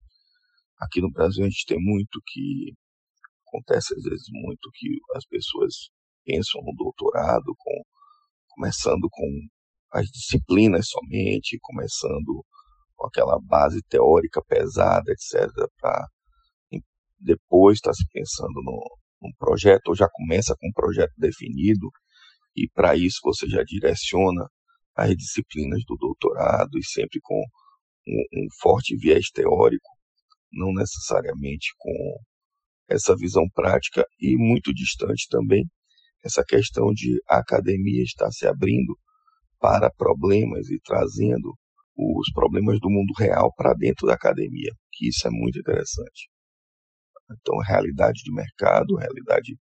Aqui 0.80 1.01
no 1.01 1.11
Brasil 1.11 1.45
a 1.45 1.49
gente 1.49 1.66
tem 1.66 1.78
muito 1.80 2.20
que 2.24 2.72
acontece 3.49 3.95
às 3.95 4.03
vezes 4.03 4.26
muito 4.30 4.70
que 4.74 4.89
as 5.16 5.24
pessoas 5.26 5.74
pensam 6.24 6.62
no 6.62 6.72
doutorado 6.76 7.53
com 7.59 7.82
começando 8.51 9.09
com 9.11 9.26
as 9.93 10.07
disciplinas 10.07 10.86
somente, 10.89 11.59
começando 11.61 12.45
com 12.95 13.07
aquela 13.09 13.41
base 13.41 13.80
teórica 13.89 14.41
pesada, 14.47 15.11
etc, 15.11 15.51
para 15.80 16.07
depois 17.18 17.78
estar 17.78 17.91
tá 17.91 17.95
se 17.95 18.07
pensando 18.12 18.62
no, 18.62 19.34
projeto 19.36 19.89
ou 19.89 19.97
já 19.97 20.09
começa 20.09 20.55
com 20.61 20.68
um 20.68 20.72
projeto 20.72 21.12
definido 21.16 21.91
e 22.65 22.69
para 22.75 22.97
isso 22.97 23.21
você 23.23 23.49
já 23.49 23.63
direciona 23.63 24.47
as 24.97 25.15
disciplinas 25.17 25.83
do 25.87 25.97
doutorado 25.97 26.79
e 26.79 26.85
sempre 26.85 27.21
com 27.23 27.41
um, 28.07 28.25
um 28.35 28.47
forte 28.61 28.97
viés 28.97 29.31
teórico 29.31 29.89
não 30.53 30.73
necessariamente 30.73 31.69
com 31.77 31.93
essa 32.89 33.15
visão 33.15 33.45
prática 33.55 34.05
e 34.19 34.37
muito 34.37 34.73
distante 34.73 35.27
também 35.29 35.65
essa 36.25 36.45
questão 36.45 36.93
de 36.93 37.21
a 37.29 37.39
academia 37.39 38.03
estar 38.03 38.31
se 38.31 38.47
abrindo 38.47 38.99
para 39.61 39.91
problemas 39.91 40.69
e 40.69 40.79
trazendo 40.81 41.55
os 41.97 42.31
problemas 42.33 42.79
do 42.81 42.89
mundo 42.89 43.13
real 43.19 43.53
para 43.55 43.75
dentro 43.75 44.07
da 44.07 44.15
academia, 44.15 44.71
que 44.93 45.09
isso 45.09 45.27
é 45.27 45.31
muito 45.31 45.59
interessante. 45.59 46.31
Então, 47.31 47.59
realidade 47.59 48.23
de 48.23 48.33
mercado, 48.33 48.97
realidade 48.97 49.57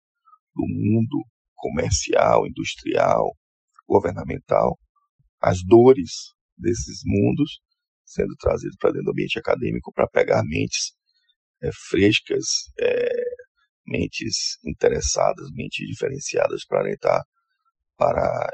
do 0.55 0.67
mundo 0.67 1.25
comercial, 1.65 2.47
industrial, 2.47 3.35
governamental, 3.89 4.79
as 5.41 5.63
dores 5.65 6.11
desses 6.59 7.01
mundos 7.07 7.61
sendo 8.05 8.35
trazido 8.37 8.77
para 8.79 8.91
dentro 8.91 9.07
do 9.07 9.11
ambiente 9.13 9.39
acadêmico 9.39 9.91
para 9.95 10.07
pegar 10.07 10.43
mentes 10.45 10.93
é, 11.63 11.71
frescas, 11.89 12.45
é, 12.79 13.09
mentes 13.87 14.59
interessadas, 14.65 15.49
mentes 15.53 15.89
diferenciadas 15.89 16.67
para 16.67 16.83
orientar, 16.83 17.23
para 17.97 18.51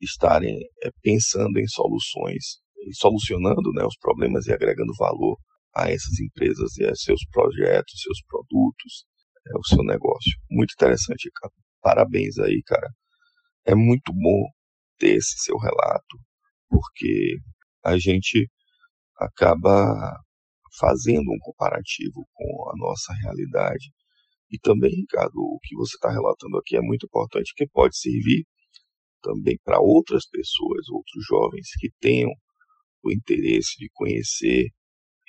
estarem 0.00 0.58
é, 0.82 0.90
pensando 1.02 1.58
em 1.58 1.68
soluções 1.68 2.62
solucionando 2.94 3.70
né, 3.74 3.84
os 3.84 3.96
problemas 3.98 4.46
e 4.46 4.52
agregando 4.52 4.94
valor 4.98 5.36
a 5.74 5.90
essas 5.90 6.18
empresas 6.20 6.76
e 6.78 6.86
a 6.86 6.94
seus 6.94 7.20
projetos, 7.30 8.00
seus 8.00 8.22
produtos, 8.26 9.04
é, 9.46 9.58
o 9.58 9.64
seu 9.64 9.84
negócio. 9.84 10.32
Muito 10.50 10.72
interessante, 10.72 11.30
cara. 11.34 11.52
Parabéns 11.82 12.38
aí, 12.38 12.62
cara. 12.66 12.88
É 13.66 13.74
muito 13.74 14.12
bom 14.12 14.48
ter 14.98 15.16
esse 15.16 15.38
seu 15.38 15.56
relato, 15.58 16.18
porque 16.68 17.38
a 17.84 17.98
gente 17.98 18.50
acaba 19.18 20.18
fazendo 20.78 21.30
um 21.32 21.38
comparativo 21.40 22.26
com 22.34 22.70
a 22.70 22.74
nossa 22.76 23.12
realidade. 23.22 23.90
E 24.50 24.58
também, 24.58 24.90
Ricardo, 24.90 25.36
o 25.38 25.58
que 25.62 25.76
você 25.76 25.96
está 25.96 26.10
relatando 26.10 26.58
aqui 26.58 26.76
é 26.76 26.80
muito 26.80 27.06
importante, 27.06 27.52
que 27.56 27.66
pode 27.66 27.98
servir 27.98 28.44
também 29.22 29.58
para 29.64 29.80
outras 29.80 30.26
pessoas, 30.28 30.88
outros 30.88 31.24
jovens 31.26 31.68
que 31.78 31.90
tenham 32.00 32.30
o 33.02 33.12
interesse 33.12 33.76
de 33.78 33.88
conhecer 33.92 34.68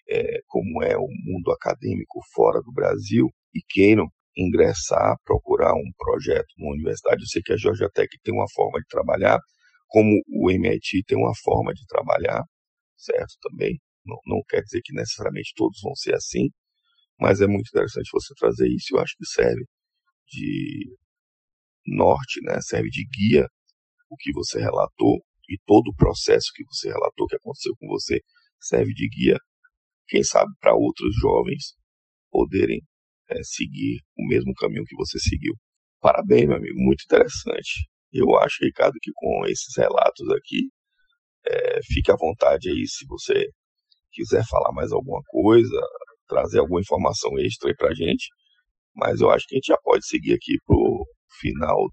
é, 0.09 0.41
como 0.47 0.83
é 0.83 0.97
o 0.97 1.07
mundo 1.07 1.51
acadêmico 1.51 2.19
fora 2.33 2.61
do 2.61 2.71
Brasil 2.71 3.29
e 3.53 3.61
queiram 3.67 4.07
ingressar, 4.39 5.15
procurar 5.25 5.73
um 5.73 5.91
projeto 5.97 6.47
numa 6.57 6.73
universidade. 6.73 7.21
Eu 7.21 7.27
sei 7.27 7.41
que 7.41 7.53
a 7.53 7.57
Georgia 7.57 7.89
Tech 7.93 8.09
tem 8.23 8.33
uma 8.33 8.49
forma 8.53 8.79
de 8.79 8.87
trabalhar, 8.87 9.39
como 9.87 10.09
o 10.27 10.51
MIT 10.51 11.03
tem 11.05 11.17
uma 11.17 11.33
forma 11.43 11.73
de 11.73 11.85
trabalhar, 11.87 12.43
certo? 12.97 13.33
Também. 13.41 13.79
Não, 14.05 14.17
não 14.25 14.41
quer 14.47 14.61
dizer 14.61 14.81
que 14.83 14.93
necessariamente 14.93 15.51
todos 15.55 15.79
vão 15.83 15.93
ser 15.95 16.15
assim, 16.15 16.49
mas 17.19 17.41
é 17.41 17.47
muito 17.47 17.67
interessante 17.67 18.09
você 18.11 18.33
trazer 18.35 18.67
isso. 18.67 18.95
Eu 18.95 18.99
acho 18.99 19.13
que 19.17 19.25
serve 19.25 19.63
de 20.29 20.95
norte, 21.85 22.39
né? 22.43 22.59
serve 22.61 22.89
de 22.89 23.05
guia 23.05 23.47
o 24.09 24.15
que 24.17 24.31
você 24.31 24.59
relatou 24.59 25.19
e 25.49 25.57
todo 25.65 25.89
o 25.89 25.95
processo 25.95 26.51
que 26.53 26.63
você 26.65 26.89
relatou 26.89 27.27
que 27.27 27.35
aconteceu 27.35 27.73
com 27.79 27.87
você 27.87 28.19
serve 28.59 28.93
de 28.93 29.07
guia, 29.09 29.37
quem 30.07 30.23
sabe, 30.23 30.51
para 30.59 30.75
outros 30.75 31.15
jovens 31.19 31.75
poderem 32.31 32.81
é, 33.29 33.43
seguir 33.43 33.99
o 34.17 34.27
mesmo 34.27 34.53
caminho 34.53 34.83
que 34.85 34.95
você 34.95 35.19
seguiu. 35.19 35.53
Parabéns, 36.01 36.47
meu 36.47 36.57
amigo, 36.57 36.79
muito 36.79 37.03
interessante. 37.03 37.87
Eu 38.11 38.35
acho, 38.37 38.63
Ricardo, 38.63 38.95
que 39.01 39.11
com 39.13 39.45
esses 39.45 39.75
relatos 39.77 40.29
aqui, 40.31 40.69
é, 41.45 41.79
fique 41.83 42.11
à 42.11 42.15
vontade 42.15 42.69
aí 42.69 42.87
se 42.87 43.05
você 43.07 43.47
quiser 44.11 44.43
falar 44.47 44.71
mais 44.73 44.91
alguma 44.91 45.21
coisa, 45.27 45.79
trazer 46.27 46.59
alguma 46.59 46.81
informação 46.81 47.37
extra 47.39 47.69
aí 47.69 47.75
pra 47.75 47.93
gente. 47.93 48.27
Mas 48.95 49.21
eu 49.21 49.29
acho 49.29 49.45
que 49.47 49.55
a 49.55 49.57
gente 49.57 49.67
já 49.67 49.77
pode 49.83 50.05
seguir 50.07 50.33
aqui 50.33 50.57
pro 50.65 51.05
final 51.39 51.89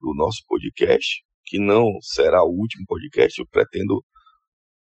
do 0.00 0.14
nosso 0.14 0.42
podcast, 0.46 1.22
que 1.44 1.58
não 1.58 1.84
será 2.00 2.42
o 2.42 2.50
último 2.50 2.84
podcast. 2.86 3.38
Eu 3.38 3.46
pretendo 3.48 4.02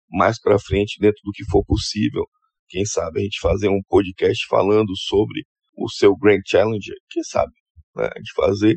mais 0.09 0.39
para 0.39 0.59
frente, 0.59 0.99
dentro 0.99 1.19
do 1.23 1.31
que 1.31 1.43
for 1.49 1.63
possível, 1.65 2.25
quem 2.67 2.85
sabe 2.85 3.19
a 3.19 3.23
gente 3.23 3.39
fazer 3.39 3.69
um 3.69 3.81
podcast 3.87 4.45
falando 4.47 4.95
sobre 4.95 5.43
o 5.75 5.89
seu 5.89 6.15
Grand 6.15 6.41
Challenger, 6.45 6.95
quem 7.09 7.23
sabe, 7.23 7.51
né, 7.95 8.09
de 8.09 8.33
fazer 8.35 8.75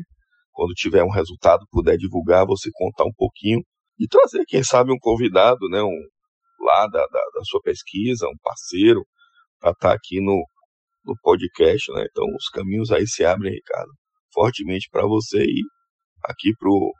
quando 0.51 0.73
tiver 0.73 1.03
um 1.03 1.11
resultado, 1.11 1.65
puder 1.71 1.97
divulgar, 1.97 2.45
você 2.45 2.69
contar 2.73 3.05
um 3.05 3.13
pouquinho 3.15 3.61
e 3.97 4.07
trazer, 4.07 4.43
quem 4.45 4.63
sabe, 4.63 4.91
um 4.91 4.99
convidado, 4.99 5.69
né, 5.69 5.81
um, 5.81 6.65
lá 6.65 6.85
da, 6.87 7.05
da, 7.07 7.21
da 7.33 7.43
sua 7.45 7.61
pesquisa, 7.61 8.27
um 8.27 8.37
parceiro, 8.43 9.01
para 9.59 9.71
estar 9.71 9.89
tá 9.89 9.95
aqui 9.95 10.19
no, 10.19 10.45
no 11.05 11.15
podcast, 11.21 11.91
né? 11.93 12.05
Então 12.09 12.25
os 12.35 12.49
caminhos 12.49 12.91
aí 12.91 13.07
se 13.07 13.23
abrem, 13.23 13.53
Ricardo, 13.53 13.91
fortemente 14.33 14.87
para 14.91 15.05
você 15.05 15.43
e 15.43 15.63
aqui 16.25 16.51
pro 16.57 16.93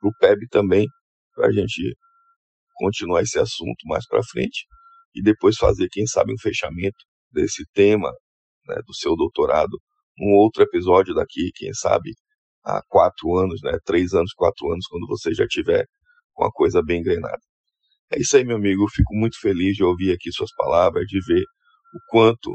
pro 0.00 0.12
PEB 0.20 0.46
também, 0.48 0.86
para 1.34 1.48
a 1.48 1.52
gente 1.52 1.96
continuar 2.76 3.22
esse 3.22 3.38
assunto 3.38 3.84
mais 3.86 4.06
para 4.06 4.22
frente 4.22 4.64
e 5.14 5.22
depois 5.22 5.56
fazer, 5.56 5.88
quem 5.90 6.06
sabe, 6.06 6.32
um 6.32 6.38
fechamento 6.38 6.98
desse 7.32 7.64
tema 7.72 8.12
né, 8.68 8.76
do 8.86 8.94
seu 8.94 9.16
doutorado, 9.16 9.78
um 10.20 10.34
outro 10.36 10.62
episódio 10.62 11.14
daqui, 11.14 11.50
quem 11.54 11.72
sabe, 11.74 12.12
há 12.64 12.80
quatro 12.88 13.36
anos, 13.36 13.60
né, 13.62 13.78
três 13.84 14.12
anos, 14.14 14.32
quatro 14.34 14.70
anos, 14.70 14.86
quando 14.88 15.06
você 15.06 15.32
já 15.34 15.46
tiver 15.46 15.86
com 16.34 16.44
a 16.44 16.52
coisa 16.52 16.82
bem 16.82 17.00
engrenada. 17.00 17.40
É 18.10 18.18
isso 18.20 18.36
aí, 18.36 18.44
meu 18.44 18.56
amigo. 18.56 18.84
Eu 18.84 18.88
fico 18.88 19.14
muito 19.14 19.38
feliz 19.40 19.76
de 19.76 19.84
ouvir 19.84 20.12
aqui 20.12 20.32
suas 20.32 20.50
palavras, 20.56 21.04
de 21.06 21.20
ver 21.26 21.42
o 21.94 21.98
quanto 22.08 22.54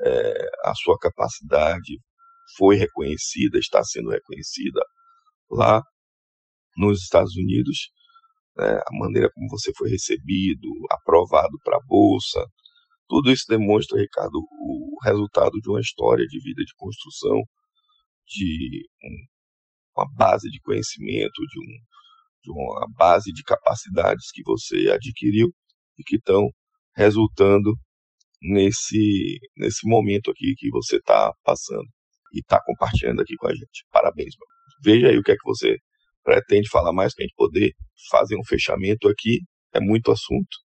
é, 0.00 0.48
a 0.64 0.74
sua 0.74 0.96
capacidade 0.98 1.98
foi 2.56 2.76
reconhecida, 2.76 3.58
está 3.58 3.82
sendo 3.82 4.10
reconhecida 4.10 4.80
lá 5.50 5.82
nos 6.76 7.02
Estados 7.02 7.34
Unidos, 7.36 7.90
né, 8.56 8.78
a 8.78 8.98
maneira 8.98 9.30
como 9.32 9.48
você 9.48 9.72
foi 9.76 9.90
recebido, 9.90 10.68
aprovado 10.90 11.58
para 11.64 11.76
a 11.76 11.86
bolsa, 11.86 12.44
tudo 13.08 13.30
isso 13.30 13.44
demonstra, 13.48 14.00
Ricardo, 14.00 14.38
o 14.38 14.96
resultado 15.02 15.52
de 15.60 15.68
uma 15.68 15.80
história 15.80 16.26
de 16.26 16.40
vida 16.40 16.62
de 16.64 16.74
construção, 16.76 17.42
de 18.26 18.86
um, 19.02 19.26
uma 19.96 20.10
base 20.14 20.48
de 20.50 20.60
conhecimento, 20.60 21.40
de, 21.48 21.60
um, 21.60 21.78
de 22.42 22.50
uma 22.50 22.86
base 22.96 23.32
de 23.32 23.42
capacidades 23.42 24.30
que 24.32 24.42
você 24.44 24.90
adquiriu 24.90 25.48
e 25.98 26.02
que 26.02 26.16
estão 26.16 26.48
resultando 26.96 27.74
nesse, 28.42 29.38
nesse 29.56 29.88
momento 29.88 30.30
aqui 30.30 30.54
que 30.56 30.70
você 30.70 30.96
está 30.96 31.32
passando 31.42 31.88
e 32.32 32.40
está 32.40 32.60
compartilhando 32.64 33.20
aqui 33.20 33.36
com 33.36 33.48
a 33.48 33.54
gente. 33.54 33.86
Parabéns, 33.90 34.34
meu. 34.38 34.48
Veja 34.82 35.08
aí 35.08 35.18
o 35.18 35.22
que 35.22 35.32
é 35.32 35.36
que 35.36 35.44
você 35.44 35.76
pretende 36.22 36.68
falar 36.68 36.92
mais 36.92 37.14
para 37.14 37.24
a 37.24 37.26
gente 37.26 37.36
poder 37.36 37.72
fazer 38.10 38.36
um 38.36 38.44
fechamento 38.44 39.08
aqui. 39.08 39.40
É 39.72 39.80
muito 39.80 40.10
assunto, 40.10 40.56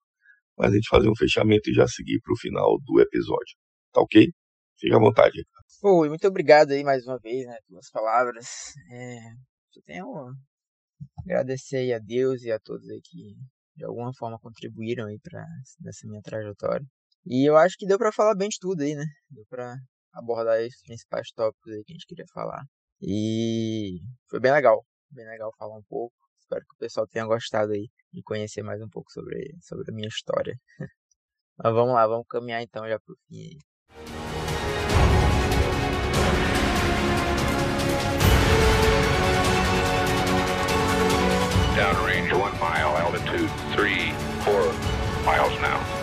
mas 0.58 0.72
a 0.72 0.74
gente 0.74 0.88
fazer 0.88 1.08
um 1.08 1.16
fechamento 1.16 1.70
e 1.70 1.74
já 1.74 1.86
seguir 1.86 2.20
para 2.20 2.32
o 2.32 2.38
final 2.38 2.78
do 2.84 3.00
episódio. 3.00 3.56
Tá 3.92 4.00
ok? 4.00 4.26
Fique 4.78 4.94
à 4.94 4.98
vontade. 4.98 5.44
Pô, 5.80 6.06
muito 6.06 6.26
obrigado 6.26 6.72
aí 6.72 6.82
mais 6.82 7.06
uma 7.06 7.18
vez, 7.18 7.46
né, 7.46 7.56
pelas 7.68 7.90
palavras. 7.90 8.46
É, 8.90 9.18
eu 9.76 9.82
tenho 9.84 10.06
agradecer 11.24 11.92
a 11.92 11.98
Deus 11.98 12.42
e 12.42 12.50
a 12.50 12.58
todos 12.58 12.88
aí 12.88 13.00
que 13.02 13.36
de 13.76 13.84
alguma 13.84 14.12
forma 14.14 14.38
contribuíram 14.40 15.06
aí 15.06 15.18
para 15.20 15.44
nessa 15.80 16.06
minha 16.06 16.20
trajetória. 16.20 16.84
E 17.24 17.48
eu 17.48 17.56
acho 17.56 17.76
que 17.78 17.86
deu 17.86 17.98
para 17.98 18.12
falar 18.12 18.34
bem 18.34 18.48
de 18.48 18.58
tudo 18.58 18.82
aí, 18.82 18.94
né? 18.94 19.04
Deu 19.30 19.44
para 19.48 19.76
abordar 20.12 20.60
os 20.60 20.80
principais 20.82 21.30
tópicos 21.30 21.72
aí 21.72 21.84
que 21.84 21.92
a 21.92 21.94
gente 21.94 22.06
queria 22.06 22.26
falar. 22.32 22.64
E 23.00 24.00
foi 24.28 24.40
bem 24.40 24.52
legal, 24.52 24.84
bem 25.10 25.26
legal 25.26 25.52
falar 25.56 25.76
um 25.76 25.84
pouco. 25.88 26.14
Espero 26.48 26.64
que 26.64 26.74
o 26.76 26.78
pessoal 26.78 27.06
tenha 27.06 27.26
gostado 27.26 27.72
aí 27.72 27.90
de 28.10 28.22
conhecer 28.22 28.62
mais 28.62 28.80
um 28.80 28.88
pouco 28.88 29.12
sobre, 29.12 29.54
sobre 29.60 29.84
a 29.90 29.94
minha 29.94 30.08
história. 30.08 30.58
Mas 31.62 31.74
vamos 31.74 31.92
lá, 31.92 32.06
vamos 32.06 32.26
caminhar 32.26 32.62
então 32.62 32.88
já 32.88 32.98
pro 32.98 33.14
fim 33.28 33.42
aí. 33.42 33.58
Downrange 41.76 42.32
1 42.32 42.38
mile, 42.54 42.96
altitude 43.02 43.52
3, 43.76 44.14
4 44.44 44.72
miles 45.26 45.60
now. 45.60 45.97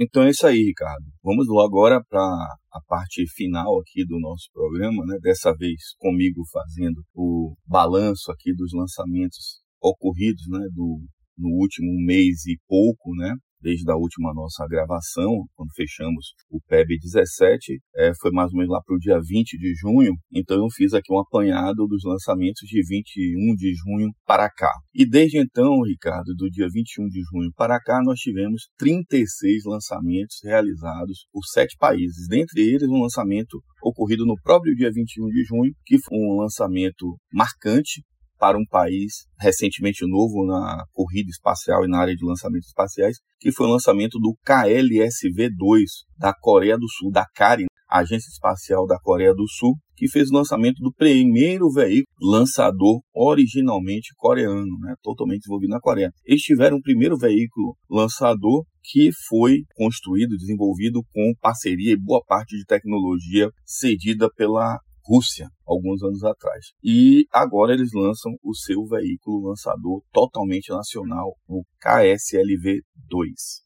Então 0.00 0.22
é 0.22 0.30
isso 0.30 0.46
aí, 0.46 0.62
Ricardo. 0.62 1.04
Vamos 1.24 1.48
lá 1.48 1.64
agora 1.64 2.00
para 2.08 2.20
a 2.20 2.80
parte 2.86 3.26
final 3.34 3.80
aqui 3.80 4.06
do 4.06 4.20
nosso 4.20 4.48
programa, 4.52 5.04
né? 5.04 5.18
Dessa 5.20 5.52
vez 5.52 5.74
comigo 5.98 6.42
fazendo 6.52 7.02
o 7.12 7.56
balanço 7.66 8.30
aqui 8.30 8.54
dos 8.54 8.72
lançamentos 8.72 9.60
ocorridos, 9.82 10.44
né? 10.48 10.60
Do 10.72 11.00
no 11.36 11.48
último 11.60 11.90
mês 12.04 12.46
e 12.46 12.58
pouco, 12.68 13.14
né? 13.16 13.34
Desde 13.60 13.90
a 13.90 13.96
última 13.96 14.32
nossa 14.32 14.66
gravação, 14.68 15.44
quando 15.54 15.72
fechamos 15.74 16.34
o 16.50 16.60
PEB 16.68 16.98
17, 16.98 17.80
é, 17.96 18.12
foi 18.20 18.30
mais 18.30 18.52
ou 18.52 18.58
menos 18.58 18.72
lá 18.72 18.80
para 18.84 18.94
o 18.94 18.98
dia 18.98 19.18
20 19.20 19.58
de 19.58 19.74
junho, 19.74 20.14
então 20.32 20.56
eu 20.56 20.68
fiz 20.70 20.94
aqui 20.94 21.12
um 21.12 21.18
apanhado 21.18 21.86
dos 21.86 22.02
lançamentos 22.04 22.66
de 22.68 22.80
21 22.86 23.54
de 23.54 23.74
junho 23.74 24.10
para 24.26 24.48
cá. 24.50 24.72
E 24.94 25.08
desde 25.08 25.38
então, 25.38 25.82
Ricardo, 25.82 26.34
do 26.36 26.48
dia 26.50 26.68
21 26.70 27.08
de 27.08 27.20
junho 27.30 27.50
para 27.56 27.80
cá, 27.80 28.00
nós 28.02 28.18
tivemos 28.18 28.68
36 28.78 29.64
lançamentos 29.64 30.38
realizados 30.42 31.26
por 31.32 31.44
sete 31.44 31.76
países, 31.78 32.28
dentre 32.28 32.62
eles 32.62 32.88
um 32.88 33.02
lançamento 33.02 33.60
ocorrido 33.82 34.26
no 34.26 34.34
próprio 34.42 34.74
dia 34.74 34.90
21 34.92 35.26
de 35.28 35.44
junho, 35.44 35.72
que 35.84 35.98
foi 35.98 36.18
um 36.18 36.40
lançamento 36.40 37.16
marcante, 37.32 38.02
para 38.38 38.58
um 38.58 38.64
país 38.64 39.26
recentemente 39.40 40.06
novo 40.06 40.46
na 40.46 40.84
corrida 40.92 41.28
espacial 41.30 41.84
e 41.84 41.88
na 41.88 41.98
área 41.98 42.14
de 42.14 42.24
lançamentos 42.24 42.68
espaciais, 42.68 43.16
que 43.38 43.52
foi 43.52 43.66
o 43.66 43.70
lançamento 43.70 44.18
do 44.18 44.34
KLSV-2 44.46 45.84
da 46.18 46.32
Coreia 46.32 46.78
do 46.78 46.88
Sul, 46.88 47.10
da 47.10 47.26
CARI, 47.34 47.66
Agência 47.90 48.28
Espacial 48.28 48.86
da 48.86 48.98
Coreia 49.00 49.34
do 49.34 49.48
Sul, 49.48 49.74
que 49.96 50.08
fez 50.08 50.30
o 50.30 50.34
lançamento 50.34 50.80
do 50.80 50.92
primeiro 50.92 51.70
veículo 51.70 52.06
lançador 52.20 53.00
originalmente 53.14 54.10
coreano, 54.16 54.78
né, 54.80 54.94
totalmente 55.02 55.40
desenvolvido 55.40 55.70
na 55.70 55.80
Coreia. 55.80 56.10
Eles 56.24 56.42
tiveram 56.42 56.76
o 56.76 56.82
primeiro 56.82 57.16
veículo 57.16 57.74
lançador 57.90 58.64
que 58.82 59.10
foi 59.28 59.62
construído, 59.74 60.36
desenvolvido 60.36 61.00
com 61.12 61.32
parceria 61.40 61.92
e 61.92 62.00
boa 62.00 62.22
parte 62.26 62.56
de 62.56 62.64
tecnologia 62.64 63.50
cedida 63.64 64.28
pela 64.36 64.78
Rússia, 65.08 65.48
alguns 65.66 66.02
anos 66.02 66.22
atrás. 66.22 66.66
E 66.84 67.24
agora 67.32 67.72
eles 67.72 67.90
lançam 67.94 68.32
o 68.42 68.54
seu 68.54 68.84
veículo 68.84 69.48
lançador 69.48 70.02
totalmente 70.12 70.70
nacional, 70.70 71.34
o 71.48 71.62
KSLV-2. 71.82 72.82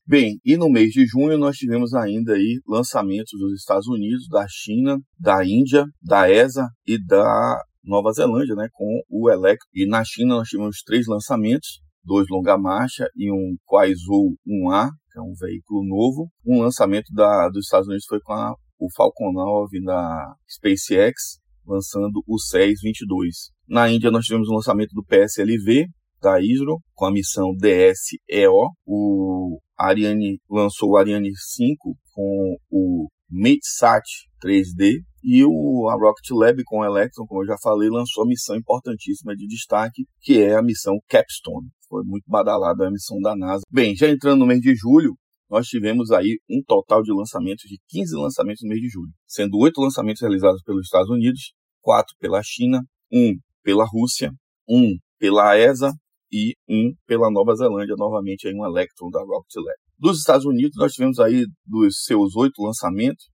Bem, 0.06 0.38
e 0.44 0.56
no 0.56 0.70
mês 0.70 0.90
de 0.90 1.04
junho 1.04 1.36
nós 1.36 1.56
tivemos 1.56 1.92
ainda 1.94 2.34
aí 2.34 2.60
lançamentos 2.66 3.32
dos 3.38 3.58
Estados 3.58 3.88
Unidos, 3.88 4.28
da 4.28 4.46
China, 4.48 4.98
da 5.18 5.44
Índia, 5.44 5.84
da 6.00 6.30
ESA 6.30 6.68
e 6.86 6.96
da 7.04 7.60
Nova 7.82 8.12
Zelândia, 8.12 8.54
né, 8.54 8.68
com 8.72 9.02
o 9.10 9.28
Electro. 9.28 9.66
E 9.74 9.84
na 9.84 10.04
China 10.04 10.36
nós 10.36 10.48
tivemos 10.48 10.82
três 10.86 11.06
lançamentos, 11.08 11.80
dois 12.04 12.26
longa-marcha 12.30 13.08
e 13.16 13.32
um 13.32 13.56
Kuaizhou 13.66 14.34
1A, 14.46 14.90
que 15.10 15.18
é 15.18 15.22
um 15.22 15.34
veículo 15.38 15.84
novo. 15.84 16.30
Um 16.46 16.60
lançamento 16.62 17.12
da, 17.12 17.48
dos 17.48 17.64
Estados 17.64 17.88
Unidos 17.88 18.06
foi 18.08 18.20
com 18.20 18.32
a 18.32 18.54
o 18.82 18.88
Falcon 18.96 19.32
9 19.32 19.80
da 19.84 20.34
SpaceX, 20.50 21.38
lançando 21.64 22.20
o 22.26 22.38
SES 22.38 22.80
22. 22.82 23.50
Na 23.68 23.88
Índia 23.88 24.10
nós 24.10 24.24
tivemos 24.24 24.48
o 24.48 24.54
lançamento 24.54 24.90
do 24.92 25.04
PSLV 25.04 25.86
da 26.20 26.40
ISRO 26.40 26.80
com 26.92 27.06
a 27.06 27.12
missão 27.12 27.54
DSEO. 27.56 28.70
O 28.84 29.60
Ariane 29.78 30.38
lançou 30.50 30.90
o 30.90 30.96
Ariane 30.96 31.30
5 31.56 31.96
com 32.12 32.56
o 32.70 33.08
MateSat 33.30 34.02
3D 34.44 35.00
e 35.22 35.44
o 35.44 35.88
a 35.88 35.94
Rocket 35.94 36.30
Lab 36.32 36.62
com 36.64 36.80
o 36.80 36.84
Electron, 36.84 37.24
como 37.26 37.42
eu 37.42 37.46
já 37.46 37.56
falei, 37.62 37.88
lançou 37.88 38.24
a 38.24 38.26
missão 38.26 38.56
importantíssima 38.56 39.34
de 39.36 39.46
destaque, 39.46 40.04
que 40.20 40.40
é 40.40 40.56
a 40.56 40.62
missão 40.62 40.98
Capstone. 41.08 41.68
Foi 41.88 42.02
muito 42.04 42.24
badalada 42.26 42.86
a 42.86 42.90
missão 42.90 43.18
da 43.20 43.36
NASA. 43.36 43.62
Bem, 43.70 43.94
já 43.94 44.08
entrando 44.08 44.40
no 44.40 44.46
mês 44.46 44.60
de 44.60 44.74
julho, 44.74 45.14
nós 45.52 45.66
tivemos 45.66 46.10
aí 46.10 46.40
um 46.48 46.62
total 46.66 47.02
de 47.02 47.12
lançamentos 47.12 47.64
de 47.68 47.76
15 47.88 48.16
lançamentos 48.16 48.62
no 48.62 48.70
mês 48.70 48.80
de 48.80 48.88
julho, 48.88 49.12
sendo 49.26 49.58
oito 49.58 49.82
lançamentos 49.82 50.22
realizados 50.22 50.62
pelos 50.62 50.86
Estados 50.86 51.10
Unidos, 51.10 51.52
quatro 51.82 52.14
pela 52.18 52.40
China, 52.42 52.80
um 53.12 53.34
pela 53.62 53.84
Rússia, 53.84 54.32
um 54.66 54.96
pela 55.18 55.54
ESA 55.58 55.92
e 56.32 56.54
um 56.66 56.94
pela 57.06 57.30
Nova 57.30 57.54
Zelândia, 57.54 57.94
novamente 57.98 58.48
aí 58.48 58.54
um 58.54 58.64
Electron 58.64 59.10
da 59.10 59.20
Rocket 59.20 59.56
Lab. 59.56 59.76
Dos 59.98 60.20
Estados 60.20 60.46
Unidos, 60.46 60.72
nós 60.78 60.94
tivemos 60.94 61.20
aí 61.20 61.44
dos 61.66 62.02
seus 62.02 62.34
oito 62.34 62.62
lançamentos, 62.62 63.26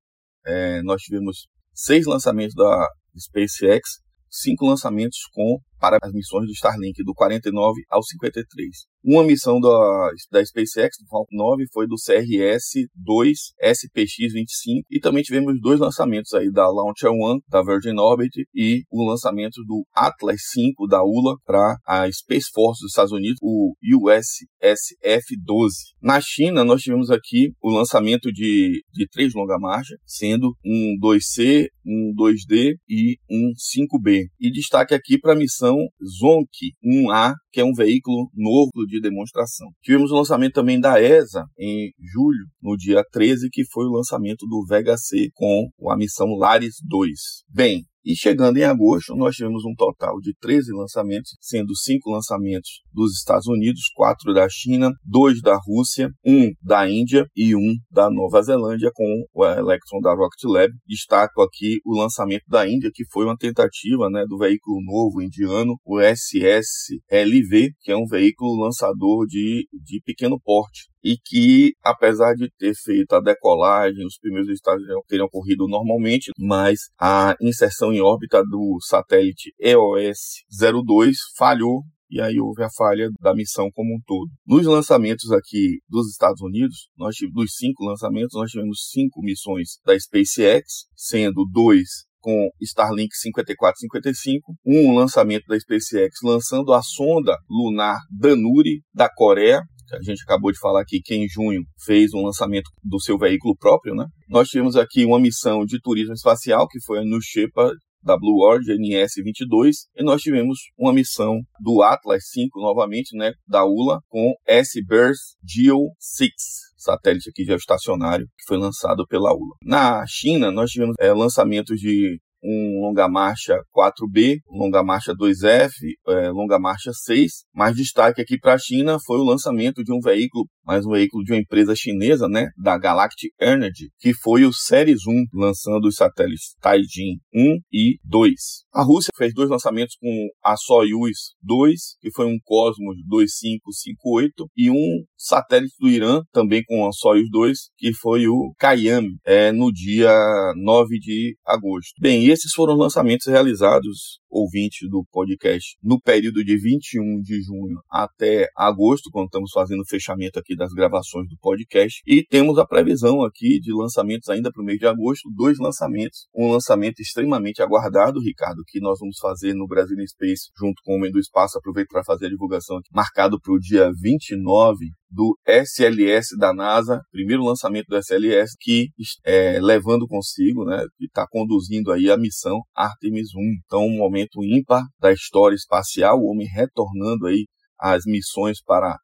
é, 0.44 0.82
nós 0.82 1.00
tivemos 1.00 1.46
seis 1.72 2.04
lançamentos 2.04 2.56
da 2.56 2.84
SpaceX, 3.16 4.00
cinco 4.28 4.66
lançamentos 4.66 5.20
com 5.32 5.58
para 5.78 5.98
as 6.02 6.12
missões 6.12 6.46
do 6.46 6.52
Starlink, 6.52 7.00
do 7.04 7.14
49 7.14 7.80
ao 7.88 8.02
53. 8.02 8.68
Uma 9.10 9.24
missão 9.24 9.58
da, 9.58 10.10
da 10.30 10.44
SpaceX, 10.44 10.98
do 11.00 11.08
Falcon 11.08 11.34
9, 11.34 11.64
foi 11.72 11.86
do 11.86 11.94
CRS-2 11.94 13.32
SPX-25 13.58 14.82
e 14.90 15.00
também 15.00 15.22
tivemos 15.22 15.58
dois 15.62 15.80
lançamentos 15.80 16.34
aí 16.34 16.52
da 16.52 16.68
Launcher 16.68 17.10
One, 17.10 17.40
da 17.48 17.62
Virgin 17.62 17.98
Orbit 17.98 18.46
e 18.54 18.82
o 18.90 19.08
lançamento 19.08 19.64
do 19.66 19.82
Atlas 19.94 20.42
5 20.52 20.86
da 20.86 21.02
ULA 21.02 21.38
para 21.46 21.78
a 21.86 22.12
Space 22.12 22.50
Force 22.52 22.82
dos 22.82 22.90
Estados 22.90 23.10
Unidos, 23.10 23.38
o 23.40 23.72
USSF-12. 23.82 25.70
Na 26.02 26.20
China, 26.20 26.62
nós 26.62 26.82
tivemos 26.82 27.10
aqui 27.10 27.54
o 27.62 27.70
lançamento 27.70 28.30
de, 28.30 28.82
de 28.92 29.08
três 29.10 29.32
longa-marcha, 29.32 29.96
sendo 30.04 30.54
um 30.62 30.98
2C, 31.02 31.68
um 31.82 32.12
2D 32.14 32.74
e 32.86 33.16
um 33.30 33.52
5B. 33.56 34.26
E 34.38 34.50
destaque 34.50 34.94
aqui 34.94 35.18
para 35.18 35.32
a 35.32 35.36
missão 35.36 35.78
Zonk 36.04 36.74
1A, 36.84 37.32
que 37.50 37.60
é 37.60 37.64
um 37.64 37.72
veículo 37.72 38.30
novo 38.34 38.86
de 38.86 38.97
demonstração. 39.00 39.68
Tivemos 39.82 40.10
o 40.10 40.16
lançamento 40.16 40.54
também 40.54 40.80
da 40.80 41.00
ESA 41.00 41.44
em 41.58 41.92
julho, 42.12 42.46
no 42.62 42.76
dia 42.76 43.02
13, 43.10 43.48
que 43.50 43.64
foi 43.70 43.86
o 43.86 43.92
lançamento 43.92 44.46
do 44.46 44.64
Vega 44.66 44.96
C 44.96 45.28
com 45.34 45.68
a 45.90 45.96
missão 45.96 46.28
Lares 46.38 46.76
2. 46.86 47.10
Bem, 47.48 47.82
e 48.08 48.16
chegando 48.16 48.56
em 48.56 48.64
agosto, 48.64 49.14
nós 49.14 49.36
tivemos 49.36 49.66
um 49.66 49.74
total 49.76 50.18
de 50.18 50.32
13 50.40 50.72
lançamentos, 50.72 51.36
sendo 51.42 51.76
5 51.76 52.10
lançamentos 52.10 52.80
dos 52.90 53.12
Estados 53.18 53.46
Unidos, 53.46 53.82
4 53.94 54.32
da 54.32 54.48
China, 54.48 54.90
2 55.04 55.42
da 55.42 55.58
Rússia, 55.62 56.08
1 56.24 56.52
da 56.62 56.88
Índia 56.88 57.26
e 57.36 57.54
1 57.54 57.60
da 57.90 58.10
Nova 58.10 58.40
Zelândia 58.40 58.90
com 58.94 59.04
o 59.34 59.44
Electron 59.44 60.00
da 60.00 60.14
Rocket 60.14 60.42
Lab. 60.44 60.72
Destaco 60.86 61.42
aqui 61.42 61.80
o 61.84 62.00
lançamento 62.00 62.44
da 62.48 62.66
Índia, 62.66 62.90
que 62.90 63.04
foi 63.12 63.26
uma 63.26 63.36
tentativa 63.36 64.08
né, 64.08 64.24
do 64.26 64.38
veículo 64.38 64.82
novo 64.82 65.20
indiano, 65.20 65.74
o 65.84 66.00
SSLV, 66.00 67.72
que 67.82 67.92
é 67.92 67.96
um 67.96 68.06
veículo 68.06 68.58
lançador 68.64 69.26
de, 69.26 69.68
de 69.70 70.00
pequeno 70.02 70.40
porte 70.42 70.88
e 71.02 71.16
que, 71.16 71.72
apesar 71.82 72.34
de 72.34 72.50
ter 72.58 72.74
feito 72.74 73.12
a 73.14 73.20
decolagem, 73.20 74.04
os 74.06 74.18
primeiros 74.18 74.48
estágios 74.48 74.86
teriam 75.06 75.26
ocorrido 75.26 75.66
normalmente, 75.68 76.30
mas 76.38 76.80
a 77.00 77.34
inserção 77.40 77.92
em 77.92 78.00
órbita 78.00 78.42
do 78.42 78.78
satélite 78.80 79.52
EOS-02 79.60 81.12
falhou 81.36 81.82
e 82.10 82.22
aí 82.22 82.40
houve 82.40 82.62
a 82.62 82.70
falha 82.74 83.10
da 83.20 83.34
missão 83.34 83.70
como 83.70 83.94
um 83.94 84.00
todo. 84.06 84.30
Nos 84.46 84.66
lançamentos 84.66 85.30
aqui 85.30 85.78
dos 85.88 86.08
Estados 86.10 86.40
Unidos, 86.40 86.88
nós 86.96 87.14
tivemos, 87.14 87.44
dos 87.44 87.54
cinco 87.54 87.84
lançamentos, 87.84 88.34
nós 88.34 88.50
tivemos 88.50 88.88
cinco 88.90 89.20
missões 89.20 89.78
da 89.84 89.98
SpaceX, 89.98 90.86
sendo 90.96 91.44
dois 91.52 92.08
com 92.20 92.50
Starlink 92.60 93.14
5455, 93.14 94.54
um 94.66 94.94
lançamento 94.94 95.44
da 95.46 95.58
SpaceX 95.58 96.16
lançando 96.22 96.72
a 96.72 96.82
sonda 96.82 97.36
lunar 97.48 97.98
Danuri 98.10 98.82
da 98.92 99.08
Coreia, 99.08 99.62
a 99.92 100.02
gente 100.02 100.22
acabou 100.22 100.52
de 100.52 100.58
falar 100.58 100.82
aqui 100.82 101.00
que 101.02 101.14
em 101.14 101.28
junho 101.28 101.62
fez 101.84 102.12
um 102.14 102.24
lançamento 102.24 102.70
do 102.82 103.00
seu 103.00 103.18
veículo 103.18 103.56
próprio, 103.56 103.94
né? 103.94 104.06
Nós 104.28 104.48
tivemos 104.48 104.76
aqui 104.76 105.04
uma 105.04 105.20
missão 105.20 105.64
de 105.64 105.80
turismo 105.80 106.14
espacial, 106.14 106.66
que 106.68 106.82
foi 106.84 106.98
a 106.98 107.04
New 107.04 107.20
Shepard 107.22 107.76
da 108.02 108.16
Blue 108.16 108.42
Origin 108.42 108.78
NS-22, 108.80 109.72
e 109.96 110.04
nós 110.04 110.22
tivemos 110.22 110.58
uma 110.78 110.92
missão 110.92 111.40
do 111.60 111.82
Atlas 111.82 112.28
5, 112.30 112.60
novamente, 112.60 113.16
né, 113.16 113.32
da 113.46 113.64
ULA, 113.64 113.98
com 114.08 114.34
S-Burst 114.46 115.36
Geo-6 115.44 116.30
satélite 116.78 117.28
aqui 117.28 117.44
geoestacionário 117.44 118.26
que 118.26 118.44
foi 118.46 118.56
lançado 118.56 119.06
pela 119.06 119.32
ULA. 119.32 119.56
Na 119.62 120.04
China, 120.06 120.50
nós 120.50 120.70
tivemos 120.70 120.94
é, 121.00 121.12
lançamentos 121.12 121.78
de 121.78 122.18
um 122.42 122.80
longa 122.80 123.08
marcha 123.08 123.56
4B, 123.76 124.38
longa 124.50 124.82
marcha 124.82 125.12
2F, 125.14 125.70
é, 126.08 126.30
longa 126.30 126.58
marcha 126.58 126.90
6. 126.92 127.30
Mais 127.54 127.76
destaque 127.76 128.20
aqui 128.20 128.38
para 128.38 128.54
a 128.54 128.58
China 128.58 128.98
foi 129.04 129.18
o 129.18 129.24
lançamento 129.24 129.82
de 129.82 129.92
um 129.92 130.00
veículo, 130.00 130.46
mais 130.64 130.84
um 130.86 130.90
veículo 130.90 131.24
de 131.24 131.32
uma 131.32 131.40
empresa 131.40 131.74
chinesa, 131.74 132.28
né, 132.28 132.48
da 132.56 132.78
Galactic 132.78 133.32
Energy, 133.40 133.90
que 133.98 134.12
foi 134.14 134.44
o 134.44 134.52
Series 134.52 135.06
1, 135.06 135.24
lançando 135.34 135.86
os 135.86 135.96
satélites 135.96 136.54
Taijin 136.60 137.18
1 137.34 137.58
e 137.72 137.98
2. 138.04 138.32
A 138.72 138.82
Rússia 138.82 139.10
fez 139.16 139.34
dois 139.34 139.50
lançamentos 139.50 139.96
com 140.00 140.28
a 140.44 140.56
Soyuz 140.56 141.16
2, 141.42 141.96
que 142.00 142.12
foi 142.12 142.26
um 142.26 142.38
Cosmos 142.44 142.96
2558, 143.08 144.46
e 144.56 144.70
um 144.70 145.04
satélite 145.16 145.74
do 145.80 145.88
Irã, 145.88 146.22
também 146.32 146.62
com 146.64 146.86
a 146.86 146.92
Soyuz 146.92 147.28
2, 147.30 147.58
que 147.76 147.92
foi 147.94 148.28
o 148.28 148.52
Kayam, 148.58 149.04
é, 149.24 149.50
no 149.50 149.72
dia 149.72 150.12
9 150.56 150.98
de 150.98 151.36
agosto. 151.44 151.94
Bem, 152.00 152.27
esses 152.30 152.52
foram 152.52 152.74
os 152.74 152.80
lançamentos 152.80 153.26
realizados, 153.26 154.20
ouvintes 154.30 154.88
do 154.88 155.04
podcast, 155.10 155.76
no 155.82 156.00
período 156.00 156.44
de 156.44 156.56
21 156.56 157.20
de 157.20 157.42
junho 157.42 157.78
até 157.90 158.48
agosto, 158.56 159.10
quando 159.10 159.26
estamos 159.26 159.50
fazendo 159.52 159.80
o 159.80 159.88
fechamento 159.88 160.38
aqui 160.38 160.56
das 160.56 160.72
gravações 160.72 161.28
do 161.28 161.36
podcast. 161.40 162.00
E 162.06 162.24
temos 162.24 162.58
a 162.58 162.66
previsão 162.66 163.22
aqui 163.22 163.58
de 163.60 163.72
lançamentos 163.72 164.28
ainda 164.28 164.50
para 164.52 164.62
o 164.62 164.64
mês 164.64 164.78
de 164.78 164.86
agosto, 164.86 165.30
dois 165.34 165.58
lançamentos. 165.58 166.26
Um 166.34 166.50
lançamento 166.50 167.00
extremamente 167.00 167.62
aguardado, 167.62 168.20
Ricardo, 168.20 168.62
que 168.66 168.80
nós 168.80 168.98
vamos 169.00 169.18
fazer 169.18 169.54
no 169.54 169.66
Brasil 169.66 169.96
Space 170.06 170.50
junto 170.58 170.82
com 170.84 170.92
o 170.92 170.96
Homem 170.96 171.10
do 171.10 171.18
Espaço. 171.18 171.58
Aproveito 171.58 171.88
para 171.88 172.04
fazer 172.04 172.26
a 172.26 172.30
divulgação 172.30 172.76
aqui, 172.76 172.88
marcado 172.92 173.40
para 173.40 173.52
o 173.52 173.58
dia 173.58 173.90
29 174.00 174.86
do 175.10 175.38
SLS 175.46 176.36
da 176.38 176.52
NASA, 176.52 177.00
primeiro 177.10 177.42
lançamento 177.42 177.86
do 177.86 177.96
SLS, 177.96 178.52
que 178.60 178.88
é, 179.24 179.58
levando 179.60 180.06
consigo, 180.06 180.64
né, 180.64 180.84
que 180.98 181.06
está 181.06 181.26
conduzindo 181.28 181.90
aí 181.90 182.10
a 182.10 182.16
missão 182.16 182.60
Artemis 182.74 183.28
1. 183.34 183.40
Então, 183.64 183.86
um 183.86 183.96
momento 183.96 184.17
ímpar 184.44 184.82
da 185.00 185.12
história 185.12 185.54
espacial, 185.54 186.18
o 186.18 186.30
homem 186.30 186.46
retornando 186.46 187.26
aí 187.26 187.46
às 187.78 188.04
missões 188.06 188.62
para 188.62 188.96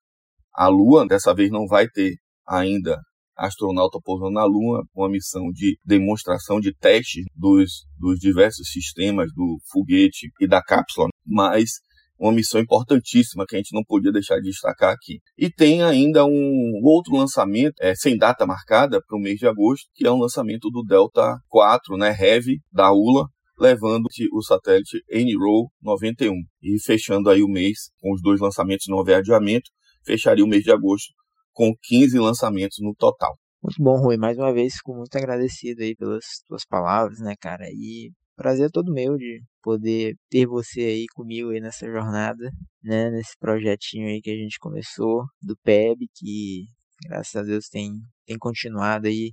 a 0.53 0.69
Lua. 0.69 1.07
Dessa 1.07 1.35
vez 1.35 1.51
não 1.51 1.67
vai 1.67 1.89
ter 1.89 2.15
ainda 2.47 3.01
astronauta 3.37 3.99
pousando 4.03 4.33
na 4.33 4.45
Lua, 4.45 4.85
uma 4.95 5.09
missão 5.09 5.51
de 5.51 5.77
demonstração 5.85 6.61
de 6.61 6.73
teste 6.73 7.25
dos, 7.35 7.85
dos 7.99 8.19
diversos 8.19 8.69
sistemas 8.71 9.29
do 9.35 9.59
foguete 9.71 10.31
e 10.41 10.47
da 10.47 10.63
cápsula, 10.63 11.09
mas 11.27 11.71
uma 12.19 12.33
missão 12.33 12.61
importantíssima 12.61 13.45
que 13.47 13.57
a 13.57 13.59
gente 13.59 13.75
não 13.75 13.83
podia 13.85 14.13
deixar 14.13 14.37
de 14.37 14.51
destacar 14.51 14.93
aqui. 14.93 15.19
E 15.37 15.51
tem 15.51 15.83
ainda 15.83 16.25
um 16.25 16.81
outro 16.85 17.17
lançamento, 17.17 17.75
é, 17.81 17.95
sem 17.95 18.17
data 18.17 18.47
marcada, 18.47 19.01
para 19.07 19.17
o 19.17 19.21
mês 19.21 19.39
de 19.39 19.47
agosto, 19.47 19.87
que 19.95 20.07
é 20.07 20.13
um 20.13 20.21
lançamento 20.21 20.71
do 20.71 20.83
Delta 20.83 21.37
4, 21.49 21.97
né, 21.97 22.17
Heavy, 22.19 22.61
da 22.73 22.93
ULA, 22.93 23.27
levando 23.59 24.07
o 24.33 24.43
satélite 24.43 25.03
NROW 25.11 25.71
91. 25.83 26.33
E 26.63 26.81
fechando 26.83 27.31
aí 27.31 27.43
o 27.43 27.49
mês 27.49 27.91
com 28.01 28.13
os 28.13 28.23
dois 28.23 28.41
lançamentos 28.41 28.87
não 28.89 28.99
houver 28.99 29.17
adiamento, 29.17 29.71
fecharia 30.05 30.45
o 30.45 30.49
mês 30.49 30.63
de 30.63 30.73
agosto 30.73 31.13
com 31.53 31.73
15 31.83 32.19
lançamentos 32.19 32.79
no 32.81 32.95
total. 32.95 33.37
Muito 33.63 33.83
bom, 33.83 33.97
Rui. 33.97 34.17
Mais 34.17 34.37
uma 34.37 34.53
vez, 34.53 34.75
fico 34.75 34.95
muito 34.95 35.17
agradecido 35.17 35.83
aí 35.83 35.95
pelas 35.95 36.25
tuas 36.47 36.65
palavras, 36.67 37.19
né, 37.21 37.35
cara? 37.41 37.65
E 37.71 38.11
prazer 38.37 38.67
é 38.67 38.71
todo 38.71 38.93
meu 38.93 39.17
de 39.17 39.43
poder 39.63 40.17
ter 40.29 40.47
você 40.47 40.81
aí 40.81 41.07
comigo 41.15 41.51
aí 41.51 41.61
nessa 41.61 41.87
jornada, 41.87 42.51
né, 42.83 43.11
nesse 43.11 43.37
projetinho 43.39 44.09
aí 44.09 44.21
que 44.21 44.31
a 44.31 44.37
gente 44.37 44.59
começou 44.59 45.25
do 45.41 45.57
PEB, 45.63 46.07
que 46.15 46.65
graças 47.07 47.35
a 47.37 47.43
Deus 47.43 47.69
tem, 47.69 47.93
tem 48.27 48.37
continuado 48.37 49.07
aí, 49.07 49.33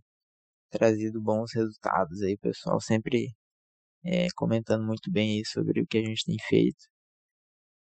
trazido 0.69 1.22
bons 1.22 1.52
resultados 1.53 2.22
aí, 2.22 2.38
pessoal 2.38 2.80
sempre 2.80 3.27
é, 4.03 4.28
comentando 4.36 4.86
muito 4.86 5.11
bem 5.11 5.38
aí 5.38 5.45
sobre 5.45 5.82
o 5.82 5.88
que 5.88 5.98
a 5.98 6.03
gente 6.03 6.26
tem 6.26 6.38
feito. 6.48 6.86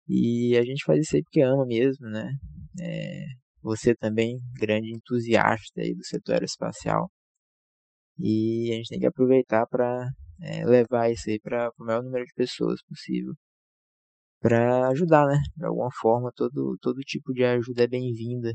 E 0.07 0.57
a 0.57 0.63
gente 0.63 0.83
faz 0.85 1.01
isso 1.01 1.15
aí 1.15 1.23
porque 1.23 1.41
ama 1.41 1.65
mesmo, 1.65 2.07
né? 2.09 2.31
É, 2.79 3.25
você 3.61 3.95
também, 3.95 4.39
grande 4.53 4.91
entusiasta 4.93 5.81
aí 5.81 5.93
do 5.93 6.05
setor 6.05 6.33
aeroespacial. 6.33 7.11
E 8.19 8.71
a 8.71 8.75
gente 8.75 8.89
tem 8.89 8.99
que 8.99 9.05
aproveitar 9.05 9.65
para 9.67 10.09
é, 10.41 10.65
levar 10.65 11.11
isso 11.11 11.29
aí 11.29 11.39
para 11.39 11.69
o 11.77 11.85
maior 11.85 12.03
número 12.03 12.25
de 12.25 12.33
pessoas 12.33 12.81
possível. 12.83 13.33
Para 14.39 14.89
ajudar, 14.89 15.25
né? 15.27 15.39
De 15.55 15.65
alguma 15.65 15.89
forma, 15.91 16.31
todo, 16.35 16.77
todo 16.81 16.99
tipo 17.01 17.33
de 17.33 17.43
ajuda 17.43 17.83
é 17.83 17.87
bem-vinda 17.87 18.53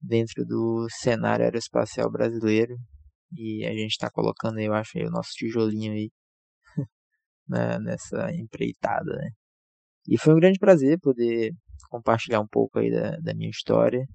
dentro 0.00 0.44
do 0.44 0.86
cenário 0.90 1.44
aeroespacial 1.44 2.10
brasileiro. 2.10 2.76
E 3.32 3.64
a 3.66 3.72
gente 3.72 3.92
está 3.92 4.10
colocando, 4.10 4.58
eu 4.60 4.72
acho, 4.74 4.98
aí, 4.98 5.06
o 5.06 5.10
nosso 5.10 5.30
tijolinho 5.34 5.92
aí 5.92 6.10
né, 7.48 7.78
nessa 7.78 8.32
empreitada, 8.32 9.12
né? 9.16 9.30
E 10.08 10.18
foi 10.18 10.34
um 10.34 10.38
grande 10.40 10.58
prazer 10.58 10.98
poder 11.00 11.52
compartilhar 11.90 12.40
um 12.40 12.46
pouco 12.46 12.78
aí 12.78 12.90
da, 12.90 13.16
da 13.18 13.34
minha 13.34 13.50
história. 13.50 14.06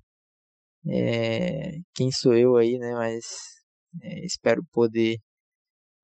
É, 0.87 1.79
quem 1.93 2.11
sou 2.11 2.33
eu 2.35 2.57
aí, 2.57 2.77
né? 2.77 2.93
Mas 2.93 3.25
é, 4.01 4.25
espero 4.25 4.63
poder 4.71 5.17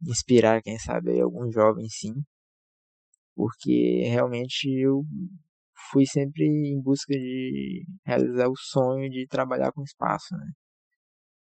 inspirar, 0.03 0.61
quem 0.61 0.77
sabe, 0.79 1.19
algum 1.21 1.51
jovem 1.51 1.87
sim. 1.89 2.13
Porque 3.35 4.03
realmente 4.09 4.67
eu 4.69 5.03
fui 5.91 6.05
sempre 6.05 6.45
em 6.45 6.81
busca 6.81 7.13
de 7.13 7.85
realizar 8.05 8.49
o 8.49 8.57
sonho 8.57 9.09
de 9.09 9.27
trabalhar 9.27 9.71
com 9.71 9.83
espaço, 9.83 10.35
né? 10.35 10.51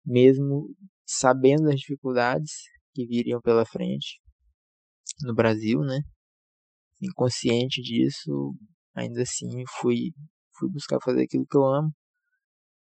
Mesmo 0.04 0.68
sabendo 1.04 1.64
das 1.64 1.80
dificuldades 1.80 2.52
que 2.94 3.06
viriam 3.06 3.40
pela 3.40 3.64
frente 3.64 4.20
no 5.22 5.34
Brasil, 5.34 5.80
né? 5.80 6.00
Inconsciente 7.02 7.82
disso, 7.82 8.54
ainda 8.94 9.22
assim 9.22 9.64
fui 9.80 10.12
fui 10.58 10.70
buscar 10.70 10.98
fazer 11.02 11.24
aquilo 11.24 11.46
que 11.46 11.56
eu 11.56 11.64
amo. 11.64 11.92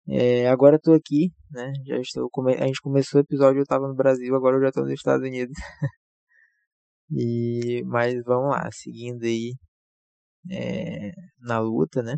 É, 0.07 0.48
agora 0.49 0.77
estou 0.77 0.95
aqui, 0.95 1.31
né? 1.52 1.72
Já 1.85 1.98
estou 1.99 2.30
a 2.48 2.68
gente 2.68 2.81
começou 2.81 3.19
o 3.19 3.23
episódio 3.23 3.60
eu 3.60 3.64
estava 3.64 3.88
no 3.88 3.95
Brasil, 3.95 4.35
agora 4.35 4.57
eu 4.57 4.61
já 4.61 4.69
estou 4.69 4.84
nos 4.84 4.93
Estados 4.93 5.26
Unidos. 5.26 5.53
e 7.11 7.84
mas 7.85 8.15
vamos 8.23 8.52
lá, 8.52 8.69
seguindo 8.72 9.23
aí 9.23 9.53
é, 10.49 11.11
na 11.39 11.60
luta, 11.60 12.02
né? 12.03 12.15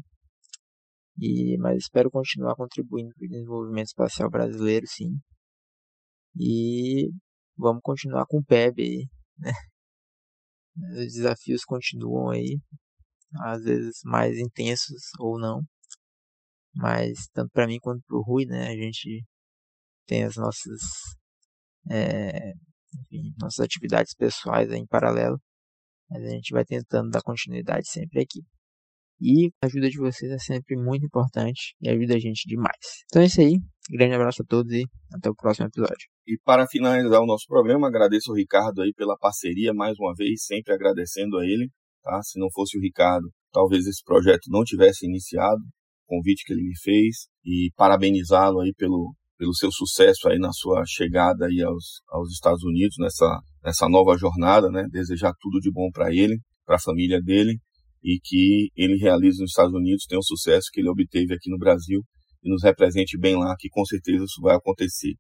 E 1.20 1.58
mas 1.60 1.78
espero 1.84 2.10
continuar 2.12 2.56
contribuindo 2.56 3.12
para 3.16 3.26
o 3.26 3.30
desenvolvimento 3.30 3.88
espacial 3.88 4.30
brasileiro, 4.30 4.86
sim. 4.88 5.20
E 6.36 7.10
vamos 7.58 7.82
continuar 7.84 8.26
com 8.28 8.38
o 8.40 8.44
PEB 8.44 8.82
aí, 8.82 9.08
né? 9.38 9.52
Os 10.76 11.14
desafios 11.14 11.64
continuam 11.64 12.32
aí, 12.32 12.60
às 13.42 13.64
vezes 13.64 14.02
mais 14.04 14.38
intensos 14.38 15.02
ou 15.20 15.40
não. 15.40 15.62
Mas 16.76 17.28
tanto 17.34 17.52
para 17.52 17.68
mim 17.68 17.80
quanto 17.80 18.04
para 18.08 18.18
o 18.18 18.22
Rui, 18.24 18.46
né, 18.46 18.68
a 18.68 18.76
gente 18.76 19.24
tem 20.08 20.24
as 20.24 20.36
nossas 20.36 20.82
é, 21.90 22.54
enfim, 23.02 23.34
nossas 23.40 23.60
atividades 23.60 24.14
pessoais 24.16 24.72
em 24.72 24.86
paralelo, 24.86 25.40
mas 26.10 26.24
a 26.24 26.30
gente 26.30 26.52
vai 26.54 26.66
tentando 26.66 27.10
dar 27.10 27.22
continuidade 27.22 27.88
sempre 27.88 28.22
aqui. 28.22 28.42
E 29.26 29.48
a 29.64 29.68
ajuda 29.68 29.90
de 29.90 29.98
vocês 29.98 30.30
é 30.30 30.38
sempre 30.38 30.76
muito 30.76 31.06
importante 31.06 31.76
e 31.82 31.88
ajuda 31.88 32.16
a 32.16 32.20
gente 32.20 32.46
demais. 32.46 32.76
Então 33.06 33.22
é 33.22 33.26
isso 33.26 33.40
aí. 33.40 33.56
Grande 33.90 34.16
abraço 34.16 34.42
a 34.42 34.46
todos 34.46 34.70
e 34.74 34.84
até 35.14 35.30
o 35.30 35.36
próximo 35.36 35.68
episódio. 35.68 36.10
E 36.28 36.38
para 36.44 36.68
finalizar 36.68 37.22
o 37.22 37.26
nosso 37.26 37.46
programa, 37.48 37.88
agradeço 37.88 38.32
ao 38.32 38.36
Ricardo 38.36 38.82
aí 38.82 38.92
pela 38.94 39.18
parceria 39.18 39.74
mais 39.74 39.98
uma 39.98 40.14
vez, 40.14 40.44
sempre 40.44 40.74
agradecendo 40.74 41.38
a 41.38 41.46
ele. 41.46 41.70
Tá? 42.04 42.22
Se 42.22 42.38
não 42.38 42.50
fosse 42.54 42.78
o 42.78 42.82
Ricardo, 42.82 43.30
talvez 43.54 43.88
esse 43.88 44.04
projeto 44.04 44.50
não 44.50 44.62
tivesse 44.66 45.06
iniciado, 45.06 45.62
o 46.06 46.18
convite 46.18 46.44
que 46.46 46.52
ele 46.52 46.64
me 46.64 46.78
fez 46.82 47.28
e 47.46 47.72
parabenizá-lo 47.78 48.60
aí 48.60 48.74
pelo, 48.76 49.16
pelo 49.38 49.56
seu 49.56 49.72
sucesso 49.72 50.28
aí 50.28 50.38
na 50.38 50.52
sua 50.52 50.84
chegada 50.86 51.46
aí 51.46 51.64
aos, 51.64 52.02
aos 52.10 52.30
Estados 52.34 52.64
Unidos 52.66 52.98
nessa, 53.00 53.40
nessa 53.64 53.88
nova 53.88 54.18
jornada, 54.18 54.70
né? 54.70 54.86
Desejar 54.92 55.32
tudo 55.40 55.62
de 55.62 55.72
bom 55.72 55.90
para 55.94 56.14
ele, 56.14 56.38
para 56.66 56.76
a 56.76 56.82
família 56.82 57.22
dele 57.22 57.58
e 58.04 58.20
que 58.22 58.70
ele 58.76 58.98
realize 58.98 59.40
nos 59.40 59.52
Estados 59.52 59.74
Unidos, 59.74 60.06
tenha 60.06 60.20
o 60.20 60.24
sucesso 60.24 60.68
que 60.72 60.82
ele 60.82 60.90
obteve 60.90 61.34
aqui 61.34 61.50
no 61.50 61.58
Brasil 61.58 62.02
e 62.44 62.50
nos 62.50 62.62
represente 62.64 63.18
bem 63.18 63.38
lá, 63.38 63.56
que 63.58 63.70
com 63.70 63.86
certeza 63.86 64.26
isso 64.26 64.42
vai 64.42 64.56
acontecer. 64.56 65.14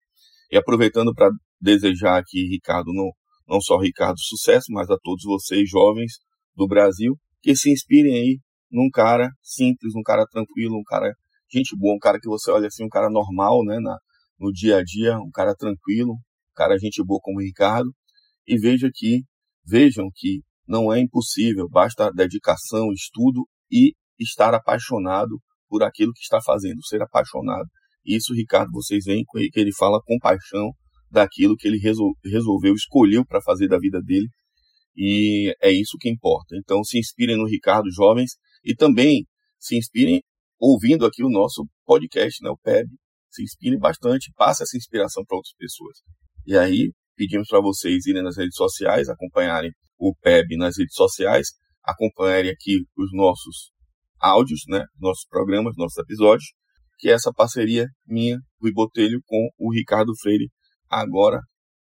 E 0.51 0.57
aproveitando 0.57 1.14
para 1.14 1.30
desejar 1.60 2.18
aqui, 2.19 2.45
Ricardo, 2.47 2.91
não, 2.93 3.10
não 3.47 3.61
só 3.61 3.77
Ricardo 3.77 4.19
sucesso, 4.19 4.65
mas 4.69 4.89
a 4.89 4.97
todos 5.01 5.23
vocês 5.23 5.69
jovens 5.69 6.14
do 6.55 6.68
Brasil, 6.68 7.15
que 7.41 7.55
se 7.55 7.72
inspirem 7.72 8.14
aí 8.14 8.39
num 8.69 8.89
cara 8.91 9.30
simples, 9.41 9.95
um 9.95 10.03
cara 10.03 10.26
tranquilo, 10.26 10.77
um 10.77 10.84
cara 10.84 11.14
gente 11.51 11.77
boa, 11.77 11.95
um 11.95 11.99
cara 11.99 12.19
que 12.19 12.27
você 12.27 12.51
olha 12.51 12.68
assim, 12.68 12.84
um 12.84 12.89
cara 12.89 13.10
normal, 13.10 13.64
né, 13.64 13.80
na, 13.80 13.97
no 14.39 14.51
dia 14.51 14.77
a 14.77 14.84
dia, 14.84 15.18
um 15.18 15.30
cara 15.31 15.55
tranquilo, 15.55 16.14
um 16.14 16.55
cara 16.55 16.77
gente 16.77 17.03
boa 17.03 17.19
como 17.22 17.38
o 17.38 17.41
Ricardo, 17.41 17.89
e 18.47 18.57
veja 18.57 18.89
que, 18.93 19.22
vejam 19.65 20.10
que 20.14 20.41
não 20.68 20.94
é 20.94 20.99
impossível, 20.99 21.68
basta 21.69 22.11
dedicação, 22.11 22.91
estudo 22.91 23.48
e 23.72 23.94
estar 24.19 24.53
apaixonado 24.53 25.40
por 25.68 25.84
aquilo 25.84 26.14
que 26.14 26.22
está 26.22 26.40
fazendo, 26.41 26.84
ser 26.85 27.02
apaixonado. 27.02 27.68
Isso, 28.06 28.34
Ricardo, 28.34 28.72
vocês 28.72 29.06
veem 29.06 29.23
que 29.26 29.60
ele 29.60 29.73
fala 29.73 29.99
com 30.06 30.18
paixão 30.19 30.72
daquilo 31.10 31.56
que 31.56 31.68
ele 31.68 31.77
resolveu, 31.77 32.73
escolheu 32.73 33.26
para 33.26 33.41
fazer 33.41 33.68
da 33.68 33.77
vida 33.77 34.02
dele, 34.02 34.27
e 34.95 35.53
é 35.61 35.72
isso 35.72 35.98
que 35.99 36.10
importa. 36.10 36.56
Então, 36.56 36.84
se 36.84 36.99
inspirem 36.99 37.38
no 37.38 37.48
Ricardo, 37.48 37.91
jovens, 37.91 38.31
e 38.64 38.76
também 38.76 39.26
se 39.60 39.77
inspirem 39.77 40.22
ouvindo 40.60 41.06
aqui 41.06 41.23
o 41.23 41.30
nosso 41.30 41.65
podcast, 41.85 42.44
né, 42.44 42.49
o 42.49 42.57
PEB. 42.57 42.88
Se 43.31 43.44
inspirem 43.44 43.80
bastante, 43.80 44.31
passe 44.35 44.64
essa 44.64 44.77
inspiração 44.77 45.23
para 45.26 45.38
outras 45.38 45.53
pessoas. 45.57 45.98
E 46.45 46.56
aí, 46.56 46.91
pedimos 47.15 47.48
para 47.48 47.61
vocês 47.61 48.06
irem 48.06 48.22
nas 48.22 48.38
redes 48.38 48.56
sociais, 48.56 49.10
acompanharem 49.10 49.72
o 50.03 50.13
PEB 50.21 50.57
nas 50.57 50.77
redes 50.77 50.95
sociais, 50.95 51.47
acompanharem 51.81 52.51
aqui 52.51 52.84
os 52.97 53.09
nossos 53.13 53.71
áudios, 54.19 54.61
né, 54.67 54.84
nossos 54.99 55.25
programas, 55.30 55.75
nossos 55.77 55.97
episódios, 55.97 56.53
que 56.97 57.09
é 57.09 57.13
essa 57.13 57.31
parceria 57.31 57.88
minha, 58.05 58.38
Rui 58.61 58.73
Botelho, 58.73 59.21
com 59.25 59.49
o 59.57 59.73
Ricardo 59.73 60.11
Freire, 60.21 60.49
agora 60.89 61.39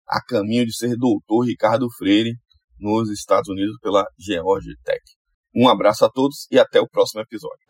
a 0.09 0.21
caminho 0.25 0.65
de 0.65 0.77
ser 0.77 0.97
doutor 0.97 1.47
Ricardo 1.47 1.87
Freire 1.99 2.35
nos 2.79 3.11
Estados 3.11 3.49
Unidos 3.49 3.77
pela 3.81 4.05
Georgia 4.19 4.75
Tech. 4.85 5.03
Um 5.55 5.69
abraço 5.69 6.05
a 6.05 6.11
todos 6.11 6.47
e 6.51 6.59
até 6.59 6.81
o 6.81 6.89
próximo 6.89 7.23
episódio. 7.23 7.67